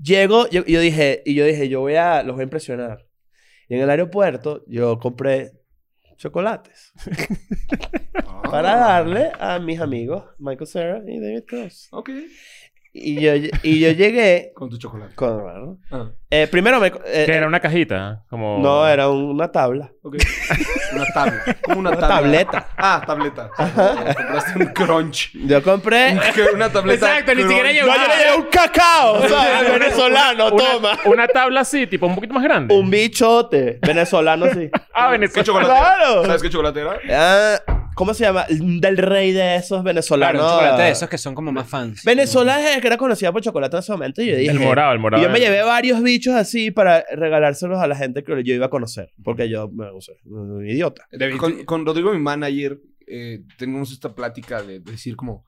llego, 0.00 0.48
yo, 0.50 0.64
yo 0.66 0.80
dije, 0.80 1.22
y 1.24 1.34
yo 1.34 1.46
dije, 1.46 1.68
yo 1.70 1.80
voy 1.80 1.94
a, 1.94 2.22
los 2.22 2.34
voy 2.36 2.42
a 2.42 2.44
impresionar. 2.44 3.06
Y 3.68 3.76
en 3.76 3.80
el 3.80 3.88
aeropuerto, 3.88 4.62
yo 4.66 4.98
compré 4.98 5.52
chocolates 6.16 6.92
Ah. 8.26 8.42
para 8.50 8.76
darle 8.76 9.32
a 9.40 9.58
mis 9.58 9.80
amigos 9.80 10.24
Michael 10.38 10.66
Cera 10.68 11.02
y 11.06 11.18
David 11.20 11.44
Cross. 11.48 11.88
Ok. 11.90 12.10
Y 12.96 13.20
yo, 13.20 13.32
y 13.64 13.80
yo 13.80 13.90
llegué 13.90 14.52
Con 14.54 14.70
tu 14.70 14.78
chocolate. 14.78 15.16
con... 15.16 15.42
bueno, 15.42 15.78
Ah, 15.90 16.10
eh, 16.30 16.46
primero 16.46 16.78
me... 16.78 16.86
eh, 17.06 17.24
Que 17.26 17.34
era 17.34 17.48
una 17.48 17.58
cajita. 17.58 18.22
Como... 18.30 18.60
No, 18.60 18.86
era 18.86 19.08
una 19.08 19.50
tabla. 19.50 19.90
ok. 20.02 20.14
Una 20.94 21.04
tabla. 21.12 21.42
Como 21.64 21.80
una, 21.80 21.90
Una 21.90 21.98
tabla. 21.98 22.16
tableta. 22.20 22.68
Ah, 22.76 23.02
tableta. 23.04 23.50
Compraste 23.56 24.58
un 24.60 24.66
crunch. 24.66 25.32
Yo 25.34 25.60
compré... 25.64 26.12
Un- 26.12 26.54
Una 26.54 26.70
tableta. 26.70 27.08
Exacto, 27.08 27.34
ni 27.34 27.42
siquiera 27.42 27.72
llegó. 27.72 27.88
No, 27.88 27.94
yo 27.96 28.08
le 28.08 28.16
llevé 28.16 28.36
un 28.36 28.44
cacao, 28.50 29.20
¿sabes? 29.28 29.72
Venezolano, 29.72 30.52
toma. 30.54 30.98
Una, 31.06 31.26
tabla 31.26 31.60
así, 31.62 31.88
tipo 31.88 32.06
un 32.06 32.14
poquito 32.14 32.32
más 32.34 32.44
grande. 32.44 32.72
Un 32.76 32.90
bichote. 32.90 33.80
Venezolano, 33.82 34.46
sí. 34.52 34.70
Ah, 34.94 35.06
¿Qué 35.06 35.12
Venezuela. 35.18 35.44
chocolate? 35.44 35.70
Claro. 35.72 36.24
¿Sabes 36.26 36.42
qué 36.42 36.50
chocolate 36.50 36.80
era? 36.80 36.98
Ah, 37.10 37.83
¿Cómo 37.94 38.14
se 38.14 38.24
llama? 38.24 38.46
Del 38.48 38.96
rey 38.96 39.32
de 39.32 39.56
esos 39.56 39.68
Claro, 39.68 39.84
venezolanos. 39.84 40.42
un 40.42 40.48
chocolate 40.48 40.82
de 40.82 40.90
esos 40.90 41.08
que 41.08 41.18
son 41.18 41.34
como 41.34 41.52
más 41.52 41.68
fans. 41.68 42.02
Venezuela 42.04 42.74
es 42.74 42.80
que 42.80 42.86
era 42.86 42.96
conocida 42.96 43.32
por 43.32 43.42
chocolate 43.42 43.76
en 43.76 43.80
ese 43.80 43.92
momento. 43.92 44.22
Y 44.22 44.26
yo 44.26 44.36
dije. 44.36 44.50
El 44.50 44.60
morado, 44.60 44.92
el 44.92 44.98
morado. 44.98 45.22
Y 45.22 45.26
yo 45.26 45.32
me 45.32 45.38
llevé 45.40 45.62
varios 45.62 46.02
bichos 46.02 46.34
así 46.34 46.70
para 46.70 47.04
regalárselos 47.14 47.78
a 47.80 47.86
la 47.86 47.96
gente 47.96 48.24
que 48.24 48.42
yo 48.44 48.54
iba 48.54 48.66
a 48.66 48.70
conocer. 48.70 49.12
Porque 49.22 49.48
yo, 49.48 49.70
no 49.72 50.00
sé, 50.00 50.18
un 50.24 50.66
idiota. 50.68 51.06
Con 51.64 51.86
Rodrigo, 51.86 52.12
mi 52.12 52.18
manager, 52.20 52.80
eh, 53.06 53.42
tenemos 53.58 53.92
esta 53.92 54.14
plática 54.14 54.62
de 54.62 54.80
decir 54.80 55.16
como... 55.16 55.44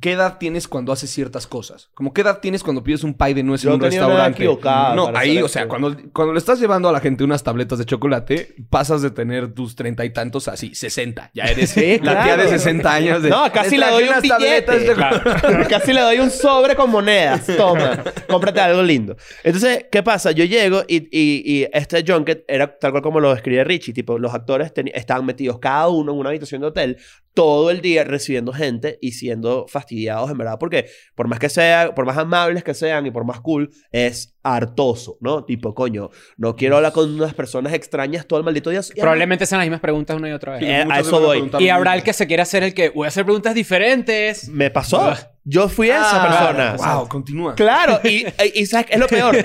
¿Qué 0.00 0.12
edad 0.12 0.38
tienes 0.38 0.68
cuando 0.68 0.92
haces 0.92 1.10
ciertas 1.10 1.46
cosas? 1.46 1.90
Como 1.94 2.12
qué 2.12 2.20
edad 2.20 2.40
tienes 2.40 2.62
cuando 2.62 2.82
pides 2.84 3.02
un 3.04 3.14
pie 3.14 3.34
de 3.34 3.42
nuez 3.42 3.62
Yo 3.62 3.70
en 3.70 3.74
un 3.74 3.80
tenía 3.80 3.98
una 4.06 4.14
edad 4.14 4.26
restaurante. 4.28 4.42
equivocada 4.44 4.94
no, 4.94 5.06
para 5.06 5.18
ahí, 5.20 5.30
hacer 5.32 5.42
o 5.44 5.48
sea, 5.48 5.62
esto. 5.62 5.68
cuando, 5.70 5.96
cuando 6.12 6.32
le 6.34 6.38
estás 6.38 6.60
llevando 6.60 6.88
a 6.88 6.92
la 6.92 7.00
gente 7.00 7.24
unas 7.24 7.42
tabletas 7.42 7.78
de 7.78 7.84
chocolate, 7.84 8.54
pasas 8.70 9.02
de 9.02 9.10
tener 9.10 9.52
tus 9.54 9.74
treinta 9.74 10.04
y 10.04 10.10
tantos 10.12 10.46
así, 10.48 10.74
60. 10.74 11.30
Ya 11.34 11.44
eres 11.44 11.70
Sí, 11.70 11.98
la 12.02 12.12
tía 12.22 12.34
claro. 12.34 12.42
de 12.44 12.48
60 12.48 12.92
años. 12.94 13.22
De, 13.22 13.30
No, 13.30 13.50
casi 13.52 13.76
"Les 13.76 13.80
le 13.80 13.86
traje 13.86 13.92
doy 13.94 14.02
un 14.04 14.08
unas 14.10 14.22
billete. 14.22 14.62
tabletas 14.62 14.80
de 14.86 14.94
Claro. 14.94 15.66
Casi 15.68 15.92
le 15.92 16.00
doy 16.00 16.18
un 16.20 16.30
sobre 16.30 16.74
con 16.76 16.90
monedas. 16.90 17.46
Toma, 17.56 18.02
cómprate 18.28 18.60
algo 18.60 18.82
lindo. 18.82 19.16
Entonces, 19.42 19.86
¿qué 19.90 20.02
pasa? 20.02 20.30
Yo 20.32 20.44
llego 20.44 20.82
y, 20.88 20.96
y, 21.10 21.42
y 21.62 21.68
este 21.72 22.04
junket 22.06 22.44
era 22.48 22.78
tal 22.78 22.90
cual 22.92 23.02
como 23.02 23.20
lo 23.20 23.32
describe 23.34 23.64
Richie. 23.64 23.92
Tipo, 23.92 24.18
los 24.18 24.32
actores 24.34 24.72
teni- 24.74 24.92
estaban 24.94 25.24
metidos 25.26 25.58
cada 25.58 25.88
uno 25.88 26.12
en 26.12 26.18
una 26.18 26.28
habitación 26.30 26.60
de 26.60 26.66
hotel 26.68 26.98
todo 27.38 27.70
el 27.70 27.80
día 27.82 28.02
recibiendo 28.02 28.52
gente 28.52 28.98
y 29.00 29.12
siendo 29.12 29.68
fastidiados, 29.68 30.28
en 30.28 30.38
verdad. 30.38 30.56
Porque 30.58 30.86
por 31.14 31.28
más 31.28 31.38
que 31.38 31.48
sea, 31.48 31.94
por 31.94 32.04
más 32.04 32.18
amables 32.18 32.64
que 32.64 32.74
sean 32.74 33.06
y 33.06 33.12
por 33.12 33.24
más 33.24 33.40
cool, 33.40 33.70
es 33.92 34.36
hartoso, 34.42 35.18
¿no? 35.20 35.44
Tipo, 35.44 35.74
coño, 35.74 36.10
no 36.36 36.56
quiero 36.56 36.76
hablar 36.76 36.92
con 36.92 37.12
unas 37.14 37.34
personas 37.34 37.72
extrañas 37.74 38.26
todo 38.26 38.38
el 38.38 38.44
maldito 38.44 38.70
día. 38.70 38.80
Probablemente 38.98 39.44
sean 39.46 39.58
las 39.58 39.66
mismas 39.66 39.80
preguntas 39.80 40.16
una 40.16 40.28
y 40.28 40.32
otra 40.32 40.52
vez. 40.52 40.60
Sí, 40.60 40.66
Eh, 40.70 40.84
a 40.88 41.00
eso 41.00 41.20
voy. 41.20 41.50
Y 41.58 41.68
habrá 41.68 41.94
el 41.94 42.02
que 42.02 42.12
se 42.12 42.26
quiera 42.26 42.44
hacer 42.44 42.62
el 42.62 42.72
que 42.72 42.88
voy 42.90 43.04
a 43.06 43.08
hacer 43.08 43.24
preguntas 43.24 43.54
diferentes. 43.54 44.48
Me 44.48 44.70
pasó. 44.70 45.12
Yo 45.44 45.68
fui 45.68 45.88
esa 45.90 46.22
Ah, 46.22 46.28
persona. 46.76 46.94
Wow, 46.96 47.08
continúa. 47.08 47.54
Claro, 47.54 48.00
y, 48.04 48.26
y, 48.26 48.62
y 48.62 48.66
¿sabes 48.66 48.86
qué 48.86 48.94
es 48.94 49.00
lo 49.00 49.06
peor? 49.08 49.36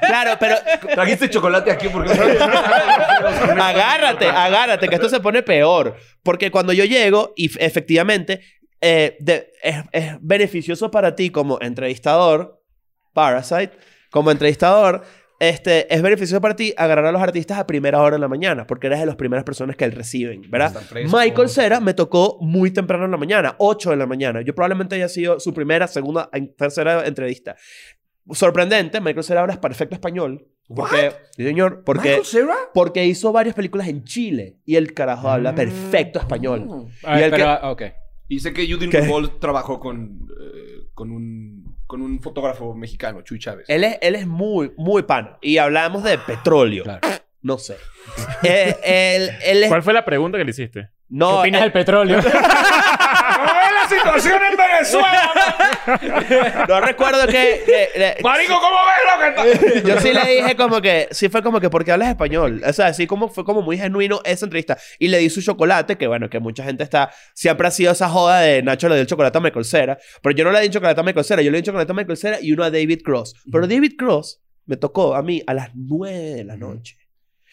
claro, 0.00 0.32
pero 0.38 0.56
Trajiste 0.94 1.30
chocolate 1.30 1.70
aquí 1.70 1.88
porque... 1.88 2.12
agárrate, 3.60 4.26
agárrate, 4.26 4.88
que 4.88 4.94
esto 4.94 5.08
se 5.08 5.20
pone 5.20 5.42
peor. 5.42 5.96
Porque 6.22 6.50
cuando 6.50 6.72
yo 6.72 6.84
llego, 6.84 7.32
y 7.36 7.50
efectivamente, 7.62 8.40
eh, 8.80 9.16
de- 9.20 9.52
es, 9.62 9.76
es 9.92 10.12
beneficioso 10.20 10.90
para 10.90 11.14
ti 11.14 11.30
como 11.30 11.58
entrevistador, 11.60 12.60
Parasite, 13.12 13.72
como 14.10 14.30
entrevistador, 14.30 15.02
este, 15.40 15.92
es 15.94 16.02
beneficioso 16.02 16.40
para 16.40 16.56
ti 16.56 16.74
agarrar 16.76 17.06
a 17.06 17.12
los 17.12 17.22
artistas 17.22 17.58
a 17.58 17.66
primera 17.66 18.02
hora 18.02 18.16
de 18.16 18.20
la 18.20 18.26
mañana, 18.28 18.66
porque 18.66 18.88
eres 18.88 18.98
de 19.00 19.06
las 19.06 19.14
primeras 19.16 19.44
personas 19.44 19.76
que 19.76 19.84
él 19.84 19.92
reciben, 19.92 20.42
¿verdad? 20.50 20.82
Michael 21.12 21.48
Cera 21.48 21.78
me 21.80 21.94
tocó 21.94 22.38
muy 22.40 22.72
temprano 22.72 23.04
en 23.04 23.12
la 23.12 23.16
mañana, 23.16 23.54
8 23.58 23.90
de 23.90 23.96
la 23.96 24.06
mañana. 24.06 24.42
Yo 24.42 24.54
probablemente 24.54 24.96
haya 24.96 25.08
sido 25.08 25.38
su 25.38 25.54
primera, 25.54 25.86
segunda, 25.86 26.28
tercera 26.56 27.06
entrevista. 27.06 27.54
Sorprendente, 28.32 29.00
Michael 29.00 29.24
Cera 29.24 29.40
habla 29.42 29.60
perfecto 29.60 29.94
español. 29.94 30.46
Porque, 30.68 31.12
sí, 31.34 31.44
señor, 31.44 31.82
porque, 31.84 32.08
¿Michael 32.08 32.26
Cera? 32.26 32.54
porque 32.74 33.06
hizo 33.06 33.32
varias 33.32 33.54
películas 33.54 33.88
en 33.88 34.04
Chile 34.04 34.58
y 34.66 34.76
el 34.76 34.92
carajo 34.92 35.30
habla 35.30 35.54
perfecto 35.54 36.18
español. 36.18 36.88
A 37.04 37.12
ver, 37.14 37.20
Y 37.20 37.24
el 37.24 37.30
pero, 37.30 37.44
que- 37.44 37.50
ah, 37.50 37.70
ok. 37.70 37.82
Y 38.28 38.40
sé 38.40 38.52
que 38.52 38.66
¿Qué? 38.90 39.00
Rubol 39.00 39.38
trabajó 39.38 39.80
con, 39.80 40.28
eh, 40.38 40.88
con, 40.92 41.10
un, 41.10 41.67
con 41.88 42.02
un 42.02 42.20
fotógrafo 42.20 42.74
mexicano, 42.74 43.22
Chuy 43.22 43.38
Chávez. 43.40 43.64
Él 43.68 43.82
es, 43.82 43.98
él 44.02 44.14
es 44.14 44.26
muy, 44.26 44.72
muy 44.76 45.02
pana. 45.02 45.38
Y 45.40 45.56
hablamos 45.58 46.04
de 46.04 46.18
petróleo. 46.18 46.84
Claro. 46.84 47.00
No 47.42 47.56
sé. 47.58 47.76
Eh, 48.42 48.76
él, 48.84 49.30
él 49.42 49.62
es... 49.64 49.68
¿Cuál 49.68 49.82
fue 49.82 49.94
la 49.94 50.04
pregunta 50.04 50.36
que 50.38 50.44
le 50.44 50.50
hiciste? 50.50 50.90
No, 51.08 51.28
¿Qué 51.28 51.34
opinas 51.40 51.60
él- 51.62 51.64
del 51.64 51.72
petróleo? 51.72 52.20
¿Cómo 53.88 54.16
es 54.16 54.24
la 54.24 54.30
situación 54.30 54.42
en 54.50 54.56
Venezuela? 54.56 55.32
no 56.68 56.80
recuerdo 56.80 57.26
que... 57.26 57.62
que- 57.64 57.88
que- 58.16 58.22
Marico, 58.22 58.54
¿cómo 58.60 58.76
ves 58.86 59.06
lo 59.06 59.20
que 59.20 59.28
está? 59.78 59.88
yo 59.88 60.00
sí 60.00 60.12
le 60.12 60.36
dije 60.42 60.56
como 60.56 60.80
que... 60.80 61.08
Sí 61.10 61.28
fue 61.28 61.42
como 61.42 61.60
que, 61.60 61.70
¿por 61.70 61.84
qué 61.84 61.92
hablas 61.92 62.08
español? 62.10 62.62
O 62.66 62.72
sea, 62.72 62.92
sí 62.94 63.06
como 63.06 63.28
fue 63.28 63.44
como 63.44 63.62
muy 63.62 63.78
genuino 63.78 64.20
esa 64.24 64.46
entrevista. 64.46 64.78
Y 64.98 65.08
le 65.08 65.18
di 65.18 65.30
su 65.30 65.42
chocolate, 65.42 65.96
que 65.96 66.06
bueno, 66.06 66.28
que 66.28 66.40
mucha 66.40 66.64
gente 66.64 66.82
está... 66.84 67.10
Siempre 67.34 67.68
ha 67.68 67.70
sido 67.70 67.92
esa 67.92 68.08
joda 68.08 68.40
de 68.40 68.62
Nacho 68.62 68.88
le 68.88 68.94
dio 68.96 69.02
el 69.02 69.06
chocolate 69.08 69.38
a 69.38 69.40
Michael 69.40 69.64
Cera. 69.64 69.98
Pero 70.22 70.34
yo 70.36 70.44
no 70.44 70.52
le 70.52 70.60
di 70.60 70.70
chocolate 70.70 71.00
a 71.00 71.04
Michael 71.04 71.24
Cera. 71.24 71.42
Yo 71.42 71.50
le 71.50 71.58
di 71.58 71.62
chocolate 71.64 71.92
a 71.92 71.94
Michael 71.94 72.16
Cera 72.16 72.38
y 72.40 72.52
uno 72.52 72.64
a 72.64 72.70
David 72.70 73.00
Cross. 73.04 73.34
Pero 73.50 73.66
David 73.66 73.92
Cross 73.96 74.40
me 74.66 74.76
tocó 74.76 75.14
a 75.14 75.22
mí 75.22 75.42
a 75.46 75.54
las 75.54 75.70
9 75.74 76.16
de 76.18 76.44
la 76.44 76.56
noche. 76.56 76.96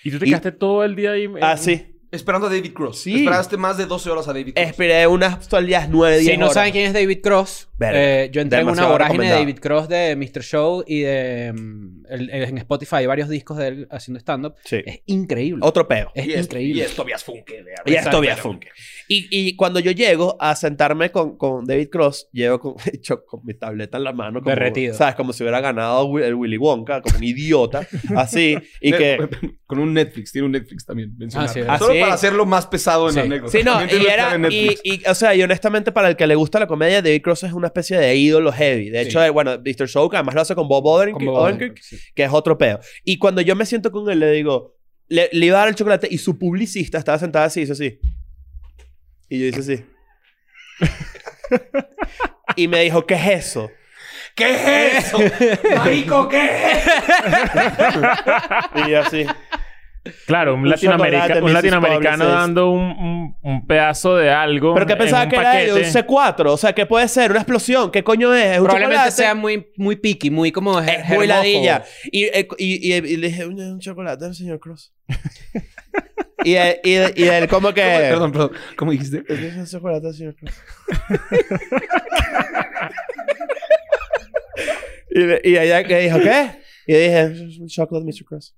¿Y 0.03 0.11
tú 0.11 0.19
te 0.19 0.25
Y- 0.25 0.29
quedaste 0.29 0.51
todo 0.51 0.83
el 0.83 0.95
día 0.95 1.11
ahí? 1.11 1.23
en- 1.23 1.43
Ah, 1.43 1.57
sí. 1.57 1.94
Esperando 2.15 2.47
a 2.47 2.49
David 2.49 2.73
Cross. 2.73 2.99
Sí. 3.01 3.19
Esperaste 3.19 3.57
más 3.57 3.77
de 3.77 3.85
12 3.85 4.09
horas 4.09 4.27
a 4.27 4.33
David 4.33 4.53
Cross. 4.53 4.67
Esperé 4.67 5.07
unas 5.07 5.47
día 5.65 5.87
9, 5.89 6.19
10 6.19 6.31
Si 6.31 6.37
no 6.37 6.45
horas. 6.45 6.53
saben 6.55 6.71
quién 6.71 6.85
es 6.87 6.93
David 6.93 7.19
Cross. 7.21 7.67
Eh, 7.79 8.29
yo 8.31 8.41
entré 8.41 8.59
en 8.59 8.69
una 8.69 8.87
vorágine 8.87 9.25
de. 9.25 9.31
David 9.31 9.59
Cross 9.59 9.87
de 9.89 10.15
Mr. 10.15 10.41
Show 10.43 10.83
y 10.87 11.01
de 11.01 11.53
mm, 11.53 12.03
el- 12.09 12.29
el- 12.29 12.43
en 12.43 12.57
Spotify 12.59 12.95
hay 12.97 13.05
varios 13.05 13.29
discos 13.29 13.57
de 13.57 13.67
él 13.67 13.87
haciendo 13.91 14.19
stand-up. 14.19 14.55
Sí. 14.63 14.81
Es 14.85 15.01
increíble. 15.05 15.59
Otro 15.63 15.87
peo. 15.87 16.11
es 16.15 16.25
y 16.27 16.33
es, 16.33 16.45
increíble. 16.45 16.81
Y 16.81 16.85
es 16.85 16.95
Tobias 16.95 17.23
Funke. 17.23 17.63
de 17.63 17.73
Y 17.91 17.95
es. 17.95 18.09
Tobias 18.09 18.39
Funke. 18.39 18.69
Y, 19.07 19.27
y 19.29 19.55
cuando 19.55 19.79
yo 19.79 19.91
llego 19.91 20.37
a 20.39 20.55
sentarme 20.55 21.11
con, 21.11 21.37
con 21.37 21.65
David 21.65 21.89
Cross, 21.89 22.29
llego 22.31 22.59
con, 22.59 22.75
hecho, 22.93 23.25
con 23.25 23.41
mi 23.45 23.53
tableta 23.53 23.97
en 23.97 24.03
la 24.05 24.13
mano. 24.13 24.39
Como, 24.41 24.49
Derretido. 24.49 24.93
¿Sabes? 24.93 25.15
Como 25.15 25.33
si 25.33 25.43
hubiera 25.43 25.59
ganado 25.61 26.17
el 26.19 26.33
Willy 26.35 26.57
Wonka, 26.57 27.01
como 27.01 27.17
un 27.17 27.23
idiota. 27.23 27.87
Así. 28.15 28.57
Y 28.81 28.91
que... 28.91 29.17
Con 29.65 29.79
un 29.79 29.95
Netflix. 29.95 30.31
Tiene 30.31 30.45
un 30.45 30.51
Netflix 30.51 30.85
también. 30.85 31.15
Ah. 31.33 31.47
Solo 31.47 31.65
Ah, 31.71 31.79
sí. 31.79 31.99
para 31.99 32.13
hacerlo 32.13 32.45
más 32.45 32.67
pesado 32.67 33.07
en 33.07 33.13
Sí. 33.13 33.19
la 33.19 33.25
anécdota. 33.25 33.51
Sí, 33.51 33.63
no, 33.63 33.83
y 33.83 34.05
era, 34.05 34.35
en 34.35 34.45
y, 34.51 34.75
y, 34.83 35.01
o 35.07 35.15
sea, 35.15 35.33
y 35.33 35.41
honestamente 35.41 35.91
para 35.91 36.07
el 36.09 36.15
que 36.15 36.27
le 36.27 36.35
gusta 36.35 36.59
la 36.59 36.67
comedia, 36.67 37.01
David 37.01 37.23
Cross 37.23 37.45
es 37.45 37.53
una 37.53 37.64
especie 37.67 37.97
de 37.97 38.15
ídolo 38.15 38.51
heavy. 38.51 38.89
De 38.89 39.01
hecho, 39.01 39.19
Sí. 39.19 39.25
eh, 39.27 39.29
bueno, 39.29 39.57
Mr. 39.59 39.87
Show, 39.87 40.09
que 40.09 40.17
además 40.17 40.35
lo 40.35 40.41
hace 40.41 40.55
con 40.55 40.67
Bob 40.67 40.85
Odenkirk, 40.85 41.25
Bob 41.25 41.35
Odenkirk, 41.35 41.71
Odenkirk, 41.77 41.83
sí. 41.83 41.97
que 42.13 42.23
es 42.23 42.29
otro 42.31 42.57
peo. 42.57 42.79
Y 43.03 43.17
cuando 43.17 43.41
yo 43.41 43.55
me 43.55 43.65
siento 43.65 43.91
con 43.91 44.09
él, 44.09 44.19
le 44.19 44.31
digo, 44.31 44.75
le, 45.07 45.29
le 45.31 45.45
iba 45.45 45.57
a 45.57 45.59
dar 45.61 45.67
el 45.69 45.75
chocolate 45.75 46.07
y 46.09 46.17
su 46.17 46.37
publicista 46.39 46.97
estaba 46.97 47.17
sentada 47.19 47.45
así, 47.45 47.61
hizo 47.61 47.73
así. 47.73 47.99
Y 49.29 49.39
yo 49.39 49.45
hice 49.47 49.59
así. 49.59 49.85
y 52.55 52.67
me 52.67 52.81
dijo, 52.81 53.05
¿qué 53.05 53.15
es 53.15 53.27
eso? 53.47 53.71
¿Qué 54.35 54.51
es 54.51 55.05
eso? 55.05 55.17
Marico, 55.77 56.27
¿qué 56.27 56.43
es 56.45 56.87
eso? 56.87 58.01
Y 58.85 58.91
yo 58.91 58.99
así. 59.01 59.25
Claro, 60.27 60.53
un, 60.53 60.61
Un 60.61 60.69
latinoamerica- 60.69 61.41
un 61.41 61.51
latinoamericano 61.53 62.27
dando 62.27 62.69
un, 62.69 62.81
un- 62.81 63.37
un 63.41 63.65
pedazo 63.67 64.15
de 64.17 64.29
algo. 64.29 64.73
¿Pero 64.75 64.85
qué 64.85 64.93
en 64.93 64.99
pensaba 64.99 65.27
que 65.27 65.35
era 65.35 65.51
paquete. 65.53 65.73
un 65.73 65.79
C4? 65.81 66.45
O 66.51 66.57
sea, 66.57 66.73
¿qué 66.73 66.85
puede 66.85 67.07
ser? 67.07 67.31
¿Una 67.31 67.39
explosión? 67.39 67.89
¿Qué 67.91 68.03
coño 68.03 68.31
es? 68.33 68.45
¿Es 68.45 68.57
un 68.59 68.65
Probablemente 68.65 68.97
chocolate? 68.97 69.11
sea 69.23 69.33
muy, 69.35 69.67
muy 69.77 69.95
picky, 69.95 70.29
muy 70.29 70.51
como 70.51 70.79
Es 70.79 71.09
muy 71.09 71.25
ladilla. 71.25 71.83
Y, 72.11 72.25
eh, 72.25 72.47
y, 72.59 72.93
y, 72.93 72.95
y 72.95 73.17
le 73.17 73.27
dije, 73.29 73.45
un, 73.47 73.59
un 73.59 73.79
chocolate 73.79 74.25
al 74.25 74.35
señor 74.35 74.59
Cross. 74.59 74.93
y, 76.43 76.53
él, 76.53 76.79
y, 76.83 76.93
él- 76.93 77.13
y 77.15 77.23
él 77.23 77.47
como 77.47 77.73
que... 77.73 77.81
Perdón, 77.81 78.31
perdón. 78.31 78.51
¿Cómo 78.75 78.91
dijiste? 78.91 79.23
Es 79.27 79.39
que 79.39 79.47
un 79.59 79.65
chocolate 79.65 80.05
al 80.07 80.13
señor 80.13 80.35
Cross. 80.35 80.53
y, 85.09 85.19
le- 85.19 85.41
y 85.43 85.57
ella 85.57 85.83
que 85.83 85.99
dijo, 85.99 86.19
¿qué? 86.19 86.63
Y 86.87 86.93
yo 86.93 86.99
dije, 86.99 87.21
"Es 87.23 87.59
un 87.59 87.67
chocolate, 87.67 88.05
Mr. 88.05 88.25
Cross. 88.25 88.55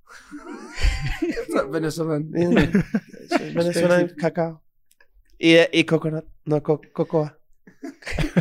Venezolano. 1.72 2.26
Venezuela 3.56 4.08
cacao. 4.18 4.64
Y, 5.40 5.56
y 5.72 5.84
coconut, 5.86 6.26
no, 6.46 6.62
co- 6.64 6.82
cocoa. 6.94 7.38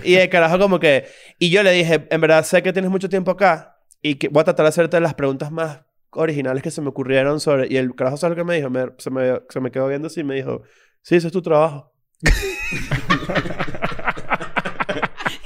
y 0.03 0.15
el 0.15 0.29
carajo 0.31 0.59
como 0.59 0.79
que... 0.81 1.05
Y 1.39 1.51
yo 1.51 1.63
le 1.63 1.71
dije, 1.73 2.07
en 2.11 2.21
verdad 2.21 2.43
sé 2.45 2.63
que 2.63 2.73
tienes 2.73 2.91
mucho 2.91 3.09
tiempo 3.09 3.31
acá 3.33 3.77
y 4.01 4.15
que 4.15 4.29
voy 4.29 4.41
a 4.41 4.45
tratar 4.45 4.65
de 4.65 4.69
hacerte 4.71 4.99
las 5.01 5.15
preguntas 5.15 5.53
más 5.53 5.81
originales 6.11 6.63
que 6.63 6.71
se 6.71 6.81
me 6.81 6.89
ocurrieron 6.89 7.39
sobre... 7.39 7.69
Y 7.71 7.77
el 7.77 7.95
carajo 7.95 8.17
sabe 8.17 8.31
lo 8.35 8.37
que 8.37 8.45
me 8.45 8.57
dijo, 8.57 8.71
Me- 8.71 8.93
se, 8.99 9.11
me, 9.11 9.41
se 9.51 9.61
me 9.61 9.71
quedó 9.71 9.89
viendo 9.89 10.07
así 10.07 10.21
y 10.21 10.25
me 10.25 10.35
dijo, 10.37 10.63
sí, 11.03 11.17
ese 11.17 11.27
es 11.27 11.33
tu 11.33 11.43
trabajo. 11.43 11.93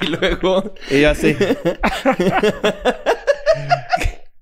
Y 0.02 0.06
luego... 0.06 0.72
Y 0.90 1.00
yo 1.02 1.10
así. 1.10 1.36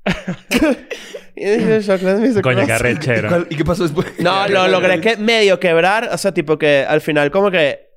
y 1.37 1.45
dije, 1.45 1.81
chocolate, 1.83 2.21
Mr. 2.29 2.43
Coño, 2.43 2.59
qué 2.61 2.67
Cross". 2.67 2.81
arrechero. 2.81 3.29
¿Cuál- 3.29 3.47
¿Y 3.51 3.57
qué 3.57 3.65
pasó 3.65 3.83
después? 3.85 4.07
No, 4.19 4.49
lo 4.49 4.69
logré 4.69 5.01
que 5.01 5.17
medio 5.17 5.59
quebrar. 5.61 6.09
O 6.13 6.19
sea, 6.19 6.33
tipo 6.33 6.59
que 6.59 6.85
al 6.89 7.01
final 7.01 7.31
como 7.31 7.51
que 7.51 7.89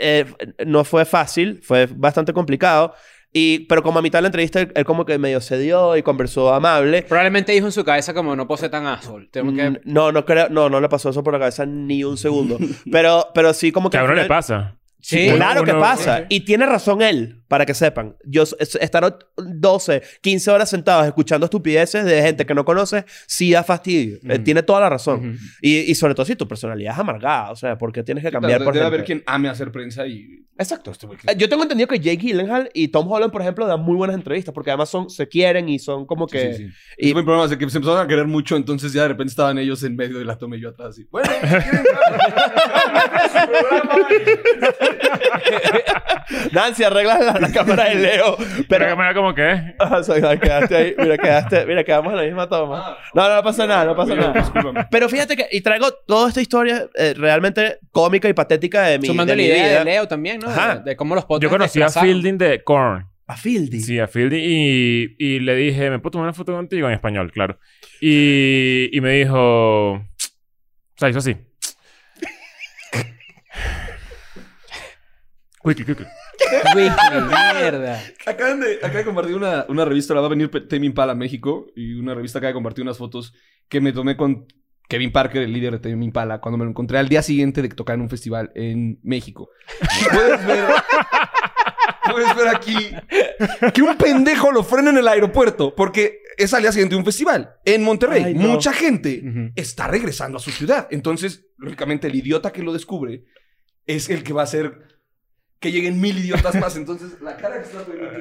eh, 0.00 0.24
eh, 0.38 0.64
no 0.66 0.84
fue 0.84 1.04
fácil. 1.04 1.60
Fue 1.62 1.86
bastante 1.86 2.32
complicado. 2.32 2.94
Y, 3.36 3.66
pero 3.66 3.82
como 3.82 3.98
a 3.98 4.02
mitad 4.02 4.18
de 4.18 4.22
la 4.22 4.28
entrevista, 4.28 4.60
él, 4.60 4.70
él 4.76 4.84
como 4.84 5.04
que 5.04 5.18
medio 5.18 5.40
cedió 5.40 5.96
y 5.96 6.04
conversó 6.04 6.54
amable. 6.54 7.02
Probablemente 7.02 7.50
dijo 7.50 7.66
en 7.66 7.72
su 7.72 7.84
cabeza 7.84 8.14
como 8.14 8.36
no 8.36 8.46
pose 8.46 8.68
tan 8.68 8.86
asshole. 8.86 9.26
Tengo 9.32 9.50
Mm, 9.50 9.56
que... 9.56 9.80
No, 9.86 10.12
no 10.12 10.24
creo... 10.24 10.48
No, 10.50 10.70
no 10.70 10.80
le 10.80 10.88
pasó 10.88 11.10
eso 11.10 11.24
por 11.24 11.32
la 11.32 11.40
cabeza 11.40 11.66
ni 11.66 12.04
un 12.04 12.16
segundo. 12.16 12.58
pero, 12.92 13.26
pero 13.34 13.52
sí 13.52 13.72
como 13.72 13.90
que... 13.90 13.94
Que 13.94 13.98
a 13.98 14.00
al 14.02 14.06
uno 14.06 14.14
le 14.14 14.22
final- 14.22 14.28
pasa. 14.38 14.76
Sí. 15.06 15.28
Claro 15.36 15.64
que 15.64 15.72
uno- 15.72 15.80
pasa. 15.80 16.24
Y 16.30 16.40
tiene 16.40 16.64
razón 16.64 17.02
él, 17.02 17.42
para 17.46 17.66
que 17.66 17.74
sepan. 17.74 18.16
Yo 18.24 18.42
es- 18.44 18.56
estar 18.80 19.18
12, 19.36 20.02
15 20.22 20.50
horas 20.50 20.70
sentados 20.70 21.06
escuchando 21.06 21.44
estupideces 21.44 22.06
de 22.06 22.22
gente 22.22 22.46
que 22.46 22.54
no 22.54 22.64
conoces, 22.64 23.04
sí 23.26 23.50
da 23.52 23.62
fastidio. 23.62 24.18
Eh, 24.26 24.38
tiene 24.38 24.62
toda 24.62 24.80
la 24.80 24.88
razón. 24.88 25.28
Ujú. 25.28 25.38
y, 25.60 25.76
y 25.80 25.94
sobre 25.94 26.14
todo 26.14 26.24
si 26.24 26.36
tu 26.36 26.48
personalidad 26.48 26.94
es 26.94 26.98
amargada. 26.98 27.50
O 27.50 27.56
sea, 27.56 27.76
porque 27.76 28.02
tienes 28.02 28.24
que 28.24 28.30
cambiar 28.30 28.52
Claro, 28.60 28.64
por 28.64 28.72
Debe 28.74 28.84
gente? 28.86 28.94
haber 28.96 29.06
quien 29.06 29.22
ame 29.26 29.48
hacer 29.50 29.70
prensa 29.70 30.06
y... 30.06 30.40
Exacto. 30.56 30.92
Este 30.92 31.06
Eh, 31.06 31.34
Yo 31.36 31.48
tengo 31.48 31.64
entendido 31.64 31.88
que 31.88 31.98
Jake 31.98 32.16
Gyllenhaal 32.16 32.70
y 32.72 32.88
Tom 32.88 33.10
Holland, 33.10 33.32
por 33.32 33.42
ejemplo, 33.42 33.66
dan 33.66 33.80
muy 33.82 33.96
buenas 33.96 34.14
entrevistas 34.16 34.54
porque 34.54 34.70
además 34.70 34.88
son, 34.88 35.10
se 35.10 35.28
quieren 35.28 35.68
y 35.68 35.78
son 35.80 36.06
como 36.06 36.28
Sí, 36.28 36.38
que... 36.38 36.54
sí, 36.54 36.66
sí. 36.68 36.72
Y- 36.96 37.06
Y... 37.08 37.10
el 37.10 37.24
problema 37.24 37.44
es 37.44 37.56
que 37.58 37.68
se 37.68 37.76
empezaron 37.76 38.00
a 38.02 38.08
querer 38.08 38.26
mucho, 38.26 38.56
entonces 38.56 38.92
ya 38.92 39.02
de 39.02 39.08
repente 39.08 39.30
estaban 39.32 39.58
ellos 39.58 39.82
en 39.82 39.96
medio 39.96 40.18
de 40.18 40.24
la 40.24 40.38
toma 40.38 40.56
y 40.56 40.60
yo 40.60 40.68
atrás 40.70 40.90
así. 40.90 41.04
Bueno, 41.10 41.28
Nancy, 46.52 46.84
arregla 46.84 47.18
la, 47.18 47.32
la 47.40 47.52
cámara 47.52 47.84
de 47.84 47.94
Leo. 47.96 48.36
Pero 48.36 48.64
Pero... 48.68 48.86
que 48.88 48.96
me 48.96 49.04
da 49.04 49.14
como 49.14 49.34
que... 49.34 49.74
Quedaste 50.40 50.76
ahí. 50.76 50.94
Mira, 50.98 51.18
quedaste... 51.18 51.66
Mira, 51.66 51.84
quedamos 51.84 52.12
en 52.12 52.16
la 52.18 52.22
misma 52.24 52.48
toma. 52.48 52.96
No, 53.14 53.28
no, 53.28 53.36
no 53.36 53.42
pasa 53.42 53.66
nada, 53.66 53.84
no 53.84 53.96
pasa 53.96 54.14
nada. 54.14 54.32
discúlpame. 54.32 54.86
Pero 54.90 55.08
fíjate 55.08 55.36
que... 55.36 55.46
Y 55.50 55.60
traigo 55.60 55.92
toda 56.06 56.28
esta 56.28 56.40
historia 56.40 56.86
eh, 56.94 57.14
realmente 57.16 57.78
cómica 57.92 58.28
y 58.28 58.32
patética 58.32 58.82
de 58.84 58.98
mi, 58.98 59.06
Sumando 59.06 59.32
de 59.32 59.36
la 59.36 59.42
mi 59.42 59.48
idea 59.48 59.64
vida. 59.68 59.78
de 59.80 59.84
Leo 59.84 60.08
también, 60.08 60.40
¿no? 60.40 60.48
Ajá. 60.48 60.76
De, 60.76 60.90
de 60.90 60.96
cómo 60.96 61.14
los 61.14 61.24
podcasts 61.24 61.42
Yo 61.42 61.50
conocí 61.50 61.82
a. 61.82 61.88
Fielding 61.88 62.38
de 62.38 62.62
Korn. 62.62 63.06
A 63.26 63.36
Fieldy. 63.36 63.80
Sí, 63.80 63.98
a 63.98 64.06
Fielding. 64.06 64.42
Y, 64.42 65.16
y 65.18 65.40
le 65.40 65.54
dije, 65.54 65.88
¿me 65.90 65.98
puedo 65.98 66.12
tomar 66.12 66.24
una 66.26 66.34
foto 66.34 66.52
contigo? 66.52 66.88
En 66.88 66.94
español, 66.94 67.32
claro. 67.32 67.58
Y, 68.00 68.90
y 68.92 69.00
me 69.00 69.12
dijo... 69.12 69.92
O 69.92 70.96
sea, 70.96 71.08
hizo 71.08 71.18
así. 71.20 71.36
Qué- 75.64 75.74
qué. 75.84 75.92
Wiki, 76.76 76.94
mierda. 77.60 78.02
Acaban 78.26 78.60
de, 78.60 78.76
acaba 78.76 78.98
de 78.98 79.04
compartir 79.04 79.34
una, 79.36 79.64
una 79.68 79.84
revista, 79.84 80.14
la 80.14 80.20
va 80.20 80.26
a 80.26 80.30
venir 80.30 80.50
Tame 80.68 80.86
Impala 80.86 81.12
a 81.12 81.16
México, 81.16 81.66
y 81.74 81.94
una 81.94 82.14
revista 82.14 82.38
acaba 82.38 82.48
de 82.48 82.54
compartir 82.54 82.82
unas 82.82 82.98
fotos 82.98 83.32
que 83.68 83.80
me 83.80 83.92
tomé 83.92 84.16
con 84.16 84.46
Kevin 84.88 85.10
Parker, 85.12 85.42
el 85.42 85.52
líder 85.52 85.72
de 85.72 85.78
Tame 85.90 86.04
Impala, 86.04 86.40
cuando 86.40 86.58
me 86.58 86.64
lo 86.64 86.70
encontré 86.70 86.98
al 86.98 87.08
día 87.08 87.22
siguiente 87.22 87.62
de 87.62 87.68
tocar 87.70 87.94
en 87.94 88.02
un 88.02 88.10
festival 88.10 88.52
en 88.54 89.00
México. 89.02 89.48
Puedes 90.12 90.46
ver, 90.46 90.64
puedes 92.12 92.36
ver 92.36 92.48
aquí 92.48 92.76
que 93.72 93.82
un 93.82 93.96
pendejo 93.96 94.52
lo 94.52 94.62
frena 94.62 94.90
en 94.90 94.98
el 94.98 95.08
aeropuerto 95.08 95.74
porque 95.74 96.18
es 96.36 96.52
al 96.52 96.62
día 96.62 96.72
siguiente 96.72 96.94
de 96.94 96.98
un 96.98 97.04
festival 97.04 97.54
en 97.64 97.82
Monterrey. 97.82 98.22
Ay, 98.24 98.34
no. 98.34 98.48
Mucha 98.48 98.72
gente 98.72 99.22
está 99.56 99.86
regresando 99.88 100.36
a 100.36 100.40
su 100.40 100.50
ciudad. 100.50 100.88
Entonces, 100.90 101.46
lógicamente, 101.56 102.08
el 102.08 102.14
idiota 102.14 102.52
que 102.52 102.62
lo 102.62 102.72
descubre 102.72 103.24
es 103.86 104.10
el 104.10 104.22
que 104.22 104.32
va 104.32 104.42
a 104.42 104.44
hacer 104.44 104.93
que 105.60 105.72
lleguen 105.72 106.00
mil 106.00 106.18
idiotas 106.18 106.54
más. 106.56 106.76
Entonces, 106.76 107.12
la 107.22 107.36
cara 107.36 107.56
que 107.62 107.62
está 107.68 107.78
poniendo 107.80 108.14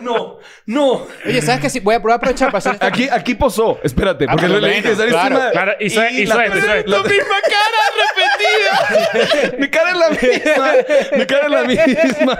no, 0.00 0.38
no. 0.66 1.06
Oye, 1.26 1.42
¿sabes 1.42 1.60
qué? 1.60 1.70
Sí, 1.70 1.80
voy 1.80 1.94
a, 1.96 1.98
voy 1.98 2.12
a 2.12 2.16
aprovechar 2.16 2.48
para 2.52 2.58
hacer. 2.58 2.76
Aquí, 2.80 3.08
aquí 3.10 3.34
posó. 3.34 3.80
Espérate, 3.82 4.26
Ah, 4.28 4.32
porque 4.32 4.46
por 4.46 4.54
le 4.56 4.60
lo 4.60 4.66
leí 4.68 4.76
que 4.82 4.88
menos, 4.90 4.98
sale 4.98 5.10
claro, 5.10 5.34
encima. 5.36 5.50
claro, 5.50 5.72
hizo- 5.80 6.04
y 6.10 6.20
hizo 6.22 6.34
la- 6.36 6.42
misma 6.44 7.36
cara 7.50 7.84
repetida. 8.04 9.56
Mi 9.58 9.68
cara 9.68 9.90
es 9.90 9.96
la 9.96 10.08
misma. 10.10 10.72
Mi 11.16 11.26
cara 11.26 11.44
es 11.44 11.50
la 11.50 11.64
misma. 11.64 12.38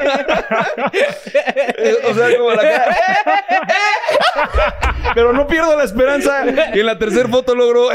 Eh, 1.79 1.97
o 2.09 2.15
sea, 2.15 2.37
como 2.39 2.51
la 2.53 2.63
cara. 2.63 2.97
Pero 5.15 5.33
no 5.33 5.47
pierdo 5.47 5.77
la 5.77 5.85
esperanza. 5.85 6.45
Y 6.75 6.81
en 6.81 6.87
la 6.87 6.99
tercera 6.99 7.29
foto 7.29 7.55
logro. 7.55 7.89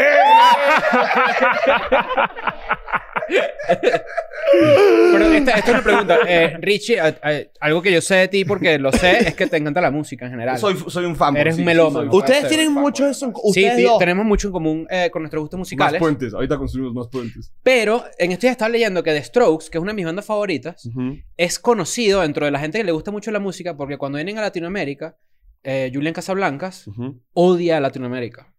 Pero 5.11 5.25
esta, 5.25 5.51
esta 5.51 5.59
es 5.59 5.69
una 5.75 5.83
pregunta. 5.83 6.17
Eh, 6.27 6.57
Richie, 6.59 6.99
a- 6.99 7.07
a- 7.21 7.41
algo 7.59 7.81
que 7.81 7.91
yo 7.91 8.01
sé 8.01 8.15
de 8.15 8.27
ti 8.27 8.45
porque 8.45 8.77
lo 8.79 8.91
sé 8.91 9.27
es 9.27 9.35
que 9.35 9.47
te 9.47 9.57
encanta 9.57 9.79
la 9.81 9.91
música 9.91 10.25
en 10.25 10.31
general. 10.31 10.57
Soy, 10.57 10.75
soy 10.87 11.05
un 11.05 11.15
fan. 11.15 11.35
Eres 11.37 11.55
sí, 11.55 11.61
un 11.61 11.65
sí, 11.65 11.65
melómano. 11.67 12.11
soy- 12.11 12.19
Ustedes 12.19 12.47
tienen 12.47 12.73
mucho 12.73 13.07
eso. 13.07 13.25
en- 13.27 13.33
Sí, 13.33 13.41
Ustedes 13.43 13.75
ti- 13.77 13.83
dos. 13.83 13.99
tenemos 13.99 14.25
mucho 14.25 14.47
en 14.47 14.51
común 14.53 14.87
eh, 14.89 15.09
con 15.11 15.21
nuestros 15.21 15.41
gustos 15.41 15.57
Más 15.59 15.67
musicales. 15.67 15.99
puentes. 15.99 16.33
Ahorita 16.33 16.57
construimos 16.57 16.93
más 16.93 17.07
puentes. 17.07 17.53
Pero 17.63 18.03
en 18.17 18.31
estos 18.31 18.41
días 18.43 18.51
estaba 18.51 18.69
leyendo 18.69 19.03
que 19.03 19.11
The 19.11 19.23
Strokes, 19.23 19.67
que 19.69 19.77
es 19.77 19.81
una 19.81 19.91
de 19.91 19.95
mis 19.95 20.05
bandas 20.05 20.25
favoritas, 20.25 20.85
Ujú. 20.87 21.17
es 21.37 21.59
conocido 21.59 22.21
dentro 22.21 22.45
de 22.45 22.51
la 22.51 22.59
gente 22.59 22.77
que 22.79 22.83
le 22.83 22.91
gusta 22.91 23.11
mucho 23.11 23.31
la 23.31 23.39
música 23.39 23.77
porque 23.77 23.97
cuando 23.97 24.17
vienen 24.17 24.37
a 24.37 24.41
Latinoamérica, 24.41 25.15
eh, 25.63 25.91
Julian 25.93 26.13
Casablancas 26.13 26.87
Ujú. 26.87 27.21
odia 27.33 27.77
a 27.77 27.79
Latinoamérica 27.81 28.53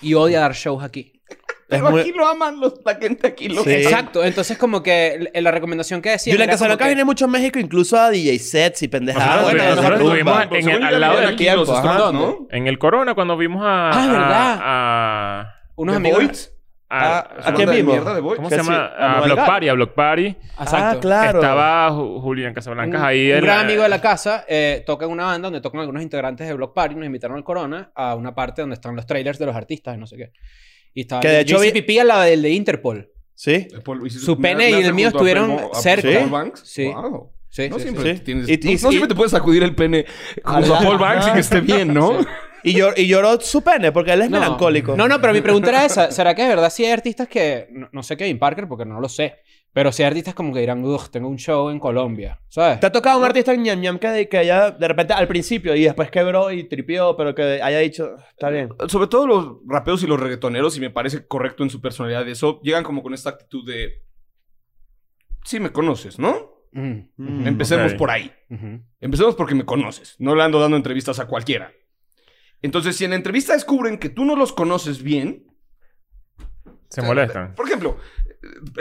y 0.00 0.14
odia 0.14 0.40
dar 0.40 0.54
shows 0.54 0.82
aquí. 0.82 1.15
Es 1.68 1.80
Pero 1.80 1.90
muy- 1.90 2.00
aquí 2.02 2.12
lo 2.12 2.26
aman 2.28 2.60
los, 2.60 2.74
la 2.84 2.94
gente 2.94 3.26
aquí 3.26 3.48
lo 3.48 3.64
Sí. 3.64 3.72
Exacto, 3.72 4.22
entonces 4.22 4.56
como 4.56 4.84
que 4.84 5.14
l- 5.32 5.42
la 5.42 5.50
recomendación 5.50 6.00
que 6.00 6.10
decía 6.10 6.32
Julian 6.32 6.48
Casablanca 6.48 6.86
viene 6.86 7.04
mucho 7.04 7.24
a 7.24 7.28
México, 7.28 7.58
incluso 7.58 7.98
a 7.98 8.08
DJ 8.10 8.38
sets 8.38 8.82
y 8.84 8.88
pendejadas. 8.88 9.42
Bueno, 9.42 9.64
nosotros 9.64 10.00
estuvimos 10.00 10.42
en 10.52 10.68
el- 10.70 10.82
al 10.84 10.92
yo, 10.92 10.98
lado 11.00 11.16
del 11.20 11.26
aquí 11.30 11.36
tiempo, 11.38 11.60
los 11.62 11.70
ajá. 11.70 12.12
¿no? 12.12 12.46
En 12.50 12.68
el 12.68 12.78
Corona, 12.78 13.14
cuando 13.14 13.36
vimos 13.36 13.62
a... 13.64 13.88
Ah, 13.90 13.90
es 13.90 14.08
a- 14.08 14.12
verdad. 14.12 14.58
A... 14.62 15.54
unos 15.74 15.92
¿The 15.94 15.96
amigos. 15.96 16.18
Voids? 16.22 16.52
a- 16.52 16.56
Ah, 16.88 17.18
a- 17.18 17.48
¿a 17.48 17.54
quién 17.54 17.66
¿Banda 17.68 17.72
de 17.72 17.82
vimos? 18.20 18.36
¿Cómo 18.36 18.48
que 18.48 18.54
se 18.54 18.60
sí, 18.62 18.70
llama? 18.70 18.86
a 18.86 19.14
A 19.14 19.16
Noel 19.18 19.32
Block. 19.32 19.46
Party, 19.46 19.68
a 19.68 19.72
Block 19.72 19.94
Party. 19.94 20.26
Exacto. 20.26 20.76
Ah, 20.76 20.96
claro. 21.00 21.40
Estaba 21.40 21.90
Ju- 21.90 22.20
Julián 22.20 22.54
Casablancas 22.54 23.00
un, 23.00 23.06
ahí. 23.08 23.32
un 23.32 23.40
gran 23.40 23.58
amigo 23.66 23.82
de 23.82 23.88
la 23.88 24.00
casa 24.00 24.44
eh, 24.46 24.84
toca 24.86 25.04
en 25.04 25.10
una 25.10 25.24
banda 25.24 25.46
donde 25.46 25.60
tocan 25.60 25.80
algunos 25.80 26.00
integrantes 26.04 26.46
de 26.46 26.54
Block 26.54 26.72
Party. 26.74 26.94
Nos 26.94 27.06
invitaron 27.06 27.36
al 27.36 27.42
Corona 27.42 27.90
a 27.92 28.14
una 28.14 28.36
parte 28.36 28.62
donde 28.62 28.74
están 28.74 28.94
los 28.94 29.04
trailers 29.04 29.36
de 29.40 29.46
los 29.46 29.56
artistas 29.56 29.96
y 29.96 29.98
no 29.98 30.06
sé 30.06 30.16
qué. 30.16 30.30
Y 30.96 31.02
estaba 31.02 31.20
Que 31.20 31.28
de 31.28 31.40
hecho 31.40 31.60
vi- 31.60 31.72
pipí 31.72 31.98
al 31.98 32.08
lado 32.08 32.22
del 32.22 32.40
de 32.40 32.50
Interpol. 32.50 33.12
Sí. 33.34 33.68
Su 34.08 34.38
pene 34.40 34.70
y 34.70 34.74
el 34.82 34.94
mío 34.94 35.08
estuvieron 35.08 35.60
cerca. 35.74 36.08
Paul 36.20 36.30
Banks. 36.30 36.62
Sí. 36.64 36.86
Wow. 36.86 37.30
Sí, 37.50 37.68
No 37.68 37.76
sí, 37.76 37.82
siempre 37.82 38.16
sí. 38.16 38.22
tienes... 38.22 38.48
Y- 38.48 38.56
no, 38.56 38.70
y- 38.70 38.74
no 38.74 38.78
siempre 38.90 39.08
te 39.08 39.14
puedes 39.14 39.30
sacudir 39.32 39.62
el 39.62 39.74
pene 39.74 40.06
junto 40.44 40.74
a. 40.74 40.80
Paul 40.80 40.98
Banks 40.98 41.28
y 41.28 41.32
que 41.32 41.38
esté 41.40 41.60
bien, 41.60 41.92
¿no? 41.94 42.18
Y, 42.64 42.74
llor- 42.74 42.94
y 42.96 43.06
lloró 43.06 43.38
su 43.40 43.62
pene 43.62 43.92
porque 43.92 44.12
él 44.14 44.22
es 44.22 44.30
No. 44.30 44.40
melancólico. 44.40 44.96
No, 44.96 45.06
no, 45.06 45.20
pero 45.20 45.32
mi 45.34 45.40
pregunta 45.42 45.68
era 45.68 45.84
esa. 45.84 46.10
¿Será 46.10 46.34
que 46.34 46.42
de 46.42 46.48
verdad 46.48 46.70
sí 46.70 46.84
hay 46.84 46.92
artistas 46.92 47.28
que... 47.28 47.68
No, 47.70 47.88
no 47.92 48.02
sé 48.02 48.16
Kevin 48.16 48.38
Parker 48.38 48.66
porque 48.66 48.84
no 48.86 49.00
lo 49.00 49.08
sé. 49.08 49.34
Pero 49.76 49.92
sí 49.92 50.02
hay 50.02 50.06
artistas 50.06 50.32
como 50.34 50.54
que 50.54 50.60
dirán, 50.60 50.82
uff, 50.82 51.10
tengo 51.10 51.28
un 51.28 51.36
show 51.36 51.68
en 51.68 51.78
Colombia. 51.78 52.40
¿Sabes? 52.48 52.80
¿Te 52.80 52.86
ha 52.86 52.90
tocado 52.92 53.18
un 53.18 53.26
artista 53.26 53.52
en 53.52 53.62
ñam 53.62 53.78
ñam 53.78 53.98
que, 53.98 54.26
que 54.26 54.38
haya 54.38 54.70
de 54.70 54.88
repente 54.88 55.12
al 55.12 55.28
principio 55.28 55.76
y 55.76 55.84
después 55.84 56.10
quebró 56.10 56.50
y 56.50 56.64
tripió, 56.64 57.14
pero 57.14 57.34
que 57.34 57.60
haya 57.62 57.78
dicho, 57.80 58.16
está 58.30 58.48
bien? 58.48 58.70
Sobre 58.88 59.06
todo 59.08 59.26
los 59.26 59.56
raperos 59.66 60.02
y 60.02 60.06
los 60.06 60.18
reggaetoneros, 60.18 60.78
y 60.78 60.80
me 60.80 60.88
parece 60.88 61.26
correcto 61.26 61.62
en 61.62 61.68
su 61.68 61.82
personalidad 61.82 62.26
eso, 62.26 62.58
llegan 62.62 62.84
como 62.84 63.02
con 63.02 63.12
esta 63.12 63.28
actitud 63.28 63.66
de... 63.70 64.02
Sí 65.44 65.60
me 65.60 65.68
conoces, 65.70 66.18
¿no? 66.18 66.30
Ujú, 66.72 67.10
Mm, 67.18 67.46
Empecemos 67.46 67.92
por 67.94 68.10
ahí. 68.10 68.32
Empecemos 68.98 69.34
porque 69.34 69.54
me 69.54 69.66
conoces. 69.66 70.16
No 70.18 70.34
le 70.34 70.42
ando 70.42 70.58
dando 70.58 70.78
entrevistas 70.78 71.20
a 71.20 71.26
cualquiera. 71.26 71.70
Entonces, 72.62 72.96
si 72.96 73.04
en 73.04 73.10
la 73.10 73.16
entrevista 73.16 73.52
descubren 73.52 73.98
que 73.98 74.08
tú 74.08 74.24
no 74.24 74.36
los 74.36 74.54
conoces 74.54 75.02
bien... 75.02 75.44
Se 76.88 77.02
molestan. 77.02 77.54
Por 77.54 77.66
ejemplo, 77.66 77.98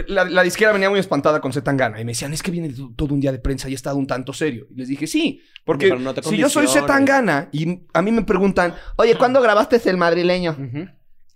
la, 0.07 0.26
la 0.26 0.43
disquera 0.43 0.72
venía 0.72 0.89
muy 0.89 0.99
espantada 0.99 1.39
con 1.41 1.51
Zetangana 1.53 1.99
y 1.99 2.05
me 2.05 2.11
decían, 2.11 2.34
es 2.34 2.41
que 2.43 2.51
viene 2.51 2.70
to- 2.70 2.93
todo 2.95 3.13
un 3.13 3.20
día 3.20 3.32
de 3.32 3.39
prensa 3.39 3.70
y 3.70 3.74
ha 3.74 3.76
estado 3.76 3.97
un 3.97 4.07
tanto 4.07 4.34
serio. 4.34 4.68
Y 4.72 4.76
les 4.76 4.88
dije, 4.88 5.07
sí, 5.07 5.41
porque 5.66 5.89
no 5.89 6.13
si 6.24 6.38
yo 6.38 6.49
soy. 6.49 6.68
Zetangana 6.68 7.49
y 7.51 7.82
a 7.93 8.01
mí 8.01 8.11
me 8.11 8.24
preguntan, 8.24 8.74
oye, 8.97 9.16
¿cuándo 9.18 9.41
grabaste 9.41 9.80
el 9.89 9.97
madrileño? 9.97 10.51
Ujú. 10.51 10.88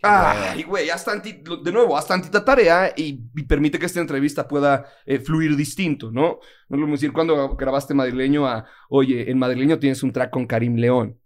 Ay, 0.02 0.64
güey, 0.64 0.90
haz 0.90 1.06
tanti- 1.06 1.44
lo- 1.46 1.58
de 1.58 1.72
nuevo, 1.74 1.98
haz 1.98 2.08
tantita 2.08 2.46
tarea 2.46 2.94
y, 2.96 3.20
y 3.36 3.44
permite 3.44 3.78
que 3.78 3.86
esta 3.86 4.00
entrevista 4.00 4.48
pueda 4.48 4.86
eh, 5.06 5.20
fluir 5.20 5.58
distinto, 5.58 6.10
¿no? 6.10 6.22
No 6.22 6.38
es 6.38 6.70
lo 6.70 6.78
mismo 6.78 6.94
decir 6.94 7.12
cuando 7.12 7.56
grabaste 7.58 7.94
madrileño 7.94 8.48
a, 8.48 8.66
oye, 8.90 9.30
en 9.30 9.38
madrileño 9.38 9.78
tienes 9.78 10.02
un 10.02 10.14
track 10.14 10.30
con 10.32 10.48
Karim 10.48 10.76
León. 10.78 11.20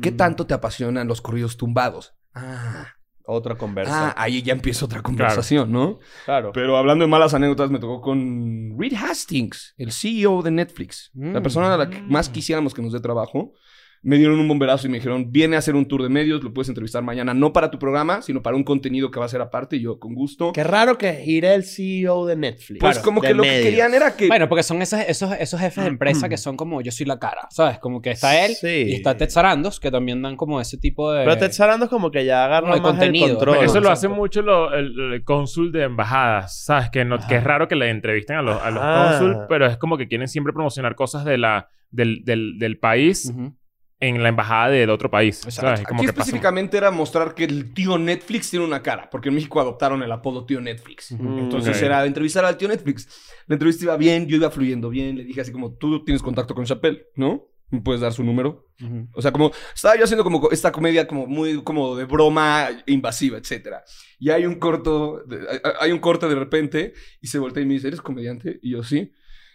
¿Qué 0.00 0.10
tanto 0.10 0.44
te 0.46 0.54
apasionan 0.54 1.06
los 1.06 1.20
corridos 1.22 1.56
tumbados? 1.56 2.14
Ah, 2.34 2.88
Otra 3.24 3.54
ah, 3.54 3.58
conversa. 3.58 4.14
ahí 4.16 4.42
ya 4.42 4.52
empieza 4.52 4.84
otra 4.84 5.00
conversación, 5.02 5.70
¿no? 5.72 5.98
claro. 6.24 6.50
Pero 6.52 6.76
hablando 6.76 7.04
de 7.04 7.10
malas 7.10 7.34
anécdotas, 7.34 7.70
me 7.70 7.78
tocó 7.78 8.00
con 8.00 8.76
Reed 8.78 8.94
Hastings, 8.94 9.74
el 9.78 9.92
CEO 9.92 10.42
de 10.42 10.50
Netflix. 10.50 11.10
La 11.14 11.40
Mm. 11.40 11.42
persona 11.42 11.74
a 11.74 11.76
la 11.76 11.88
que 11.90 12.00
más 12.02 12.28
quisiéramos 12.28 12.74
que 12.74 12.82
nos 12.82 12.92
dé 12.92 13.00
trabajo. 13.00 13.52
Me 14.04 14.16
dieron 14.16 14.40
un 14.40 14.48
bomberazo 14.48 14.88
y 14.88 14.90
me 14.90 14.96
dijeron, 14.96 15.30
viene 15.30 15.54
a 15.54 15.60
hacer 15.60 15.76
un 15.76 15.86
tour 15.86 16.02
de 16.02 16.08
medios, 16.08 16.42
lo 16.42 16.52
puedes 16.52 16.68
entrevistar 16.68 17.04
mañana, 17.04 17.34
no 17.34 17.52
para 17.52 17.70
tu 17.70 17.78
programa, 17.78 18.20
sino 18.20 18.42
para 18.42 18.56
un 18.56 18.64
contenido 18.64 19.12
que 19.12 19.20
va 19.20 19.26
a 19.26 19.28
ser 19.28 19.40
aparte. 19.40 19.76
Y 19.76 19.80
yo, 19.82 20.00
con 20.00 20.12
gusto. 20.14 20.50
Qué 20.52 20.64
raro 20.64 20.98
que 20.98 21.12
gire 21.24 21.54
el 21.54 21.62
CEO 21.62 22.26
de 22.26 22.34
Netflix. 22.34 22.80
Pues 22.80 22.94
Claro, 22.96 23.04
como 23.04 23.20
que 23.20 23.32
lo 23.32 23.44
que 23.44 23.48
medios. 23.48 23.64
querían 23.66 23.94
era 23.94 24.16
que... 24.16 24.26
Bueno, 24.26 24.48
porque 24.48 24.64
son 24.64 24.82
esos, 24.82 24.98
esos, 25.06 25.32
esos 25.38 25.60
jefes 25.60 25.84
de 25.84 25.90
empresa 25.90 26.28
que 26.28 26.36
son 26.36 26.56
como 26.56 26.80
yo 26.80 26.90
soy 26.90 27.06
la 27.06 27.20
cara, 27.20 27.46
¿sabes? 27.50 27.78
Como 27.78 28.02
que 28.02 28.10
está 28.10 28.44
él 28.44 28.54
Sí. 28.56 28.86
y 28.88 28.94
está 28.94 29.16
Ted 29.16 29.28
Sarandos, 29.30 29.78
que 29.78 29.92
también 29.92 30.20
dan 30.20 30.34
como 30.36 30.60
ese 30.60 30.78
tipo 30.78 31.12
de... 31.12 31.22
Pero 31.24 31.38
Ted 31.38 31.52
Sarandos 31.52 31.88
como 31.88 32.10
que 32.10 32.24
ya 32.24 32.44
agarra 32.46 32.66
No, 32.70 32.72
más 32.74 32.80
contenido. 32.80 33.26
el 33.26 33.32
control. 33.36 33.64
Eso 33.64 33.80
lo 33.80 33.88
hace 33.90 34.08
mucho 34.08 34.42
lo- 34.42 34.74
el, 34.74 35.12
el 35.12 35.22
cónsul 35.22 35.70
de 35.70 35.84
embajadas, 35.84 36.64
¿sabes? 36.64 36.90
Que, 36.90 37.04
no, 37.04 37.18
que 37.28 37.36
es 37.36 37.44
raro 37.44 37.68
que 37.68 37.76
le 37.76 37.88
entrevisten 37.88 38.34
a 38.36 38.42
los, 38.42 38.60
a 38.60 38.68
los 38.72 38.82
Ah. 38.84 39.16
cónsul, 39.20 39.36
pero 39.48 39.66
es 39.66 39.76
como 39.76 39.96
que 39.96 40.08
quieren 40.08 40.26
siempre 40.26 40.52
promocionar 40.52 40.96
cosas 40.96 41.24
de 41.24 41.38
la, 41.38 41.68
del, 41.92 42.24
del, 42.24 42.58
del 42.58 42.78
país 42.80 43.30
Ujú. 43.32 43.54
En 44.02 44.20
la 44.20 44.28
embajada 44.30 44.68
del 44.68 44.90
otro 44.90 45.10
país. 45.10 45.36
¿sabes? 45.48 45.80
Como 45.82 46.00
Aquí 46.00 46.06
que 46.06 46.10
específicamente 46.10 46.76
era 46.76 46.90
mostrar 46.90 47.34
que 47.34 47.44
el 47.44 47.72
tío 47.72 47.96
Netflix 47.98 48.50
tiene 48.50 48.66
una 48.66 48.82
cara, 48.82 49.08
porque 49.08 49.28
en 49.28 49.36
México 49.36 49.60
adoptaron 49.60 50.02
el 50.02 50.10
apodo 50.10 50.44
tío 50.44 50.60
Netflix. 50.60 51.12
Ujú. 51.12 51.38
Entonces 51.38 51.76
Ok. 51.76 51.82
era 51.84 52.04
entrevistar 52.04 52.44
al 52.44 52.56
tío 52.56 52.66
Netflix. 52.68 53.08
La 53.46 53.54
entrevista 53.54 53.84
iba 53.84 53.96
bien, 53.96 54.26
yo 54.26 54.36
iba 54.36 54.50
fluyendo 54.50 54.90
bien. 54.90 55.16
Le 55.16 55.24
dije 55.24 55.40
así 55.40 55.52
como, 55.52 55.74
tú 55.76 56.04
tienes 56.04 56.20
contacto 56.20 56.52
con 56.54 56.64
Chappelle, 56.64 57.06
¿no? 57.14 57.46
¿Me 57.70 57.80
puedes 57.80 58.00
dar 58.02 58.12
su 58.12 58.22
número? 58.24 58.66
Ujú. 58.84 59.08
O 59.14 59.22
sea, 59.22 59.30
como 59.32 59.52
estaba 59.74 59.96
yo 59.96 60.02
haciendo 60.04 60.24
como 60.24 60.50
esta 60.50 60.72
comedia 60.72 61.06
como 61.06 61.26
muy 61.28 61.62
como 61.62 61.94
de 61.96 62.04
broma 62.04 62.68
invasiva, 62.86 63.38
etcétera. 63.38 63.84
Y 64.18 64.30
hay 64.30 64.44
un 64.46 64.56
corto, 64.56 65.22
de- 65.26 65.46
hay 65.80 65.92
un 65.92 66.00
corte 66.00 66.28
de 66.28 66.34
repente 66.34 66.92
y 67.20 67.28
se 67.28 67.38
voltea 67.38 67.62
y 67.62 67.66
me 67.66 67.74
dice, 67.74 67.86
¿eres 67.86 68.00
comediante? 68.02 68.58
Y 68.62 68.72
yo 68.72 68.82
sí. 68.82 69.12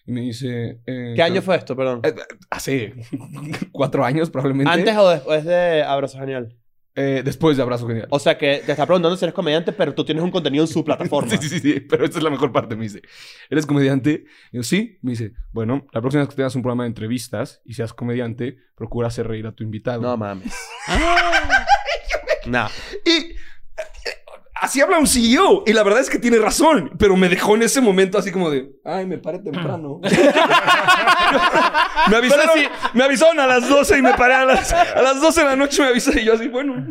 Y 0.07 0.11
me 0.13 0.21
dice... 0.21 0.79
eh, 0.85 1.13
¿Qué 1.15 1.21
año 1.21 1.41
fue 1.41 1.57
esto, 1.57 1.75
perdón? 1.75 1.99
Eh, 2.03 2.15
hace 2.49 2.93
cuatro 3.71 4.05
años 4.05 4.29
probablemente. 4.29 4.71
¿Antes 4.71 4.95
o 4.95 5.09
después 5.09 5.43
de 5.43 5.83
Abrazo 5.83 6.17
Genial? 6.17 6.55
Eh, 6.95 7.21
después 7.23 7.57
de 7.57 7.63
Abrazo 7.63 7.87
Genial. 7.87 8.07
O 8.09 8.17
sea 8.17 8.37
que 8.37 8.63
te 8.65 8.71
está 8.71 8.85
preguntando 8.85 9.17
si 9.17 9.25
eres 9.25 9.35
comediante, 9.35 9.73
pero 9.73 9.93
tú 9.93 10.05
tienes 10.05 10.23
un 10.23 10.31
contenido 10.31 10.63
en 10.63 10.67
su 10.67 10.83
plataforma. 10.83 11.29
Sí, 11.29 11.37
sí, 11.41 11.49
sí, 11.49 11.59
sí, 11.59 11.79
pero 11.81 12.05
esta 12.05 12.17
es 12.19 12.23
la 12.23 12.29
mejor 12.29 12.51
parte, 12.53 12.75
me 12.75 12.83
dice. 12.83 13.01
¿Eres 13.49 13.65
comediante? 13.65 14.23
Y 14.51 14.57
yo, 14.57 14.63
sí. 14.63 14.97
Me 15.01 15.11
dice, 15.11 15.33
bueno, 15.51 15.85
la 15.91 15.99
próxima 15.99 16.23
vez 16.23 16.29
que 16.29 16.37
tengas 16.37 16.55
un 16.55 16.61
programa 16.61 16.85
de 16.85 16.87
entrevistas 16.87 17.61
y 17.65 17.73
seas 17.73 17.93
comediante, 17.93 18.57
procura 18.75 19.09
hacer 19.09 19.27
reír 19.27 19.45
a 19.45 19.51
tu 19.51 19.63
invitado. 19.63 20.01
No 20.01 20.15
mames. 20.15 20.55
no. 22.47 22.67
Y 23.05 23.35
así 24.61 24.81
habla 24.81 24.99
un 24.99 25.07
CEO. 25.07 25.63
Y 25.65 25.73
la 25.73 25.83
verdad 25.83 26.01
es 26.01 26.09
que 26.09 26.19
tiene 26.19 26.37
razón. 26.37 26.91
Pero 26.99 27.15
me 27.15 27.29
dejó 27.29 27.55
en 27.55 27.63
ese 27.63 27.81
momento 27.81 28.17
así 28.17 28.31
como 28.31 28.49
de, 28.49 28.69
ay, 28.85 29.05
me 29.05 29.17
paré 29.17 29.39
temprano. 29.39 29.99
me, 32.09 32.15
avisaron, 32.17 32.59
me 32.93 33.03
avisaron 33.03 33.39
a 33.39 33.47
las 33.47 33.67
12 33.67 33.97
y 33.97 34.01
me 34.01 34.13
paré 34.13 34.33
a 34.35 34.45
las, 34.45 34.71
a 34.73 35.01
las 35.01 35.21
12 35.21 35.41
de 35.41 35.45
la 35.47 35.55
noche. 35.55 35.81
Me 35.81 35.89
avisé 35.89 36.21
y 36.21 36.25
yo 36.25 36.33
así, 36.33 36.47
bueno. 36.47 36.85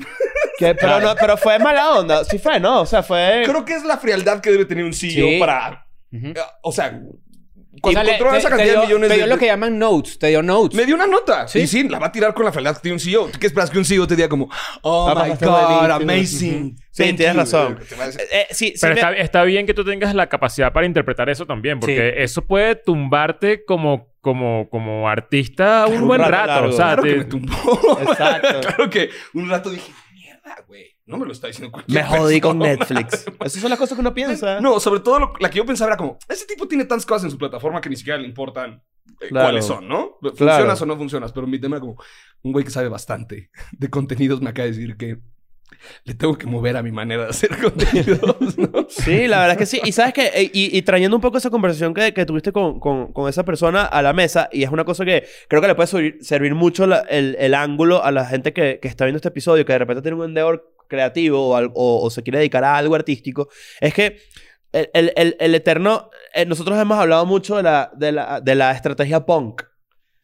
¿Qué? 0.59 0.75
Pero, 0.75 1.01
no, 1.01 1.15
pero 1.17 1.37
fue 1.37 1.59
mala 1.59 1.93
onda. 1.93 2.25
Sí 2.25 2.39
fue, 2.39 2.59
¿no? 2.61 2.83
O 2.83 2.87
sea, 2.87 3.03
fue... 3.03 3.43
Creo 3.45 3.65
que 3.65 3.75
es 3.75 3.85
la 3.85 3.99
frialdad 3.99 4.41
que 4.41 4.51
debe 4.51 4.65
tener 4.65 4.85
un 4.85 4.93
CEO 4.93 5.27
Sí. 5.29 5.39
para... 5.39 5.87
Eh, 6.13 6.35
O 6.63 6.73
sea, 6.73 6.99
O 7.03 7.81
cuando 7.81 8.01
sea, 8.01 8.05
le- 8.05 8.11
controla 8.13 8.33
te- 8.33 8.39
esa 8.39 8.49
cantidad 8.49 8.73
dio- 8.73 8.81
de 8.81 8.87
millones 8.87 9.09
Te 9.09 9.15
dio 9.17 9.25
de... 9.25 9.31
lo 9.31 9.39
que 9.39 9.47
llaman 9.47 9.79
notes. 9.79 10.19
Te 10.19 10.29
dio 10.29 10.43
notes. 10.43 10.77
Me 10.77 10.87
dio 10.87 10.95
una 10.95 11.07
nota. 11.07 11.49
¿Sí? 11.49 11.61
Y 11.61 11.67
sí, 11.67 11.89
la 11.89 11.99
va 11.99 12.07
a 12.07 12.13
tirar 12.13 12.33
con 12.35 12.45
la 12.45 12.53
frialdad 12.53 12.77
que 12.77 12.83
tiene 12.83 12.95
un 12.95 13.01
CEO. 13.01 13.27
¿Tú 13.27 13.39
qué 13.39 13.47
esperas 13.47 13.71
que 13.71 13.79
un 13.79 13.85
CEO 13.85 14.07
te 14.07 14.17
diga 14.17 14.29
como, 14.29 14.49
oh 14.83 15.15
my 15.15 15.31
God, 15.41 15.91
amazing? 15.91 16.77
Sí, 16.97 17.03
Thank 17.05 17.17
tienes 17.19 17.35
you"? 17.35 17.41
razón. 17.41 17.79
Decir- 17.79 18.21
Eh, 18.33 18.47
sí, 18.51 18.69
sí 18.75 18.79
Pero 18.81 18.95
me- 18.95 19.01
está, 19.01 19.13
está 19.17 19.43
bien 19.45 19.67
que 19.67 19.75
tú 19.75 19.85
tengas 19.85 20.15
la 20.15 20.29
capacidad 20.29 20.73
para 20.73 20.87
interpretar 20.87 21.29
eso 21.29 21.45
también, 21.45 21.79
porque 21.79 22.23
eso 22.23 22.47
puede 22.47 22.75
tumbarte 22.75 23.65
como, 23.67 24.15
como, 24.23 24.69
como 24.71 25.07
artista 25.09 25.87
un 25.89 26.03
Un 26.03 26.09
buen 26.09 26.21
rato 26.23 26.47
rato. 26.47 26.69
O 26.69 26.73
sea, 26.73 26.87
Claro 26.97 27.03
que 27.03 27.17
me 27.17 27.25
tumbó. 27.25 27.99
Exacto. 28.01 28.61
claro 28.67 28.91
que 28.91 29.11
un 29.35 29.49
rato 29.51 29.69
dije, 29.71 29.93
mierda, 30.15 30.57
güey. 30.67 30.97
No 31.05 31.19
me 31.19 31.27
lo 31.27 31.33
está 31.33 31.47
diciendo 31.49 31.71
cualquier 31.71 32.03
Me 32.03 32.09
jodí 32.19 32.41
con 32.41 32.59
persona". 32.59 32.79
Netflix. 33.01 33.27
Esas 33.45 33.61
son 33.61 33.71
las 33.71 33.79
cosas 33.79 33.95
que 33.95 34.01
uno 34.01 34.15
piensa. 34.15 34.61
No, 34.63 34.81
sobre 34.81 35.01
todo 35.01 35.19
lo- 35.21 35.33
la 35.39 35.51
que 35.51 35.59
yo 35.59 35.67
pensaba 35.67 35.91
era 35.91 35.97
como, 35.99 36.19
ese 36.29 36.47
tipo 36.47 36.67
tiene 36.67 36.85
tantas 36.87 37.05
cosas 37.07 37.25
en 37.25 37.31
su 37.31 37.39
plataforma 37.39 37.81
que 37.83 37.91
ni 37.91 37.97
siquiera 37.97 38.19
le 38.19 38.27
importan 38.27 38.83
eh, 39.21 39.29
Claro. 39.29 39.47
cuáles 39.49 39.65
son, 39.67 39.87
¿no? 39.87 40.17
Claro. 40.21 40.35
Funcionas 40.37 40.83
o 40.83 40.87
no 40.87 40.97
funcionas, 40.97 41.33
pero 41.33 41.47
mi 41.47 41.61
tema 41.61 41.77
era 41.77 41.81
como, 41.83 41.97
un 42.43 42.53
güey 42.53 42.65
que 42.65 42.71
sabe 42.71 42.89
bastante 42.89 43.51
de 43.73 43.91
contenidos 43.91 44.41
me 44.41 44.51
acaba 44.51 44.65
de 44.67 44.73
decir 44.73 44.97
que 44.97 45.19
le 46.05 46.15
tengo 46.15 46.37
que 46.37 46.47
mover 46.47 46.77
a 46.77 46.83
mi 46.83 46.93
manera 46.93 47.25
de 47.25 47.31
hacer 47.31 47.51
contenidos, 47.63 48.59
¿no? 48.59 48.87
Sí, 48.89 49.27
la 49.27 49.39
verdad 49.41 49.53
es 49.53 49.59
que 49.59 49.67
sí. 49.67 49.81
Y 49.85 49.93
sabes 49.93 50.13
que, 50.15 50.27
eh, 50.27 50.51
y, 50.53 50.77
y 50.77 50.83
trayendo 50.83 51.17
un 51.17 51.21
poco 51.21 51.39
esa 51.39 51.51
conversación 51.51 51.95
que, 51.95 52.13
que 52.15 52.25
tuviste 52.27 52.53
con, 52.53 52.81
con- 52.81 53.13
con 53.13 53.29
esa 53.29 53.45
persona 53.45 53.85
a 53.85 54.03
la 54.03 54.13
mesa, 54.13 54.49
y 54.53 54.63
es 54.63 54.71
una 54.71 54.85
cosa 54.85 55.05
que 55.05 55.25
creo 55.49 55.61
que 55.63 55.69
le 55.69 55.75
puede 55.75 55.87
servir, 55.87 56.19
servir 56.21 56.55
mucho 56.55 56.87
la- 56.87 57.01
el, 57.09 57.37
el 57.39 57.55
ángulo 57.55 58.03
a 58.05 58.11
la 58.11 58.25
gente 58.25 58.53
que, 58.53 58.79
que 58.81 58.89
está 58.89 59.05
viendo 59.05 59.17
este 59.17 59.29
episodio, 59.29 59.65
que 59.65 59.73
de 59.73 59.79
repente 59.79 60.03
tiene 60.03 60.17
un 60.17 60.25
endeavor 60.25 60.73
creativo 60.89 61.49
o, 61.49 61.59
o- 61.59 62.05
o 62.05 62.11
se 62.11 62.23
quiere 62.23 62.39
dedicar 62.39 62.63
a 62.65 62.77
algo 62.77 62.95
artístico, 62.95 63.49
es 63.81 63.93
que 63.95 64.19
el, 64.73 64.91
el- 64.95 65.13
el- 65.17 65.37
el 65.41 65.55
eterno... 65.55 66.11
eh, 66.35 66.45
nosotros 66.47 66.79
hemos 66.79 66.99
hablado 66.99 67.25
mucho 67.27 67.57
de 67.57 67.63
la, 67.63 67.91
de 67.97 68.13
la, 68.13 68.41
de 68.41 68.55
la 68.55 68.73
estrategia 68.73 69.25
punk. 69.25 69.63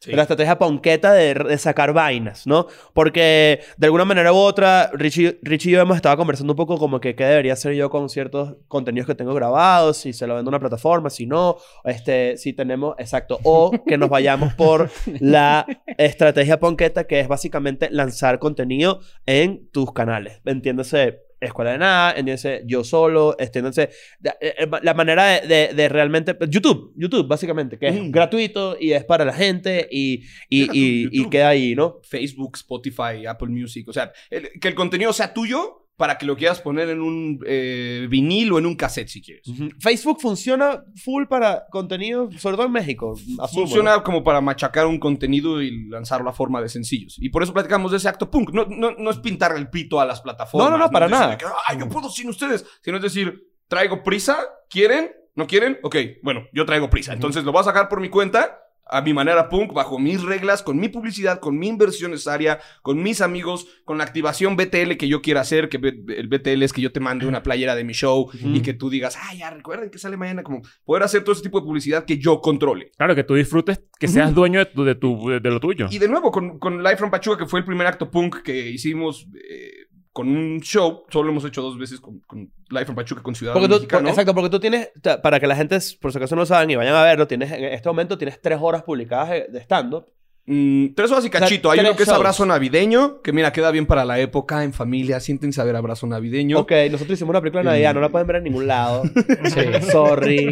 La 0.06 0.22
estrategia 0.22 0.58
ponqueta 0.58 1.12
de, 1.12 1.56
sacar 1.58 1.92
vainas, 1.92 2.46
¿no? 2.46 2.66
Porque 2.92 3.60
de 3.76 3.86
alguna 3.86 4.04
manera 4.04 4.32
u 4.32 4.36
otra, 4.36 4.90
Richie, 4.92 5.38
Richie 5.42 5.70
y 5.70 5.74
yo 5.74 5.80
hemos 5.80 5.96
estado 5.96 6.16
conversando 6.16 6.52
un 6.52 6.56
poco 6.56 6.76
como 6.76 7.00
que 7.00 7.14
qué 7.14 7.24
debería 7.24 7.52
hacer 7.52 7.74
yo 7.74 7.88
con 7.88 8.08
ciertos 8.08 8.56
contenidos 8.68 9.06
que 9.06 9.14
tengo 9.14 9.32
grabados, 9.34 9.98
si 9.98 10.12
se 10.12 10.26
lo 10.26 10.34
vendo 10.34 10.48
a 10.48 10.52
una 10.52 10.60
plataforma, 10.60 11.08
si 11.08 11.26
no, 11.26 11.56
este, 11.84 12.36
si 12.36 12.52
tenemos, 12.52 12.96
exacto, 12.98 13.38
o 13.44 13.70
que 13.86 13.96
nos 13.96 14.08
vayamos 14.08 14.54
por 14.54 14.90
la 15.20 15.66
estrategia 15.98 16.58
ponqueta, 16.58 17.04
que 17.04 17.20
es 17.20 17.28
básicamente 17.28 17.88
lanzar 17.90 18.38
contenido 18.38 19.00
en 19.26 19.68
tus 19.70 19.92
canales. 19.92 20.40
Entiéndase, 20.44 21.21
Escuela 21.46 21.72
de 21.72 21.78
Nada, 21.78 22.10
entiéndase 22.12 22.62
Yo 22.66 22.84
Solo, 22.84 23.36
entiéndase 23.38 23.90
de- 24.20 24.30
eh, 24.40 24.54
eh, 24.58 24.68
la 24.82 24.94
manera 24.94 25.40
de, 25.40 25.46
de- 25.46 25.74
de 25.74 25.88
realmente... 25.88 26.36
YouTube, 26.48 26.92
YouTube, 26.96 27.26
básicamente, 27.26 27.78
que 27.78 27.88
es 27.88 27.94
Mm. 28.00 28.10
gratuito 28.10 28.76
y 28.80 28.92
es 28.92 29.04
para 29.04 29.24
la 29.24 29.32
gente 29.32 29.88
y, 29.90 30.22
y, 30.48 31.28
queda 31.30 31.48
ahí, 31.50 31.74
¿no? 31.74 32.00
Facebook, 32.02 32.52
Spotify, 32.56 33.26
Apple 33.28 33.48
Music. 33.48 33.88
O 33.88 33.92
sea, 33.92 34.12
el- 34.30 34.50
que 34.60 34.68
el 34.68 34.74
contenido 34.74 35.12
sea 35.12 35.32
tuyo 35.34 35.81
para 35.96 36.18
que 36.18 36.26
lo 36.26 36.36
quieras 36.36 36.60
poner 36.60 36.88
en 36.88 37.00
un 37.00 37.40
eh, 37.46 38.06
vinil 38.10 38.52
o 38.52 38.58
en 38.58 38.66
un 38.66 38.74
cassette 38.74 39.08
si 39.08 39.22
quieres. 39.22 39.46
Facebook 39.78 40.20
funciona 40.20 40.82
full 40.96 41.26
para 41.26 41.66
contenido, 41.70 42.30
sobre 42.38 42.56
todo 42.56 42.66
en 42.66 42.72
México. 42.72 43.14
asumo, 43.40 43.66
Funciona 43.66 44.02
como 44.02 44.24
para 44.24 44.40
machacar 44.40 44.86
un 44.86 44.98
contenido 44.98 45.62
y 45.62 45.88
lanzarlo 45.88 46.28
a 46.30 46.32
forma 46.32 46.60
de 46.60 46.68
sencillos. 46.68 47.16
Y 47.20 47.28
por 47.28 47.42
eso 47.42 47.52
platicamos 47.52 47.90
de 47.90 47.98
ese 47.98 48.08
acto 48.08 48.30
punk. 48.30 48.50
No, 48.52 48.64
no, 48.66 48.92
no 48.92 49.10
es 49.10 49.18
pintar 49.18 49.54
el 49.56 49.68
pito 49.70 50.00
a 50.00 50.06
las 50.06 50.20
plataformas. 50.20 50.70
No, 50.70 50.78
no, 50.78 50.84
no, 50.84 50.90
para 50.90 51.06
decir 51.06 51.20
nada. 51.20 51.38
que, 51.38 51.44
Ay, 51.68 51.78
yo 51.78 51.88
puedo 51.88 52.08
sin 52.08 52.28
ustedes. 52.28 52.64
Sino 52.82 52.96
es 52.96 53.02
decir, 53.02 53.52
traigo 53.68 54.02
prisa, 54.02 54.38
¿quieren? 54.68 55.12
¿No 55.34 55.46
quieren? 55.46 55.78
Ok, 55.82 55.96
bueno, 56.22 56.46
yo 56.52 56.66
traigo 56.66 56.90
prisa. 56.90 57.12
Entonces 57.12 57.44
lo 57.44 57.52
voy 57.52 57.60
a 57.60 57.64
sacar 57.64 57.88
por 57.88 58.00
mi 58.00 58.08
cuenta, 58.08 58.58
a 58.84 59.00
mi 59.00 59.14
manera 59.14 59.48
punk, 59.48 59.72
bajo 59.72 59.98
mis 59.98 60.22
reglas, 60.22 60.62
con 60.62 60.78
mi 60.78 60.88
publicidad, 60.88 61.40
con 61.40 61.58
mi 61.58 61.68
inversión 61.68 62.10
necesaria, 62.10 62.58
con 62.82 63.02
mis 63.02 63.20
amigos, 63.20 63.66
con 63.84 63.96
la 63.98 64.04
activación 64.04 64.56
BTL 64.56 64.96
que 64.98 65.08
yo 65.08 65.22
quiera 65.22 65.40
hacer, 65.40 65.68
que 65.68 65.76
el 65.78 66.28
BTL 66.28 66.62
es 66.62 66.72
que 66.72 66.82
yo 66.82 66.92
te 66.92 67.00
mande 67.00 67.26
una 67.26 67.42
playera 67.42 67.74
de 67.74 67.84
mi 67.84 67.92
show 67.94 68.28
y 68.34 68.60
que 68.60 68.74
tú 68.74 68.90
digas, 68.90 69.16
ah, 69.20 69.34
ya 69.34 69.50
recuerden 69.50 69.88
que 69.90 69.98
sale 69.98 70.16
mañana, 70.16 70.42
como 70.42 70.62
poder 70.84 71.04
hacer 71.04 71.22
todo 71.24 71.32
ese 71.32 71.42
tipo 71.42 71.60
de 71.60 71.64
publicidad 71.66 72.04
que 72.04 72.18
yo 72.18 72.40
controle. 72.40 72.90
Claro, 72.96 73.14
que 73.14 73.24
tú 73.24 73.34
disfrutes, 73.34 73.80
que 73.98 74.08
seas 74.08 74.34
dueño 74.34 74.58
de, 74.58 74.66
tu, 74.66 74.84
de, 74.84 74.94
tu- 74.94 75.28
de 75.28 75.50
lo 75.50 75.60
tuyo. 75.60 75.86
Y 75.90 75.98
de 75.98 76.08
nuevo, 76.08 76.30
con, 76.30 76.58
con 76.58 76.82
Live 76.82 76.96
from 76.98 77.10
Pachuca, 77.10 77.38
que 77.38 77.46
fue 77.46 77.60
el 77.60 77.64
primer 77.64 77.86
acto 77.86 78.10
punk 78.10 78.42
que 78.42 78.68
hicimos 78.70 79.26
eh, 79.48 79.81
con 80.12 80.28
un 80.28 80.60
show, 80.60 81.04
solo 81.08 81.30
hemos 81.30 81.44
hecho 81.44 81.62
dos 81.62 81.78
veces 81.78 82.00
con, 82.00 82.20
con 82.20 82.50
Live 82.68 82.84
from 82.84 82.96
Pachuca 82.96 83.22
con 83.22 83.34
Ciudadano 83.34 83.60
Porque 83.60 83.74
tú, 83.74 83.80
Mexicano. 83.80 84.08
exacto, 84.08 84.34
porque 84.34 84.50
tú 84.50 84.60
tienes, 84.60 84.90
para 85.22 85.40
que 85.40 85.46
la 85.46 85.56
gente, 85.56 85.78
por 86.00 86.12
si 86.12 86.18
acaso 86.18 86.36
no 86.36 86.44
saben 86.44 86.70
y 86.70 86.76
vayan 86.76 86.94
a 86.94 87.02
verlo, 87.02 87.26
tienes, 87.26 87.50
en 87.50 87.64
este 87.64 87.88
momento 87.88 88.18
tienes 88.18 88.40
tres 88.40 88.58
horas 88.60 88.82
publicadas 88.82 89.30
de 89.30 89.48
de 89.48 89.60
stand-up. 89.60 90.06
Mm, 90.44 90.94
tres 90.96 91.10
horas 91.12 91.24
y 91.24 91.30
cachito. 91.30 91.70
Hay 91.70 91.78
uno 91.80 91.94
que 91.94 92.02
es 92.02 92.08
shows. 92.08 92.16
abrazo 92.18 92.44
navideño, 92.44 93.20
que 93.22 93.32
mira, 93.32 93.52
queda 93.52 93.70
bien 93.70 93.86
para 93.86 94.04
la 94.04 94.18
época, 94.18 94.64
en 94.64 94.72
familia. 94.72 95.20
Siéntense 95.20 95.60
a 95.60 95.64
ver 95.64 95.76
abrazo 95.76 96.06
navideño. 96.08 96.58
Ok, 96.58 96.72
nosotros 96.90 97.16
hicimos 97.16 97.30
una 97.30 97.40
película 97.40 97.62
de 97.62 97.66
Navidad, 97.70 97.94
no 97.94 98.00
la 98.00 98.08
pueden 98.08 98.26
ver 98.26 98.36
en 98.36 98.44
ningún 98.44 98.66
lado. 98.66 99.02
Sorry. 99.92 100.50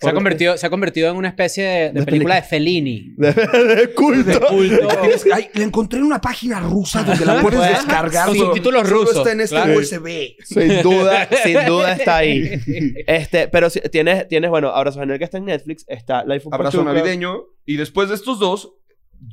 Se 0.00 0.08
ha, 0.08 0.12
convertido, 0.12 0.56
se 0.56 0.66
ha 0.66 0.70
convertido 0.70 1.10
en 1.10 1.16
una 1.16 1.28
especie 1.28 1.64
de, 1.64 1.70
de 1.92 2.00
De 2.00 2.02
película 2.06 2.34
de 2.36 2.42
Fellini. 2.42 3.14
De, 3.16 3.32
de 3.76 3.94
culto. 3.94 4.40
Culto. 4.48 4.88
Ay, 5.32 5.48
la 5.54 5.64
encontré 5.64 5.98
en 5.98 6.04
una 6.06 6.20
página 6.20 6.60
rusa 6.60 7.02
donde 7.02 7.24
la 7.24 7.40
puedes 7.40 7.58
Puedes- 7.58 7.76
descargar. 7.78 8.28
con 8.28 8.36
subtítulos 8.36 8.88
rusos, 8.88 9.16
está 9.18 9.32
en 9.32 9.40
este 9.40 9.56
claro. 9.56 9.78
USB. 9.78 10.34
Sin 10.44 10.82
duda, 10.82 11.28
sin 11.44 11.64
duda 11.66 11.92
está 11.94 12.16
ahí. 12.16 12.50
Este, 13.06 13.48
pero 13.48 13.70
si- 13.70 13.80
tienes, 13.90 14.28
tienes, 14.28 14.50
bueno, 14.50 14.68
Abrazo 14.68 15.00
Genial 15.00 15.18
que 15.18 15.24
está 15.24 15.38
en 15.38 15.46
Netflix, 15.46 15.84
está 15.88 16.24
Life 16.24 16.46
of 16.48 16.54
Abrazo 16.54 16.78
Pachuca. 16.78 16.92
navideño. 16.94 17.44
Y 17.64 17.76
después 17.76 18.08
de 18.08 18.14
estos 18.14 18.38
dos, 18.38 18.72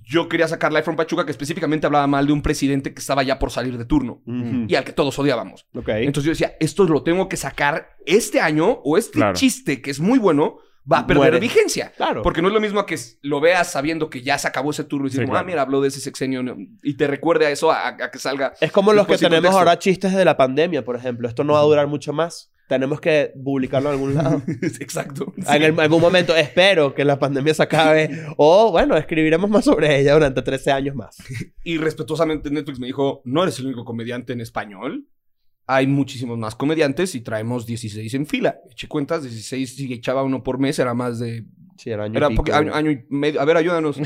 yo 0.05 0.27
quería 0.29 0.47
sacar 0.47 0.71
Live 0.71 0.83
from 0.83 0.95
Pachuca, 0.95 1.25
que 1.25 1.31
específicamente 1.31 1.85
hablaba 1.87 2.07
mal 2.07 2.25
de 2.27 2.33
un 2.33 2.41
presidente 2.41 2.93
que 2.93 2.99
estaba 2.99 3.23
ya 3.23 3.39
por 3.39 3.51
salir 3.51 3.77
de 3.77 3.85
turno. 3.85 4.21
Y 4.67 4.75
al 4.75 4.83
que 4.83 4.91
todos 4.93 5.17
odiábamos. 5.19 5.65
Entonces 5.73 6.23
yo 6.25 6.29
decía, 6.31 6.55
esto 6.59 6.83
lo 6.85 7.03
tengo 7.03 7.27
que 7.29 7.37
sacar 7.37 7.89
este 8.05 8.39
año 8.39 8.79
o 8.83 8.97
este 8.97 9.13
Claro. 9.13 9.33
chiste 9.35 9.81
que 9.81 9.91
es 9.91 9.99
muy 9.99 10.19
bueno 10.19 10.57
va 10.91 10.99
a 10.99 11.07
perder 11.07 11.31
Muere. 11.31 11.39
vigencia. 11.39 11.93
Claro. 11.95 12.21
Porque 12.23 12.41
no 12.41 12.49
es 12.49 12.53
lo 12.53 12.59
mismo 12.59 12.85
que 12.85 12.97
lo 13.21 13.39
veas 13.39 13.71
sabiendo 13.71 14.09
que 14.09 14.21
ya 14.21 14.37
se 14.37 14.47
acabó 14.49 14.71
ese 14.71 14.83
turno 14.83 15.07
y 15.07 15.09
decir, 15.11 15.25
Sí, 15.25 15.31
ah, 15.33 15.43
mira, 15.43 15.61
habló 15.61 15.79
de 15.79 15.87
ese 15.87 16.01
sexenio 16.01 16.43
y 16.83 16.97
te 16.97 17.07
recuerde 17.07 17.45
a 17.45 17.51
eso 17.51 17.71
a, 17.71 17.87
a 17.87 18.11
que 18.11 18.19
salga. 18.19 18.53
Es 18.59 18.71
como 18.73 18.91
los 18.91 19.07
que 19.07 19.17
tenemos 19.17 19.35
contexto. 19.37 19.59
ahora 19.59 19.79
chistes 19.79 20.13
de 20.13 20.25
la 20.25 20.35
pandemia, 20.35 20.83
por 20.83 20.97
ejemplo. 20.97 21.27
Esto 21.29 21.43
no 21.45 21.53
va 21.53 21.59
a 21.59 21.63
durar 21.63 21.87
mucho 21.87 22.11
más. 22.11 22.51
Tenemos 22.67 23.01
que 23.01 23.31
publicarlo 23.43 23.89
en 23.89 23.95
algún 23.95 24.15
lado. 24.23 24.41
Exacto. 24.79 25.33
En 25.47 25.61
el- 25.63 25.79
algún 25.79 26.01
momento 26.01 26.35
espero 26.35 26.93
que 26.95 27.03
la 27.05 27.19
pandemia 27.19 27.53
se 27.53 27.63
acabe. 27.63 28.09
O, 28.37 28.71
bueno, 28.71 28.95
escribiremos 28.97 29.49
más 29.49 29.65
sobre 29.65 29.99
ella 29.99 30.13
durante 30.13 30.41
13 30.41 30.71
años 30.71 30.95
más. 30.95 31.17
Y 31.63 31.77
respetuosamente 31.77 32.49
Netflix 32.49 32.79
me 32.79 32.87
dijo, 32.87 33.21
no 33.25 33.43
eres 33.43 33.59
el 33.59 33.65
único 33.67 33.83
comediante 33.85 34.33
en 34.33 34.41
español. 34.41 35.05
Hay 35.65 35.87
muchísimos 35.87 36.37
más 36.37 36.55
comediantes 36.55 37.15
y 37.15 37.21
traemos 37.21 37.65
16 37.65 38.13
en 38.15 38.25
fila. 38.25 38.57
Eché 38.71 38.87
cuentas, 38.89 39.23
16 39.23 39.75
si 39.75 39.93
echaba 39.93 40.21
uno 40.23 40.43
por 40.43 40.57
mes 40.59 40.77
era 40.79 40.93
más 40.93 41.19
de... 41.19 41.45
Sí, 41.77 41.89
era 41.89 42.03
año 42.03 42.13
y 42.13 42.17
Era 42.17 42.27
pico. 42.29 42.43
poqui- 42.43 42.53
año, 42.53 42.73
año 42.73 42.91
y 42.91 43.05
medio. 43.09 43.41
A 43.41 43.45
ver, 43.45 43.57
ayúdanos. 43.57 43.97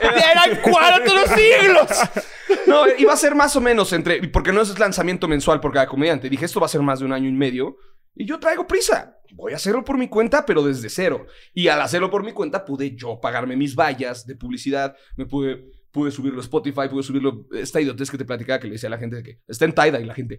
¡Eran 0.00 0.58
cuatro 0.62 1.14
siglos! 1.34 1.88
No, 2.66 2.84
iba 2.98 3.12
a 3.12 3.16
ser 3.16 3.34
más 3.34 3.54
o 3.56 3.60
menos 3.60 3.92
entre. 3.92 4.26
Porque 4.28 4.52
no 4.52 4.62
es 4.62 4.78
lanzamiento 4.78 5.28
mensual 5.28 5.60
por 5.60 5.72
cada 5.72 5.86
comediante. 5.86 6.28
Dije, 6.28 6.44
esto 6.44 6.60
va 6.60 6.66
a 6.66 6.70
ser 6.70 6.82
más 6.82 7.00
de 7.00 7.06
un 7.06 7.12
año 7.12 7.28
y 7.28 7.32
medio. 7.32 7.76
Y 8.14 8.24
yo 8.24 8.38
traigo 8.38 8.66
prisa. 8.66 9.18
Voy 9.34 9.52
a 9.52 9.56
hacerlo 9.56 9.84
por 9.84 9.98
mi 9.98 10.08
cuenta, 10.08 10.46
pero 10.46 10.62
desde 10.62 10.88
cero. 10.88 11.26
Y 11.52 11.68
al 11.68 11.80
hacerlo 11.80 12.10
por 12.10 12.24
mi 12.24 12.32
cuenta, 12.32 12.64
pude 12.64 12.96
yo 12.96 13.20
pagarme 13.20 13.56
mis 13.56 13.74
vallas 13.74 14.26
de 14.26 14.36
publicidad. 14.36 14.96
Me 15.16 15.26
pude, 15.26 15.70
pude 15.90 16.10
subirlo 16.10 16.40
a 16.40 16.42
Spotify, 16.42 16.88
pude 16.90 17.02
subirlo. 17.02 17.46
Esta 17.52 17.80
idiotez 17.80 18.10
que 18.10 18.18
te 18.18 18.24
platicaba 18.24 18.58
que 18.58 18.68
le 18.68 18.74
decía 18.74 18.88
a 18.88 18.90
la 18.90 18.98
gente 18.98 19.16
de 19.16 19.22
que 19.22 19.40
está 19.46 19.66
en 19.66 19.74
Tidal 19.74 20.02
y 20.02 20.06
la 20.06 20.14
gente. 20.14 20.38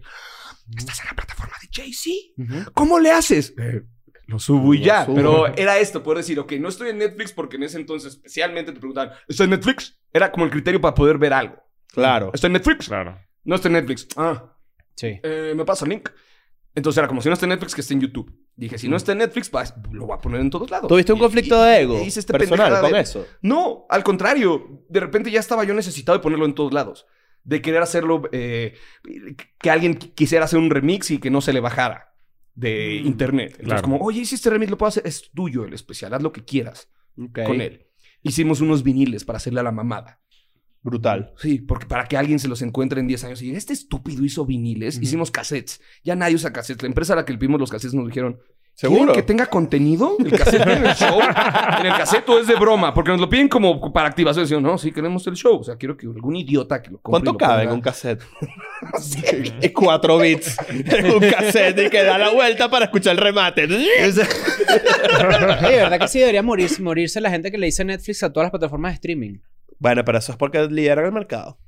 ¿Estás 0.76 1.00
en 1.00 1.06
la 1.06 1.14
plataforma 1.14 1.56
de 1.62 1.68
Jay-Z? 1.72 2.70
¿Cómo 2.74 2.98
le 2.98 3.12
haces? 3.12 3.54
Eh, 3.56 3.82
lo 4.26 4.38
subo 4.38 4.74
y 4.74 4.82
ya. 4.82 5.04
subo. 5.06 5.14
Pero 5.14 5.56
era 5.56 5.78
esto, 5.78 6.02
poder 6.02 6.18
decir, 6.18 6.38
ok, 6.38 6.52
no 6.60 6.68
estoy 6.68 6.90
en 6.90 6.98
Netflix 6.98 7.32
porque 7.32 7.56
en 7.56 7.62
ese 7.62 7.78
entonces 7.78 8.14
especialmente 8.14 8.72
te 8.72 8.78
preguntaban, 8.78 9.12
¿está 9.26 9.44
en 9.44 9.50
Netflix? 9.50 9.98
Era 10.12 10.30
como 10.32 10.44
el 10.44 10.50
criterio 10.50 10.80
para 10.80 10.94
poder 10.94 11.16
ver 11.16 11.32
algo. 11.32 11.67
Claro. 11.92 12.30
¿Está 12.34 12.46
en 12.46 12.54
Netflix? 12.54 12.88
Claro. 12.88 13.18
No 13.44 13.54
está 13.54 13.68
en 13.68 13.74
Netflix. 13.74 14.06
Ah, 14.16 14.54
Sí. 14.94 15.18
eh, 15.22 15.52
me 15.56 15.64
pasa 15.64 15.84
el 15.84 15.90
link. 15.90 16.08
Entonces 16.74 16.98
era 16.98 17.08
como 17.08 17.20
si 17.22 17.28
no 17.28 17.32
está 17.34 17.46
en 17.46 17.50
Netflix, 17.50 17.74
que 17.74 17.80
esté 17.80 17.94
en 17.94 18.00
YouTube. 18.02 18.32
Dije, 18.54 18.78
si 18.78 18.88
no 18.88 18.96
está 18.96 19.12
en 19.12 19.18
Netflix, 19.18 19.48
pues, 19.48 19.72
lo 19.90 20.06
voy 20.06 20.16
a 20.16 20.20
poner 20.20 20.40
en 20.40 20.50
todos 20.50 20.70
lados. 20.70 20.88
¿Tuviste 20.88 21.12
un 21.12 21.18
Y- 21.18 21.22
conflicto 21.22 21.56
y- 21.56 21.66
de 21.68 21.80
ego 21.80 21.98
y 21.98 22.06
hice 22.06 22.20
este 22.20 22.32
personal 22.36 22.80
con 22.80 22.92
de- 22.92 23.00
eso? 23.00 23.26
No, 23.42 23.86
al 23.88 24.04
contrario. 24.04 24.84
De 24.88 25.00
repente 25.00 25.30
ya 25.30 25.40
estaba 25.40 25.64
yo 25.64 25.74
necesitado 25.74 26.18
de 26.18 26.22
ponerlo 26.22 26.44
en 26.44 26.54
todos 26.54 26.72
lados. 26.72 27.06
De 27.42 27.62
querer 27.62 27.82
hacerlo, 27.82 28.22
eh, 28.32 28.74
que 29.58 29.70
alguien 29.70 29.98
qu- 29.98 30.14
quisiera 30.14 30.44
hacer 30.44 30.58
un 30.58 30.70
remix 30.70 31.10
y 31.10 31.18
que 31.18 31.30
no 31.30 31.40
se 31.40 31.52
le 31.52 31.60
bajara 31.60 32.14
de 32.54 33.00
Mm, 33.02 33.06
internet. 33.06 33.46
Entonces, 33.52 33.66
claro. 33.66 33.82
como, 33.82 33.96
oye, 33.98 34.20
hiciste 34.20 34.50
remix, 34.50 34.70
lo 34.70 34.78
puedo 34.78 34.88
hacer. 34.88 35.06
Es 35.06 35.30
tuyo 35.32 35.64
el 35.64 35.72
especial, 35.72 36.12
haz 36.14 36.22
lo 36.22 36.32
que 36.32 36.44
quieras 36.44 36.90
con 37.16 37.60
él. 37.60 37.86
Hicimos 38.22 38.60
unos 38.60 38.82
viniles 38.82 39.24
para 39.24 39.38
hacerle 39.38 39.60
a 39.60 39.64
la 39.64 39.72
mamada. 39.72 40.20
Brutal. 40.82 41.32
Sí, 41.36 41.58
porque 41.58 41.86
para 41.86 42.06
que 42.06 42.16
alguien 42.16 42.38
se 42.38 42.48
los 42.48 42.62
encuentre 42.62 43.00
en 43.00 43.08
10 43.08 43.24
años 43.24 43.42
y 43.42 43.46
diga, 43.46 43.58
este 43.58 43.72
estúpido 43.72 44.24
hizo 44.24 44.46
viniles, 44.46 44.98
hicimos 45.00 45.30
cassettes. 45.30 45.80
Ya 46.04 46.14
nadie 46.14 46.36
usa 46.36 46.52
cassettes. 46.52 46.82
La 46.82 46.88
empresa 46.88 47.12
a 47.12 47.16
la 47.16 47.24
que 47.24 47.32
le 47.32 47.38
pedimos 47.38 47.60
los 47.60 47.70
cassettes 47.70 47.94
nos 47.94 48.06
dijeron, 48.06 48.38
¿Quieren 48.78 48.96
¿Seguro? 48.96 49.12
que 49.12 49.22
tenga 49.24 49.46
contenido? 49.46 50.16
¿El 50.20 50.30
cassette 50.30 50.68
en 50.68 50.86
el 50.86 50.94
show? 50.94 51.18
en 51.20 51.86
el 51.86 51.92
cassette 51.96 52.28
es 52.40 52.46
de 52.46 52.54
broma, 52.54 52.94
porque 52.94 53.10
nos 53.10 53.20
lo 53.20 53.28
piden 53.28 53.48
como 53.48 53.92
para 53.92 54.06
activación. 54.06 54.62
No, 54.62 54.78
sí, 54.78 54.92
queremos 54.92 55.26
el 55.26 55.34
show. 55.34 55.58
O 55.58 55.64
sea, 55.64 55.74
quiero 55.74 55.96
que 55.96 56.06
algún 56.06 56.36
idiota 56.36 56.80
que 56.80 56.92
lo 56.92 56.98
compre 56.98 57.24
¿Cuánto 57.24 57.30
y 57.30 57.32
lo 57.32 57.38
cabe 57.38 57.64
en 57.64 57.70
un 57.70 57.80
cassette? 57.80 58.22
Es 59.60 59.72
cuatro 59.72 60.18
bits 60.18 60.56
en 60.68 61.10
un 61.10 61.18
cassette 61.18 61.86
y 61.86 61.90
que 61.90 62.04
da 62.04 62.16
la 62.18 62.30
vuelta 62.30 62.70
para 62.70 62.84
escuchar 62.84 63.16
el 63.16 63.18
remate. 63.20 63.64
Oye, 63.64 63.88
¿verdad 65.76 65.98
que 65.98 66.06
sí 66.06 66.20
debería 66.20 66.44
morirse, 66.44 66.80
morirse 66.80 67.20
la 67.20 67.30
gente 67.30 67.50
que 67.50 67.58
le 67.58 67.66
dice 67.66 67.84
Netflix 67.84 68.22
a 68.22 68.32
todas 68.32 68.44
las 68.44 68.52
plataformas 68.52 68.92
de 68.92 68.94
streaming? 68.94 69.38
Bueno, 69.78 70.04
pero 70.04 70.18
eso 70.18 70.32
es 70.32 70.38
porque 70.38 70.66
lideran 70.68 71.04
el 71.06 71.12
mercado. 71.12 71.58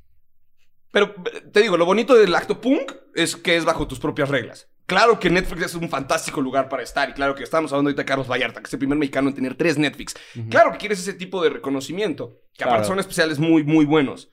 Pero 0.92 1.14
te 1.52 1.60
digo, 1.60 1.76
lo 1.76 1.84
bonito 1.86 2.14
del 2.14 2.34
acto 2.34 2.60
punk 2.60 2.92
es 3.14 3.36
que 3.36 3.56
es 3.56 3.64
bajo 3.64 3.86
tus 3.86 4.00
propias 4.00 4.28
reglas. 4.28 4.68
Claro 4.86 5.20
que 5.20 5.30
Netflix 5.30 5.66
es 5.66 5.74
un 5.76 5.88
fantástico 5.88 6.40
lugar 6.40 6.68
para 6.68 6.82
estar. 6.82 7.08
Y 7.08 7.12
claro 7.12 7.36
que 7.36 7.44
estamos 7.44 7.70
hablando 7.72 7.90
ahorita 7.90 8.02
de 8.02 8.06
Carlos 8.06 8.26
Vallarta, 8.28 8.60
que 8.60 8.66
es 8.66 8.72
el 8.72 8.80
primer 8.80 8.98
mexicano 8.98 9.28
en 9.28 9.36
tener 9.36 9.54
tres 9.54 9.78
Netflix. 9.78 10.14
Claro 10.48 10.72
que 10.72 10.78
quieres 10.78 10.98
ese 10.98 11.14
tipo 11.14 11.40
de 11.44 11.50
reconocimiento. 11.50 12.40
Que 12.54 12.64
aparte 12.64 12.80
Claro. 12.80 12.88
son 12.88 12.98
especiales 12.98 13.38
muy, 13.38 13.62
muy 13.62 13.84
buenos. 13.84 14.32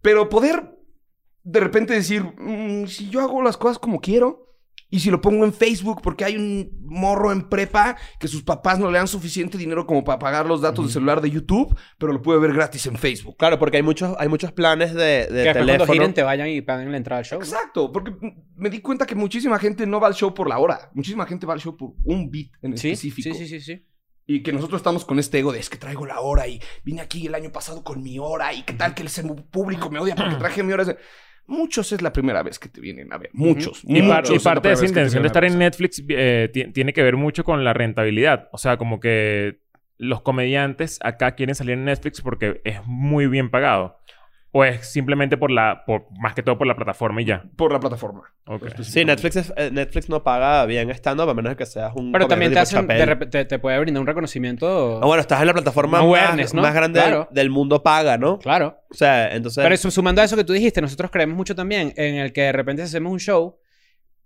Pero 0.00 0.28
poder 0.28 0.78
de 1.42 1.58
repente 1.58 1.94
decir, 1.94 2.22
"Mm, 2.38 2.86
si 2.86 3.10
yo 3.10 3.20
hago 3.20 3.42
las 3.42 3.56
cosas 3.56 3.80
como 3.80 4.00
quiero 4.00 4.51
Y 4.92 5.00
si 5.00 5.10
lo 5.10 5.22
pongo 5.22 5.46
en 5.46 5.54
Facebook 5.54 6.02
porque 6.02 6.24
hay 6.26 6.36
un 6.36 6.70
morro 6.84 7.32
en 7.32 7.48
prepa 7.48 7.96
que 8.20 8.28
sus 8.28 8.42
papás 8.42 8.78
no 8.78 8.90
le 8.90 8.98
dan 8.98 9.08
suficiente 9.08 9.56
dinero 9.56 9.86
como 9.86 10.04
para 10.04 10.18
pagar 10.18 10.44
los 10.44 10.60
datos 10.60 10.86
de 10.86 10.92
celular 10.92 11.22
de 11.22 11.30
YouTube, 11.30 11.74
pero 11.96 12.12
lo 12.12 12.20
puede 12.20 12.38
ver 12.40 12.52
gratis 12.52 12.84
en 12.86 12.96
Facebook. 12.98 13.36
Claro, 13.38 13.58
porque 13.58 13.78
hay 13.78 13.82
muchos, 13.82 14.14
hay 14.18 14.28
muchos 14.28 14.52
planes 14.52 14.92
de, 14.92 15.00
de 15.00 15.26
Que 15.28 15.32
después 15.34 15.52
cuando 15.54 15.72
teléfono. 15.72 15.92
giren 15.94 16.12
te 16.14 16.22
vayan 16.22 16.48
y 16.48 16.60
paguen 16.60 16.90
la 16.90 16.98
entrada 16.98 17.20
al 17.20 17.24
show. 17.24 17.38
¿no? 17.38 17.44
Exacto, 17.44 17.90
porque 17.90 18.12
me 18.54 18.68
di 18.68 18.80
cuenta 18.80 19.06
que 19.06 19.14
muchísima 19.14 19.58
gente 19.58 19.86
no 19.86 19.98
va 19.98 20.08
al 20.08 20.14
show 20.14 20.34
por 20.34 20.46
la 20.46 20.58
hora. 20.58 20.90
Muchísima 20.92 21.24
gente 21.24 21.46
va 21.46 21.54
al 21.54 21.60
show 21.60 21.74
por 21.74 21.94
un 22.04 22.30
beat 22.30 22.50
en 22.60 22.76
Sí, 22.76 22.90
específico. 22.90 23.34
sí, 23.34 23.46
sí, 23.46 23.48
sí, 23.48 23.60
sí. 23.62 23.86
Y 24.26 24.42
que 24.42 24.52
nosotros 24.52 24.78
estamos 24.80 25.06
con 25.06 25.18
este 25.18 25.38
ego 25.38 25.52
de 25.52 25.58
es 25.58 25.70
que 25.70 25.78
traigo 25.78 26.04
la 26.04 26.20
hora 26.20 26.46
y 26.46 26.60
vine 26.84 27.00
aquí 27.00 27.26
el 27.26 27.34
año 27.34 27.50
pasado 27.50 27.82
con 27.82 28.02
mi 28.02 28.18
hora 28.18 28.52
y 28.52 28.62
qué 28.62 28.74
tal 28.74 28.94
que 28.94 29.02
el 29.02 29.08
público 29.50 29.88
me 29.90 29.98
odia 29.98 30.14
porque 30.14 30.36
traje 30.38 30.62
mi 30.62 30.72
hora. 30.74 30.84
Muchos 31.46 31.92
es 31.92 32.02
la 32.02 32.12
primera 32.12 32.42
vez 32.42 32.58
que 32.58 32.68
te 32.68 32.80
vienen 32.80 33.12
a 33.12 33.18
ver. 33.18 33.30
Muchos. 33.32 33.82
Y, 33.84 34.00
muchos 34.02 34.42
parte 34.42 34.68
de 34.68 34.74
esa 34.74 34.86
intención 34.86 35.22
de 35.22 35.26
estar 35.26 35.44
en. 35.44 35.58
Netflix 35.58 36.02
eh, 36.08 36.48
ti- 36.52 36.72
tiene 36.72 36.92
que 36.92 37.02
ver 37.02 37.16
mucho 37.16 37.44
con 37.44 37.64
la 37.64 37.72
rentabilidad. 37.72 38.48
O 38.52 38.58
sea, 38.58 38.76
como 38.76 39.00
que 39.00 39.60
los 39.98 40.22
comediantes 40.22 40.98
acá 41.02 41.34
quieren 41.34 41.54
salir 41.54 41.74
en 41.74 41.84
Netflix 41.84 42.20
porque 42.22 42.60
es 42.64 42.80
muy 42.86 43.26
bien 43.26 43.50
pagado. 43.50 43.98
O 44.54 44.64
es 44.64 44.86
simplemente 44.92 45.38
por 45.38 45.50
la... 45.50 45.82
Por, 45.86 46.06
más 46.20 46.34
que 46.34 46.42
todo 46.42 46.58
por 46.58 46.66
la 46.66 46.76
plataforma 46.76 47.22
y 47.22 47.24
ya. 47.24 47.42
Por 47.56 47.72
la 47.72 47.80
plataforma. 47.80 48.22
Ok. 48.46 48.68
Sí, 48.82 49.02
Netflix, 49.02 49.36
es- 49.36 49.52
eh, 49.56 49.70
Netflix 49.72 50.10
no 50.10 50.22
paga 50.22 50.66
bien 50.66 50.90
stand-up 50.90 51.30
a 51.30 51.32
menos 51.34 51.56
que 51.56 51.64
seas 51.64 51.92
un. 51.96 52.12
Pero 52.12 52.28
también 52.28 52.52
te, 52.52 52.58
hacen, 52.58 52.86
de 52.86 53.16
te, 53.30 53.44
te 53.46 53.58
puede 53.58 53.78
brindar 53.78 54.02
un 54.02 54.06
reconocimiento. 54.06 55.00
Ah, 55.02 55.06
bueno, 55.06 55.22
estás 55.22 55.40
en 55.40 55.46
la 55.46 55.54
plataforma 55.54 55.98
más, 55.98 56.02
awareness, 56.06 56.52
¿no? 56.52 56.60
más 56.60 56.74
grande 56.74 57.00
del- 57.00 57.08
Claro. 57.08 57.28
del 57.30 57.48
mundo 57.48 57.82
paga, 57.82 58.18
¿no? 58.18 58.38
Claro. 58.40 58.78
O 58.90 58.94
sea, 58.94 59.34
entonces. 59.34 59.62
Pero 59.62 59.74
eso, 59.74 59.90
sumando 59.90 60.20
a 60.20 60.24
eso 60.24 60.36
que 60.36 60.44
tú 60.44 60.52
dijiste, 60.52 60.82
nosotros 60.82 61.10
creemos 61.10 61.34
mucho 61.36 61.54
también 61.54 61.94
en 61.96 62.16
el 62.16 62.32
que 62.34 62.42
de 62.42 62.52
repente 62.52 62.82
si 62.82 62.88
hacemos 62.88 63.10
un 63.10 63.20
show, 63.20 63.56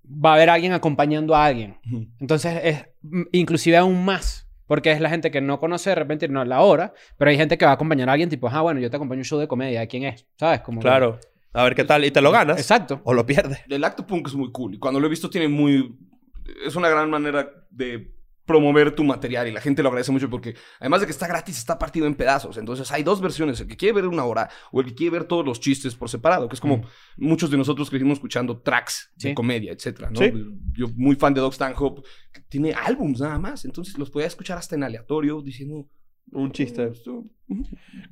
va 0.04 0.30
a 0.30 0.34
haber 0.34 0.50
alguien 0.50 0.72
acompañando 0.72 1.36
a 1.36 1.44
alguien. 1.44 1.78
Entonces 2.20 2.60
es 2.64 2.84
mm, 3.02 3.22
inclusive 3.30 3.76
aún 3.76 4.04
más. 4.04 4.45
Porque 4.66 4.92
es 4.92 5.00
la 5.00 5.08
gente 5.10 5.30
que 5.30 5.40
no 5.40 5.58
conoce 5.60 5.90
de 5.90 5.96
repente 5.96 6.28
no 6.28 6.44
la 6.44 6.60
hora, 6.60 6.92
pero 7.18 7.30
hay 7.30 7.36
gente 7.36 7.56
que 7.58 7.64
va 7.64 7.70
a 7.72 7.74
acompañar 7.74 8.08
a 8.08 8.12
alguien 8.12 8.28
tipo, 8.28 8.48
ah, 8.48 8.60
bueno, 8.62 8.80
yo 8.80 8.90
te 8.90 8.96
acompaño 8.96 9.18
a 9.18 9.22
un 9.22 9.24
show 9.24 9.38
de 9.38 9.48
comedia, 9.48 9.80
¿de 9.80 9.88
quién 9.88 10.04
es? 10.04 10.26
¿Sabes? 10.38 10.60
Como 10.60 10.80
que- 10.80 10.86
Claro. 10.86 11.18
A 11.52 11.64
ver 11.64 11.74
qué 11.74 11.84
tal. 11.84 12.04
Y 12.04 12.10
te 12.10 12.20
lo 12.20 12.30
ganas. 12.30 12.58
Exacto. 12.58 13.00
O 13.04 13.14
lo 13.14 13.24
pierdes. 13.24 13.60
El 13.68 13.82
acto 13.84 14.06
punk 14.06 14.28
es 14.28 14.34
muy 14.34 14.52
cool. 14.52 14.74
Y 14.74 14.78
cuando 14.78 15.00
lo 15.00 15.06
he 15.06 15.10
visto 15.10 15.30
tiene 15.30 15.48
muy... 15.48 15.96
Es 16.66 16.76
una 16.76 16.88
gran 16.90 17.08
manera 17.08 17.48
de 17.70 18.14
promover 18.46 18.94
tu 18.94 19.04
material 19.04 19.48
y 19.48 19.52
la 19.52 19.60
gente 19.60 19.82
lo 19.82 19.88
agradece 19.88 20.12
mucho 20.12 20.30
porque 20.30 20.54
además 20.80 21.00
de 21.00 21.06
que 21.06 21.12
está 21.12 21.26
gratis 21.26 21.58
está 21.58 21.78
partido 21.78 22.06
en 22.06 22.14
pedazos 22.14 22.56
entonces 22.56 22.90
hay 22.92 23.02
dos 23.02 23.20
versiones 23.20 23.60
el 23.60 23.66
que 23.66 23.76
quiere 23.76 23.94
ver 23.94 24.06
una 24.06 24.24
hora 24.24 24.48
o 24.72 24.80
el 24.80 24.86
que 24.86 24.94
quiere 24.94 25.10
ver 25.18 25.24
todos 25.24 25.44
los 25.44 25.60
chistes 25.60 25.94
por 25.96 26.08
separado 26.08 26.48
que 26.48 26.54
es 26.54 26.60
como 26.60 26.82
muchos 27.16 27.50
de 27.50 27.56
nosotros 27.56 27.90
crecimos 27.90 28.14
escuchando 28.14 28.60
tracks 28.60 29.12
de 29.16 29.34
comedia 29.34 29.72
etcétera 29.72 30.10
¿no? 30.10 30.20
Sí. 30.20 30.32
yo 30.72 30.86
muy 30.94 31.16
fan 31.16 31.34
de 31.34 31.40
Doc 31.40 31.54
Stanhope 31.54 32.02
que 32.32 32.40
tiene 32.42 32.72
álbums 32.72 33.20
nada 33.20 33.38
más 33.38 33.64
entonces 33.64 33.98
los 33.98 34.10
podía 34.10 34.28
escuchar 34.28 34.56
hasta 34.56 34.76
en 34.76 34.84
aleatorio 34.84 35.42
diciendo 35.42 35.88
Un 36.32 36.52
chiste. 36.52 36.90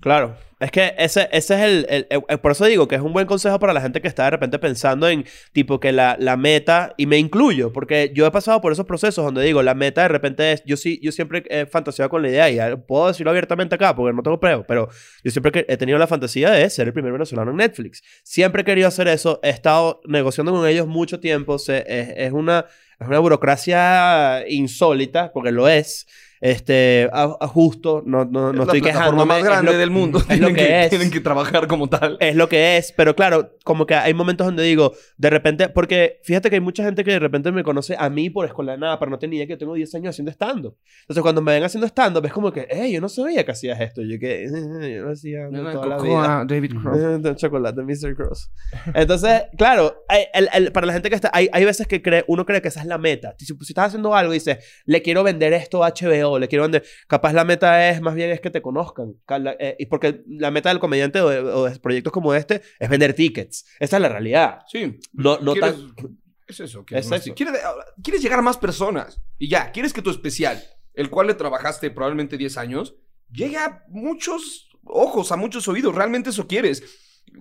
Claro. 0.00 0.36
Es 0.60 0.70
que 0.70 0.94
ese, 0.96 1.28
ese 1.32 1.54
es 1.56 1.60
el, 1.60 1.86
el- 1.90 2.06
el- 2.08 2.22
el- 2.28 2.38
Por 2.38 2.52
eso 2.52 2.64
digo 2.64 2.86
que 2.86 2.94
es 2.94 3.00
un 3.00 3.12
buen 3.12 3.26
consejo 3.26 3.58
para 3.58 3.72
la 3.72 3.80
gente 3.80 4.00
que 4.00 4.06
está 4.08 4.24
de 4.24 4.30
repente 4.30 4.58
pensando 4.60 5.08
en, 5.08 5.24
tipo, 5.52 5.80
que 5.80 5.90
la, 5.92 6.16
la 6.20 6.36
meta... 6.36 6.94
Y 6.96 7.06
me 7.06 7.18
incluyo, 7.18 7.72
porque 7.72 8.12
yo 8.14 8.24
he 8.26 8.30
pasado 8.30 8.60
por 8.60 8.72
esos 8.72 8.86
procesos 8.86 9.24
donde 9.24 9.42
digo, 9.42 9.62
la 9.62 9.74
meta 9.74 10.02
de 10.02 10.08
repente 10.08 10.52
es... 10.52 10.62
Yo 10.64 10.76
sí, 10.76 11.00
yo 11.02 11.10
siempre 11.10 11.42
he 11.50 11.66
fantaseado 11.66 12.08
con 12.08 12.22
la 12.22 12.28
idea, 12.28 12.50
y 12.50 12.58
eh, 12.60 12.76
puedo 12.76 13.08
decirlo 13.08 13.30
abiertamente 13.30 13.74
acá, 13.74 13.94
porque 13.96 14.14
no 14.14 14.22
tengo 14.22 14.38
pruebas, 14.38 14.64
pero 14.68 14.88
yo 15.24 15.30
siempre 15.32 15.50
que- 15.50 15.66
he 15.68 15.76
tenido 15.76 15.98
la 15.98 16.06
fantasía 16.06 16.50
de 16.52 16.70
ser 16.70 16.86
el 16.86 16.92
primer 16.94 17.12
venezolano 17.12 17.50
en 17.50 17.56
Netflix. 17.56 18.02
Siempre 18.22 18.62
he 18.62 18.64
querido 18.64 18.86
hacer 18.88 19.08
eso. 19.08 19.40
He 19.42 19.50
estado 19.50 20.00
negociando 20.06 20.52
con 20.52 20.66
ellos 20.68 20.86
mucho 20.86 21.18
tiempo. 21.18 21.58
Se- 21.58 21.84
es, 21.88 22.08
es 22.16 22.32
una, 22.32 22.66
es 23.00 23.08
una 23.08 23.18
burocracia 23.18 24.44
insólita, 24.48 25.32
porque 25.32 25.50
lo 25.50 25.68
es. 25.68 26.06
Este, 26.44 27.08
a- 27.10 27.38
a 27.40 27.48
justo, 27.48 28.02
no, 28.04 28.26
no, 28.26 28.52
no 28.52 28.62
es 28.64 28.66
estoy 28.66 28.80
la 28.80 28.84
plataforma 28.92 29.22
quejándome. 29.24 29.24
más 29.28 29.38
es 29.38 29.44
grande 29.44 29.72
lo- 29.72 29.78
del 29.78 29.90
mundo 29.90 30.18
es 30.18 30.26
tienen, 30.26 30.42
lo 30.42 30.48
que 30.54 30.66
que, 30.66 30.82
es. 30.84 30.90
tienen 30.90 31.10
que 31.10 31.20
trabajar 31.20 31.66
como 31.66 31.88
tal 31.88 32.18
Es 32.20 32.36
lo 32.36 32.50
que 32.50 32.76
es, 32.76 32.92
pero 32.92 33.16
claro, 33.16 33.52
como 33.64 33.86
que 33.86 33.94
hay 33.94 34.12
momentos 34.12 34.46
donde 34.46 34.62
digo, 34.62 34.92
de 35.16 35.30
repente, 35.30 35.70
porque 35.70 36.20
fíjate 36.22 36.50
que 36.50 36.56
hay 36.56 36.60
mucha 36.60 36.84
gente 36.84 37.02
que 37.02 37.12
de 37.12 37.18
repente 37.18 37.50
me 37.50 37.64
conoce 37.64 37.96
a 37.98 38.10
mí 38.10 38.28
por 38.28 38.44
escuela 38.44 38.72
de 38.72 38.78
nada, 38.78 38.98
pero 38.98 39.10
no 39.10 39.18
tenía 39.18 39.38
idea 39.38 39.46
que 39.46 39.52
yo 39.54 39.58
tengo 39.58 39.72
10 39.72 39.94
años 39.94 40.10
haciendo 40.10 40.30
stand-up. 40.32 40.76
Entonces, 41.00 41.22
cuando 41.22 41.40
me 41.40 41.52
ven 41.52 41.62
haciendo 41.64 41.86
stand-up, 41.86 42.26
es 42.26 42.32
como 42.34 42.52
que, 42.52 42.66
hey, 42.68 42.92
yo 42.92 43.00
no 43.00 43.08
sabía 43.08 43.42
que 43.42 43.52
hacías 43.52 43.80
esto. 43.80 44.02
Yo 44.02 44.18
que, 44.20 44.44
"Eh, 44.44 44.94
yo 44.96 45.04
lo 45.06 45.12
hacía 45.12 45.48
toda 45.50 45.86
la 45.86 45.96
vida. 46.02 46.44
David 46.46 46.72
de 47.22 47.36
chocolate, 47.36 47.80
Mr. 47.82 48.14
Cross. 48.14 48.50
Entonces, 48.94 49.44
claro, 49.56 50.04
hay- 50.08 50.26
el- 50.34 50.48
el- 50.52 50.72
para 50.72 50.86
la 50.86 50.92
gente 50.92 51.08
que 51.08 51.14
está, 51.16 51.30
hay, 51.32 51.48
hay 51.52 51.64
veces 51.64 51.86
que 51.86 52.02
cree, 52.02 52.22
uno 52.28 52.44
cree 52.44 52.60
que 52.60 52.68
esa 52.68 52.80
es 52.80 52.86
la 52.86 52.98
meta. 52.98 53.34
Si, 53.38 53.46
si 53.46 53.54
estás 53.68 53.86
haciendo 53.86 54.14
algo 54.14 54.32
y 54.34 54.36
dices, 54.36 54.58
le 54.84 55.00
quiero 55.00 55.22
vender 55.22 55.54
esto 55.54 55.82
a 55.82 55.88
HBO, 55.88 56.33
le 56.38 56.48
quiero 56.48 56.62
vender, 56.62 56.84
capaz 57.06 57.32
la 57.32 57.44
meta 57.44 57.88
es, 57.90 58.00
más 58.00 58.14
bien 58.14 58.30
es 58.30 58.40
que 58.40 58.50
te 58.50 58.62
conozcan. 58.62 59.14
Eh, 59.58 59.76
y 59.78 59.86
porque 59.86 60.22
la 60.26 60.50
meta 60.50 60.68
del 60.68 60.78
comediante 60.78 61.20
o 61.20 61.28
de, 61.28 61.38
o 61.40 61.64
de 61.64 61.78
proyectos 61.78 62.12
como 62.12 62.34
este 62.34 62.62
es 62.78 62.88
vender 62.88 63.14
tickets. 63.14 63.64
Esa 63.80 63.96
es 63.96 64.02
la 64.02 64.08
realidad. 64.08 64.60
sí 64.68 64.98
No, 65.12 65.38
no 65.38 65.52
¿Quieres- 65.54 65.74
tan... 65.96 66.18
Es 66.46 66.60
eso. 66.60 66.84
quieres 66.84 67.06
Es 67.06 67.12
eso. 67.22 67.34
Quieres, 67.34 67.58
quieres 68.02 68.22
llegar 68.22 68.38
a 68.38 68.42
más 68.42 68.58
personas. 68.58 69.20
Y 69.38 69.48
ya, 69.48 69.72
quieres 69.72 69.92
que 69.94 70.02
tu 70.02 70.10
especial, 70.10 70.62
el 70.92 71.08
cual 71.08 71.26
le 71.28 71.34
trabajaste 71.34 71.90
probablemente 71.90 72.36
10 72.36 72.58
años, 72.58 72.96
llegue 73.32 73.56
a 73.56 73.82
muchos 73.88 74.68
ojos, 74.84 75.32
a 75.32 75.36
muchos 75.36 75.66
oídos. 75.68 75.94
Realmente 75.94 76.30
eso 76.30 76.46
quieres. 76.46 76.82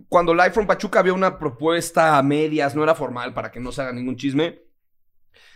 Cuando 0.07 0.33
Live 0.33 0.51
from 0.51 0.65
Pachuca 0.67 0.99
había 0.99 1.13
una 1.13 1.37
propuesta 1.37 2.17
a 2.17 2.23
medias, 2.23 2.75
no 2.75 2.83
era 2.83 2.95
formal, 2.95 3.33
para 3.33 3.51
que 3.51 3.59
no 3.59 3.71
se 3.73 3.81
haga 3.81 3.91
ningún 3.91 4.15
chisme, 4.15 4.61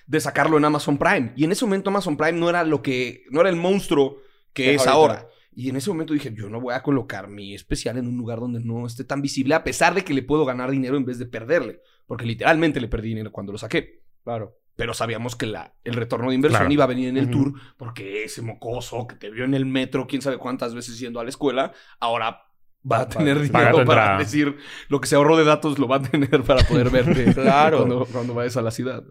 de 0.08 0.20
sacarlo 0.20 0.58
en 0.58 0.66
Amazon 0.66 0.98
Prime. 0.98 1.34
Y 1.36 1.44
en 1.44 1.52
ese 1.52 1.66
momento 1.66 1.90
Amazon 1.90 2.18
Prime 2.18 2.34
no 2.40 2.50
era 2.50 2.64
lo 2.64 2.82
que, 2.82 3.26
no 3.30 3.42
era 3.42 3.50
el 3.50 3.56
monstruo 3.58 4.18
que 4.54 4.74
es 4.74 4.82
es 4.82 4.88
ahora. 4.88 5.28
Y 5.54 5.70
en 5.70 5.76
ese 5.76 5.90
momento 5.90 6.14
dije, 6.14 6.34
yo 6.36 6.50
no 6.50 6.62
voy 6.62 6.74
a 6.74 6.84
colocar 6.84 7.28
mi 7.28 7.54
especial 7.56 7.98
en 7.98 8.08
un 8.08 8.18
lugar 8.18 8.40
donde 8.40 8.60
no 8.60 8.86
esté 8.86 9.04
tan 9.04 9.22
visible, 9.22 9.56
a 9.56 9.64
pesar 9.64 9.94
de 9.96 10.04
que 10.04 10.14
le 10.14 10.22
puedo 10.24 10.46
ganar 10.46 10.70
dinero 10.72 10.98
en 10.98 11.06
vez 11.06 11.18
de 11.20 11.26
perderle. 11.26 11.82
Porque 12.06 12.26
literalmente 12.26 12.80
le 12.80 12.88
perdí 12.88 13.10
dinero 13.10 13.32
cuando 13.32 13.52
lo 13.52 13.58
saqué. 13.58 14.04
Claro. 14.24 14.56
Pero 14.76 14.94
sabíamos 14.94 15.36
que 15.36 15.48
la, 15.48 15.74
el 15.84 15.96
retorno 15.96 16.30
de 16.30 16.36
inversión 16.36 16.60
Claro. 16.62 16.74
iba 16.74 16.84
a 16.84 16.88
venir 16.88 17.10
en 17.10 17.18
el 17.18 17.32
tour, 17.32 17.54
porque 17.78 18.24
ese 18.24 18.44
mocoso 18.44 19.08
que 19.08 19.16
te 19.16 19.32
vio 19.32 19.44
en 19.46 19.56
el 19.56 19.66
metro, 19.66 20.06
quién 20.06 20.22
sabe 20.22 20.38
cuántas 20.38 20.76
veces 20.76 21.00
yendo 21.00 21.20
a 21.20 21.24
la 21.24 21.30
escuela, 21.30 21.72
ahora 22.00 22.44
va 22.90 23.02
a 23.02 23.10
tener 23.10 23.40
dinero 23.42 23.52
para 23.78 23.82
entrada. 23.82 24.20
decir 24.20 24.58
lo 24.90 25.02
que 25.02 25.08
se 25.08 25.16
ahorró 25.16 25.36
de 25.36 25.44
datos 25.44 25.80
lo 25.80 25.88
va 25.88 25.96
a 25.96 26.02
tener 26.04 26.44
para 26.44 26.64
poder 26.64 26.92
verte 26.92 27.34
Claro. 27.34 27.78
cuando, 27.80 28.06
cuando 28.06 28.34
vayas 28.36 28.56
a 28.58 28.62
la 28.62 28.70
ciudad. 28.72 29.04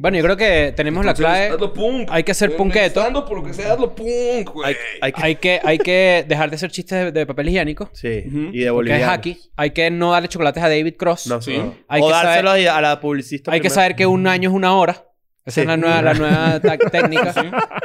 Bueno, 0.00 0.16
yo 0.16 0.24
creo 0.24 0.36
que 0.38 0.72
tenemos 0.74 1.04
la 1.04 1.12
clave. 1.12 1.48
hazlo 1.48 1.74
punk. 1.74 2.08
Hay 2.10 2.22
que 2.24 2.32
ser 2.32 2.56
punketo. 2.56 2.94
Pensando 2.94 3.26
por 3.26 3.36
lo 3.38 3.44
que 3.44 3.52
sea, 3.52 3.74
hazlo 3.74 3.94
punk, 3.94 4.48
güey. 4.54 4.74
Hay, 5.02 5.12
hay 5.12 5.12
que... 5.12 5.20
Hay 5.22 5.36
que, 5.36 5.60
hay 5.62 5.78
que 5.78 6.24
dejar 6.26 6.48
de 6.48 6.56
hacer 6.56 6.70
chistes 6.70 6.98
de, 7.04 7.12
de 7.12 7.26
papel 7.26 7.50
higiénico. 7.50 7.90
Sí, 7.92 8.08
y 8.08 8.30
de 8.30 8.50
Que 8.52 8.64
es 8.64 8.72
bolivianos. 8.72 9.08
hacky. 9.08 9.38
Hay 9.56 9.72
que 9.72 9.90
no 9.90 10.12
darle 10.12 10.28
chocolates 10.28 10.62
a 10.62 10.70
David 10.70 10.94
Cross. 10.96 11.26
No, 11.26 11.42
Sí. 11.42 11.58
no. 11.58 11.74
Hay 11.86 12.00
o 12.00 12.06
que 12.06 12.12
saber- 12.14 12.44
dárselo 12.44 12.70
a- 12.70 12.76
a 12.78 12.80
la 12.80 12.98
publicista 13.00 13.52
Hay 13.52 13.60
que 13.60 13.68
saber 13.68 13.94
que 13.94 14.06
un 14.06 14.26
año 14.26 14.48
es 14.48 14.56
una 14.56 14.74
hora. 14.74 15.04
Esa 15.46 15.54
Sí. 15.54 15.60
es 15.62 15.66
la 15.68 15.76
nueva, 15.78 16.02
la 16.02 16.14
nueva 16.14 16.60
técnica. 16.92 17.32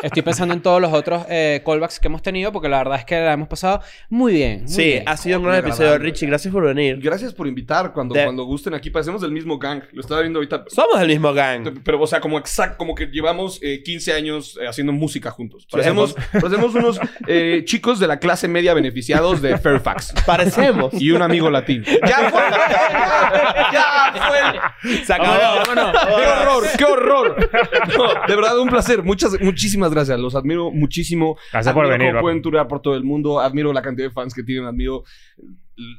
Estoy 0.03 0.21
pensando 0.21 0.53
en 0.53 0.61
todos 0.61 0.81
los 0.81 0.91
otros 0.93 1.25
eh, 1.29 1.61
callbacks 1.65 1.99
que 2.01 2.07
hemos 2.09 2.21
tenido 2.21 2.51
porque 2.51 2.67
la 2.67 2.79
verdad 2.79 2.99
es 2.99 3.05
que 3.05 3.15
la 3.15 3.31
hemos 3.33 3.47
pasado 3.47 3.81
muy 4.09 4.33
bien. 4.33 4.63
muy 4.63 4.67
Sí, 4.71 4.83
bien. 4.83 5.03
ha 5.07 5.15
sido 5.15 5.39
un 5.39 5.45
gran 5.45 5.57
episodio. 5.59 5.97
Richie, 5.97 6.27
gracias 6.27 6.53
por 6.53 6.65
venir. 6.65 6.99
Gracias 7.01 7.33
por 7.33 7.47
invitar 7.47 7.93
cuando, 7.93 8.13
De- 8.13 8.23
cuando 8.25 8.43
gusten 8.43 8.73
aquí. 8.73 8.89
Parecemos 8.89 9.21
del 9.21 9.31
mismo 9.31 9.57
gang. 9.57 9.83
Lo 9.93 10.01
estaba 10.01 10.19
viendo 10.21 10.39
ahorita. 10.39 10.65
Somos 10.67 10.99
el 11.01 11.07
mismo 11.07 11.33
gang. 11.33 11.79
Pero, 11.83 12.01
o 12.01 12.07
sea, 12.07 12.19
como 12.19 12.37
exacto, 12.37 12.77
como 12.77 12.93
que 12.93 13.05
llevamos 13.07 13.59
eh, 13.63 13.81
15 13.83 14.13
años 14.13 14.59
eh, 14.61 14.67
haciendo 14.67 14.91
música 14.91 15.31
juntos. 15.31 15.65
Parecemos, 15.71 16.13
parecemos 16.33 16.75
unos 16.75 16.99
eh, 17.27 17.61
chicos 17.65 17.99
de 17.99 18.07
la 18.07 18.19
clase 18.19 18.47
media 18.49 18.73
beneficiados 18.73 19.41
de 19.41 19.57
Fairfax. 19.57 20.13
Parecemos. 20.25 20.93
Y 20.93 21.11
un 21.11 21.21
amigo 21.21 21.49
latino. 21.49 21.85
¡Ya 22.05 22.29
fue! 22.29 22.41
¡Ya, 22.51 24.11
ya 24.13 24.61
fue! 24.81 25.05
Se 25.05 25.13
acabó. 25.13 25.63
¡Qué 25.73 26.27
horror! 26.27 26.63
¡Qué 26.77 26.83
horror! 26.85 27.44
No, 27.97 28.27
de 28.27 28.35
verdad, 28.35 28.59
un 28.59 28.69
placer. 28.69 29.03
Muchas, 29.03 29.39
muchísimas 29.41 29.91
gracias. 29.91 30.19
Los 30.19 30.35
admiro 30.35 30.71
muchísimo. 30.71 31.37
Gracias 31.51 31.73
por 31.73 31.85
Admiro 31.85 31.97
venir, 31.99 32.13
cómo 32.13 32.21
pueden 32.21 32.41
turear 32.41 32.67
por 32.67 32.81
todo 32.81 32.95
el 32.95 33.03
mundo. 33.03 33.39
Admiro 33.39 33.71
la 33.73 33.81
cantidad 33.81 34.07
de 34.07 34.13
fans 34.13 34.33
que 34.33 34.43
tienen. 34.43 34.65
Admiro... 34.65 35.03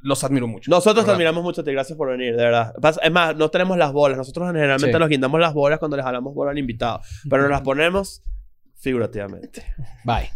Los 0.03 0.25
admiro 0.25 0.47
mucho. 0.47 0.71
Nosotros 0.71 1.05
te 1.05 1.11
admiramos 1.11 1.43
mucho, 1.43 1.63
te 1.63 1.71
gracias 1.71 1.99
por 1.99 2.09
venir, 2.09 2.35
de 2.35 2.43
verdad. 2.45 2.73
Es 3.03 3.13
más, 3.13 3.37
no 3.37 3.51
tenemos 3.51 3.77
las 3.77 3.93
bolas. 3.93 4.17
Nosotros 4.17 4.47
generalmente 4.47 4.91
Sí. 4.91 4.99
nos 4.99 5.09
guindamos 5.11 5.39
las 5.39 5.53
bolas 5.53 5.79
cuando 5.79 5.99
les 5.99 6.05
jalamos 6.07 6.35
bola 6.35 6.53
al 6.53 6.59
invitado. 6.59 7.01
Pero 7.29 7.43
nos 7.43 7.51
las 7.51 7.61
ponemos 7.61 8.23
figurativamente. 8.79 9.65
Bye. 10.05 10.31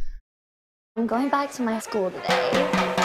I'm 0.96 1.06
going 1.06 1.30
back 1.30 1.50
to 1.56 1.62
my 1.62 1.80
school 1.80 2.10
today. 2.10 2.99